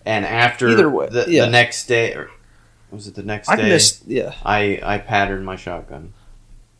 And 0.05 0.25
after 0.25 0.69
Either 0.69 0.89
way, 0.89 1.07
the, 1.09 1.25
yeah. 1.27 1.45
the 1.45 1.51
next 1.51 1.87
day, 1.87 2.13
or 2.13 2.29
was 2.91 3.07
it 3.07 3.15
the 3.15 3.23
next 3.23 3.49
I 3.49 3.55
day? 3.55 3.69
missed, 3.69 4.05
yeah. 4.07 4.33
I 4.43 4.79
I 4.83 4.97
patterned 4.97 5.45
my 5.45 5.55
shotgun. 5.55 6.13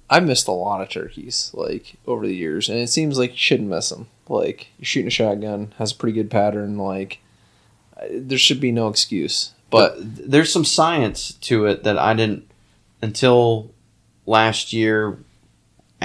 I've 0.10 0.26
missed 0.26 0.48
a 0.48 0.52
lot 0.52 0.82
of 0.82 0.90
turkeys 0.90 1.50
like 1.54 1.96
over 2.06 2.28
the 2.28 2.36
years, 2.36 2.70
and 2.70 2.78
it 2.78 2.90
seems 2.90 3.18
like 3.18 3.32
you 3.32 3.38
shouldn't 3.38 3.70
miss 3.70 3.90
them. 3.90 4.08
Like 4.30 4.68
you're 4.78 4.86
shooting 4.86 5.08
a 5.08 5.12
shotgun, 5.12 5.74
has 5.78 5.92
a 5.92 5.96
pretty 5.96 6.14
good 6.16 6.30
pattern. 6.30 6.78
Like 6.78 7.20
there 8.12 8.38
should 8.38 8.60
be 8.60 8.72
no 8.72 8.88
excuse. 8.88 9.52
But 9.72 9.96
there's 9.98 10.54
some 10.54 10.66
science 10.66 11.34
to 11.42 11.66
it 11.66 11.84
that 11.84 11.98
I 11.98 12.14
didn't 12.14 12.50
until 13.02 13.72
last 14.28 14.72
year 14.74 15.18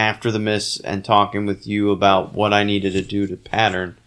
after 0.01 0.30
the 0.30 0.38
miss 0.38 0.80
and 0.80 1.05
talking 1.05 1.44
with 1.44 1.66
you 1.66 1.90
about 1.90 2.32
what 2.32 2.55
I 2.55 2.64
needed 2.64 2.94
to 2.94 3.03
do 3.03 3.26
to 3.26 3.36
pattern. 3.36 3.98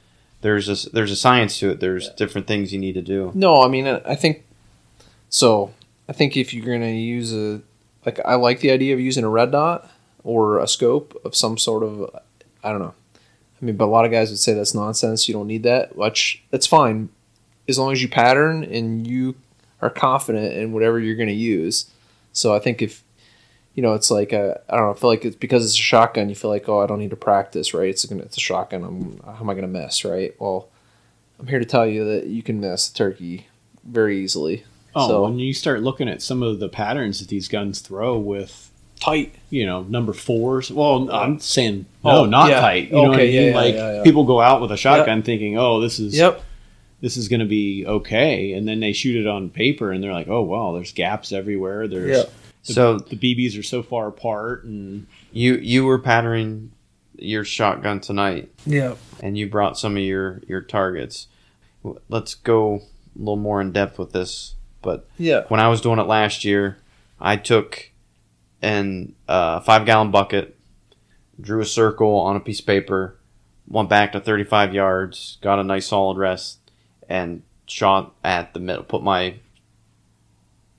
There's 0.41 0.67
a 0.67 0.89
there's 0.89 1.11
a 1.11 1.15
science 1.15 1.59
to 1.59 1.69
it. 1.69 1.79
There's 1.79 2.09
different 2.09 2.47
things 2.47 2.73
you 2.73 2.79
need 2.79 2.93
to 2.93 3.01
do. 3.03 3.31
no, 3.35 3.61
I 3.61 3.67
mean 3.67 3.85
uh, 3.85 4.01
I 4.03 4.15
think 4.15 4.43
so. 5.29 5.71
I 6.09 6.13
think 6.13 6.35
if 6.35 6.51
you're 6.51 6.65
gonna 6.65 6.91
use 6.91 7.31
a 7.31 7.61
like, 8.05 8.19
I 8.25 8.35
like 8.35 8.59
the 8.59 8.71
idea 8.71 8.93
of 8.93 8.99
using 8.99 9.23
a 9.23 9.29
red 9.29 9.51
dot 9.51 9.89
or 10.23 10.57
a 10.57 10.67
scope 10.67 11.15
of 11.23 11.35
some 11.35 11.57
sort 11.59 11.83
of 11.83 12.09
I 12.63 12.71
don't 12.71 12.79
know. 12.79 12.95
I 13.61 13.65
mean, 13.65 13.77
but 13.77 13.85
a 13.85 13.93
lot 13.95 14.03
of 14.03 14.11
guys 14.11 14.31
would 14.31 14.39
say 14.39 14.53
that's 14.53 14.73
nonsense. 14.73 15.27
You 15.27 15.35
don't 15.35 15.47
need 15.47 15.63
that. 15.63 15.95
Which 15.95 16.41
that's 16.49 16.67
fine, 16.67 17.09
as 17.69 17.77
long 17.77 17.91
as 17.91 18.01
you 18.01 18.09
pattern 18.09 18.63
and 18.63 19.05
you 19.07 19.35
are 19.79 19.91
confident 19.91 20.53
in 20.53 20.73
whatever 20.73 20.99
you're 20.99 21.15
going 21.15 21.29
to 21.29 21.35
use. 21.35 21.85
So 22.33 22.55
I 22.55 22.59
think 22.59 22.81
if 22.81 23.03
you 23.75 23.81
know, 23.83 23.93
it's 23.93 24.11
like 24.11 24.33
I 24.33 24.51
I 24.69 24.75
don't 24.77 24.85
know. 24.85 24.91
I 24.91 24.93
feel 24.93 25.09
like 25.09 25.25
it's 25.25 25.35
because 25.35 25.65
it's 25.65 25.73
a 25.75 25.81
shotgun. 25.81 26.29
You 26.29 26.35
feel 26.35 26.49
like 26.51 26.67
oh, 26.69 26.79
I 26.81 26.87
don't 26.87 26.99
need 26.99 27.09
to 27.11 27.15
practice, 27.15 27.73
right? 27.73 27.89
It's 27.89 28.09
a, 28.09 28.17
it's 28.19 28.37
a 28.37 28.41
shotgun. 28.41 28.83
I'm 28.83 29.19
how 29.25 29.39
am 29.41 29.49
I 29.49 29.53
going 29.53 29.61
to 29.73 29.79
miss, 29.79 30.05
right? 30.05 30.33
Well, 30.39 30.67
I'm 31.39 31.47
here 31.47 31.59
to 31.59 31.65
tell 31.65 31.85
you 31.87 32.05
that 32.05 32.27
you 32.27 32.43
can 32.43 32.59
miss 32.61 32.89
a 32.89 32.93
turkey 32.93 33.47
very 33.83 34.19
easily. 34.23 34.63
Oh, 34.95 35.07
so 35.07 35.23
when 35.23 35.39
you 35.39 35.53
start 35.53 35.81
looking 35.81 36.07
at 36.07 36.21
some 36.21 36.43
of 36.43 36.59
the 36.59 36.69
patterns 36.69 37.19
that 37.19 37.27
these 37.27 37.47
guns 37.47 37.79
throw 37.79 38.17
with 38.17 38.69
tight, 38.99 39.33
you 39.49 39.65
know, 39.65 39.81
number 39.83 40.13
fours. 40.13 40.71
Well, 40.71 41.09
I'm 41.11 41.39
saying 41.39 41.87
no, 42.03 42.11
Oh, 42.19 42.25
not 42.25 42.49
yeah. 42.51 42.59
tight. 42.61 42.85
You 42.89 42.91
know 42.93 43.01
what 43.09 43.11
I 43.11 43.13
Okay, 43.15 43.31
yeah, 43.31 43.39
mean? 43.41 43.49
yeah, 43.49 43.55
like 43.55 43.73
yeah, 43.75 43.93
yeah. 43.95 44.03
people 44.03 44.23
go 44.23 44.39
out 44.39 44.61
with 44.61 44.71
a 44.71 44.77
shotgun 44.77 45.23
thinking, 45.23 45.57
"Oh, 45.57 45.81
this 45.81 45.99
is 45.99 46.15
Yep. 46.15 46.41
this 47.01 47.17
is 47.17 47.27
going 47.27 47.39
to 47.39 47.45
be 47.47 47.85
okay," 47.87 48.53
and 48.53 48.67
then 48.67 48.79
they 48.81 48.93
shoot 48.93 49.15
it 49.19 49.27
on 49.27 49.49
paper, 49.49 49.91
and 49.91 50.01
they're 50.03 50.13
like, 50.13 50.27
"Oh, 50.29 50.43
wow, 50.43 50.73
there's 50.73 50.91
gaps 50.93 51.31
everywhere. 51.33 51.87
There's 51.87 52.17
Yeah. 52.19 52.23
The, 52.65 52.73
So- 52.73 52.97
the 52.99 53.15
BBs 53.15 53.57
are 53.59 53.63
so 53.63 53.83
far 53.83 54.07
apart, 54.07 54.63
and 54.63 55.07
You 55.31 55.55
you 55.55 55.85
were 55.85 55.99
patterning 55.99 56.71
your 57.17 57.43
shotgun 57.43 57.99
tonight, 57.99 58.51
yeah. 58.65 58.95
and 59.21 59.37
you 59.37 59.47
brought 59.49 59.77
some 59.77 59.95
of 59.97 60.03
your 60.03 60.41
your 60.47 60.61
targets. 60.61 61.27
Let's 62.09 62.33
go 62.35 62.75
a 62.75 63.19
little 63.19 63.35
more 63.35 63.61
in 63.61 63.71
depth 63.71 63.99
with 63.99 64.11
this. 64.13 64.55
But 64.81 65.07
Yeah. 65.17 65.43
when 65.47 65.59
I 65.59 65.67
was 65.69 65.81
doing 65.81 65.99
it 65.99 66.07
last 66.07 66.43
year, 66.43 66.77
I 67.19 67.35
took 67.37 67.89
an 68.61 69.15
uh, 69.27 69.59
five 69.61 69.85
gallon 69.85 70.11
bucket, 70.11 70.57
drew 71.39 71.61
a 71.61 71.65
circle 71.65 72.15
on 72.15 72.35
a 72.35 72.39
piece 72.39 72.59
of 72.59 72.65
paper, 72.65 73.17
went 73.67 73.89
back 73.89 74.11
to 74.13 74.19
35 74.19 74.73
yards, 74.73 75.37
got 75.41 75.59
a 75.59 75.63
nice 75.63 75.87
solid 75.87 76.17
rest, 76.17 76.59
and 77.07 77.43
shot 77.65 78.13
at 78.23 78.53
the 78.53 78.59
middle. 78.59 78.83
Put 78.83 79.03
my 79.03 79.35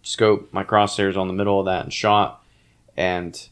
scope, 0.04 0.52
my 0.52 0.62
crosshairs 0.62 1.16
on 1.16 1.26
the 1.26 1.34
middle 1.34 1.58
of 1.58 1.66
that 1.66 1.82
and 1.84 1.92
shot. 1.92 2.42
And 2.96 3.48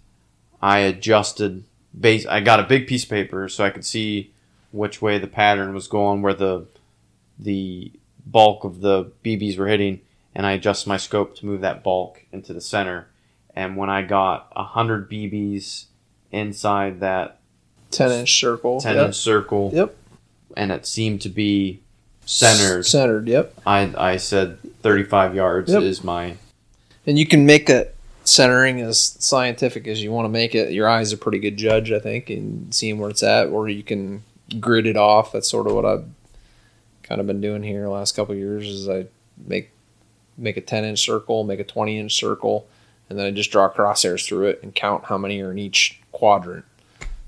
I 0.63 0.79
adjusted 0.81 1.65
base. 1.99 2.25
I 2.27 2.41
got 2.41 2.61
a 2.61 2.65
big 2.65 2.87
piece 2.87 3.03
of 3.03 3.11
paper 3.11 3.49
so 3.49 3.65
I 3.65 3.71
could 3.71 3.85
see 3.85 4.31
which 4.71 5.03
way 5.03 5.19
the 5.19 5.27
pattern 5.27 5.75
was 5.75 5.89
going, 5.89 6.23
where 6.23 6.35
the 6.35 6.67
the 7.39 7.91
bulk 8.25 8.63
of 8.63 8.81
the 8.81 9.11
BBs 9.25 9.59
were 9.59 9.67
hitting, 9.67 10.01
and 10.35 10.47
I 10.47 10.53
adjusted 10.53 10.89
my 10.89 10.97
scope 10.97 11.35
to 11.37 11.47
move 11.47 11.61
that 11.63 11.83
bulk 11.83 12.25
into 12.31 12.53
the 12.53 12.61
center. 12.61 13.09
And 13.57 13.77
when 13.77 13.91
I 13.91 14.03
got 14.03 14.51
a 14.55 14.63
hundred 14.63 15.11
BBs 15.11 15.87
inside 16.31 17.01
that 17.01 17.39
Ten 17.91 18.11
inch 18.13 18.39
circle. 18.39 18.81
ten 18.81 18.95
Yep. 18.97 19.07
inch 19.07 19.17
circle, 19.17 19.71
Yep. 19.75 19.95
and 20.57 20.71
it 20.73 20.87
seemed 20.87 21.21
to 21.23 21.29
be 21.29 21.81
centered, 22.25 22.87
Centered. 22.87 23.27
Yep. 23.29 23.55
I 23.67 23.93
I 23.99 24.17
said 24.17 24.59
thirty 24.83 25.03
five 25.03 25.35
yards 25.35 25.71
Yep. 25.73 25.83
is 25.83 26.03
my 26.05 26.37
And 27.07 27.19
you 27.19 27.27
can 27.27 27.47
make 27.47 27.67
that 27.67 27.95
centering 28.25 28.81
as 28.81 29.01
scientific 29.19 29.89
as 29.89 30.03
you 30.03 30.13
want 30.13 30.27
to 30.27 30.29
make 30.29 30.55
it. 30.55 30.73
Your 30.73 30.89
eye's 30.89 31.13
a 31.13 31.17
pretty 31.17 31.41
good 31.41 31.57
judge, 31.57 31.91
I 31.91 31.99
think, 31.99 32.31
in 32.31 32.71
seeing 32.71 32.99
where 32.99 33.11
it's 33.11 33.23
at, 33.23 33.49
or 33.49 33.69
you 33.69 33.83
can 33.83 34.23
grid 34.61 34.87
it 34.87 34.97
off. 34.97 35.33
That's 35.33 35.49
sort 35.49 35.67
of 35.67 35.75
what 35.75 35.85
I've 35.85 36.05
kind 37.03 37.21
of 37.21 37.27
been 37.27 37.41
doing 37.41 37.65
here 37.65 37.83
the 37.83 37.91
last 37.91 38.15
couple 38.15 38.35
years. 38.35 38.69
Is 38.69 38.89
I 38.89 39.07
make 39.45 39.71
make 40.39 40.57
a 40.57 40.61
ten 40.61 40.85
inch 40.85 41.01
circle, 41.01 41.43
make 41.43 41.61
a 41.61 41.65
twenty 41.65 41.99
inch 41.99 42.15
circle, 42.15 42.69
and 43.11 43.19
then 43.19 43.27
I 43.27 43.31
just 43.33 43.51
draw 43.51 43.69
crosshairs 43.69 44.27
through 44.27 44.47
it 44.47 44.61
and 44.63 44.75
count 44.75 45.07
how 45.07 45.19
many 45.19 45.41
are 45.41 45.51
in 45.51 45.59
each 45.59 46.01
quadrant. 46.13 46.65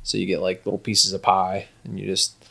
So 0.05 0.19
you 0.19 0.27
get 0.27 0.41
like 0.41 0.65
little 0.65 0.79
pieces 0.79 1.13
of 1.13 1.23
pie, 1.23 1.67
and 1.83 1.99
you 1.99 2.07
just. 2.07 2.44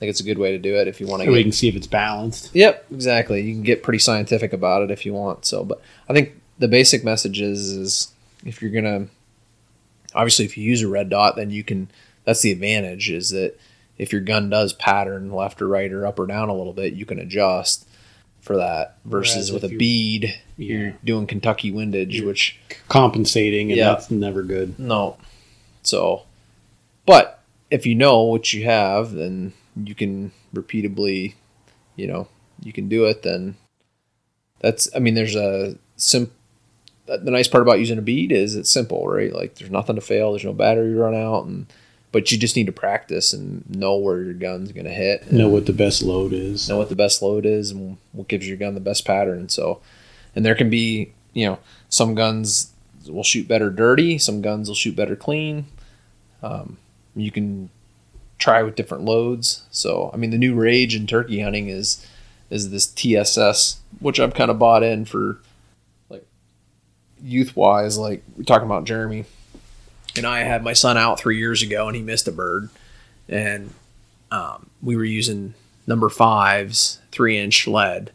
I 0.00 0.04
think 0.04 0.10
it's 0.10 0.20
a 0.20 0.24
good 0.24 0.38
way 0.38 0.52
to 0.52 0.58
do 0.58 0.76
it 0.76 0.88
if 0.88 0.98
you 0.98 1.06
want 1.06 1.22
to. 1.22 1.30
we 1.30 1.42
can 1.42 1.52
see 1.52 1.68
if 1.68 1.76
it's 1.76 1.86
balanced. 1.86 2.50
Yep, 2.54 2.86
exactly. 2.90 3.42
You 3.42 3.52
can 3.52 3.62
get 3.62 3.82
pretty 3.82 3.98
scientific 3.98 4.54
about 4.54 4.82
it 4.82 4.90
if 4.90 5.04
you 5.04 5.12
want. 5.12 5.44
So, 5.44 5.62
but 5.62 5.82
I 6.08 6.14
think 6.14 6.32
the 6.58 6.68
basic 6.68 7.04
message 7.04 7.40
is 7.40 7.68
is 7.70 8.12
if 8.46 8.62
you're 8.62 8.70
gonna 8.70 9.08
obviously 10.14 10.46
if 10.46 10.56
you 10.56 10.64
use 10.64 10.82
a 10.82 10.88
red 10.88 11.08
dot, 11.10 11.36
then 11.36 11.50
you 11.50 11.62
can. 11.64 11.90
That's 12.24 12.40
the 12.42 12.50
advantage 12.52 13.10
is 13.10 13.30
that 13.30 13.58
if 13.98 14.12
your 14.12 14.20
gun 14.22 14.48
does 14.50 14.72
pattern 14.72 15.32
left 15.32 15.60
or 15.60 15.68
right 15.68 15.92
or 15.92 16.06
up 16.06 16.18
or 16.18 16.26
down 16.26 16.48
a 16.48 16.54
little 16.56 16.72
bit, 16.72 16.94
you 16.94 17.04
can 17.04 17.18
adjust 17.18 17.86
for 18.40 18.56
that. 18.56 18.96
Versus 19.04 19.50
Whereas 19.50 19.52
with 19.52 19.64
a 19.72 19.76
bead, 19.76 20.34
Yeah. 20.56 20.76
you're 20.78 20.94
doing 21.04 21.26
Kentucky 21.26 21.70
windage, 21.70 22.22
which 22.22 22.58
Compensating, 22.88 23.70
and 23.70 23.78
Yeah. 23.78 23.90
that's 23.90 24.10
never 24.10 24.42
good. 24.42 24.78
no. 24.78 25.16
So, 25.82 26.22
but 27.06 27.40
if 27.70 27.84
you 27.86 27.94
know 27.94 28.22
what 28.22 28.52
you 28.52 28.64
have, 28.64 29.12
then 29.12 29.52
you 29.86 29.94
can 29.94 30.32
repeatably, 30.54 31.34
you 31.96 32.06
know, 32.06 32.28
you 32.62 32.72
can 32.72 32.88
do 32.88 33.04
it. 33.06 33.22
Then 33.22 33.56
that's, 34.60 34.88
I 34.94 34.98
mean, 34.98 35.14
there's 35.14 35.36
a 35.36 35.76
sim. 35.96 36.30
The 37.06 37.30
nice 37.30 37.48
part 37.48 37.62
about 37.62 37.80
using 37.80 37.98
a 37.98 38.02
bead 38.02 38.30
is 38.30 38.54
it's 38.54 38.70
simple, 38.70 39.08
right? 39.08 39.32
Like 39.32 39.56
there's 39.56 39.70
nothing 39.70 39.96
to 39.96 40.00
fail. 40.00 40.30
There's 40.30 40.44
no 40.44 40.52
battery 40.52 40.94
run 40.94 41.14
out, 41.14 41.44
and 41.44 41.66
but 42.12 42.30
you 42.30 42.38
just 42.38 42.54
need 42.54 42.66
to 42.66 42.72
practice 42.72 43.32
and 43.32 43.68
know 43.68 43.96
where 43.96 44.22
your 44.22 44.34
gun's 44.34 44.70
gonna 44.70 44.90
hit. 44.90 45.22
and 45.22 45.32
Know 45.32 45.48
what 45.48 45.66
the 45.66 45.72
best 45.72 46.02
load 46.02 46.32
is. 46.32 46.68
know 46.68 46.78
what 46.78 46.88
the 46.88 46.94
best 46.96 47.20
load 47.20 47.46
is 47.46 47.72
and 47.72 47.96
what 48.12 48.28
gives 48.28 48.46
your 48.46 48.56
gun 48.56 48.74
the 48.74 48.80
best 48.80 49.04
pattern. 49.04 49.48
So, 49.48 49.80
and 50.36 50.44
there 50.44 50.54
can 50.54 50.70
be, 50.70 51.12
you 51.32 51.46
know, 51.46 51.58
some 51.88 52.14
guns 52.14 52.72
will 53.08 53.24
shoot 53.24 53.48
better 53.48 53.70
dirty, 53.70 54.16
some 54.18 54.40
guns 54.40 54.68
will 54.68 54.76
shoot 54.76 54.94
better 54.94 55.16
clean. 55.16 55.66
Um, 56.44 56.78
you 57.16 57.32
can 57.32 57.70
try 58.40 58.62
with 58.62 58.74
different 58.74 59.04
loads. 59.04 59.62
So, 59.70 60.10
I 60.12 60.16
mean, 60.16 60.30
the 60.30 60.38
new 60.38 60.54
rage 60.54 60.96
in 60.96 61.06
turkey 61.06 61.40
hunting 61.40 61.68
is 61.68 62.04
is 62.48 62.70
this 62.70 62.86
TSS, 62.86 63.78
which 64.00 64.18
I've 64.18 64.34
kind 64.34 64.50
of 64.50 64.58
bought 64.58 64.82
in 64.82 65.04
for 65.04 65.38
like 66.08 66.26
youth 67.22 67.54
wise. 67.54 67.96
Like 67.96 68.24
we're 68.36 68.42
talking 68.42 68.66
about 68.66 68.84
Jeremy, 68.84 69.26
and 70.16 70.26
I 70.26 70.40
had 70.40 70.64
my 70.64 70.72
son 70.72 70.96
out 70.96 71.20
three 71.20 71.38
years 71.38 71.62
ago, 71.62 71.86
and 71.86 71.94
he 71.94 72.02
missed 72.02 72.26
a 72.26 72.32
bird, 72.32 72.70
and 73.28 73.72
um, 74.32 74.70
we 74.82 74.96
were 74.96 75.04
using 75.04 75.54
number 75.86 76.08
fives, 76.08 76.98
three 77.12 77.38
inch 77.38 77.68
lead. 77.68 78.10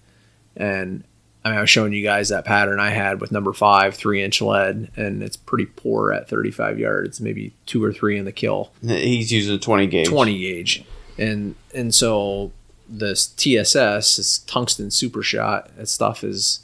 And 0.58 1.04
I 1.46 1.50
mean, 1.50 1.58
I 1.60 1.62
was 1.62 1.70
showing 1.70 1.94
you 1.94 2.02
guys 2.02 2.30
that 2.30 2.44
pattern 2.44 2.80
I 2.80 2.90
had 2.90 3.22
with 3.22 3.32
number 3.32 3.54
five, 3.54 3.94
three 3.94 4.24
inch 4.24 4.42
lead, 4.42 4.90
and 4.96 5.22
it's 5.22 5.38
pretty 5.38 5.68
poor 5.68 6.12
at 6.12 6.28
35 6.28 6.80
yards, 6.80 7.22
maybe 7.22 7.54
two 7.68 7.84
or 7.84 7.94
three 7.94 8.18
in 8.18 8.26
the 8.26 8.32
kill. 8.32 8.72
He's 8.82 9.32
using 9.32 9.54
a 9.56 9.60
20 9.60 9.86
gauge. 9.86 10.08
20 10.08 10.38
gauge. 10.40 10.84
And 11.20 11.54
and 11.74 11.94
so 11.94 12.52
this 12.90 13.28
TSS, 13.28 14.18
this 14.18 14.40
tungsten 14.40 14.90
super 14.90 15.22
shot, 15.22 15.70
that 15.78 15.88
stuff 15.88 16.24
is 16.24 16.62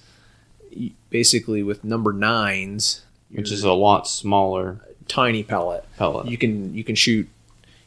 basically 1.11 1.61
with 1.61 1.83
number 1.83 2.11
nines, 2.11 3.03
which 3.29 3.51
is 3.51 3.63
a 3.63 3.73
lot 3.73 4.07
smaller 4.07 4.79
tiny 5.07 5.43
pellet. 5.43 5.85
pellet. 5.97 6.25
You 6.25 6.39
can 6.39 6.73
you 6.73 6.83
can 6.83 6.95
shoot, 6.95 7.29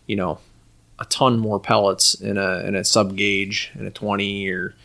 you 0.07 0.15
know, 0.15 0.39
a 1.01 1.05
ton 1.07 1.41
more 1.41 1.59
pellets 1.59 2.15
in 2.15 2.39
a 2.39 2.61
in 2.61 2.77
a 2.77 2.85
sub 2.85 3.17
gauge 3.17 3.73
in 3.75 3.85
a 3.85 3.91
20 3.91 4.49
or 4.49 4.77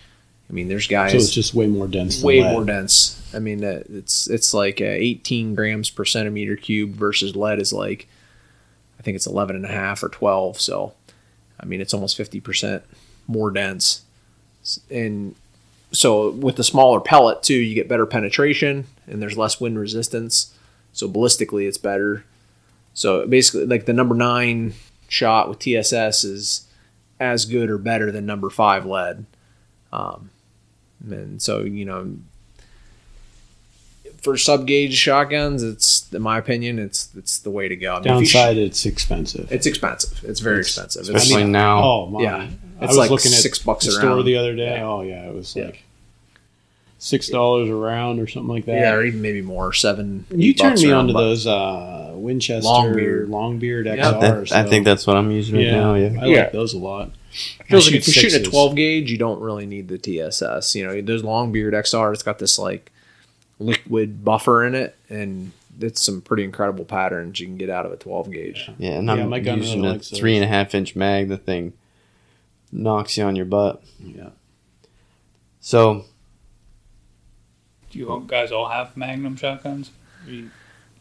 I 0.50 0.54
mean 0.54 0.68
there's 0.68 0.88
guys 0.88 1.12
So 1.12 1.18
it's 1.18 1.32
just 1.32 1.54
way 1.54 1.68
more 1.68 1.88
dense. 1.88 2.18
than 2.18 2.28
way 2.28 2.42
more 2.42 2.66
dense. 2.66 3.16
I 3.34 3.40
mean, 3.40 3.64
uh, 3.64 3.84
it's 3.90 4.28
it's 4.30 4.54
like 4.54 4.82
uh, 4.82 4.86
18 4.86 5.56
grams 5.56 5.90
per 5.90 6.06
centimeter 6.06 6.56
cube 6.56 6.92
versus 6.94 7.36
lead 7.36 7.60
is 7.60 7.72
like, 7.72 8.08
I 9.00 9.04
think 9.04 9.16
it's 9.16 9.28
11 9.28 9.56
and 9.56 9.66
a 9.66 9.70
half 9.70 10.02
or 10.02 10.10
12. 10.10 10.60
So, 10.60 10.94
I 11.60 11.66
mean, 11.66 11.82
it's 11.82 11.94
almost 11.94 12.18
50 12.18 12.40
percent 12.40 12.84
more 13.28 13.52
dense. 13.52 14.04
And 14.90 15.36
so 15.92 16.32
with 16.32 16.56
the 16.56 16.64
smaller 16.64 17.00
pellet 17.00 17.44
too, 17.44 17.54
you 17.54 17.76
get 17.76 17.88
better 17.88 18.06
penetration 18.06 18.88
and 19.08 19.22
there's 19.22 19.38
less 19.38 19.62
wind 19.62 19.80
resistance. 19.80 20.56
So 20.94 21.08
ballistically, 21.08 21.68
it's 21.68 21.78
better. 21.78 22.26
So 22.94 23.26
basically, 23.28 23.66
like 23.66 23.86
the 23.86 23.94
number 23.94 24.16
nine 24.16 24.74
shot 25.08 25.50
with 25.50 25.60
TSS 25.60 26.24
is 26.24 26.68
as 27.20 27.46
good 27.46 27.70
or 27.70 27.78
better 27.78 28.12
than 28.12 28.26
number 28.26 28.50
five 28.50 28.86
lead. 28.86 29.26
Um, 29.92 30.32
and 31.08 31.42
so 31.42 31.62
you 31.62 31.86
know 31.86 32.16
for 34.22 34.36
sub 34.38 34.68
gauge 34.68 34.96
shotguns, 34.96 35.64
it's 35.64 36.12
in 36.14 36.22
my 36.22 36.38
opinion, 36.38 36.78
it's 36.80 37.10
it's 37.16 37.40
the 37.40 37.50
way 37.50 37.68
to 37.70 37.76
go. 37.76 37.94
I 37.94 37.96
mean, 38.00 38.04
Downside, 38.04 38.56
sh- 38.56 38.60
it's 38.60 38.86
expensive. 38.86 39.52
it's 39.52 39.66
expensive. 39.66 40.24
It's 40.26 40.40
very 40.42 40.60
expensive. 40.60 41.02
It's, 41.02 41.10
especially 41.10 41.46
now. 41.46 41.82
oh 41.84 42.06
my! 42.08 42.22
Yeah. 42.24 42.48
I 42.82 42.86
was 42.86 42.98
like 42.98 43.10
looking 43.10 43.32
at 43.32 43.38
six 43.38 43.60
bucks 43.60 43.86
the 43.86 43.92
a 43.92 43.96
store 43.96 44.24
the 44.24 44.38
other 44.38 44.56
day. 44.56 44.76
Yeah. 44.78 44.84
Oh 44.86 45.02
yeah, 45.02 45.28
it 45.28 45.34
was 45.34 45.56
Yeah. 45.56 45.66
like 45.66 45.84
six 46.98 47.30
dollars 47.30 47.70
a 47.70 47.76
round 47.76 48.20
or 48.20 48.28
something 48.28 48.50
like 48.50 48.66
that. 48.66 48.74
yeah, 48.80 48.94
or 48.94 49.06
even 49.06 49.22
maybe 49.22 49.42
more. 49.42 49.72
Seven. 49.74 50.26
you 50.32 50.54
turned 50.54 50.82
me 50.82 50.90
a 50.90 50.96
onto 50.96 51.14
those 51.14 51.48
uh, 51.48 52.12
Winchester 52.16 52.68
Longbeard. 52.68 53.28
Longbeard 53.28 53.86
XR. 53.86 53.96
Yeah. 53.98 54.12
That- 54.12 54.52
I 54.52 54.64
think 54.64 54.84
that's 54.86 55.08
what 55.08 55.16
I'm 55.16 55.32
using 55.32 55.56
right 55.56 55.68
now. 55.72 55.94
Yeah. 55.96 56.20
I 56.22 56.26
Yeah. 56.26 56.40
like 56.42 56.52
those 56.52 56.74
a 56.74 56.78
lot. 56.78 57.12
Feels 57.32 57.86
like 57.88 57.96
if 57.96 58.08
you're 58.08 58.14
shoot 58.14 58.32
shooting 58.32 58.48
a 58.48 58.50
12 58.50 58.76
gauge, 58.76 59.12
you 59.12 59.18
don't 59.18 59.40
really 59.42 59.66
need 59.66 59.88
the 59.88 59.98
TSS. 59.98 60.76
You 60.76 60.88
know, 60.88 61.02
there's 61.02 61.24
Longbeard 61.24 61.74
XR. 61.74 62.14
It's 62.14 62.24
got 62.24 62.40
this 62.40 62.58
like 62.60 62.92
liquid 63.60 64.24
buffer 64.24 64.66
in 64.66 64.74
it, 64.76 64.96
and 65.10 65.52
it's 65.80 66.02
some 66.02 66.22
pretty 66.22 66.44
incredible 66.44 66.86
patterns 66.86 67.40
you 67.40 67.46
can 67.48 67.58
get 67.58 67.70
out 67.70 67.86
of 67.86 67.92
a 67.92 67.98
12 67.98 68.32
gauge. 68.32 68.70
Yeah, 68.78 68.92
and 68.92 69.08
Yeah, 69.08 69.14
I'm 69.14 69.30
my 69.30 69.40
gun 69.40 69.60
using 69.60 69.78
really 69.82 69.90
a 69.90 69.92
likes 69.94 70.10
those. 70.10 70.20
three 70.20 70.36
and 70.36 70.44
a 70.44 70.48
half 70.48 70.74
inch 70.76 70.96
mag. 70.96 71.30
The 71.30 71.38
thing 71.38 71.74
knocks 72.72 73.18
you 73.18 73.24
on 73.24 73.36
your 73.36 73.46
butt. 73.46 73.82
Yeah. 74.00 74.30
So 75.62 76.06
Do 77.92 78.00
you 78.00 78.24
guys 78.28 78.52
all 78.52 78.70
have 78.70 78.96
Magnum 78.96 79.36
shotguns? 79.36 79.92
Are 80.26 80.32
you, 80.32 80.38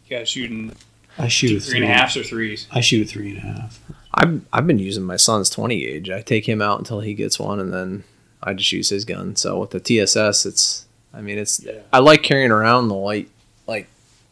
you 0.07 0.17
guys 0.19 0.29
shooting 0.29 0.73
I 1.19 1.29
shoot 1.29 1.57
a 1.57 1.61
three 1.61 1.77
and 1.81 1.85
a 1.85 1.89
halfs 1.93 2.17
or 2.17 2.23
threes? 2.23 2.67
I 2.71 2.81
shoot 2.81 3.07
a 3.07 3.09
three 3.09 3.31
and 3.31 3.39
a 3.39 3.41
half. 3.41 3.81
I've 4.19 4.45
I've 4.53 4.67
been 4.67 4.81
using 4.81 5.05
my 5.05 5.17
son's 5.17 5.49
20 5.49 5.79
gauge. 5.79 6.11
I 6.11 6.23
take 6.23 6.49
him 6.49 6.61
out 6.61 6.79
until 6.79 7.01
he 7.01 7.15
gets 7.15 7.39
one, 7.39 7.61
and 7.61 7.73
then 7.73 8.03
I 8.43 8.53
just 8.53 8.73
use 8.73 8.89
his 8.89 9.05
gun. 9.05 9.37
So 9.37 9.61
with 9.61 9.71
the 9.71 9.81
TSS, 9.81 10.45
it's 10.45 10.87
I 11.15 11.21
mean 11.21 11.39
it's 11.39 11.65
I 11.93 12.01
like 12.01 12.25
carrying 12.25 12.51
around 12.51 12.89
the 12.89 12.95
light 12.95 13.29
like 13.69 13.87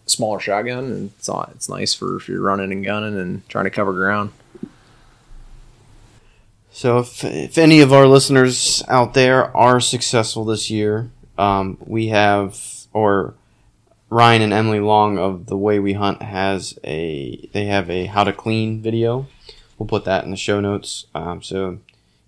smaller 0.07 0.41
shotgun, 0.41 0.85
and 0.85 1.11
it's 1.19 1.31
it's 1.55 1.69
nice 1.69 1.95
for 1.95 2.17
if 2.17 2.29
you're 2.29 2.43
running 2.43 2.73
and 2.73 2.85
gunning 2.85 3.17
and 3.17 3.49
trying 3.49 3.65
to 3.65 3.71
cover 3.71 3.93
ground. 3.93 4.33
So, 6.77 6.99
if, 6.99 7.25
if 7.25 7.57
any 7.57 7.81
of 7.81 7.91
our 7.91 8.07
listeners 8.07 8.83
out 8.87 9.15
there 9.15 9.57
are 9.57 9.81
successful 9.81 10.45
this 10.45 10.69
year, 10.69 11.11
um, 11.39 11.79
we 11.81 12.09
have, 12.09 12.61
or 12.93 13.33
Ryan 14.11 14.43
and 14.43 14.53
Emily 14.53 14.81
Long 14.81 15.17
of 15.17 15.47
The 15.47 15.57
Way 15.57 15.79
We 15.79 15.95
Hunt 15.95 16.21
has 16.21 16.79
a, 16.85 17.49
they 17.55 17.65
have 17.65 17.89
a 17.89 18.05
how 18.05 18.25
to 18.25 18.33
clean 18.35 18.83
video. 18.83 19.27
We'll 19.79 19.87
put 19.87 20.05
that 20.05 20.25
in 20.25 20.31
the 20.31 20.37
show 20.37 20.61
notes. 20.61 21.07
Um, 21.15 21.43
so, 21.43 21.79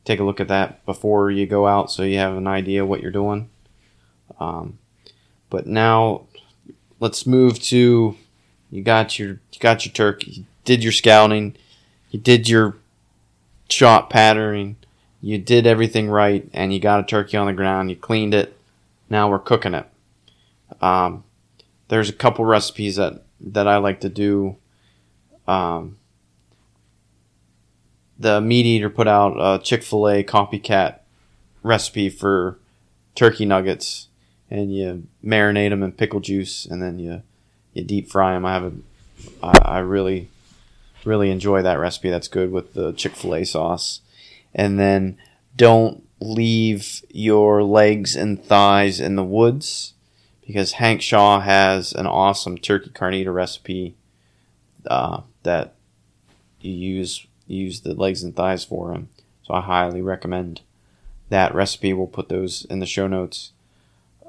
take 0.05 0.21
a 0.21 0.25
look 0.25 0.41
at 0.41 0.49
that 0.49 0.85
before 0.87 1.31
you 1.31 1.47
go 1.47 1.67
out 1.67 1.91
so 1.91 2.03
you 2.03 2.19
have 2.19 2.37
an 2.37 2.47
idea 2.47 2.85
what 2.85 3.01
you're 3.01 3.11
doing. 3.11 3.49
Um, 4.39 4.79
but 5.51 5.67
now, 5.67 6.27
let's 7.01 7.27
move 7.27 7.61
to 7.65 8.17
you 8.71 8.83
got 8.83 9.19
your 9.19 9.41
you 9.53 9.61
got 9.61 9.85
your 9.85 9.93
turkey, 9.93 10.31
you 10.31 10.45
did 10.65 10.83
your 10.83 10.93
scouting, 10.93 11.57
you 12.11 12.21
did 12.21 12.49
your 12.49 12.77
shot 13.69 14.11
patterning. 14.11 14.77
You 15.21 15.39
did 15.39 15.67
everything 15.67 16.09
right, 16.09 16.49
and 16.53 16.73
you 16.73 16.81
got 16.81 17.01
a 17.01 17.07
turkey 17.07 17.37
on 17.37 17.47
the 17.47 17.53
ground. 17.53 17.91
You 17.91 17.97
cleaned 17.97 18.35
it. 18.35 18.57
Now 19.11 19.29
we're 19.29 19.39
cooking 19.39 19.75
it. 19.75 19.87
Um, 20.81 21.25
there's 21.89 22.09
a 22.09 22.15
couple 22.15 22.45
recipes 22.45 22.97
that 22.97 23.25
that 23.41 23.67
I 23.67 23.79
like 23.79 24.01
to 24.01 24.09
do. 24.09 24.57
Um, 25.47 25.99
the 28.19 28.41
meat 28.41 28.67
eater 28.67 28.91
put 28.91 29.07
out 29.07 29.37
a 29.39 29.63
Chick 29.63 29.83
Fil 29.83 30.09
A 30.09 30.25
copycat 30.25 31.01
recipe 31.63 32.11
for 32.11 32.59
turkey 33.15 33.45
nuggets, 33.45 34.09
and 34.51 34.75
you 34.75 35.07
marinate 35.25 35.71
them 35.71 35.83
in 35.83 35.93
pickle 35.93 36.21
juice, 36.21 36.67
and 36.67 36.83
then 36.83 36.99
you 36.99 37.23
you 37.75 37.85
deep 37.85 38.11
fry 38.11 38.35
them. 38.35 38.45
I 38.45 38.53
have 38.55 38.65
a 38.65 38.73
I, 39.43 39.59
I 39.77 39.79
really 39.79 40.29
really 41.05 41.31
enjoy 41.31 41.63
that 41.63 41.79
recipe. 41.79 42.11
That's 42.11 42.29
good 42.29 42.51
with 42.51 42.75
the 42.75 42.93
Chick 42.93 43.15
fil 43.15 43.35
A 43.35 43.45
sauce. 43.45 44.01
And 44.55 44.79
then 44.79 45.19
don't 45.57 46.05
leave 46.21 47.03
your 47.11 47.63
legs 47.63 48.17
and 48.17 48.43
thighs 48.43 48.99
in 48.99 49.15
the 49.17 49.25
woods 49.25 49.95
because 50.47 50.73
Hank 50.73 51.03
Shaw 51.03 51.41
has 51.41 51.93
an 51.93 52.07
awesome 52.07 52.59
turkey 52.59 52.91
carnita 52.91 53.33
recipe 53.33 53.95
uh, 54.87 55.23
that 55.43 55.75
you 56.61 56.73
use 56.73 57.27
use 57.49 57.81
the 57.81 57.95
legs 57.95 58.23
and 58.23 58.37
thighs 58.37 58.65
for 58.65 58.93
him. 58.93 59.09
So 59.45 59.55
I 59.55 59.61
highly 59.63 60.03
recommend 60.03 60.61
that 61.31 61.55
recipe. 61.55 61.93
We'll 61.93 62.07
put 62.07 62.29
those 62.29 62.65
in 62.67 62.79
the 62.81 62.87
show 62.87 63.07
notes. 63.07 63.53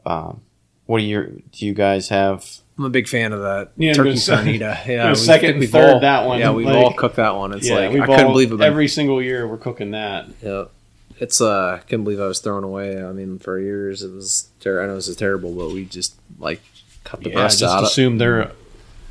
Um, 0.05 0.41
what 0.85 0.99
do 0.99 1.03
you 1.03 1.43
do? 1.51 1.65
You 1.65 1.73
guys 1.73 2.09
have? 2.09 2.45
I'm 2.77 2.85
a 2.85 2.89
big 2.89 3.07
fan 3.09 3.33
of 3.33 3.41
that 3.41 3.71
Yeah, 3.77 3.93
turkey 3.93 4.11
go 4.11 4.15
se- 4.15 4.33
carnita. 4.33 4.85
Yeah, 4.87 5.09
we- 5.09 5.15
second 5.15 5.41
think 5.41 5.51
and 5.51 5.59
we've 5.59 5.69
third 5.71 5.93
all- 5.95 5.99
that 5.99 6.25
one, 6.25 6.39
Yeah, 6.39 6.51
we've 6.51 6.65
like- 6.65 6.75
all 6.75 6.93
cooked 6.93 7.17
that 7.17 7.35
one. 7.35 7.53
It's 7.53 7.67
yeah, 7.67 7.75
like 7.75 7.91
we've 7.91 8.01
I 8.01 8.05
couldn't 8.05 8.25
all- 8.27 8.31
believe 8.31 8.51
it. 8.53 8.61
every 8.61 8.87
single 8.87 9.21
year 9.21 9.45
we're 9.47 9.57
cooking 9.57 9.91
that. 9.91 10.27
Yeah, 10.41 10.63
it's 11.19 11.41
uh, 11.41 11.79
I 11.81 11.85
couldn't 11.85 12.05
believe 12.05 12.21
I 12.21 12.27
was 12.27 12.39
thrown 12.39 12.63
away. 12.63 13.03
I 13.03 13.11
mean, 13.11 13.37
for 13.39 13.59
years 13.59 14.01
it 14.01 14.11
was. 14.13 14.47
Ter- 14.61 14.81
I 14.81 14.87
know 14.87 14.95
this 14.95 15.09
is 15.09 15.17
terrible, 15.17 15.51
but 15.53 15.71
we 15.71 15.83
just 15.85 16.15
like 16.39 16.61
cut 17.03 17.21
the 17.21 17.29
Yeah, 17.29 17.35
breast 17.35 17.59
just 17.59 17.75
out. 17.75 17.83
assume 17.83 18.17
they're 18.17 18.51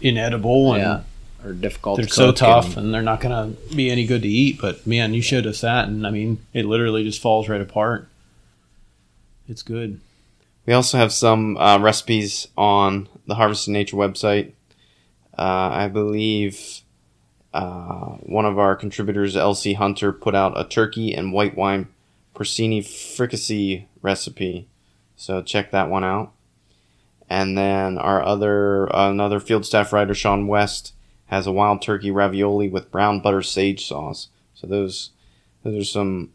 inedible 0.01 0.73
and 0.73 0.83
yeah, 0.83 1.01
or 1.45 1.53
difficult. 1.53 1.97
they're 1.99 2.07
to 2.07 2.13
so 2.13 2.33
tough 2.33 2.77
and- 2.77 2.87
and 2.87 2.95
they're 2.95 3.03
not 3.03 3.21
gonna 3.21 3.53
be 3.75 3.91
any 3.91 4.07
good 4.07 4.23
to 4.23 4.29
eat. 4.29 4.61
But 4.61 4.87
man, 4.87 5.15
you 5.15 5.23
showed 5.23 5.47
us 5.47 5.61
that, 5.61 5.89
and 5.89 6.07
I 6.07 6.11
mean, 6.11 6.39
it 6.53 6.67
literally 6.67 7.05
just 7.05 7.21
falls 7.21 7.49
right 7.49 7.61
apart. 7.61 8.09
It's 9.49 9.63
good. 9.63 10.01
We 10.67 10.75
also 10.75 10.99
have 10.99 11.13
some 11.13 11.57
uh, 11.57 11.79
recipes 11.79 12.49
on 12.57 13.09
the 13.27 13.37
Harvesting 13.37 13.73
Nature 13.73 13.97
website. 13.97 14.53
Uh, 15.39 15.71
I 15.73 15.89
believe 15.89 16.81
uh, 17.55 18.17
one 18.21 18.45
of 18.45 18.59
our 18.59 18.77
contributors, 18.77 19.35
LC 19.37 19.75
Hunter, 19.77 20.13
put 20.13 20.35
out 20.35 20.59
a 20.61 20.65
turkey 20.65 21.15
and 21.15 21.33
white 21.33 21.57
wine 21.57 21.87
porcini 22.35 22.85
fricassee 22.85 23.87
recipe. 24.03 24.67
So 25.17 25.41
check 25.43 25.71
that 25.71 25.89
one 25.89 26.05
out. 26.05 26.33
And 27.31 27.57
then 27.57 27.97
our 27.99 28.23
other 28.23 28.87
another 28.93 29.41
field 29.41 29.65
staff 29.65 29.93
writer, 29.93 30.15
Sean 30.15 30.47
West, 30.47 30.93
has 31.29 31.47
a 31.47 31.53
wild 31.53 31.81
turkey 31.81 32.11
ravioli 32.11 32.69
with 32.69 32.91
brown 32.91 33.21
butter 33.21 33.43
sage 33.43 33.87
sauce. 33.87 34.29
So 34.55 34.67
those 34.67 35.11
those 35.63 35.81
are 35.81 35.85
some 35.85 36.33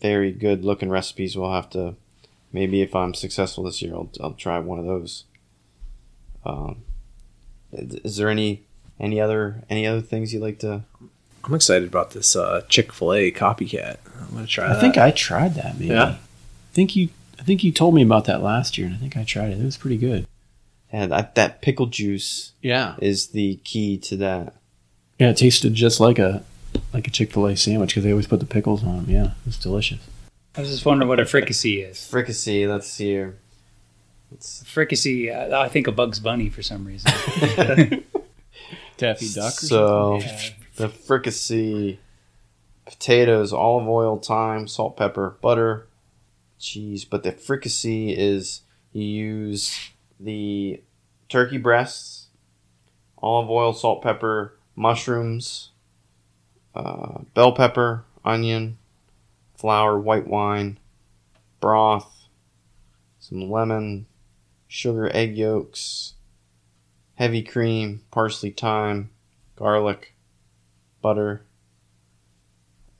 very 0.00 0.32
good 0.32 0.64
looking 0.64 0.90
recipes. 0.90 1.36
We'll 1.36 1.52
have 1.52 1.70
to 1.70 1.96
maybe 2.52 2.82
if 2.82 2.94
I'm 2.94 3.14
successful 3.14 3.64
this 3.64 3.82
year, 3.82 3.94
I'll, 3.94 4.10
I'll 4.20 4.32
try 4.34 4.58
one 4.58 4.78
of 4.78 4.86
those. 4.86 5.24
Um, 6.44 6.84
is, 7.72 7.94
is 7.96 8.16
there 8.16 8.28
any 8.28 8.62
any 9.00 9.20
other 9.20 9.62
any 9.68 9.86
other 9.86 10.00
things 10.00 10.32
you'd 10.32 10.42
like 10.42 10.58
to? 10.60 10.82
I'm 11.44 11.54
excited 11.54 11.88
about 11.88 12.10
this 12.10 12.34
uh, 12.34 12.62
Chick 12.68 12.92
Fil 12.92 13.12
A 13.12 13.30
copycat. 13.30 13.98
I'm 14.20 14.34
gonna 14.34 14.46
try. 14.46 14.66
I 14.66 14.68
that. 14.74 14.80
think 14.80 14.98
I 14.98 15.10
tried 15.10 15.54
that. 15.54 15.78
Maybe. 15.78 15.92
Yeah. 15.92 16.04
I 16.04 16.18
think 16.72 16.96
you. 16.96 17.08
I 17.38 17.42
think 17.42 17.62
you 17.62 17.70
told 17.70 17.94
me 17.94 18.02
about 18.02 18.24
that 18.24 18.42
last 18.42 18.76
year, 18.76 18.86
and 18.86 18.96
I 18.96 18.98
think 18.98 19.16
I 19.16 19.22
tried 19.22 19.50
it. 19.50 19.60
It 19.60 19.64
was 19.64 19.76
pretty 19.76 19.98
good. 19.98 20.26
And 20.92 21.12
that, 21.12 21.34
that 21.34 21.62
pickle 21.62 21.86
juice 21.86 22.52
Yeah. 22.62 22.94
is 23.02 23.28
the 23.28 23.56
key 23.64 23.98
to 23.98 24.16
that. 24.18 24.54
Yeah, 25.18 25.30
it 25.30 25.36
tasted 25.38 25.74
just 25.74 25.98
like 26.00 26.18
a 26.18 26.44
like 26.92 27.06
a 27.08 27.10
Chick 27.10 27.32
Fil 27.32 27.46
A 27.46 27.56
sandwich 27.56 27.90
because 27.90 28.04
they 28.04 28.10
always 28.10 28.26
put 28.26 28.38
the 28.40 28.46
pickles 28.46 28.84
on 28.84 28.96
them. 28.96 29.06
Yeah, 29.08 29.30
it's 29.46 29.58
delicious. 29.58 29.98
I 30.56 30.60
was 30.60 30.70
just 30.70 30.84
wondering 30.84 31.08
what 31.08 31.20
a 31.20 31.24
fricassee 31.24 31.80
is. 31.80 32.06
Fricassee. 32.06 32.66
Let's 32.66 32.86
see 32.86 33.06
here. 33.06 33.36
It's 34.32 34.62
Fricassee, 34.64 35.30
uh, 35.30 35.58
I 35.58 35.68
think 35.68 35.86
a 35.86 35.92
Bugs 35.92 36.18
Bunny 36.20 36.50
for 36.50 36.60
some 36.62 36.84
reason. 36.86 37.10
Daffy 38.96 39.28
duck. 39.32 39.52
So 39.52 40.18
Yeah. 40.20 40.40
the 40.76 40.88
fricassee: 40.88 41.98
potatoes, 42.84 43.52
olive 43.52 43.88
oil, 43.88 44.16
thyme, 44.18 44.66
salt, 44.68 44.96
pepper, 44.96 45.36
butter, 45.40 45.86
cheese. 46.58 47.04
But 47.04 47.22
the 47.22 47.32
fricassee 47.32 48.14
is 48.16 48.62
you 48.92 49.04
use 49.04 49.78
the 50.20 50.82
turkey 51.28 51.58
breasts, 51.58 52.26
olive 53.18 53.50
oil, 53.50 53.72
salt, 53.72 54.02
pepper, 54.02 54.58
mushrooms, 54.74 55.70
uh, 56.74 57.18
bell 57.34 57.52
pepper, 57.52 58.04
onion, 58.24 58.78
flour, 59.56 59.98
white 59.98 60.26
wine, 60.26 60.78
broth, 61.60 62.28
some 63.18 63.50
lemon, 63.50 64.06
sugar, 64.68 65.10
egg 65.14 65.36
yolks, 65.36 66.14
heavy 67.14 67.42
cream, 67.42 68.02
parsley, 68.10 68.50
thyme, 68.50 69.10
garlic, 69.56 70.14
butter, 71.00 71.42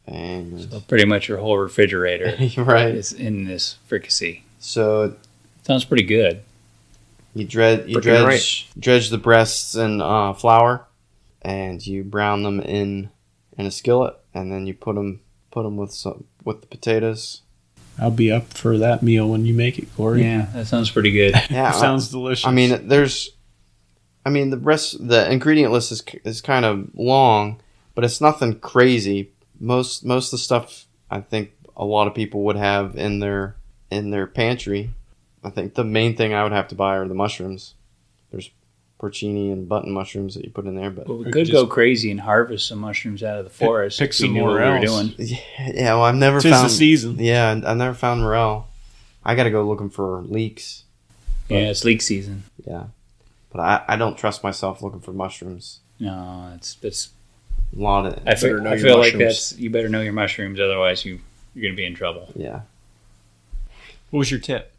and 0.06 0.70
So 0.70 0.80
pretty 0.80 1.04
much 1.04 1.28
your 1.28 1.38
whole 1.38 1.58
refrigerator 1.58 2.36
right. 2.62 2.94
is 2.94 3.12
in 3.12 3.44
this 3.44 3.76
fricassee. 3.88 4.42
So 4.58 5.02
it 5.04 5.18
Sounds 5.64 5.84
pretty 5.84 6.04
good. 6.04 6.42
You 7.36 7.44
dredge 7.46 7.86
you 7.88 7.98
Freaking 7.98 8.24
dredge 8.24 8.68
dredge 8.78 9.10
the 9.10 9.18
breasts 9.18 9.74
in 9.74 10.00
uh, 10.00 10.32
flour, 10.32 10.86
and 11.42 11.84
you 11.86 12.02
brown 12.02 12.42
them 12.42 12.60
in 12.60 13.10
in 13.58 13.66
a 13.66 13.70
skillet, 13.70 14.16
and 14.34 14.50
then 14.50 14.66
you 14.66 14.74
put 14.74 14.94
them 14.94 15.20
put 15.50 15.62
them 15.64 15.76
with 15.76 15.92
some 15.92 16.24
with 16.44 16.60
the 16.62 16.66
potatoes, 16.66 17.42
I'll 17.98 18.10
be 18.10 18.30
up 18.30 18.52
for 18.52 18.78
that 18.78 19.02
meal 19.02 19.28
when 19.28 19.46
you 19.46 19.54
make 19.54 19.78
it, 19.78 19.88
Kory. 19.96 20.22
Yeah, 20.22 20.46
that 20.54 20.66
sounds 20.66 20.90
pretty 20.90 21.10
good. 21.12 21.34
Yeah, 21.50 21.68
I- 21.68 21.72
sounds 21.72 22.08
delicious. 22.08 22.46
I 22.46 22.50
mean, 22.52 22.88
there's, 22.88 23.30
I 24.24 24.30
mean, 24.30 24.50
the 24.50 24.58
rest, 24.58 25.06
the 25.06 25.30
ingredient 25.30 25.72
list 25.72 25.92
is 25.92 26.02
is 26.24 26.40
kind 26.40 26.64
of 26.64 26.88
long, 26.94 27.60
but 27.94 28.04
it's 28.04 28.20
nothing 28.20 28.58
crazy. 28.60 29.30
Most 29.58 30.04
most 30.04 30.26
of 30.28 30.30
the 30.32 30.38
stuff 30.38 30.86
I 31.10 31.20
think 31.20 31.52
a 31.76 31.84
lot 31.84 32.06
of 32.06 32.14
people 32.14 32.42
would 32.44 32.56
have 32.56 32.96
in 32.96 33.20
their 33.20 33.56
in 33.90 34.10
their 34.10 34.26
pantry. 34.26 34.90
I 35.46 35.50
think 35.50 35.74
the 35.74 35.84
main 35.84 36.16
thing 36.16 36.34
I 36.34 36.42
would 36.42 36.52
have 36.52 36.68
to 36.68 36.74
buy 36.74 36.96
are 36.96 37.06
the 37.06 37.14
mushrooms. 37.14 37.74
There's 38.32 38.50
porcini 39.00 39.52
and 39.52 39.68
button 39.68 39.92
mushrooms 39.92 40.34
that 40.34 40.44
you 40.44 40.50
put 40.50 40.66
in 40.66 40.74
there, 40.74 40.90
but 40.90 41.06
Well, 41.06 41.18
we 41.18 41.30
could 41.30 41.50
go 41.52 41.66
crazy 41.66 42.10
and 42.10 42.20
harvest 42.20 42.66
some 42.66 42.80
mushrooms 42.80 43.22
out 43.22 43.38
of 43.38 43.44
the 43.44 43.50
forest. 43.50 44.00
pick 44.00 44.10
if 44.10 44.16
some 44.16 44.32
knew 44.32 44.40
more 44.40 44.54
we 44.54 44.84
doing. 44.84 45.14
yeah, 45.18 45.94
well, 45.94 46.02
I've 46.02 46.16
never 46.16 46.38
Tis 46.40 46.44
the 46.44 46.50
found 46.50 46.70
season. 46.72 47.16
Yeah, 47.20 47.60
I've 47.64 47.76
never 47.76 47.94
found 47.94 48.22
morel. 48.22 48.68
I 49.24 49.34
got 49.34 49.44
to 49.44 49.50
go 49.50 49.62
looking 49.62 49.90
for 49.90 50.22
leeks. 50.22 50.82
Yeah, 51.48 51.70
it's 51.70 51.84
leek 51.84 52.02
season. 52.02 52.42
Yeah, 52.66 52.86
but 53.52 53.60
I, 53.60 53.84
I 53.88 53.96
don't 53.96 54.18
trust 54.18 54.42
myself 54.42 54.82
looking 54.82 55.00
for 55.00 55.12
mushrooms. 55.12 55.80
No, 56.00 56.52
it's 56.56 56.74
that's. 56.74 57.10
A 57.76 57.80
lot 57.80 58.06
of 58.06 58.20
I 58.26 58.34
feel, 58.36 58.50
better 58.50 58.60
know 58.60 58.70
I 58.70 58.78
feel 58.78 58.98
like 58.98 59.14
that's 59.14 59.56
you 59.58 59.70
better 59.70 59.88
know 59.88 60.00
your 60.00 60.12
mushrooms, 60.12 60.58
otherwise 60.60 61.04
you 61.04 61.20
you're 61.54 61.68
gonna 61.68 61.76
be 61.76 61.84
in 61.84 61.94
trouble. 61.94 62.28
yeah. 62.36 62.60
what 64.10 64.18
was 64.20 64.30
your 64.30 64.38
tip? 64.40 64.72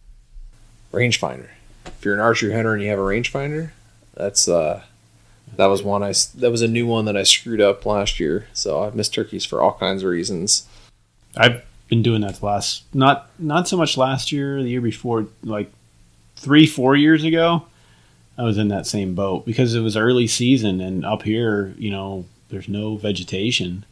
Rangefinder. 0.92 1.50
If 1.86 2.04
you're 2.04 2.14
an 2.14 2.20
archery 2.20 2.54
hunter 2.54 2.74
and 2.74 2.84
you 2.84 2.90
have 2.90 3.00
a 3.00 3.04
rangefinder, 3.04 3.72
that's 4.14 4.48
uh, 4.48 4.84
that 5.56 5.68
was 5.68 5.84
one 5.84 6.04
I 6.04 6.14
that 6.36 6.52
was 6.52 6.62
a 6.62 6.68
new 6.68 6.86
one 6.86 7.06
that 7.06 7.18
I 7.18 7.24
screwed 7.24 7.62
up 7.62 7.86
last 7.86 8.20
year. 8.20 8.48
So 8.54 8.84
I've 8.84 8.96
missed 8.96 9.14
turkeys 9.14 9.46
for 9.46 9.62
all 9.62 9.74
kinds 9.74 10.04
of 10.04 10.10
reasons. 10.10 10.68
I've 11.36 11.64
been 11.88 12.04
doing 12.04 12.22
that 12.22 12.36
the 12.36 12.46
last 12.46 12.84
not 12.94 13.30
not 13.40 13.68
so 13.68 13.78
much 13.78 13.98
last 13.98 14.32
year, 14.32 14.62
the 14.62 14.70
year 14.70 14.82
before, 14.82 15.28
like 15.44 15.72
three, 16.36 16.66
four 16.66 16.96
years 16.96 17.24
ago. 17.24 17.66
I 18.38 18.44
was 18.44 18.60
in 18.60 18.68
that 18.68 18.86
same 18.86 19.16
boat 19.16 19.46
because 19.48 19.74
it 19.74 19.80
was 19.80 19.98
early 19.98 20.28
season 20.28 20.80
and 20.80 21.04
up 21.04 21.24
here, 21.24 21.74
you 21.80 21.90
know, 21.90 22.26
there's 22.50 22.70
no 22.70 22.96
vegetation. 22.96 23.84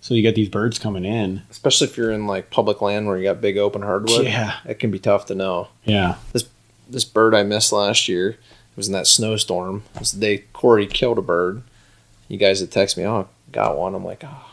So 0.00 0.14
you 0.14 0.22
got 0.22 0.34
these 0.34 0.48
birds 0.48 0.78
coming 0.78 1.04
in. 1.04 1.42
Especially 1.50 1.88
if 1.88 1.96
you're 1.96 2.12
in 2.12 2.26
like 2.26 2.50
public 2.50 2.80
land 2.80 3.06
where 3.06 3.16
you 3.16 3.24
got 3.24 3.40
big 3.40 3.58
open 3.58 3.82
hardwood. 3.82 4.24
Yeah. 4.24 4.58
it 4.64 4.78
can 4.78 4.90
be 4.90 4.98
tough 4.98 5.26
to 5.26 5.34
know. 5.34 5.68
Yeah. 5.84 6.16
This 6.32 6.48
this 6.88 7.04
bird 7.04 7.34
I 7.34 7.42
missed 7.42 7.72
last 7.72 8.08
year 8.08 8.30
it 8.76 8.76
was 8.76 8.88
in 8.88 8.92
that 8.92 9.06
snowstorm. 9.06 9.82
It 9.94 10.00
was 10.00 10.12
the 10.12 10.20
day 10.20 10.44
Kory 10.52 10.86
killed 10.86 11.18
a 11.18 11.22
bird. 11.22 11.62
You 12.28 12.36
guys 12.36 12.60
had 12.60 12.70
texted 12.70 12.98
me, 12.98 13.06
oh, 13.06 13.26
got 13.50 13.78
one. 13.78 13.94
I'm 13.94 14.04
like, 14.04 14.22
oh 14.22 14.52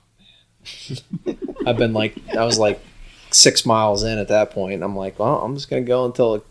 man. 1.28 1.38
I've 1.68 1.78
been 1.78 1.92
like, 1.92 2.16
I 2.34 2.46
was 2.46 2.58
like 2.58 2.80
six 3.32 3.66
miles 3.66 4.02
in 4.04 4.18
at 4.18 4.30
that 4.30 4.52
point. 4.52 4.82
I'm 4.82 4.96
like, 4.96 5.20
well, 5.20 5.42
I'm 5.42 5.56
just 5.56 5.70
gonna 5.70 5.82
go 5.82 6.06
until 6.06 6.44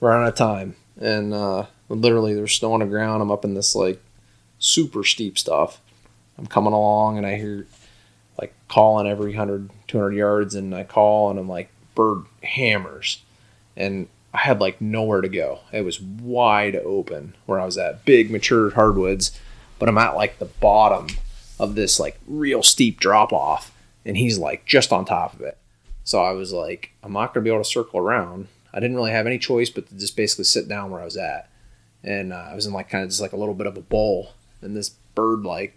run 0.00 0.22
out 0.22 0.28
of 0.28 0.34
time. 0.34 0.76
And 0.98 1.34
uh, 1.34 1.66
literally, 1.90 2.34
there's 2.34 2.54
snow 2.54 2.72
on 2.72 2.80
the 2.80 2.86
ground. 2.86 3.20
I'm 3.20 3.30
up 3.30 3.44
in 3.44 3.52
this 3.52 3.74
like 3.74 4.00
super 4.58 5.04
steep 5.04 5.38
stuff. 5.38 5.80
I'm 6.38 6.46
coming 6.46 6.72
along, 6.72 7.18
and 7.18 7.26
I 7.26 7.36
hear 7.36 7.66
calling 8.70 9.08
every 9.08 9.30
100, 9.30 9.68
200 9.88 10.12
yards, 10.12 10.54
and 10.54 10.72
I 10.72 10.84
call, 10.84 11.28
and 11.28 11.40
I'm 11.40 11.48
like, 11.48 11.70
bird 11.96 12.24
hammers, 12.44 13.20
and 13.76 14.06
I 14.32 14.38
had 14.38 14.60
like 14.60 14.80
nowhere 14.80 15.20
to 15.20 15.28
go. 15.28 15.58
It 15.72 15.84
was 15.84 16.00
wide 16.00 16.76
open 16.76 17.34
where 17.46 17.58
I 17.58 17.66
was 17.66 17.76
at, 17.76 18.04
big 18.04 18.30
mature 18.30 18.70
hardwoods, 18.70 19.38
but 19.80 19.88
I'm 19.88 19.98
at 19.98 20.14
like 20.14 20.38
the 20.38 20.44
bottom 20.44 21.08
of 21.58 21.74
this 21.74 21.98
like 21.98 22.18
real 22.28 22.62
steep 22.62 23.00
drop 23.00 23.32
off, 23.32 23.76
and 24.06 24.16
he's 24.16 24.38
like 24.38 24.64
just 24.66 24.92
on 24.92 25.04
top 25.04 25.34
of 25.34 25.40
it. 25.40 25.58
So 26.04 26.22
I 26.22 26.30
was 26.30 26.52
like, 26.52 26.92
I'm 27.02 27.12
not 27.12 27.34
gonna 27.34 27.42
be 27.42 27.50
able 27.50 27.64
to 27.64 27.68
circle 27.68 27.98
around. 27.98 28.46
I 28.72 28.78
didn't 28.78 28.96
really 28.96 29.10
have 29.10 29.26
any 29.26 29.38
choice 29.38 29.68
but 29.68 29.88
to 29.88 29.94
just 29.96 30.16
basically 30.16 30.44
sit 30.44 30.68
down 30.68 30.92
where 30.92 31.00
I 31.00 31.06
was 31.06 31.16
at, 31.16 31.50
and 32.04 32.32
uh, 32.32 32.46
I 32.52 32.54
was 32.54 32.66
in 32.66 32.72
like 32.72 32.88
kind 32.88 33.02
of 33.02 33.10
just 33.10 33.20
like 33.20 33.32
a 33.32 33.36
little 33.36 33.54
bit 33.54 33.66
of 33.66 33.76
a 33.76 33.82
bowl, 33.82 34.34
and 34.62 34.76
this 34.76 34.90
bird 35.16 35.42
like 35.42 35.74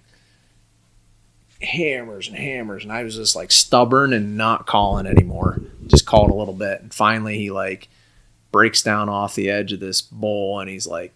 hammers 1.64 2.28
and 2.28 2.38
hammers, 2.38 2.84
and 2.84 2.92
I 2.92 3.04
was 3.04 3.16
just 3.16 3.36
like 3.36 3.52
stubborn 3.52 4.14
and 4.14 4.38
not 4.38 4.68
calling 4.68 5.06
anymore. 5.06 5.62
Just 5.88 6.06
called 6.06 6.30
a 6.30 6.36
little 6.36 6.54
bit, 6.54 6.82
and 6.82 6.94
finally 6.94 7.38
he 7.38 7.52
like 7.52 7.90
breaks 8.52 8.82
down 8.84 9.10
off 9.10 9.36
the 9.36 9.50
edge 9.50 9.74
of 9.74 9.80
this 9.80 10.02
bowl, 10.02 10.60
and 10.60 10.70
he's 10.70 10.88
like 10.88 11.14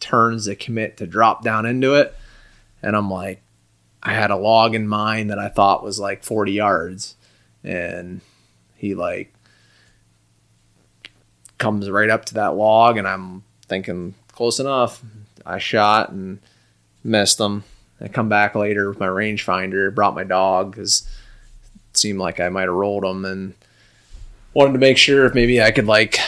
turns 0.00 0.46
to 0.46 0.54
commit 0.56 0.96
to 0.98 1.06
drop 1.06 1.42
down 1.42 1.66
into 1.66 1.94
it, 1.94 2.14
and 2.82 2.96
I'm 2.96 3.10
like, 3.10 3.40
I 4.02 4.12
had 4.12 4.30
a 4.30 4.36
log 4.36 4.74
in 4.74 4.86
mind 4.86 5.30
that 5.30 5.38
I 5.38 5.48
thought 5.48 5.82
was 5.82 5.98
like 5.98 6.24
40 6.24 6.52
yards, 6.52 7.16
and 7.62 8.20
he 8.76 8.94
like 8.94 9.32
comes 11.58 11.88
right 11.88 12.10
up 12.10 12.26
to 12.26 12.34
that 12.34 12.54
log, 12.54 12.98
and 12.98 13.08
I'm 13.08 13.44
thinking 13.66 14.14
close 14.32 14.60
enough. 14.60 15.02
I 15.46 15.58
shot 15.58 16.10
and 16.10 16.40
missed 17.02 17.40
him. 17.40 17.64
I 18.04 18.08
come 18.08 18.28
back 18.28 18.54
later 18.54 18.88
with 18.88 19.00
my 19.00 19.06
rangefinder, 19.06 19.92
brought 19.94 20.14
my 20.14 20.24
dog 20.24 20.72
because 20.72 21.08
it 21.90 21.96
seemed 21.96 22.18
like 22.18 22.38
I 22.38 22.50
might 22.50 22.68
have 22.68 22.74
rolled 22.74 23.02
him, 23.02 23.24
and 23.24 23.54
wanted 24.52 24.74
to 24.74 24.78
make 24.78 24.98
sure 24.98 25.24
if 25.24 25.34
maybe 25.34 25.62
I 25.62 25.70
could 25.70 25.86
like 25.86 26.18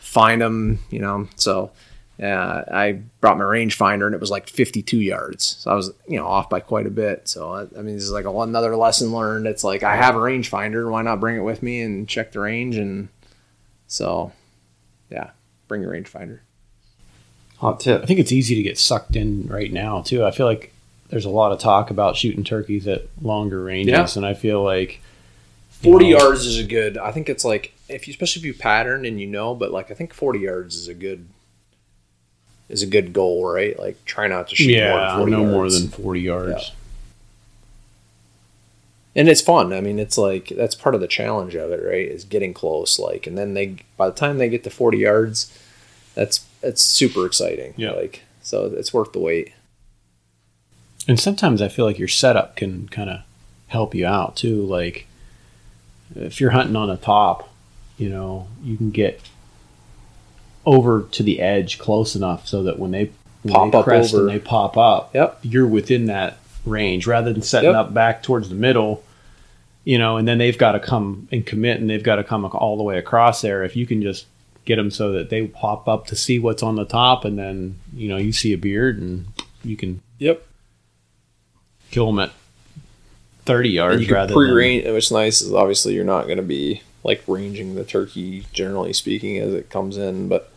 find 0.00 0.42
him, 0.42 0.80
you 0.90 0.98
know. 0.98 1.28
So 1.36 1.70
yeah, 2.18 2.64
I 2.70 3.00
brought 3.22 3.38
my 3.38 3.44
rangefinder, 3.44 4.04
and 4.04 4.14
it 4.14 4.20
was 4.20 4.30
like 4.30 4.46
52 4.46 5.00
yards. 5.00 5.56
So 5.60 5.70
I 5.70 5.74
was 5.74 5.90
you 6.06 6.18
know 6.18 6.26
off 6.26 6.50
by 6.50 6.60
quite 6.60 6.86
a 6.86 6.90
bit. 6.90 7.26
So 7.26 7.50
I, 7.50 7.62
I 7.62 7.82
mean, 7.82 7.94
this 7.94 8.04
is 8.04 8.12
like 8.12 8.26
a, 8.26 8.40
another 8.40 8.76
lesson 8.76 9.10
learned. 9.10 9.46
It's 9.46 9.64
like 9.64 9.82
I 9.82 9.96
have 9.96 10.14
a 10.14 10.18
rangefinder, 10.18 10.90
why 10.90 11.00
not 11.00 11.18
bring 11.18 11.36
it 11.36 11.40
with 11.40 11.62
me 11.62 11.80
and 11.80 12.06
check 12.06 12.32
the 12.32 12.40
range? 12.40 12.76
And 12.76 13.08
so 13.86 14.32
yeah, 15.10 15.30
bring 15.66 15.80
your 15.80 15.92
rangefinder. 15.92 16.40
Hot 17.56 17.80
tip. 17.80 18.02
I 18.02 18.06
think 18.06 18.20
it's 18.20 18.32
easy 18.32 18.54
to 18.54 18.62
get 18.62 18.76
sucked 18.76 19.16
in 19.16 19.46
right 19.46 19.72
now 19.72 20.02
too. 20.02 20.26
I 20.26 20.30
feel 20.30 20.46
like 20.46 20.74
there's 21.12 21.26
a 21.26 21.30
lot 21.30 21.52
of 21.52 21.58
talk 21.60 21.90
about 21.90 22.16
shooting 22.16 22.42
turkeys 22.42 22.88
at 22.88 23.02
longer 23.20 23.62
ranges, 23.62 23.92
Yeah. 23.92 24.08
and 24.16 24.24
I 24.26 24.32
feel 24.34 24.64
like 24.64 25.00
40 25.70 26.10
know, 26.10 26.18
yards 26.18 26.46
is 26.46 26.58
a 26.58 26.64
good 26.64 26.96
i 26.96 27.10
think 27.10 27.28
it's 27.28 27.44
like 27.44 27.72
if 27.88 28.06
you 28.08 28.12
especially 28.12 28.40
if 28.40 28.46
you 28.46 28.54
pattern 28.54 29.04
and 29.04 29.20
you 29.20 29.26
know 29.26 29.52
but 29.54 29.72
like 29.72 29.90
i 29.90 29.94
think 29.94 30.14
40 30.14 30.38
yards 30.38 30.76
is 30.76 30.86
a 30.86 30.94
good 30.94 31.26
is 32.68 32.82
a 32.82 32.86
good 32.86 33.12
goal 33.12 33.44
right 33.52 33.76
like 33.78 34.02
try 34.04 34.28
not 34.28 34.46
to 34.48 34.54
shoot 34.54 34.68
more 34.68 34.76
Yeah, 34.76 35.08
than 35.08 35.18
40 35.18 35.32
no 35.32 35.38
more 35.44 35.50
yards. 35.64 35.80
than 35.80 35.90
40 35.90 36.20
yards. 36.20 36.72
and 39.14 39.28
it's 39.28 39.40
fun 39.40 39.72
i 39.72 39.80
mean 39.80 39.98
it's 39.98 40.16
like 40.16 40.52
that's 40.56 40.74
part 40.76 40.94
of 40.94 41.00
the 41.00 41.08
challenge 41.08 41.54
of 41.54 41.70
it 41.72 41.84
right 41.84 42.06
is 42.08 42.24
getting 42.24 42.54
close 42.54 42.98
like 43.00 43.26
and 43.26 43.36
then 43.36 43.54
they 43.54 43.76
by 43.96 44.06
the 44.08 44.14
time 44.14 44.38
they 44.38 44.48
get 44.48 44.62
to 44.64 44.70
40 44.70 44.98
yards 44.98 45.56
that's 46.14 46.46
it's 46.62 46.80
super 46.82 47.26
exciting 47.26 47.74
Yeah. 47.76 47.90
like 47.92 48.22
so 48.42 48.66
it's 48.66 48.94
worth 48.94 49.12
the 49.12 49.18
wait 49.18 49.52
And 51.08 51.18
sometimes 51.18 51.60
I 51.60 51.68
feel 51.68 51.84
like 51.84 51.98
your 51.98 52.08
setup 52.08 52.56
can 52.56 52.88
kind 52.88 53.10
of 53.10 53.20
help 53.68 53.94
you 53.94 54.06
out 54.06 54.36
too. 54.36 54.62
Like 54.64 55.06
if 56.14 56.40
you're 56.40 56.50
hunting 56.50 56.76
on 56.76 56.90
a 56.90 56.96
top, 56.96 57.48
you 57.98 58.08
know, 58.08 58.46
you 58.62 58.76
can 58.76 58.90
get 58.90 59.20
over 60.64 61.02
to 61.10 61.22
the 61.22 61.40
edge 61.40 61.78
close 61.78 62.14
enough 62.14 62.46
so 62.46 62.62
that 62.62 62.78
when 62.78 62.90
they 62.92 63.10
when 63.42 63.54
Pop 63.54 63.72
they 63.72 63.78
up 63.78 63.84
crest 63.84 64.14
over. 64.14 64.22
and 64.28 64.30
they 64.30 64.38
pop 64.38 64.76
up, 64.76 65.12
Yep. 65.14 65.40
you're 65.42 65.66
within 65.66 66.06
that 66.06 66.38
range 66.64 67.08
rather 67.08 67.32
than 67.32 67.42
setting 67.42 67.70
Yep. 67.70 67.76
up 67.76 67.94
back 67.94 68.22
towards 68.22 68.48
the 68.48 68.54
middle. 68.54 69.02
You 69.84 69.98
know, 69.98 70.16
and 70.16 70.28
then 70.28 70.38
they've 70.38 70.56
got 70.56 70.72
to 70.72 70.78
come 70.78 71.26
and 71.32 71.44
commit, 71.44 71.80
and 71.80 71.90
they've 71.90 72.04
got 72.04 72.16
to 72.16 72.22
come 72.24 72.44
all 72.44 72.76
the 72.76 72.84
way 72.84 72.98
across 72.98 73.40
there. 73.42 73.64
If 73.64 73.74
you 73.74 73.84
can 73.84 74.00
just 74.00 74.26
get 74.64 74.76
them 74.76 74.92
so 74.92 75.10
that 75.10 75.28
they 75.28 75.48
pop 75.48 75.88
up 75.88 76.06
to 76.06 76.14
see 76.14 76.38
what's 76.38 76.62
on 76.62 76.76
the 76.76 76.84
top, 76.84 77.24
and 77.24 77.36
then 77.36 77.74
you 77.92 78.08
know 78.08 78.16
you 78.16 78.32
see 78.32 78.52
a 78.52 78.56
beard, 78.58 78.98
and 79.00 79.26
you 79.64 79.76
can 79.76 80.00
yep 80.20 80.46
kill 81.92 82.06
them 82.06 82.18
at 82.18 82.32
30 83.44 83.68
yards 83.70 83.92
and 83.94 84.00
you 84.02 84.06
can 84.08 84.14
rather 84.14 84.34
pre-range 84.34 84.86
what's 84.88 85.10
nice 85.12 85.40
is 85.42 85.52
obviously 85.52 85.94
you're 85.94 86.04
not 86.04 86.24
going 86.26 86.36
to 86.38 86.42
be 86.42 86.82
like 87.04 87.22
ranging 87.28 87.74
the 87.76 87.84
turkey 87.84 88.44
generally 88.52 88.92
speaking 88.92 89.38
as 89.38 89.52
it 89.54 89.70
comes 89.70 89.96
in 89.96 90.28
but 90.28 90.50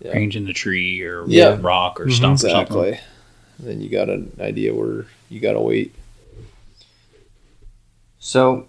Yeah. 0.00 0.12
Range 0.12 0.36
in 0.36 0.44
the 0.46 0.52
tree 0.52 1.00
or 1.02 1.24
Yeah. 1.28 1.56
rock 1.60 2.00
or 2.00 2.10
stump 2.10 2.34
or 2.34 2.38
something. 2.38 2.50
exactly 2.84 3.00
then 3.58 3.80
you 3.80 3.88
got 3.88 4.08
an 4.10 4.32
idea 4.40 4.74
where 4.74 5.06
you 5.30 5.40
got 5.40 5.52
to 5.54 5.60
wait 5.60 5.94
So, 8.18 8.66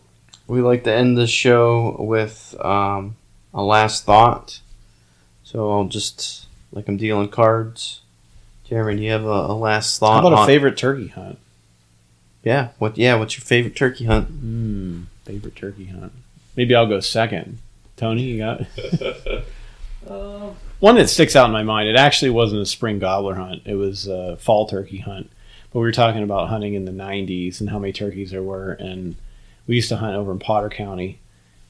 we 0.48 0.62
like 0.62 0.84
to 0.86 0.94
end 0.94 1.18
the 1.18 1.28
show 1.28 1.96
with 2.00 2.56
um, 2.60 3.16
a 3.54 3.62
last 3.64 4.04
thought. 4.06 4.60
So 5.44 5.72
I'll 5.72 5.86
just 5.86 6.48
like 6.72 6.88
I'm 6.88 6.98
dealing 6.98 7.30
cards. 7.30 8.02
Jeremy, 8.66 8.98
do 8.98 9.04
you 9.04 9.12
have 9.12 9.26
a, 9.26 9.28
a 9.28 9.54
last 9.56 10.00
thought? 10.00 10.22
How 10.24 10.28
about 10.28 10.44
a 10.44 10.46
favorite 10.46 10.78
turkey 10.78 11.08
hunt? 11.08 11.38
Yeah. 12.44 12.70
What? 12.80 12.98
Yeah. 12.98 13.16
What's 13.16 13.38
your 13.38 13.46
favorite 13.46 13.76
turkey 13.76 14.06
hunt? 14.06 14.28
Hmm, 14.28 15.04
favorite 15.26 15.56
turkey 15.56 15.86
hunt. 15.86 16.14
Maybe 16.56 16.76
I'll 16.76 16.88
go 16.88 17.00
second. 17.00 17.60
Tony, 17.96 18.24
you 18.24 18.38
got 18.40 18.62
one 20.80 20.96
that 20.96 21.10
sticks 21.10 21.36
out 21.36 21.46
in 21.46 21.52
my 21.52 21.64
mind. 21.64 21.88
It 21.88 21.96
actually 21.96 22.32
wasn't 22.32 22.62
a 22.62 22.66
spring 22.66 23.00
gobbler 23.00 23.36
hunt. 23.36 23.62
It 23.66 23.76
was 23.76 24.08
a 24.08 24.38
fall 24.38 24.68
turkey 24.68 24.98
hunt. 24.98 25.30
But 25.72 25.80
we 25.80 25.86
were 25.86 25.92
talking 25.92 26.24
about 26.24 26.50
hunting 26.50 26.74
in 26.74 26.86
the 26.86 26.92
'90s 26.92 27.60
and 27.60 27.70
how 27.70 27.80
many 27.80 27.94
turkeys 27.94 28.32
there 28.32 28.44
were, 28.44 28.74
and 28.74 29.16
we 29.68 29.76
used 29.76 29.90
to 29.90 29.98
hunt 29.98 30.16
over 30.16 30.32
in 30.32 30.40
Potter 30.40 30.70
County, 30.70 31.20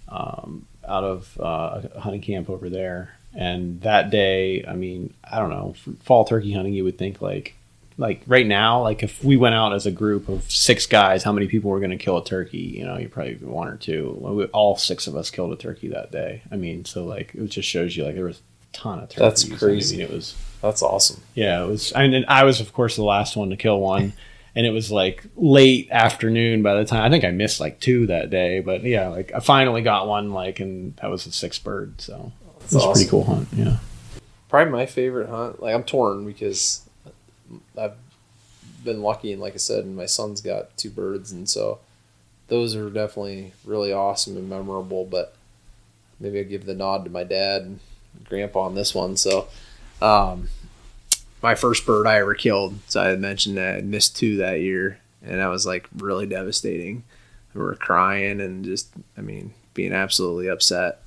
um, 0.09 0.65
out 0.87 1.03
of 1.03 1.39
uh, 1.39 1.81
a 1.95 1.99
hunting 2.01 2.21
camp 2.21 2.49
over 2.49 2.69
there. 2.69 3.15
And 3.35 3.81
that 3.81 4.09
day, 4.11 4.63
I 4.67 4.73
mean, 4.73 5.13
I 5.23 5.39
don't 5.39 5.49
know, 5.49 5.75
fall 6.01 6.25
turkey 6.25 6.53
hunting, 6.53 6.73
you 6.73 6.83
would 6.83 6.97
think 6.97 7.21
like, 7.21 7.55
like 7.97 8.21
right 8.25 8.45
now, 8.45 8.81
like 8.81 9.03
if 9.03 9.23
we 9.23 9.37
went 9.37 9.55
out 9.55 9.73
as 9.73 9.85
a 9.85 9.91
group 9.91 10.27
of 10.29 10.49
six 10.51 10.85
guys, 10.85 11.23
how 11.23 11.31
many 11.31 11.47
people 11.47 11.69
were 11.69 11.79
going 11.79 11.91
to 11.91 11.97
kill 11.97 12.17
a 12.17 12.23
turkey? 12.23 12.57
You 12.77 12.85
know, 12.85 12.97
you 12.97 13.07
probably 13.09 13.35
one 13.35 13.67
or 13.67 13.77
two. 13.77 14.49
All 14.53 14.75
six 14.77 15.05
of 15.07 15.15
us 15.15 15.29
killed 15.29 15.53
a 15.53 15.55
turkey 15.55 15.89
that 15.89 16.11
day. 16.11 16.41
I 16.51 16.55
mean, 16.55 16.85
so 16.85 17.05
like 17.05 17.33
it 17.35 17.45
just 17.47 17.69
shows 17.69 17.95
you 17.95 18.03
like 18.03 18.15
there 18.15 18.25
was 18.25 18.39
a 18.39 18.77
ton 18.77 18.99
of 18.99 19.09
turkeys. 19.09 19.19
That's 19.47 19.59
crazy. 19.59 19.97
I 19.97 19.99
mean, 19.99 20.07
it 20.07 20.13
was 20.13 20.35
That's 20.61 20.81
awesome. 20.81 21.21
yeah, 21.35 21.63
it 21.63 21.67
was. 21.67 21.93
I 21.95 22.07
mean, 22.07 22.25
I 22.27 22.43
was 22.45 22.59
of 22.59 22.73
course 22.73 22.95
the 22.95 23.03
last 23.03 23.35
one 23.35 23.51
to 23.51 23.57
kill 23.57 23.79
one, 23.79 24.13
and 24.55 24.65
it 24.65 24.71
was 24.71 24.91
like 24.91 25.25
late 25.35 25.89
afternoon 25.91 26.63
by 26.63 26.73
the 26.75 26.85
time. 26.85 27.03
I 27.03 27.09
think 27.11 27.23
I 27.23 27.31
missed 27.31 27.59
like 27.59 27.79
two 27.79 28.07
that 28.07 28.31
day, 28.31 28.59
but 28.59 28.83
yeah, 28.83 29.09
like 29.09 29.31
I 29.35 29.39
finally 29.39 29.83
got 29.83 30.07
one, 30.07 30.33
like, 30.33 30.59
and 30.59 30.95
that 30.97 31.11
was 31.11 31.27
a 31.27 31.31
six 31.31 31.59
bird. 31.59 32.01
So 32.01 32.31
it 32.65 32.75
was 32.75 32.85
a 32.85 32.91
pretty 32.91 33.09
cool 33.09 33.23
hunt. 33.23 33.47
Yeah. 33.53 33.77
Probably 34.49 34.71
my 34.71 34.85
favorite 34.85 35.29
hunt. 35.29 35.61
Like 35.61 35.73
I'm 35.73 35.83
torn 35.83 36.25
because 36.25 36.87
I've 37.77 37.95
been 38.83 39.01
lucky, 39.01 39.31
and 39.31 39.41
like 39.41 39.53
I 39.53 39.57
said, 39.57 39.85
my 39.85 40.05
son's 40.05 40.41
got 40.41 40.75
two 40.77 40.89
birds, 40.89 41.31
and 41.31 41.49
so 41.49 41.79
those 42.47 42.75
are 42.75 42.89
definitely 42.89 43.53
really 43.65 43.93
awesome 43.93 44.37
and 44.37 44.49
memorable. 44.49 45.05
But 45.05 45.35
maybe 46.19 46.39
I 46.39 46.43
give 46.43 46.65
the 46.65 46.75
nod 46.75 47.05
to 47.05 47.09
my 47.09 47.23
dad 47.23 47.63
and 47.63 47.79
grandpa 48.25 48.61
on 48.61 48.75
this 48.75 48.93
one. 48.93 49.17
So, 49.17 49.47
um, 50.01 50.49
my 51.41 51.55
first 51.55 51.85
bird 51.85 52.07
I 52.07 52.19
ever 52.19 52.35
killed. 52.35 52.79
So 52.87 53.01
I 53.01 53.07
had 53.07 53.19
mentioned 53.19 53.57
that 53.57 53.75
I 53.75 53.81
missed 53.81 54.15
two 54.15 54.37
that 54.37 54.61
year, 54.61 54.99
and 55.23 55.39
that 55.39 55.47
was 55.47 55.65
like 55.65 55.87
really 55.95 56.25
devastating. 56.25 57.03
We 57.53 57.61
were 57.61 57.75
crying 57.75 58.41
and 58.41 58.65
just, 58.65 58.89
I 59.17 59.21
mean, 59.21 59.53
being 59.73 59.93
absolutely 59.93 60.47
upset. 60.47 61.01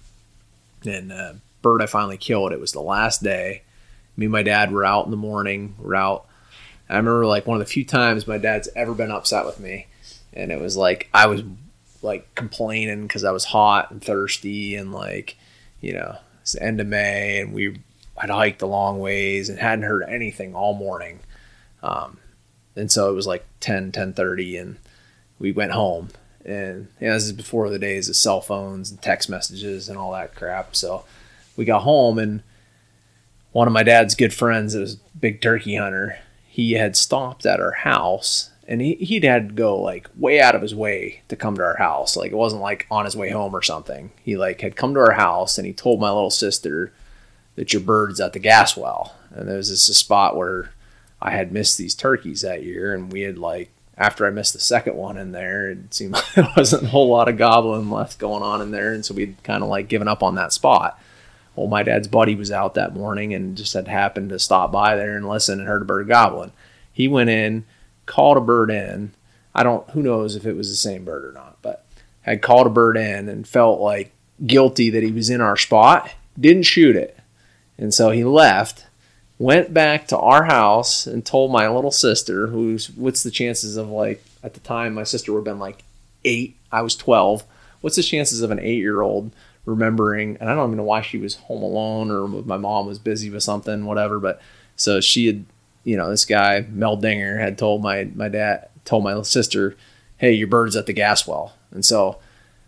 And 0.84 1.10
uh, 1.10 1.32
bird 1.66 1.82
I 1.82 1.86
finally 1.86 2.16
killed, 2.16 2.52
it 2.52 2.60
was 2.60 2.70
the 2.70 2.80
last 2.80 3.24
day. 3.24 3.62
Me 4.16 4.26
and 4.26 4.32
my 4.32 4.44
dad 4.44 4.70
were 4.70 4.84
out 4.84 5.04
in 5.04 5.10
the 5.10 5.16
morning. 5.16 5.74
We're 5.80 5.96
out. 5.96 6.26
I 6.88 6.96
remember 6.96 7.26
like 7.26 7.44
one 7.44 7.60
of 7.60 7.66
the 7.66 7.72
few 7.72 7.84
times 7.84 8.28
my 8.28 8.38
dad's 8.38 8.68
ever 8.76 8.94
been 8.94 9.10
upset 9.10 9.44
with 9.44 9.58
me, 9.58 9.88
and 10.32 10.52
it 10.52 10.60
was 10.60 10.76
like 10.76 11.08
I 11.12 11.26
was 11.26 11.42
like 12.02 12.32
complaining 12.36 13.02
because 13.02 13.24
I 13.24 13.32
was 13.32 13.46
hot 13.46 13.90
and 13.90 14.00
thirsty 14.00 14.76
and 14.76 14.92
like, 14.92 15.36
you 15.80 15.92
know, 15.94 16.18
it's 16.40 16.52
the 16.52 16.62
end 16.62 16.80
of 16.80 16.86
May 16.86 17.40
and 17.40 17.52
we 17.52 17.80
had 18.16 18.30
hiked 18.30 18.62
a 18.62 18.66
long 18.66 19.00
ways 19.00 19.48
and 19.48 19.58
hadn't 19.58 19.86
heard 19.86 20.04
anything 20.08 20.54
all 20.54 20.72
morning. 20.72 21.18
Um, 21.82 22.18
and 22.76 22.92
so 22.92 23.10
it 23.10 23.14
was 23.14 23.26
like 23.26 23.44
10, 23.58 23.90
10.30 23.90 24.60
and 24.60 24.76
we 25.40 25.50
went 25.50 25.72
home. 25.72 26.10
And 26.44 26.86
you 27.00 27.08
know, 27.08 27.14
this 27.14 27.24
is 27.24 27.32
before 27.32 27.68
the 27.70 27.78
days 27.80 28.08
of 28.08 28.14
cell 28.14 28.40
phones 28.40 28.92
and 28.92 29.02
text 29.02 29.28
messages 29.28 29.88
and 29.88 29.98
all 29.98 30.12
that 30.12 30.36
crap. 30.36 30.76
So 30.76 31.04
we 31.56 31.64
got 31.64 31.82
home 31.82 32.18
and 32.18 32.42
one 33.52 33.66
of 33.66 33.72
my 33.72 33.82
dad's 33.82 34.14
good 34.14 34.34
friends 34.34 34.74
was 34.74 34.94
a 34.94 35.18
big 35.18 35.40
turkey 35.40 35.76
hunter, 35.76 36.18
he 36.46 36.72
had 36.72 36.96
stopped 36.96 37.46
at 37.46 37.60
our 37.60 37.72
house 37.72 38.50
and 38.68 38.80
he, 38.80 38.94
he'd 38.94 39.24
had 39.24 39.48
to 39.48 39.54
go 39.54 39.80
like 39.80 40.08
way 40.16 40.40
out 40.40 40.54
of 40.54 40.62
his 40.62 40.74
way 40.74 41.22
to 41.28 41.36
come 41.36 41.56
to 41.56 41.62
our 41.62 41.76
house. 41.76 42.16
Like 42.16 42.32
it 42.32 42.36
wasn't 42.36 42.62
like 42.62 42.86
on 42.90 43.04
his 43.04 43.16
way 43.16 43.30
home 43.30 43.54
or 43.54 43.62
something. 43.62 44.10
He 44.22 44.36
like 44.36 44.60
had 44.60 44.76
come 44.76 44.94
to 44.94 45.00
our 45.00 45.12
house 45.12 45.56
and 45.56 45.66
he 45.66 45.72
told 45.72 46.00
my 46.00 46.10
little 46.10 46.30
sister 46.30 46.92
that 47.54 47.72
your 47.72 47.82
bird's 47.82 48.20
at 48.20 48.32
the 48.32 48.38
gas 48.38 48.76
well. 48.76 49.14
And 49.30 49.48
there 49.48 49.56
was 49.56 49.70
this 49.70 49.84
spot 49.96 50.36
where 50.36 50.72
I 51.22 51.30
had 51.30 51.52
missed 51.52 51.78
these 51.78 51.94
turkeys 51.94 52.42
that 52.42 52.62
year 52.62 52.94
and 52.94 53.12
we 53.12 53.22
had 53.22 53.38
like 53.38 53.70
after 53.96 54.26
I 54.26 54.30
missed 54.30 54.52
the 54.52 54.60
second 54.60 54.96
one 54.96 55.16
in 55.16 55.32
there, 55.32 55.70
it 55.70 55.94
seemed 55.94 56.12
like 56.14 56.34
there 56.34 56.52
wasn't 56.56 56.84
a 56.84 56.88
whole 56.88 57.08
lot 57.08 57.28
of 57.28 57.38
gobbling 57.38 57.90
left 57.90 58.18
going 58.18 58.42
on 58.42 58.60
in 58.60 58.70
there. 58.70 58.92
And 58.92 59.04
so 59.04 59.14
we'd 59.14 59.42
kind 59.42 59.62
of 59.62 59.68
like 59.68 59.88
given 59.88 60.08
up 60.08 60.22
on 60.22 60.34
that 60.34 60.52
spot. 60.52 61.00
Well, 61.56 61.66
my 61.66 61.82
dad's 61.82 62.06
buddy 62.06 62.34
was 62.34 62.52
out 62.52 62.74
that 62.74 62.94
morning 62.94 63.32
and 63.32 63.56
just 63.56 63.72
had 63.72 63.88
happened 63.88 64.28
to 64.28 64.38
stop 64.38 64.70
by 64.70 64.94
there 64.94 65.16
and 65.16 65.26
listen 65.26 65.58
and 65.58 65.66
heard 65.66 65.82
a 65.82 65.86
bird 65.86 66.06
gobbling. 66.06 66.52
He 66.92 67.08
went 67.08 67.30
in, 67.30 67.64
called 68.04 68.36
a 68.36 68.40
bird 68.40 68.70
in. 68.70 69.12
I 69.54 69.62
don't, 69.62 69.88
who 69.90 70.02
knows 70.02 70.36
if 70.36 70.44
it 70.44 70.54
was 70.54 70.68
the 70.68 70.76
same 70.76 71.04
bird 71.04 71.24
or 71.24 71.32
not, 71.32 71.56
but 71.62 71.86
had 72.22 72.42
called 72.42 72.66
a 72.66 72.70
bird 72.70 72.98
in 72.98 73.28
and 73.28 73.48
felt 73.48 73.80
like 73.80 74.12
guilty 74.44 74.90
that 74.90 75.02
he 75.02 75.10
was 75.10 75.30
in 75.30 75.40
our 75.40 75.56
spot, 75.56 76.10
didn't 76.38 76.64
shoot 76.64 76.94
it. 76.94 77.18
And 77.78 77.94
so 77.94 78.10
he 78.10 78.22
left, 78.22 78.86
went 79.38 79.72
back 79.72 80.08
to 80.08 80.18
our 80.18 80.44
house 80.44 81.06
and 81.06 81.24
told 81.24 81.50
my 81.50 81.68
little 81.68 81.90
sister, 81.90 82.48
who's, 82.48 82.90
what's 82.90 83.22
the 83.22 83.30
chances 83.30 83.78
of 83.78 83.88
like, 83.88 84.22
at 84.42 84.52
the 84.52 84.60
time, 84.60 84.92
my 84.92 85.04
sister 85.04 85.32
would 85.32 85.38
have 85.38 85.44
been 85.44 85.58
like 85.58 85.84
eight, 86.24 86.56
I 86.70 86.82
was 86.82 86.96
12. 86.96 87.44
What's 87.80 87.96
the 87.96 88.02
chances 88.02 88.42
of 88.42 88.50
an 88.50 88.60
eight 88.60 88.78
year 88.78 89.00
old 89.00 89.30
remembering? 89.66 90.38
And 90.40 90.48
I 90.48 90.54
don't 90.54 90.70
even 90.70 90.78
know 90.78 90.84
why 90.84 91.02
she 91.02 91.18
was 91.18 91.34
home 91.34 91.62
alone 91.62 92.10
or 92.10 92.26
my 92.26 92.56
mom 92.56 92.86
was 92.86 92.98
busy 92.98 93.28
with 93.28 93.42
something, 93.42 93.84
whatever. 93.84 94.18
But 94.18 94.40
so 94.76 95.00
she 95.00 95.26
had, 95.26 95.44
you 95.84 95.96
know, 95.96 96.08
this 96.08 96.24
guy, 96.24 96.66
Mel 96.70 96.96
Dinger, 96.96 97.38
had 97.38 97.58
told 97.58 97.82
my, 97.82 98.04
my 98.14 98.28
dad, 98.28 98.68
told 98.84 99.04
my 99.04 99.20
sister, 99.22 99.76
hey, 100.16 100.32
your 100.32 100.48
bird's 100.48 100.76
at 100.76 100.86
the 100.86 100.92
gas 100.92 101.26
well. 101.26 101.54
And 101.70 101.84
so 101.84 102.18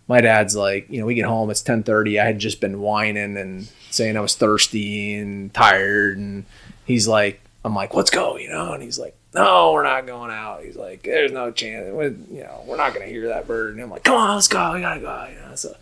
my 0.06 0.20
dad's 0.20 0.56
like, 0.56 0.88
you 0.90 1.00
know, 1.00 1.06
we 1.06 1.14
get 1.14 1.26
home, 1.26 1.50
it's 1.50 1.60
1030. 1.60 2.20
I 2.20 2.26
had 2.26 2.38
just 2.38 2.60
been 2.60 2.80
whining 2.80 3.36
and 3.36 3.68
saying 3.90 4.16
I 4.16 4.20
was 4.20 4.34
thirsty 4.34 5.14
and 5.14 5.52
tired. 5.52 6.18
And 6.18 6.44
he's 6.84 7.08
like, 7.08 7.40
I'm 7.64 7.74
like, 7.74 7.94
let's 7.94 8.10
go, 8.10 8.36
you 8.36 8.48
know? 8.48 8.72
And 8.72 8.82
he's 8.82 8.98
like, 8.98 9.14
no, 9.34 9.72
we're 9.72 9.82
not 9.82 10.06
going 10.06 10.30
out. 10.30 10.64
He's 10.64 10.76
like, 10.76 11.02
there's 11.02 11.32
no 11.32 11.50
chance. 11.50 11.92
We, 11.92 12.36
you 12.36 12.44
know, 12.44 12.64
we're 12.66 12.76
not 12.76 12.94
going 12.94 13.06
to 13.06 13.12
hear 13.12 13.28
that 13.28 13.46
bird. 13.46 13.74
And 13.74 13.82
I'm 13.82 13.90
like, 13.90 14.04
come 14.04 14.16
on, 14.16 14.34
let's 14.34 14.48
go. 14.48 14.72
We 14.72 14.80
got 14.80 14.94
to 14.94 15.00
go. 15.00 15.28
You 15.30 15.48
know? 15.48 15.54
So 15.54 15.76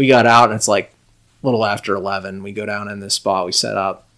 we 0.00 0.08
got 0.08 0.24
out 0.24 0.48
and 0.48 0.54
it's 0.54 0.66
like 0.66 0.94
a 1.42 1.46
little 1.46 1.62
after 1.62 1.94
11. 1.94 2.42
We 2.42 2.52
go 2.52 2.64
down 2.64 2.88
in 2.88 3.00
this 3.00 3.12
spot. 3.12 3.44
We 3.44 3.52
set 3.52 3.76
up. 3.76 4.08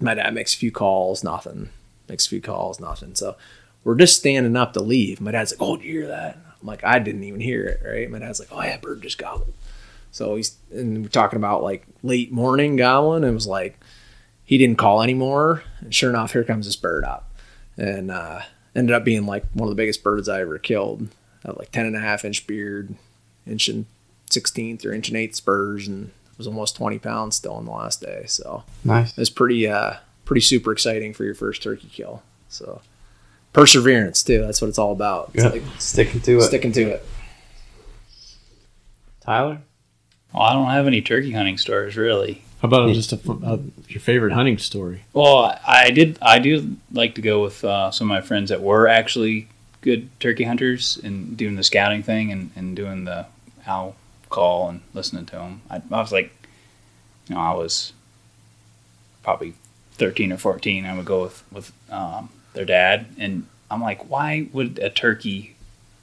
My 0.00 0.14
dad 0.14 0.32
makes 0.32 0.54
a 0.54 0.56
few 0.56 0.72
calls, 0.72 1.22
nothing. 1.22 1.68
Makes 2.08 2.24
a 2.24 2.30
few 2.30 2.40
calls, 2.40 2.80
nothing. 2.80 3.14
So 3.14 3.36
we're 3.84 3.96
just 3.96 4.16
standing 4.16 4.56
up 4.56 4.72
to 4.72 4.80
leave. 4.82 5.20
My 5.20 5.30
dad's 5.30 5.52
like, 5.52 5.60
oh, 5.60 5.76
did 5.76 5.84
you 5.84 5.92
hear 5.92 6.08
that? 6.08 6.38
I'm 6.58 6.66
like, 6.66 6.82
I 6.84 7.00
didn't 7.00 7.22
even 7.22 7.40
hear 7.40 7.66
it, 7.66 7.82
right? 7.86 8.10
My 8.10 8.18
dad's 8.18 8.40
like, 8.40 8.48
oh, 8.50 8.62
yeah, 8.62 8.78
bird 8.78 9.02
just 9.02 9.18
gobbled. 9.18 9.52
So 10.10 10.36
he's, 10.36 10.56
and 10.72 11.02
we're 11.02 11.08
talking 11.10 11.36
about 11.36 11.62
like 11.62 11.86
late 12.02 12.32
morning 12.32 12.76
gobbling. 12.76 13.24
And 13.24 13.32
it 13.32 13.34
was 13.34 13.46
like, 13.46 13.78
he 14.42 14.56
didn't 14.56 14.78
call 14.78 15.02
anymore. 15.02 15.64
And 15.80 15.94
sure 15.94 16.08
enough, 16.08 16.32
here 16.32 16.44
comes 16.44 16.64
this 16.64 16.76
bird 16.76 17.04
up. 17.04 17.30
And 17.76 18.10
uh, 18.10 18.40
ended 18.74 18.96
up 18.96 19.04
being 19.04 19.26
like 19.26 19.44
one 19.52 19.68
of 19.68 19.70
the 19.70 19.82
biggest 19.82 20.02
birds 20.02 20.30
I 20.30 20.40
ever 20.40 20.58
killed. 20.58 21.08
Like 21.44 21.72
10 21.72 21.84
and 21.84 21.96
a 21.96 22.00
half 22.00 22.24
inch 22.24 22.46
beard, 22.46 22.94
inch 23.46 23.68
and 23.68 23.84
16th 24.34 24.84
or 24.84 24.92
inch 24.92 25.08
and 25.08 25.16
eighth 25.16 25.34
spurs, 25.36 25.86
and 25.88 26.06
it 26.08 26.38
was 26.38 26.46
almost 26.46 26.76
20 26.76 26.98
pounds 26.98 27.36
still 27.36 27.54
on 27.54 27.64
the 27.64 27.70
last 27.70 28.00
day. 28.00 28.24
So 28.26 28.64
Nice. 28.84 29.10
it 29.10 29.16
was 29.18 29.30
pretty, 29.30 29.66
uh, 29.68 29.94
pretty 30.24 30.40
super 30.40 30.72
exciting 30.72 31.12
for 31.14 31.24
your 31.24 31.34
first 31.34 31.62
turkey 31.62 31.88
kill. 31.92 32.22
So 32.48 32.80
perseverance 33.52 34.22
too. 34.22 34.40
That's 34.40 34.60
what 34.60 34.68
it's 34.68 34.78
all 34.78 34.92
about. 34.92 35.30
It's 35.34 35.44
Yeah. 35.44 35.50
like 35.50 35.62
Sticking 35.78 36.20
to 36.22 36.38
it. 36.38 36.42
sticking 36.42 36.72
to 36.72 36.82
it. 36.82 37.06
Tyler? 39.20 39.60
Well, 40.32 40.42
I 40.42 40.52
don't 40.52 40.70
have 40.70 40.86
any 40.86 41.00
turkey 41.00 41.30
hunting 41.32 41.58
stories 41.58 41.96
really. 41.96 42.42
How 42.60 42.68
about 42.68 42.92
just 42.94 43.12
a, 43.12 43.18
uh, 43.44 43.58
your 43.88 44.00
favorite 44.00 44.32
hunting 44.32 44.56
story? 44.58 45.04
Well, 45.12 45.58
I 45.66 45.90
did. 45.90 46.18
I 46.22 46.38
do 46.38 46.76
like 46.92 47.14
to 47.16 47.20
go 47.22 47.42
with 47.42 47.62
uh, 47.62 47.90
some 47.90 48.10
of 48.10 48.14
my 48.14 48.22
friends 48.22 48.48
that 48.48 48.62
were 48.62 48.88
actually 48.88 49.48
good 49.82 50.08
turkey 50.18 50.44
hunters 50.44 50.98
and 51.04 51.36
doing 51.36 51.56
the 51.56 51.62
scouting 51.62 52.02
thing 52.02 52.32
and, 52.32 52.50
and 52.56 52.74
doing 52.74 53.04
the 53.04 53.26
owl 53.66 53.96
call 54.34 54.68
and 54.68 54.80
listening 54.92 55.26
to 55.26 55.36
them. 55.36 55.62
I, 55.70 55.76
I 55.76 56.00
was 56.00 56.12
like, 56.12 56.32
you 57.28 57.34
know, 57.34 57.40
I 57.40 57.54
was 57.54 57.92
probably 59.22 59.54
thirteen 59.92 60.32
or 60.32 60.36
fourteen. 60.38 60.84
I 60.84 60.96
would 60.96 61.04
go 61.06 61.22
with 61.22 61.42
with 61.52 61.72
um, 61.90 62.28
their 62.54 62.64
dad, 62.64 63.06
and 63.18 63.46
I'm 63.70 63.80
like, 63.80 64.10
why 64.10 64.48
would 64.52 64.78
a 64.78 64.90
turkey 64.90 65.56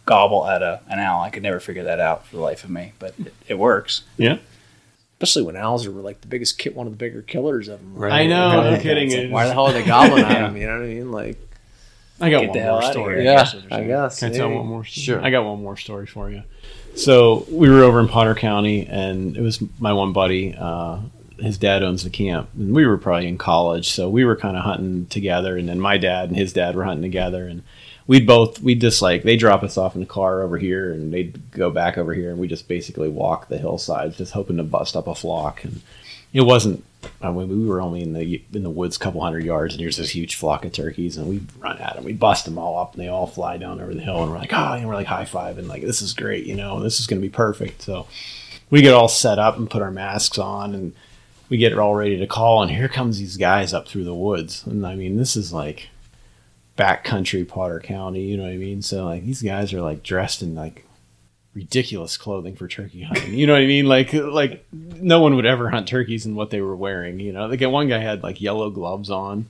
gobble 0.06 0.48
at 0.48 0.62
a 0.62 0.82
an 0.90 1.00
owl? 1.00 1.22
I 1.24 1.30
could 1.30 1.44
never 1.44 1.60
figure 1.60 1.84
that 1.84 2.00
out 2.00 2.26
for 2.26 2.36
the 2.38 2.42
life 2.42 2.64
of 2.64 2.70
me, 2.70 2.94
but 3.00 3.14
it, 3.20 3.34
it 3.50 3.60
works. 3.60 4.04
Yeah. 4.18 4.38
Especially 5.22 5.44
when 5.44 5.56
owls 5.56 5.86
are 5.86 5.92
like 5.92 6.22
the 6.22 6.28
biggest, 6.28 6.58
ki- 6.58 6.72
one 6.72 6.88
of 6.88 6.94
the 6.94 6.98
bigger 6.98 7.22
killers 7.22 7.68
of 7.68 7.80
them. 7.80 7.94
Right. 7.94 8.12
I 8.12 8.26
know, 8.26 8.62
no 8.64 8.70
It's 8.74 8.82
kidding. 8.82 9.12
like, 9.12 9.32
why 9.32 9.46
the 9.46 9.54
hell 9.54 9.68
are 9.68 9.74
they 9.74 9.84
gobbling 9.86 10.24
at 10.24 10.30
them? 10.48 10.58
You 10.58 10.66
know 10.66 10.80
what 10.80 10.86
I 10.86 10.88
mean? 10.88 11.12
Like, 11.12 11.38
I 12.20 12.32
got 12.32 12.40
Get 12.42 12.50
one 12.56 12.82
more 12.82 12.92
story. 12.92 13.16
here. 13.18 13.24
yeah, 13.26 13.36
guess 13.44 13.56
I 13.72 13.84
guess. 13.84 14.20
Can 14.20 14.32
I 14.32 14.36
tell 14.36 14.50
Hey. 14.50 14.56
one 14.56 14.66
more? 14.66 14.84
Story? 14.84 15.04
Sure. 15.06 15.24
I 15.24 15.30
got 15.30 15.44
one 15.46 15.62
more 15.62 15.78
story 15.78 16.08
for 16.08 16.32
you. 16.32 16.42
So 16.96 17.46
we 17.50 17.70
were 17.70 17.84
over 17.84 18.00
in 18.00 18.08
Potter 18.08 18.36
County, 18.36 18.86
and 18.86 19.36
it 19.36 19.42
was 19.42 19.64
my 19.80 19.94
one 19.94 20.14
buddy. 20.14 20.56
Uh, 20.58 21.00
his 21.40 21.58
dad 21.58 21.84
owns 21.84 22.04
the 22.04 22.10
camp, 22.10 22.50
and 22.56 22.74
we 22.74 22.86
were 22.86 22.98
probably 22.98 23.28
in 23.28 23.38
college, 23.38 23.90
so 23.90 24.10
we 24.10 24.26
were 24.26 24.36
kind 24.36 24.56
of 24.56 24.64
hunting 24.64 25.08
together. 25.08 25.58
And 25.58 25.68
then 25.68 25.80
my 25.80 25.98
dad 25.98 26.30
and 26.30 26.38
his 26.38 26.54
dad 26.54 26.76
were 26.76 26.84
hunting 26.84 27.02
together, 27.02 27.48
and 27.48 27.64
we'd 28.08 28.28
both 28.28 28.62
we'd 28.62 28.82
just 28.82 29.02
like 29.02 29.24
they 29.24 29.38
drop 29.38 29.64
us 29.64 29.78
off 29.78 29.96
in 29.96 30.02
the 30.02 30.08
car 30.08 30.42
over 30.42 30.58
here, 30.58 30.92
and 30.92 31.14
they'd 31.14 31.52
go 31.52 31.72
back 31.72 31.98
over 31.98 32.14
here, 32.14 32.30
and 32.30 32.40
we 32.40 32.48
just 32.48 32.68
basically 32.68 33.10
walk 33.10 33.48
the 33.48 33.58
hillsides, 33.58 34.18
just 34.18 34.34
hoping 34.34 34.58
to 34.58 34.64
bust 34.64 34.96
up 34.96 35.08
a 35.08 35.16
flock. 35.16 35.64
And 35.64 35.82
it 36.34 36.42
wasn't. 36.42 36.84
I 37.22 37.32
mean, 37.32 37.50
we 37.50 37.66
were 37.66 37.82
only 37.82 38.02
in 38.02 38.14
the 38.14 38.44
in 38.54 38.64
the 38.64 38.70
woods, 38.70 38.98
a 38.98 39.00
couple 39.00 39.22
hundred 39.22 39.44
yards, 39.44 39.74
and 39.74 39.84
there's 39.84 39.98
this 39.98 40.12
huge 40.12 40.36
flock 40.36 40.66
of 40.66 40.72
turkeys, 40.72 41.18
and 41.18 41.28
we 41.28 41.42
run 41.60 41.78
at 41.78 41.96
them, 41.96 42.04
we 42.04 42.14
bust 42.14 42.46
them 42.46 42.58
all 42.58 42.80
up, 42.80 42.94
and 42.94 43.04
they 43.04 43.08
all 43.08 43.28
fly 43.28 43.58
down 43.58 43.82
over 43.82 43.94
the 43.94 44.02
hill, 44.02 44.22
and 44.22 44.32
we're 44.32 44.38
like, 44.38 44.54
oh, 44.54 44.74
and 44.74 44.88
we're 44.88 44.96
like 44.96 45.08
high 45.08 45.26
fiving, 45.26 45.68
like 45.68 45.82
this 45.82 46.02
is 46.02 46.14
great, 46.14 46.46
you 46.46 46.56
know, 46.56 46.80
this 46.80 47.00
is 47.00 47.08
going 47.08 47.22
to 47.22 47.28
be 47.28 47.32
perfect. 47.32 47.82
So 47.82 48.08
we 48.72 48.82
get 48.82 48.94
all 48.96 49.10
set 49.10 49.38
up 49.38 49.58
and 49.58 49.70
put 49.70 49.84
our 49.84 49.92
masks 49.92 50.40
on 50.40 50.74
and 50.74 50.96
we 51.50 51.58
get 51.58 51.78
all 51.78 51.94
ready 51.94 52.18
to 52.18 52.26
call 52.26 52.64
and 52.64 52.72
here 52.72 52.88
comes 52.88 53.20
these 53.20 53.38
guys 53.38 53.74
up 53.74 53.88
through 53.88 54.06
the 54.06 54.16
woods. 54.16 54.66
And 54.66 54.88
i 54.88 54.96
mean 54.96 55.18
this 55.18 55.36
is 55.36 55.54
like 55.54 55.90
backcountry 56.78 57.48
potter 57.48 57.80
county 57.80 58.24
you 58.24 58.38
know 58.38 58.44
what 58.44 58.54
i 58.54 58.58
mean? 58.58 58.82
So 58.82 59.06
like 59.06 59.26
these 59.26 59.44
guys 59.44 59.74
are 59.74 59.82
like 59.82 60.02
dressed 60.02 60.42
in 60.42 60.56
like 60.56 60.86
ridiculous 61.54 62.18
clothing 62.18 62.56
for 62.56 62.68
turkey 62.68 63.04
hunting. 63.04 63.34
You 63.34 63.46
know 63.46 63.54
what 63.54 63.62
i 63.62 63.68
mean? 63.68 63.86
Like 63.86 64.14
like 64.14 64.66
no 64.72 65.20
one 65.20 65.36
would 65.36 65.46
ever 65.46 65.70
hunt 65.70 65.88
turkeys 65.88 66.26
in 66.26 66.36
what 66.36 66.50
they 66.50 66.62
were 66.62 66.76
wearing 66.76 67.20
you 67.20 67.34
know? 67.34 67.48
Like 67.48 67.62
one 67.62 67.90
guy 67.90 68.00
had 68.00 68.24
like 68.24 68.42
yellow 68.42 68.70
gloves 68.70 69.10
on 69.10 69.50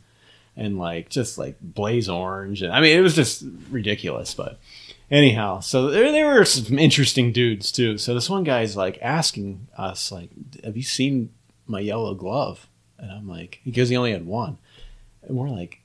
and 0.58 0.78
like 0.78 1.10
just 1.10 1.38
like 1.38 1.58
blaze 1.62 2.10
orange. 2.10 2.62
And 2.64 2.74
i 2.74 2.82
mean 2.82 2.98
it 2.98 3.02
was 3.02 3.16
just 3.16 3.44
ridiculous 3.70 4.34
but 4.34 4.60
anyhow 5.12 5.60
so 5.60 5.90
there, 5.90 6.12
there 6.12 6.34
were 6.34 6.46
some 6.46 6.80
interesting 6.80 7.32
dudes 7.32 7.72
too. 7.72 7.98
So 7.98 8.14
this 8.14 8.30
one 8.30 8.44
guy's 8.44 8.76
like 8.76 8.98
asking 9.02 9.68
us 9.78 10.12
like 10.12 10.30
have 10.64 10.78
you 10.78 10.84
seen 10.84 11.30
my 11.68 11.80
yellow 11.80 12.16
glove? 12.16 12.68
And 12.98 13.12
i'm 13.12 13.28
like 13.28 13.60
because 13.64 13.90
he 13.90 13.98
only 13.98 14.12
had 14.12 14.26
one. 14.26 14.58
And 15.22 15.38
we're 15.38 15.50
like 15.50 15.82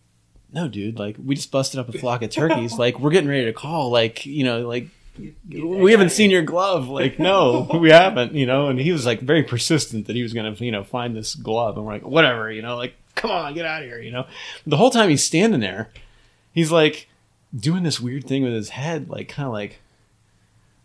no 0.50 0.66
dude. 0.66 0.98
Like 0.98 1.16
we 1.22 1.34
just 1.34 1.50
busted 1.50 1.78
up 1.78 1.90
a 1.90 1.98
flock 1.98 2.22
of 2.22 2.30
turkeys. 2.30 2.72
Like 2.78 2.98
we're 2.98 3.10
getting 3.10 3.28
ready 3.28 3.44
to 3.44 3.52
call. 3.52 3.90
Like 3.90 4.24
you 4.24 4.44
know 4.44 4.66
like 4.66 4.88
we 5.18 5.90
haven't 5.92 6.10
seen 6.10 6.30
your 6.30 6.42
glove 6.42 6.88
like 6.88 7.18
no 7.18 7.68
we 7.80 7.90
haven't 7.90 8.34
you 8.34 8.46
know 8.46 8.68
and 8.68 8.78
he 8.78 8.92
was 8.92 9.06
like 9.06 9.20
very 9.20 9.42
persistent 9.42 10.06
that 10.06 10.16
he 10.16 10.22
was 10.22 10.32
gonna 10.32 10.52
you 10.58 10.72
know 10.72 10.84
find 10.84 11.16
this 11.16 11.34
glove 11.34 11.76
and 11.76 11.86
we're 11.86 11.92
like 11.92 12.06
whatever 12.06 12.50
you 12.50 12.62
know 12.62 12.76
like 12.76 12.94
come 13.14 13.30
on 13.30 13.54
get 13.54 13.64
out 13.64 13.82
of 13.82 13.88
here 13.88 14.00
you 14.00 14.10
know? 14.10 14.26
The 14.66 14.76
whole 14.76 14.90
time 14.90 15.08
he's 15.08 15.24
standing 15.24 15.60
there 15.60 15.90
he's 16.52 16.70
like 16.70 17.08
doing 17.54 17.82
this 17.82 18.00
weird 18.00 18.26
thing 18.26 18.42
with 18.42 18.52
his 18.52 18.70
head 18.70 19.08
like 19.08 19.28
kind 19.28 19.46
of 19.46 19.52
like 19.52 19.80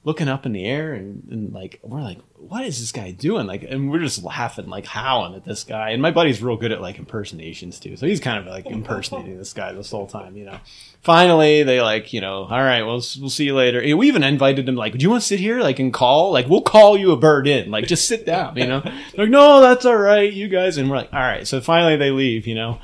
looking 0.04 0.28
up 0.28 0.48
in 0.48 0.52
the 0.52 0.66
air 0.66 0.94
and, 0.94 1.28
and 1.30 1.54
like 1.54 1.80
we're 1.84 2.02
like 2.02 2.18
what 2.38 2.66
is 2.66 2.80
this 2.80 2.92
guy 2.92 3.12
doing? 3.12 3.46
Like 3.46 3.64
and 3.64 3.92
we're 3.92 4.00
just 4.00 4.24
laughing 4.24 4.68
like 4.68 4.86
howling 4.86 5.36
at 5.36 5.46
this 5.46 5.64
guy. 5.64 5.92
And 5.92 6.02
my 6.02 6.10
buddy's 6.10 6.42
real 6.42 6.58
good 6.58 6.72
at 6.72 6.82
like 6.82 6.98
impersonations 6.98 7.80
too. 7.80 7.96
So 7.96 8.08
he's 8.08 8.20
kind 8.20 8.40
of 8.40 8.48
like 8.48 8.66
impersonating 8.66 9.38
this 9.38 9.54
guy 9.54 9.72
this 9.74 9.92
whole 9.92 10.08
time 10.08 10.36
you 10.36 10.46
know. 10.46 10.58
Finally 11.02 11.64
they 11.64 11.82
like 11.82 12.14
you 12.14 12.22
know 12.22 12.44
all 12.44 12.50
right 12.50 12.82
well 12.82 13.02
we'll 13.20 13.30
see 13.30 13.46
you 13.46 13.56
later. 13.56 13.82
We 13.96 14.08
even 14.08 14.24
invited 14.24 14.68
him 14.68 14.76
like 14.76 14.94
do 14.94 15.04
you 15.04 15.10
want 15.10 15.22
to 15.22 15.28
sit 15.28 15.40
here 15.40 15.60
like 15.60 15.78
and 15.80 15.94
call? 15.94 16.32
Like 16.32 16.48
we'll 16.48 16.62
call 16.62 16.98
you 16.98 17.12
a 17.12 17.18
bird 17.18 17.48
in. 17.48 17.70
Like 17.70 17.86
just 17.86 18.08
sit 18.08 18.26
down 18.26 18.58
you 18.58 18.68
know. 18.68 18.82
They're 19.16 19.26
like 19.26 19.30
no 19.30 19.62
that's 19.62 19.86
all 19.86 19.98
right 19.98 20.32
you 20.32 20.48
guys. 20.48 20.78
And 20.78 20.90
we're 20.90 20.98
like 20.98 21.14
all 21.14 21.20
right. 21.20 21.48
So 21.48 21.62
finally 21.62 21.98
they 21.98 22.12
leave 22.12 22.48
you 22.48 22.56
know. 22.56 22.80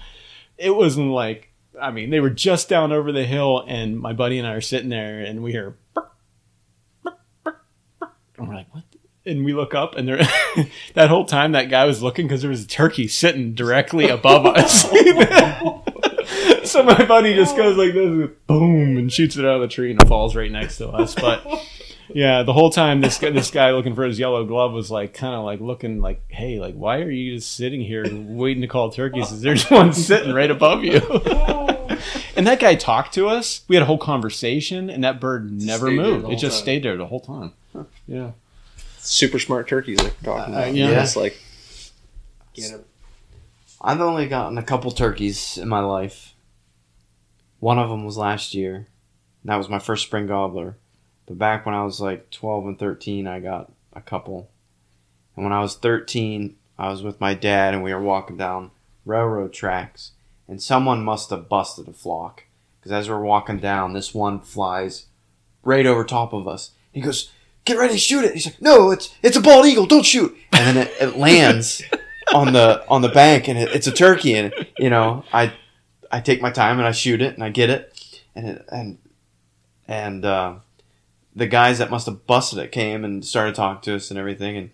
It 0.58 0.76
wasn't 0.76 1.10
like 1.10 1.46
i 1.80 1.92
mean 1.92 2.10
they 2.10 2.20
were 2.20 2.32
just 2.32 2.70
down 2.70 2.92
over 2.92 3.12
the 3.12 3.24
hill 3.24 3.64
and 3.68 4.00
my 4.00 4.12
buddy 4.12 4.40
and 4.40 4.48
i 4.48 4.54
are 4.54 4.62
sitting 4.62 4.90
there 4.90 5.20
and 5.20 5.44
we 5.44 5.52
hear 5.52 5.78
and 8.38 8.48
we're 8.48 8.56
like 8.56 8.74
what 8.74 8.84
and 9.28 9.44
we 9.44 9.54
look 9.54 9.76
up 9.76 9.96
and 9.96 10.08
there 10.08 10.18
that 10.94 11.10
whole 11.10 11.26
time 11.26 11.52
that 11.52 11.70
guy 11.70 11.86
was 11.86 12.02
looking 12.02 12.28
because 12.28 12.42
there 12.42 12.50
was 12.50 12.64
a 12.64 12.68
turkey 12.68 13.08
sitting 13.08 13.54
directly 13.54 14.08
above 14.10 14.46
us. 14.46 14.88
So 16.64 16.84
my 16.84 17.06
buddy 17.06 17.34
just 17.34 17.56
goes 17.56 17.78
like 17.78 17.94
this 17.94 18.30
boom 18.46 18.98
and 18.98 19.12
shoots 19.12 19.38
it 19.38 19.46
out 19.46 19.56
of 19.56 19.62
the 19.62 19.70
tree 19.70 19.90
and 19.92 20.02
it 20.02 20.08
falls 20.08 20.36
right 20.36 20.52
next 20.52 20.78
to 20.80 20.90
us. 20.90 21.16
But 21.16 21.66
yeah 22.10 22.44
the 22.44 22.52
whole 22.52 22.70
time 22.70 23.00
this 23.00 23.18
guy, 23.18 23.30
this 23.30 23.52
guy 23.52 23.72
looking 23.72 23.96
for 23.96 24.04
his 24.04 24.20
yellow 24.20 24.44
glove 24.46 24.74
was 24.74 24.92
like 24.92 25.14
kind 25.14 25.34
of 25.34 25.46
like 25.46 25.62
looking 25.62 26.02
like 26.02 26.22
hey 26.28 26.60
like 26.60 26.76
why 26.76 27.00
are 27.00 27.10
you 27.10 27.36
just 27.36 27.54
sitting 27.54 27.80
here 27.82 28.06
waiting 28.12 28.62
to 28.62 28.68
call 28.68 28.92
turkeys? 28.92 29.32
Is 29.32 29.42
there's 29.42 29.70
one 29.70 29.94
sitting 29.94 30.34
right 30.34 30.52
above 30.52 30.84
you? 30.84 31.00
And 32.36 32.46
that 32.46 32.60
guy 32.60 32.76
talked 32.76 33.14
to 33.14 33.30
us. 33.30 33.62
We 33.70 33.78
had 33.78 33.84
a 33.84 33.86
whole 33.86 33.98
conversation 33.98 34.90
and 34.90 35.06
that 35.06 35.22
bird 35.22 35.50
never 35.50 35.88
stayed 35.88 35.98
there 35.98 36.06
the 36.06 36.18
moved. 36.20 36.34
It 36.34 36.36
just 36.36 36.58
time. 36.58 36.64
stayed 36.64 36.84
there 36.84 36.98
the 36.98 37.08
whole 37.08 37.22
time 37.22 37.54
yeah 38.08 38.32
Super 39.00 39.40
smart 39.40 39.68
turkeys 39.70 39.98
they're 40.00 40.12
talking 40.24 40.54
Uh, 40.54 40.58
about. 40.60 40.74
yeah. 40.76 41.02
It's 41.04 41.16
like 41.16 41.38
get 42.54 42.72
'em. 42.74 42.84
I've 43.82 44.02
only 44.02 44.28
gotten 44.28 44.58
a 44.58 44.64
couple 44.64 44.92
turkeys 44.92 45.58
in 45.58 45.70
my 45.70 45.80
life. 45.80 46.34
One 47.60 47.80
of 47.80 47.90
them 47.90 48.04
was 48.06 48.18
last 48.18 48.54
year. 48.54 48.76
and 48.76 48.86
That 49.46 49.56
was 49.58 49.70
my 49.70 49.80
first 49.80 50.04
spring 50.04 50.28
gobbler. 50.28 50.78
But 51.26 51.38
back 51.38 51.66
when 51.66 51.74
I 51.76 51.84
was 51.84 52.02
like 52.02 52.30
12 52.32 52.66
and 52.66 52.80
13, 52.80 53.28
I 53.28 53.40
got 53.40 53.72
a 53.94 54.02
couple. 54.02 54.50
And 55.36 55.44
when 55.46 55.54
I 55.54 55.62
was 55.62 55.76
13, 55.76 56.56
I 56.78 56.90
was 56.90 57.04
with 57.04 57.22
my 57.22 57.34
dad 57.34 57.74
and 57.74 57.84
we 57.84 57.94
were 57.94 58.02
walking 58.02 58.36
down 58.38 58.72
railroad 59.06 59.54
tracks. 59.54 60.12
And 60.48 60.62
someone 60.62 61.04
must 61.04 61.30
have 61.30 61.48
busted 61.50 61.88
a 61.88 61.94
flock. 61.94 62.44
Because 62.80 62.92
as 62.92 63.10
we're 63.10 63.22
walking 63.22 63.60
down, 63.60 63.94
this 63.94 64.14
one 64.14 64.40
flies 64.42 65.06
right 65.64 65.86
over 65.86 66.04
top 66.04 66.34
of 66.34 66.48
us. 66.48 66.72
He 66.92 67.02
goes, 67.02 67.32
Get 67.68 67.78
ready 67.78 67.96
to 67.96 68.00
shoot 68.00 68.24
it. 68.24 68.34
He's 68.34 68.46
like, 68.46 68.62
No, 68.62 68.92
it's 68.92 69.14
it's 69.22 69.36
a 69.36 69.42
bald 69.42 69.66
eagle. 69.66 69.86
Don't 69.86 70.06
shoot. 70.06 70.36
And 70.54 70.78
then 70.78 70.88
it, 70.88 70.94
it 71.02 71.18
lands 71.18 71.84
on 72.34 72.54
the 72.54 72.88
on 72.88 73.02
the 73.02 73.10
bank 73.10 73.50
and 73.50 73.60
it, 73.60 73.76
it's 73.76 73.88
a 73.88 73.92
turkey 73.92 74.36
and 74.36 74.54
you 74.78 74.90
know 74.90 75.26
I 75.34 75.54
I 76.10 76.22
take 76.22 76.42
my 76.42 76.50
time 76.50 76.78
and 76.78 76.88
I 76.88 76.92
shoot 76.92 77.22
it 77.22 77.34
and 77.34 77.44
I 77.44 77.50
get 77.50 77.70
it 77.70 78.22
and 78.36 78.48
it, 78.48 78.66
and 78.72 78.98
and 79.86 80.24
uh, 80.26 80.56
the 81.36 81.48
guys 81.48 81.78
that 81.80 81.90
must 81.90 82.06
have 82.06 82.26
busted 82.26 82.60
it 82.60 82.72
came 82.72 83.04
and 83.04 83.26
started 83.26 83.56
talking 83.56 83.82
to 83.82 83.96
us 83.96 84.10
and 84.10 84.18
everything 84.18 84.56
and 84.56 84.70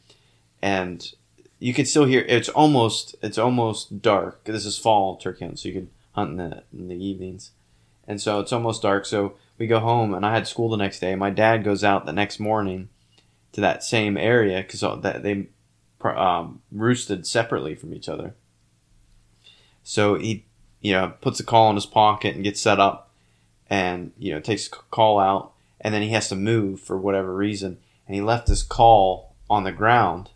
and 0.61 1.13
you 1.59 1.73
could 1.73 1.87
still 1.87 2.05
hear 2.05 2.21
it's 2.27 2.49
almost 2.49 3.15
it's 3.23 3.39
almost 3.39 4.01
dark 4.01 4.43
this 4.43 4.65
is 4.65 4.77
fall 4.77 5.17
turkey 5.17 5.45
hunt 5.45 5.59
so 5.59 5.67
you 5.67 5.73
can 5.73 5.89
hunt 6.11 6.31
in 6.31 6.37
the 6.37 6.63
in 6.71 6.87
the 6.89 7.03
evenings 7.03 7.51
and 8.07 8.21
so 8.21 8.39
it's 8.39 8.53
almost 8.53 8.81
dark 8.81 9.05
so 9.05 9.33
we 9.57 9.67
go 9.67 9.79
home 9.79 10.13
and 10.13 10.25
I 10.25 10.33
had 10.33 10.47
school 10.47 10.69
the 10.69 10.77
next 10.77 10.99
day 10.99 11.15
my 11.15 11.29
dad 11.29 11.63
goes 11.63 11.83
out 11.83 12.05
the 12.05 12.13
next 12.13 12.39
morning 12.39 12.89
to 13.53 13.61
that 13.61 13.83
same 13.83 14.17
area 14.17 14.61
because 14.61 14.81
that 14.81 15.23
they 15.23 15.47
um, 16.03 16.61
roosted 16.71 17.25
separately 17.25 17.75
from 17.75 17.93
each 17.93 18.09
other. 18.09 18.35
So 19.83 20.15
he, 20.15 20.45
you 20.81 20.93
know, 20.93 21.13
puts 21.21 21.39
a 21.39 21.45
call 21.45 21.69
in 21.69 21.75
his 21.75 21.85
pocket 21.85 22.35
and 22.35 22.43
gets 22.43 22.61
set 22.61 22.79
up, 22.79 23.11
and 23.69 24.11
you 24.17 24.33
know 24.33 24.39
takes 24.39 24.67
call 24.67 25.19
out, 25.19 25.53
and 25.79 25.93
then 25.93 26.01
he 26.01 26.09
has 26.09 26.29
to 26.29 26.35
move 26.35 26.81
for 26.81 26.97
whatever 26.97 27.33
reason, 27.33 27.77
and 28.07 28.15
he 28.15 28.21
left 28.21 28.47
his 28.47 28.63
call 28.63 29.35
on 29.49 29.63
the 29.63 29.71
ground, 29.71 30.31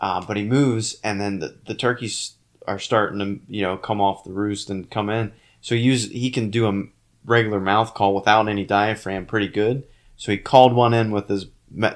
uh, 0.00 0.24
but 0.24 0.36
he 0.36 0.44
moves, 0.44 0.96
and 1.04 1.20
then 1.20 1.38
the, 1.38 1.56
the 1.66 1.74
turkeys 1.74 2.34
are 2.66 2.78
starting 2.78 3.18
to 3.18 3.40
you 3.48 3.62
know 3.62 3.76
come 3.76 4.00
off 4.00 4.24
the 4.24 4.32
roost 4.32 4.70
and 4.70 4.90
come 4.90 5.10
in. 5.10 5.32
So 5.60 5.74
he 5.74 5.82
use 5.82 6.10
he 6.10 6.30
can 6.30 6.50
do 6.50 6.66
a 6.66 6.84
regular 7.24 7.60
mouth 7.60 7.94
call 7.94 8.14
without 8.14 8.48
any 8.48 8.64
diaphragm 8.64 9.26
pretty 9.26 9.48
good. 9.48 9.84
So 10.16 10.32
he 10.32 10.38
called 10.38 10.74
one 10.74 10.94
in 10.94 11.10
with 11.10 11.28
his 11.28 11.46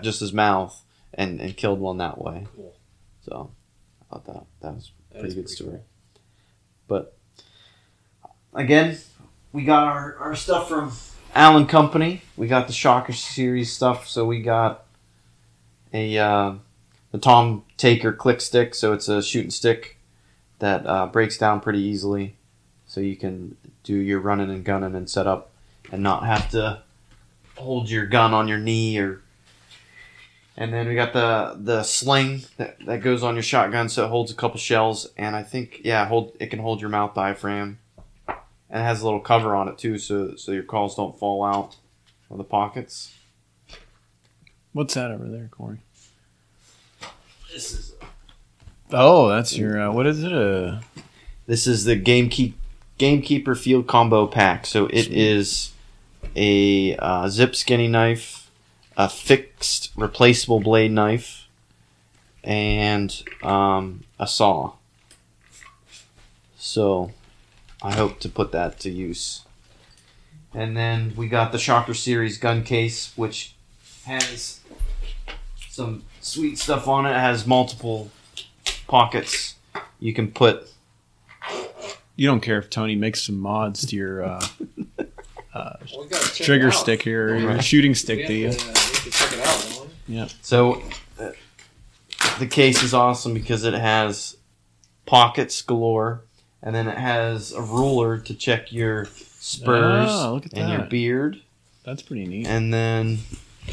just 0.02 0.20
his 0.20 0.32
mouth 0.32 0.82
and, 1.14 1.40
and 1.40 1.56
killed 1.56 1.80
one 1.80 1.98
that 1.98 2.22
way. 2.22 2.46
Cool. 2.56 2.74
So 3.22 3.50
I 4.00 4.14
thought 4.14 4.24
that 4.26 4.44
that 4.60 4.74
was 4.74 4.92
That 5.12 5.20
pretty 5.20 5.34
good 5.34 5.44
pretty 5.44 5.54
story. 5.54 5.80
But 6.86 7.16
again, 8.54 8.98
we 9.52 9.64
got 9.64 9.84
our, 9.84 10.16
our 10.16 10.34
stuff 10.34 10.68
from 10.68 10.92
Allen 11.34 11.66
Company. 11.66 12.22
We 12.36 12.48
got 12.48 12.66
the 12.66 12.72
Shocker 12.72 13.12
series 13.12 13.72
stuff. 13.72 14.08
So 14.08 14.24
we 14.24 14.42
got 14.42 14.84
a 15.92 16.18
uh, 16.18 16.54
the 17.12 17.18
Tom 17.18 17.64
Taker 17.76 18.12
click 18.12 18.40
stick. 18.40 18.74
So 18.74 18.92
it's 18.92 19.08
a 19.08 19.22
shooting 19.22 19.50
stick 19.50 19.98
that 20.58 20.86
uh, 20.86 21.06
breaks 21.06 21.38
down 21.38 21.60
pretty 21.60 21.80
easily. 21.80 22.36
So 22.86 23.00
you 23.00 23.16
can 23.16 23.56
do 23.88 23.94
your 23.94 24.20
running 24.20 24.50
and 24.50 24.64
gunning 24.64 24.94
and 24.94 25.08
set 25.08 25.26
up 25.26 25.50
and 25.90 26.02
not 26.02 26.22
have 26.22 26.50
to 26.50 26.82
hold 27.56 27.88
your 27.88 28.04
gun 28.04 28.34
on 28.34 28.46
your 28.46 28.58
knee 28.58 28.98
or 28.98 29.22
and 30.58 30.74
then 30.74 30.86
we 30.86 30.94
got 30.94 31.14
the 31.14 31.56
the 31.58 31.82
sling 31.82 32.42
that, 32.58 32.76
that 32.84 33.00
goes 33.00 33.22
on 33.22 33.34
your 33.34 33.42
shotgun 33.42 33.88
so 33.88 34.04
it 34.04 34.08
holds 34.08 34.30
a 34.30 34.34
couple 34.34 34.58
shells 34.58 35.08
and 35.16 35.34
I 35.34 35.42
think 35.42 35.80
yeah 35.84 36.04
hold 36.06 36.36
it 36.38 36.48
can 36.48 36.58
hold 36.58 36.82
your 36.82 36.90
mouth 36.90 37.14
diaphragm. 37.14 37.78
And 38.70 38.82
it 38.82 38.84
has 38.84 39.00
a 39.00 39.06
little 39.06 39.20
cover 39.20 39.56
on 39.56 39.68
it 39.68 39.78
too 39.78 39.96
so 39.96 40.36
so 40.36 40.52
your 40.52 40.64
calls 40.64 40.94
don't 40.94 41.18
fall 41.18 41.42
out 41.42 41.76
of 42.30 42.36
the 42.36 42.44
pockets. 42.44 43.14
what's 44.74 44.92
that 44.92 45.10
over 45.10 45.26
there 45.28 45.48
Kory? 45.50 45.78
This 47.50 47.72
is 47.72 47.94
oh 48.92 49.30
that's 49.30 49.56
your 49.56 49.80
uh, 49.80 49.92
what 49.92 50.06
is 50.06 50.22
it 50.22 50.32
uh? 50.34 50.80
This 51.46 51.66
is 51.66 51.84
the 51.84 51.98
Gamekeep 51.98 52.52
Gamekeeper 52.98 53.54
Field 53.54 53.86
Combo 53.86 54.26
Pack. 54.26 54.66
So 54.66 54.86
it 54.86 55.08
is 55.08 55.72
a 56.36 56.96
uh, 56.96 57.28
zip 57.28 57.54
skinny 57.56 57.88
knife, 57.88 58.50
a 58.96 59.08
fixed 59.08 59.92
replaceable 59.96 60.60
blade 60.60 60.90
knife, 60.90 61.48
and 62.44 63.22
um, 63.42 64.04
a 64.18 64.26
saw. 64.26 64.72
So 66.56 67.12
I 67.82 67.94
hope 67.94 68.18
to 68.20 68.28
put 68.28 68.52
that 68.52 68.80
to 68.80 68.90
use. 68.90 69.42
And 70.52 70.76
then 70.76 71.12
we 71.16 71.28
got 71.28 71.52
the 71.52 71.58
Shocker 71.58 71.94
Series 71.94 72.38
gun 72.38 72.64
case, 72.64 73.12
which 73.16 73.54
has 74.04 74.60
some 75.68 76.02
sweet 76.20 76.58
stuff 76.58 76.88
on 76.88 77.06
it. 77.06 77.10
It 77.10 77.20
has 77.20 77.46
multiple 77.46 78.10
pockets. 78.88 79.54
You 80.00 80.12
can 80.12 80.32
put 80.32 80.72
you 82.18 82.26
don't 82.26 82.40
care 82.40 82.58
if 82.58 82.68
tony 82.68 82.94
makes 82.96 83.22
some 83.22 83.38
mods 83.38 83.86
to 83.86 83.96
your 83.96 84.22
uh, 84.24 84.46
uh, 85.54 85.76
Well, 85.92 86.02
we 86.02 86.08
gotta 86.08 86.24
check 86.26 86.40
it 86.40 86.44
trigger 86.44 86.70
stick 86.72 87.00
here 87.02 87.28
or 87.34 87.36
your 87.38 87.62
shooting 87.62 87.94
stick 87.94 88.18
have 88.20 88.28
do 88.28 88.34
you. 88.34 88.50
to, 88.52 88.58
uh, 88.58 88.60
we 88.60 88.66
have 88.68 89.04
to 89.04 89.10
check 89.10 89.32
it 89.32 89.40
out, 89.40 89.86
don't? 90.08 90.26
So, 90.42 90.82
uh, 91.18 91.30
the 92.38 92.46
case 92.46 92.82
is 92.82 92.92
awesome 92.92 93.32
because 93.34 93.64
it 93.64 93.74
has 93.74 94.36
pockets 95.06 95.62
galore, 95.62 96.24
and 96.62 96.74
then 96.74 96.86
it 96.88 96.98
has 96.98 97.52
a 97.52 97.62
ruler 97.62 98.18
to 98.18 98.34
check 98.34 98.72
your 98.72 99.06
spurs 99.40 100.08
Oh, 100.10 100.34
look 100.34 100.46
at 100.46 100.54
and 100.54 100.72
your 100.72 100.82
beard, 100.82 101.40
That's 101.84 102.02
pretty 102.02 102.26
neat. 102.26 102.46
and 102.46 102.72
then 102.74 103.18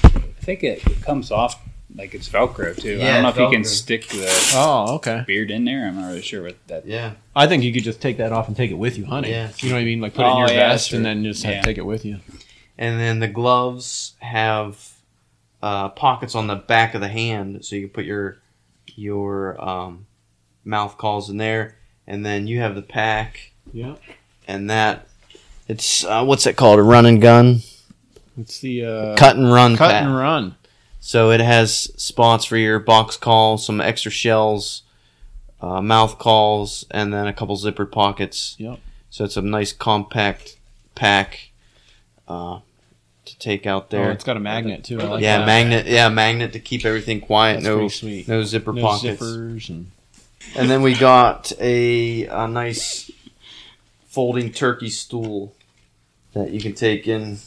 I 0.04 0.10
think 0.42 0.64
it, 0.64 0.86
it 0.86 1.02
comes 1.02 1.32
off 1.32 1.60
like 1.98 2.14
it's 2.14 2.28
Velcro 2.30 2.76
too. 2.80 3.00
I 3.02 3.06
don't 3.14 3.24
know 3.24 3.30
if 3.30 3.38
you 3.38 3.50
can 3.50 3.64
stick 3.64 4.08
the 4.08 4.52
Oh, 4.56 4.96
okay. 4.96 5.24
beard 5.26 5.52
in 5.52 5.66
there. 5.66 5.88
I'm 5.88 5.96
not 5.96 6.08
really 6.08 6.22
sure 6.22 6.44
what 6.44 6.56
that. 6.68 6.86
yeah, 6.86 7.14
I 7.36 7.48
think 7.48 7.64
you 7.64 7.74
could 7.74 7.84
just 7.84 8.02
take 8.02 8.18
that 8.18 8.32
off 8.32 8.48
and 8.48 8.56
take 8.56 8.72
it 8.72 8.76
with 8.76 8.98
you 8.98 9.06
hunting. 9.06 9.32
Yeah. 9.32 9.52
You 9.60 9.70
know 9.70 9.76
what 9.76 9.82
I 9.82 9.86
mean? 9.86 10.02
Like 10.02 10.14
put 10.14 10.24
it 10.26 10.30
in 10.30 10.34
Oh, 10.34 10.40
your 10.40 10.50
yeah, 10.50 10.70
vest 10.70 10.94
and 10.94 11.06
then 11.06 11.24
just 11.24 11.44
have 11.44 11.56
Yeah. 11.56 11.62
take 11.62 11.78
it 11.78 11.86
with 11.86 12.06
you. 12.06 12.20
and 12.78 13.00
then 13.00 13.20
the 13.20 13.28
gloves 13.28 14.14
have 14.20 14.92
uh, 15.64 15.90
pockets 15.90 16.36
on 16.36 16.48
the 16.48 16.56
back 16.56 16.94
of 16.94 17.02
the 17.02 17.08
hand, 17.08 17.64
so 17.66 17.76
you 17.76 17.84
can 17.84 17.90
put 17.92 18.06
your 18.06 18.38
your 18.96 19.60
um, 19.68 20.06
mouth 20.64 20.98
calls 20.98 21.30
in 21.30 21.38
there, 21.38 21.76
and 22.06 22.26
then 22.26 22.46
you 22.48 22.60
have 22.60 22.76
the 22.76 22.82
pack, 22.82 23.52
Yeah. 23.74 23.96
and 24.48 24.70
that 24.70 25.08
it's 25.68 26.04
uh, 26.04 26.24
what's 26.24 26.46
it 26.46 26.56
called? 26.56 26.78
A 26.80 26.84
run 26.84 27.06
and 27.08 27.20
gun, 27.22 27.62
It's 28.38 28.60
the 28.60 28.86
uh, 28.86 29.16
cut 29.16 29.38
and 29.38 29.52
run 29.52 29.76
cut 29.76 29.90
pack. 29.92 30.04
and 30.04 30.16
run. 30.16 30.56
So 31.06 31.30
it 31.30 31.40
has 31.40 31.72
spots 32.02 32.46
for 32.46 32.58
your 32.58 32.80
box 32.80 33.16
call, 33.16 33.60
some 33.60 33.80
extra 33.80 34.10
shells, 34.10 34.82
uh, 35.62 35.80
mouth 35.80 36.18
calls, 36.18 36.84
and 36.90 37.14
then 37.14 37.28
a 37.28 37.32
couple 37.32 37.56
zippered 37.58 37.92
pockets. 37.92 38.56
Yep. 38.58 38.80
So 39.12 39.24
it's 39.24 39.38
a 39.38 39.44
nice 39.44 39.72
compact 39.72 40.58
pack 40.96 41.52
uh, 42.28 42.62
to 43.26 43.38
take 43.38 43.68
out 43.68 43.92
there. 43.92 44.08
Oh, 44.08 44.14
it's 44.14 44.24
got 44.24 44.36
a 44.36 44.40
magnet 44.40 44.84
too. 44.84 45.00
I 45.00 45.04
like 45.04 45.22
yeah, 45.22 45.38
that. 45.38 45.46
magnet. 45.46 45.86
Yeah, 45.86 46.10
magnet 46.10 46.54
to 46.54 46.60
keep 46.60 46.84
everything 46.86 47.22
quiet. 47.22 47.62
That's 47.62 47.66
no, 47.66 47.88
sweet. 47.88 48.28
no 48.28 48.42
zipper 48.42 48.74
No 48.74 48.82
pockets. 48.82 49.22
zippers 49.22 49.70
and 49.70 49.92
And 50.56 50.72
then 50.72 50.82
we 50.82 50.96
got 50.96 51.52
a, 51.60 52.26
a 52.26 52.48
nice 52.48 53.12
folding 54.08 54.52
turkey 54.52 54.90
stool 54.90 55.54
that 56.34 56.50
you 56.50 56.60
can 56.60 56.74
take 56.74 57.08
in 57.08 57.38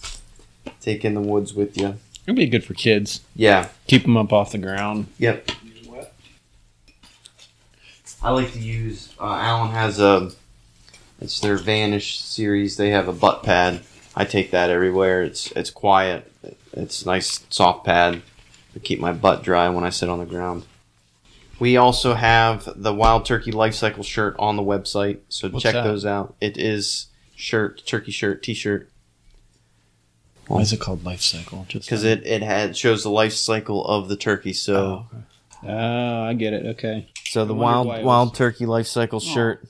take 0.80 1.04
in 1.04 1.14
the 1.14 1.20
woods 1.20 1.54
with 1.54 1.76
you. 1.76 1.96
It'd 2.28 2.36
be 2.36 2.46
good 2.46 2.62
for 2.62 2.74
kids. 2.74 3.22
Yeah. 3.34 3.70
Keep 3.86 4.02
them 4.02 4.18
up 4.18 4.34
off 4.34 4.52
the 4.52 4.58
ground. 4.58 5.06
Yep. 5.16 5.50
I 8.22 8.30
like 8.32 8.52
to 8.52 8.58
use. 8.58 9.14
Uh, 9.18 9.32
Allen 9.32 9.70
has 9.70 9.98
a. 9.98 10.32
It's 11.22 11.40
their 11.40 11.56
Vanish 11.56 12.20
series. 12.20 12.76
They 12.76 12.90
have 12.90 13.08
a 13.08 13.14
butt 13.14 13.44
pad. 13.44 13.80
I 14.14 14.26
take 14.26 14.50
that 14.50 14.68
everywhere. 14.68 15.22
It's 15.22 15.50
it's 15.52 15.70
quiet. 15.70 16.30
It's 16.74 17.06
nice 17.06 17.46
soft 17.48 17.86
pad 17.86 18.20
to 18.74 18.80
keep 18.80 19.00
my 19.00 19.14
butt 19.14 19.42
dry 19.42 19.70
when 19.70 19.84
I 19.84 19.88
sit 19.88 20.10
on 20.10 20.18
the 20.18 20.26
ground. 20.26 20.64
We 21.58 21.78
also 21.78 22.12
have 22.12 22.68
the 22.76 22.92
Wild 22.92 23.24
Turkey 23.24 23.52
Life 23.52 23.74
Cycle 23.74 24.02
shirt 24.02 24.36
on 24.38 24.56
the 24.56 24.62
website, 24.62 25.20
so 25.30 25.48
What's 25.48 25.62
check 25.62 25.72
that? 25.72 25.84
those 25.84 26.04
out. 26.04 26.34
It 26.42 26.58
is 26.58 27.06
shirt, 27.36 27.86
turkey 27.86 28.12
shirt, 28.12 28.42
t-shirt, 28.42 28.90
Why 30.48 30.60
is 30.60 30.72
it 30.72 30.80
called 30.80 31.04
life 31.04 31.20
cycle? 31.20 31.66
Just 31.68 31.86
because 31.86 32.04
it 32.04 32.26
it 32.26 32.42
had 32.42 32.76
shows 32.76 33.02
the 33.02 33.10
life 33.10 33.34
cycle 33.34 33.84
of 33.86 34.08
the 34.08 34.16
turkey. 34.16 34.52
So. 34.52 35.06
Oh, 35.12 35.16
okay. 35.16 35.24
Oh, 35.72 36.22
I 36.24 36.34
get 36.34 36.52
it. 36.52 36.66
Okay. 36.66 37.08
So 37.24 37.44
the 37.44 37.54
wild 37.54 37.86
wild 37.86 38.34
turkey 38.34 38.64
life 38.66 38.86
cycle 38.86 39.20
shirt 39.20 39.66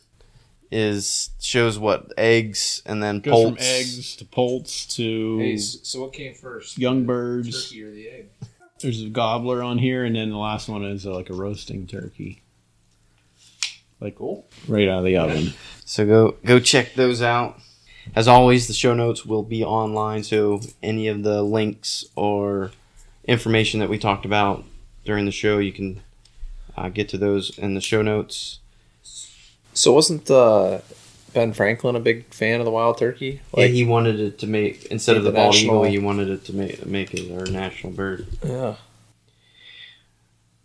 is 0.71 1.31
shows 1.41 1.79
what 1.79 2.13
eggs 2.19 2.83
and 2.85 3.03
then 3.03 3.21
Goes 3.21 3.33
poults. 3.33 3.49
from 3.51 3.59
eggs 3.61 4.17
to 4.17 4.25
poults 4.27 4.87
to 4.97 5.39
Hey, 5.39 5.57
so 5.57 6.03
what 6.03 6.13
came 6.13 6.35
first? 6.35 6.79
young 6.79 7.07
birds. 7.07 7.69
Turkey 7.71 7.83
or 7.85 7.91
the 7.91 8.09
egg? 8.09 8.29
There's 8.81 9.03
a 9.03 9.09
gobbler 9.09 9.63
on 9.63 9.79
here, 9.79 10.05
and 10.05 10.15
then 10.15 10.31
the 10.31 10.37
last 10.37 10.69
one 10.69 10.85
is 10.85 11.05
uh, 11.07 11.13
like 11.13 11.31
a 11.31 11.35
roasting 11.35 11.87
turkey, 11.89 12.43
like 14.01 14.21
oh, 14.21 14.45
right 14.69 14.89
out 14.89 14.99
of 15.01 15.05
the 15.05 15.17
oven. 15.17 15.55
So 15.85 16.07
go 16.07 16.37
go 16.45 16.61
check 16.61 16.95
those 16.95 17.21
out. 17.23 17.59
As 18.14 18.26
always, 18.28 18.66
the 18.66 18.72
show 18.74 18.94
notes 18.94 19.24
will 19.24 19.43
be 19.43 19.62
online, 19.64 20.22
so 20.24 20.60
any 20.82 21.09
of 21.09 21.22
the 21.22 21.43
links 21.43 22.05
or 22.16 22.72
information 23.24 23.80
that 23.80 23.89
we 23.89 23.98
talked 23.98 24.24
about 24.24 24.64
during 25.05 25.24
the 25.24 25.30
show, 25.32 25.59
you 25.59 25.72
can 25.72 26.01
uh, 26.76 26.89
get 26.89 27.09
to 27.10 27.18
those 27.18 27.56
in 27.59 27.74
the 27.74 27.80
show 27.80 28.02
notes. 28.02 28.59
So 29.74 29.93
wasn't 29.93 30.28
uh, 30.30 30.80
Ben 31.35 31.52
Franklin 31.52 31.94
a 31.94 32.01
big 32.01 32.24
fan 32.35 32.59
of 32.60 32.64
the 32.64 32.70
wild 32.72 32.98
turkey? 32.98 33.40
yeah, 33.56 33.66
he 33.66 33.85
wanted 33.85 34.18
it 34.18 34.39
to 34.40 34.47
make 34.47 34.86
instead 34.86 35.16
of 35.16 35.22
the 35.24 35.30
bald 35.30 35.55
International- 35.55 35.85
eagle, 35.86 35.90
he 35.93 35.98
wanted 35.98 36.28
it 36.30 36.44
to 36.47 36.52
make 36.52 36.85
make 36.86 37.14
it 37.14 37.30
our 37.32 37.47
national 37.47 37.93
bird. 37.93 38.26
yeah. 38.44 38.74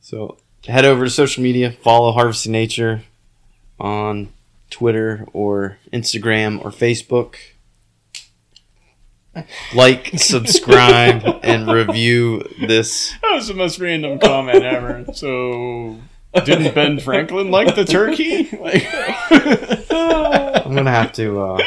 So 0.01 0.37
head 0.65 0.85
over 0.85 1.03
to 1.05 1.09
social 1.09 1.43
media, 1.43 1.71
follow 1.71 2.11
Harvesting 2.11 2.51
Nature 2.51 3.03
on 3.79 4.29
Twitter 4.73 5.27
or 5.33 5.77
Instagram 5.93 6.63
or 6.65 6.71
Facebook. 6.71 7.35
Like, 9.73 10.11
subscribe, 10.17 11.23
and 11.43 11.71
review 11.71 12.43
this. 12.59 13.11
That 13.21 13.35
was 13.35 13.47
the 13.47 13.53
most 13.53 13.79
random 13.79 14.19
comment 14.19 14.63
ever. 14.63 15.05
So, 15.13 15.99
didn't 16.45 16.75
Ben 16.75 16.99
Franklin 16.99 17.51
like 17.51 17.75
the 17.75 17.85
turkey? 17.85 18.49
Like, 18.57 18.87
I'm 20.65 20.75
gonna 20.75 20.91
have 20.91 21.13
to 21.13 21.39
uh, 21.39 21.57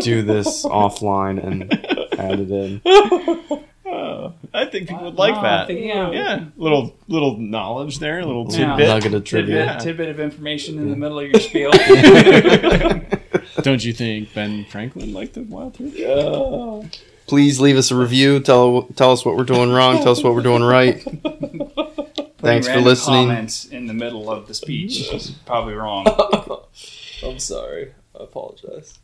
do 0.00 0.22
this 0.22 0.64
offline 0.64 1.42
and 1.42 1.72
add 2.18 2.40
it 2.40 2.50
in. 2.50 3.64
Oh, 4.12 4.34
I 4.52 4.64
think 4.66 4.88
people 4.88 5.04
would 5.04 5.14
like 5.14 5.34
Wow, 5.36 5.42
that. 5.42 5.66
think- 5.68 5.84
yeah. 5.86 6.10
yeah, 6.10 6.44
little 6.56 6.94
little 7.08 7.38
knowledge 7.38 7.98
there, 7.98 8.20
a 8.20 8.26
little 8.26 8.46
Yeah. 8.50 8.76
tidbit. 8.76 8.88
Nugget 8.88 9.14
of 9.14 9.24
trivia. 9.24 9.64
Tidbit, 9.66 9.80
tidbit 9.80 10.08
of 10.10 10.20
information 10.20 10.78
in 10.78 10.90
the 10.90 10.96
middle 10.96 11.18
of 11.20 11.30
your 11.30 11.40
spiel. 11.40 11.70
Don't 13.62 13.84
you 13.84 13.92
think 13.92 14.32
Ben 14.34 14.64
Franklin 14.66 15.12
liked 15.12 15.34
the 15.34 15.42
wild 15.42 15.74
turkey? 15.74 16.88
Please 17.26 17.60
leave 17.60 17.76
us 17.76 17.90
a 17.90 17.96
review. 17.96 18.40
Tell 18.40 18.82
tell 18.96 19.12
us 19.12 19.24
what 19.24 19.36
we're 19.36 19.44
doing 19.44 19.70
wrong. 19.70 19.96
Tell 20.02 20.12
us 20.12 20.22
what 20.22 20.34
we're 20.34 20.42
doing 20.42 20.62
right. 20.62 21.00
Thanks 22.38 22.66
for 22.66 22.80
listening. 22.80 23.28
Comments 23.28 23.64
in 23.66 23.86
the 23.86 23.94
middle 23.94 24.28
of 24.30 24.48
the 24.48 24.54
speech 24.54 25.12
is 25.12 25.30
probably 25.46 25.74
wrong. 25.74 26.06
I'm 27.24 27.38
sorry. 27.38 27.92
I 28.18 28.24
apologize. 28.24 28.98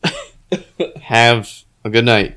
Have 1.03 1.49
a 1.85 1.91
good 1.91 2.05
night. 2.05 2.37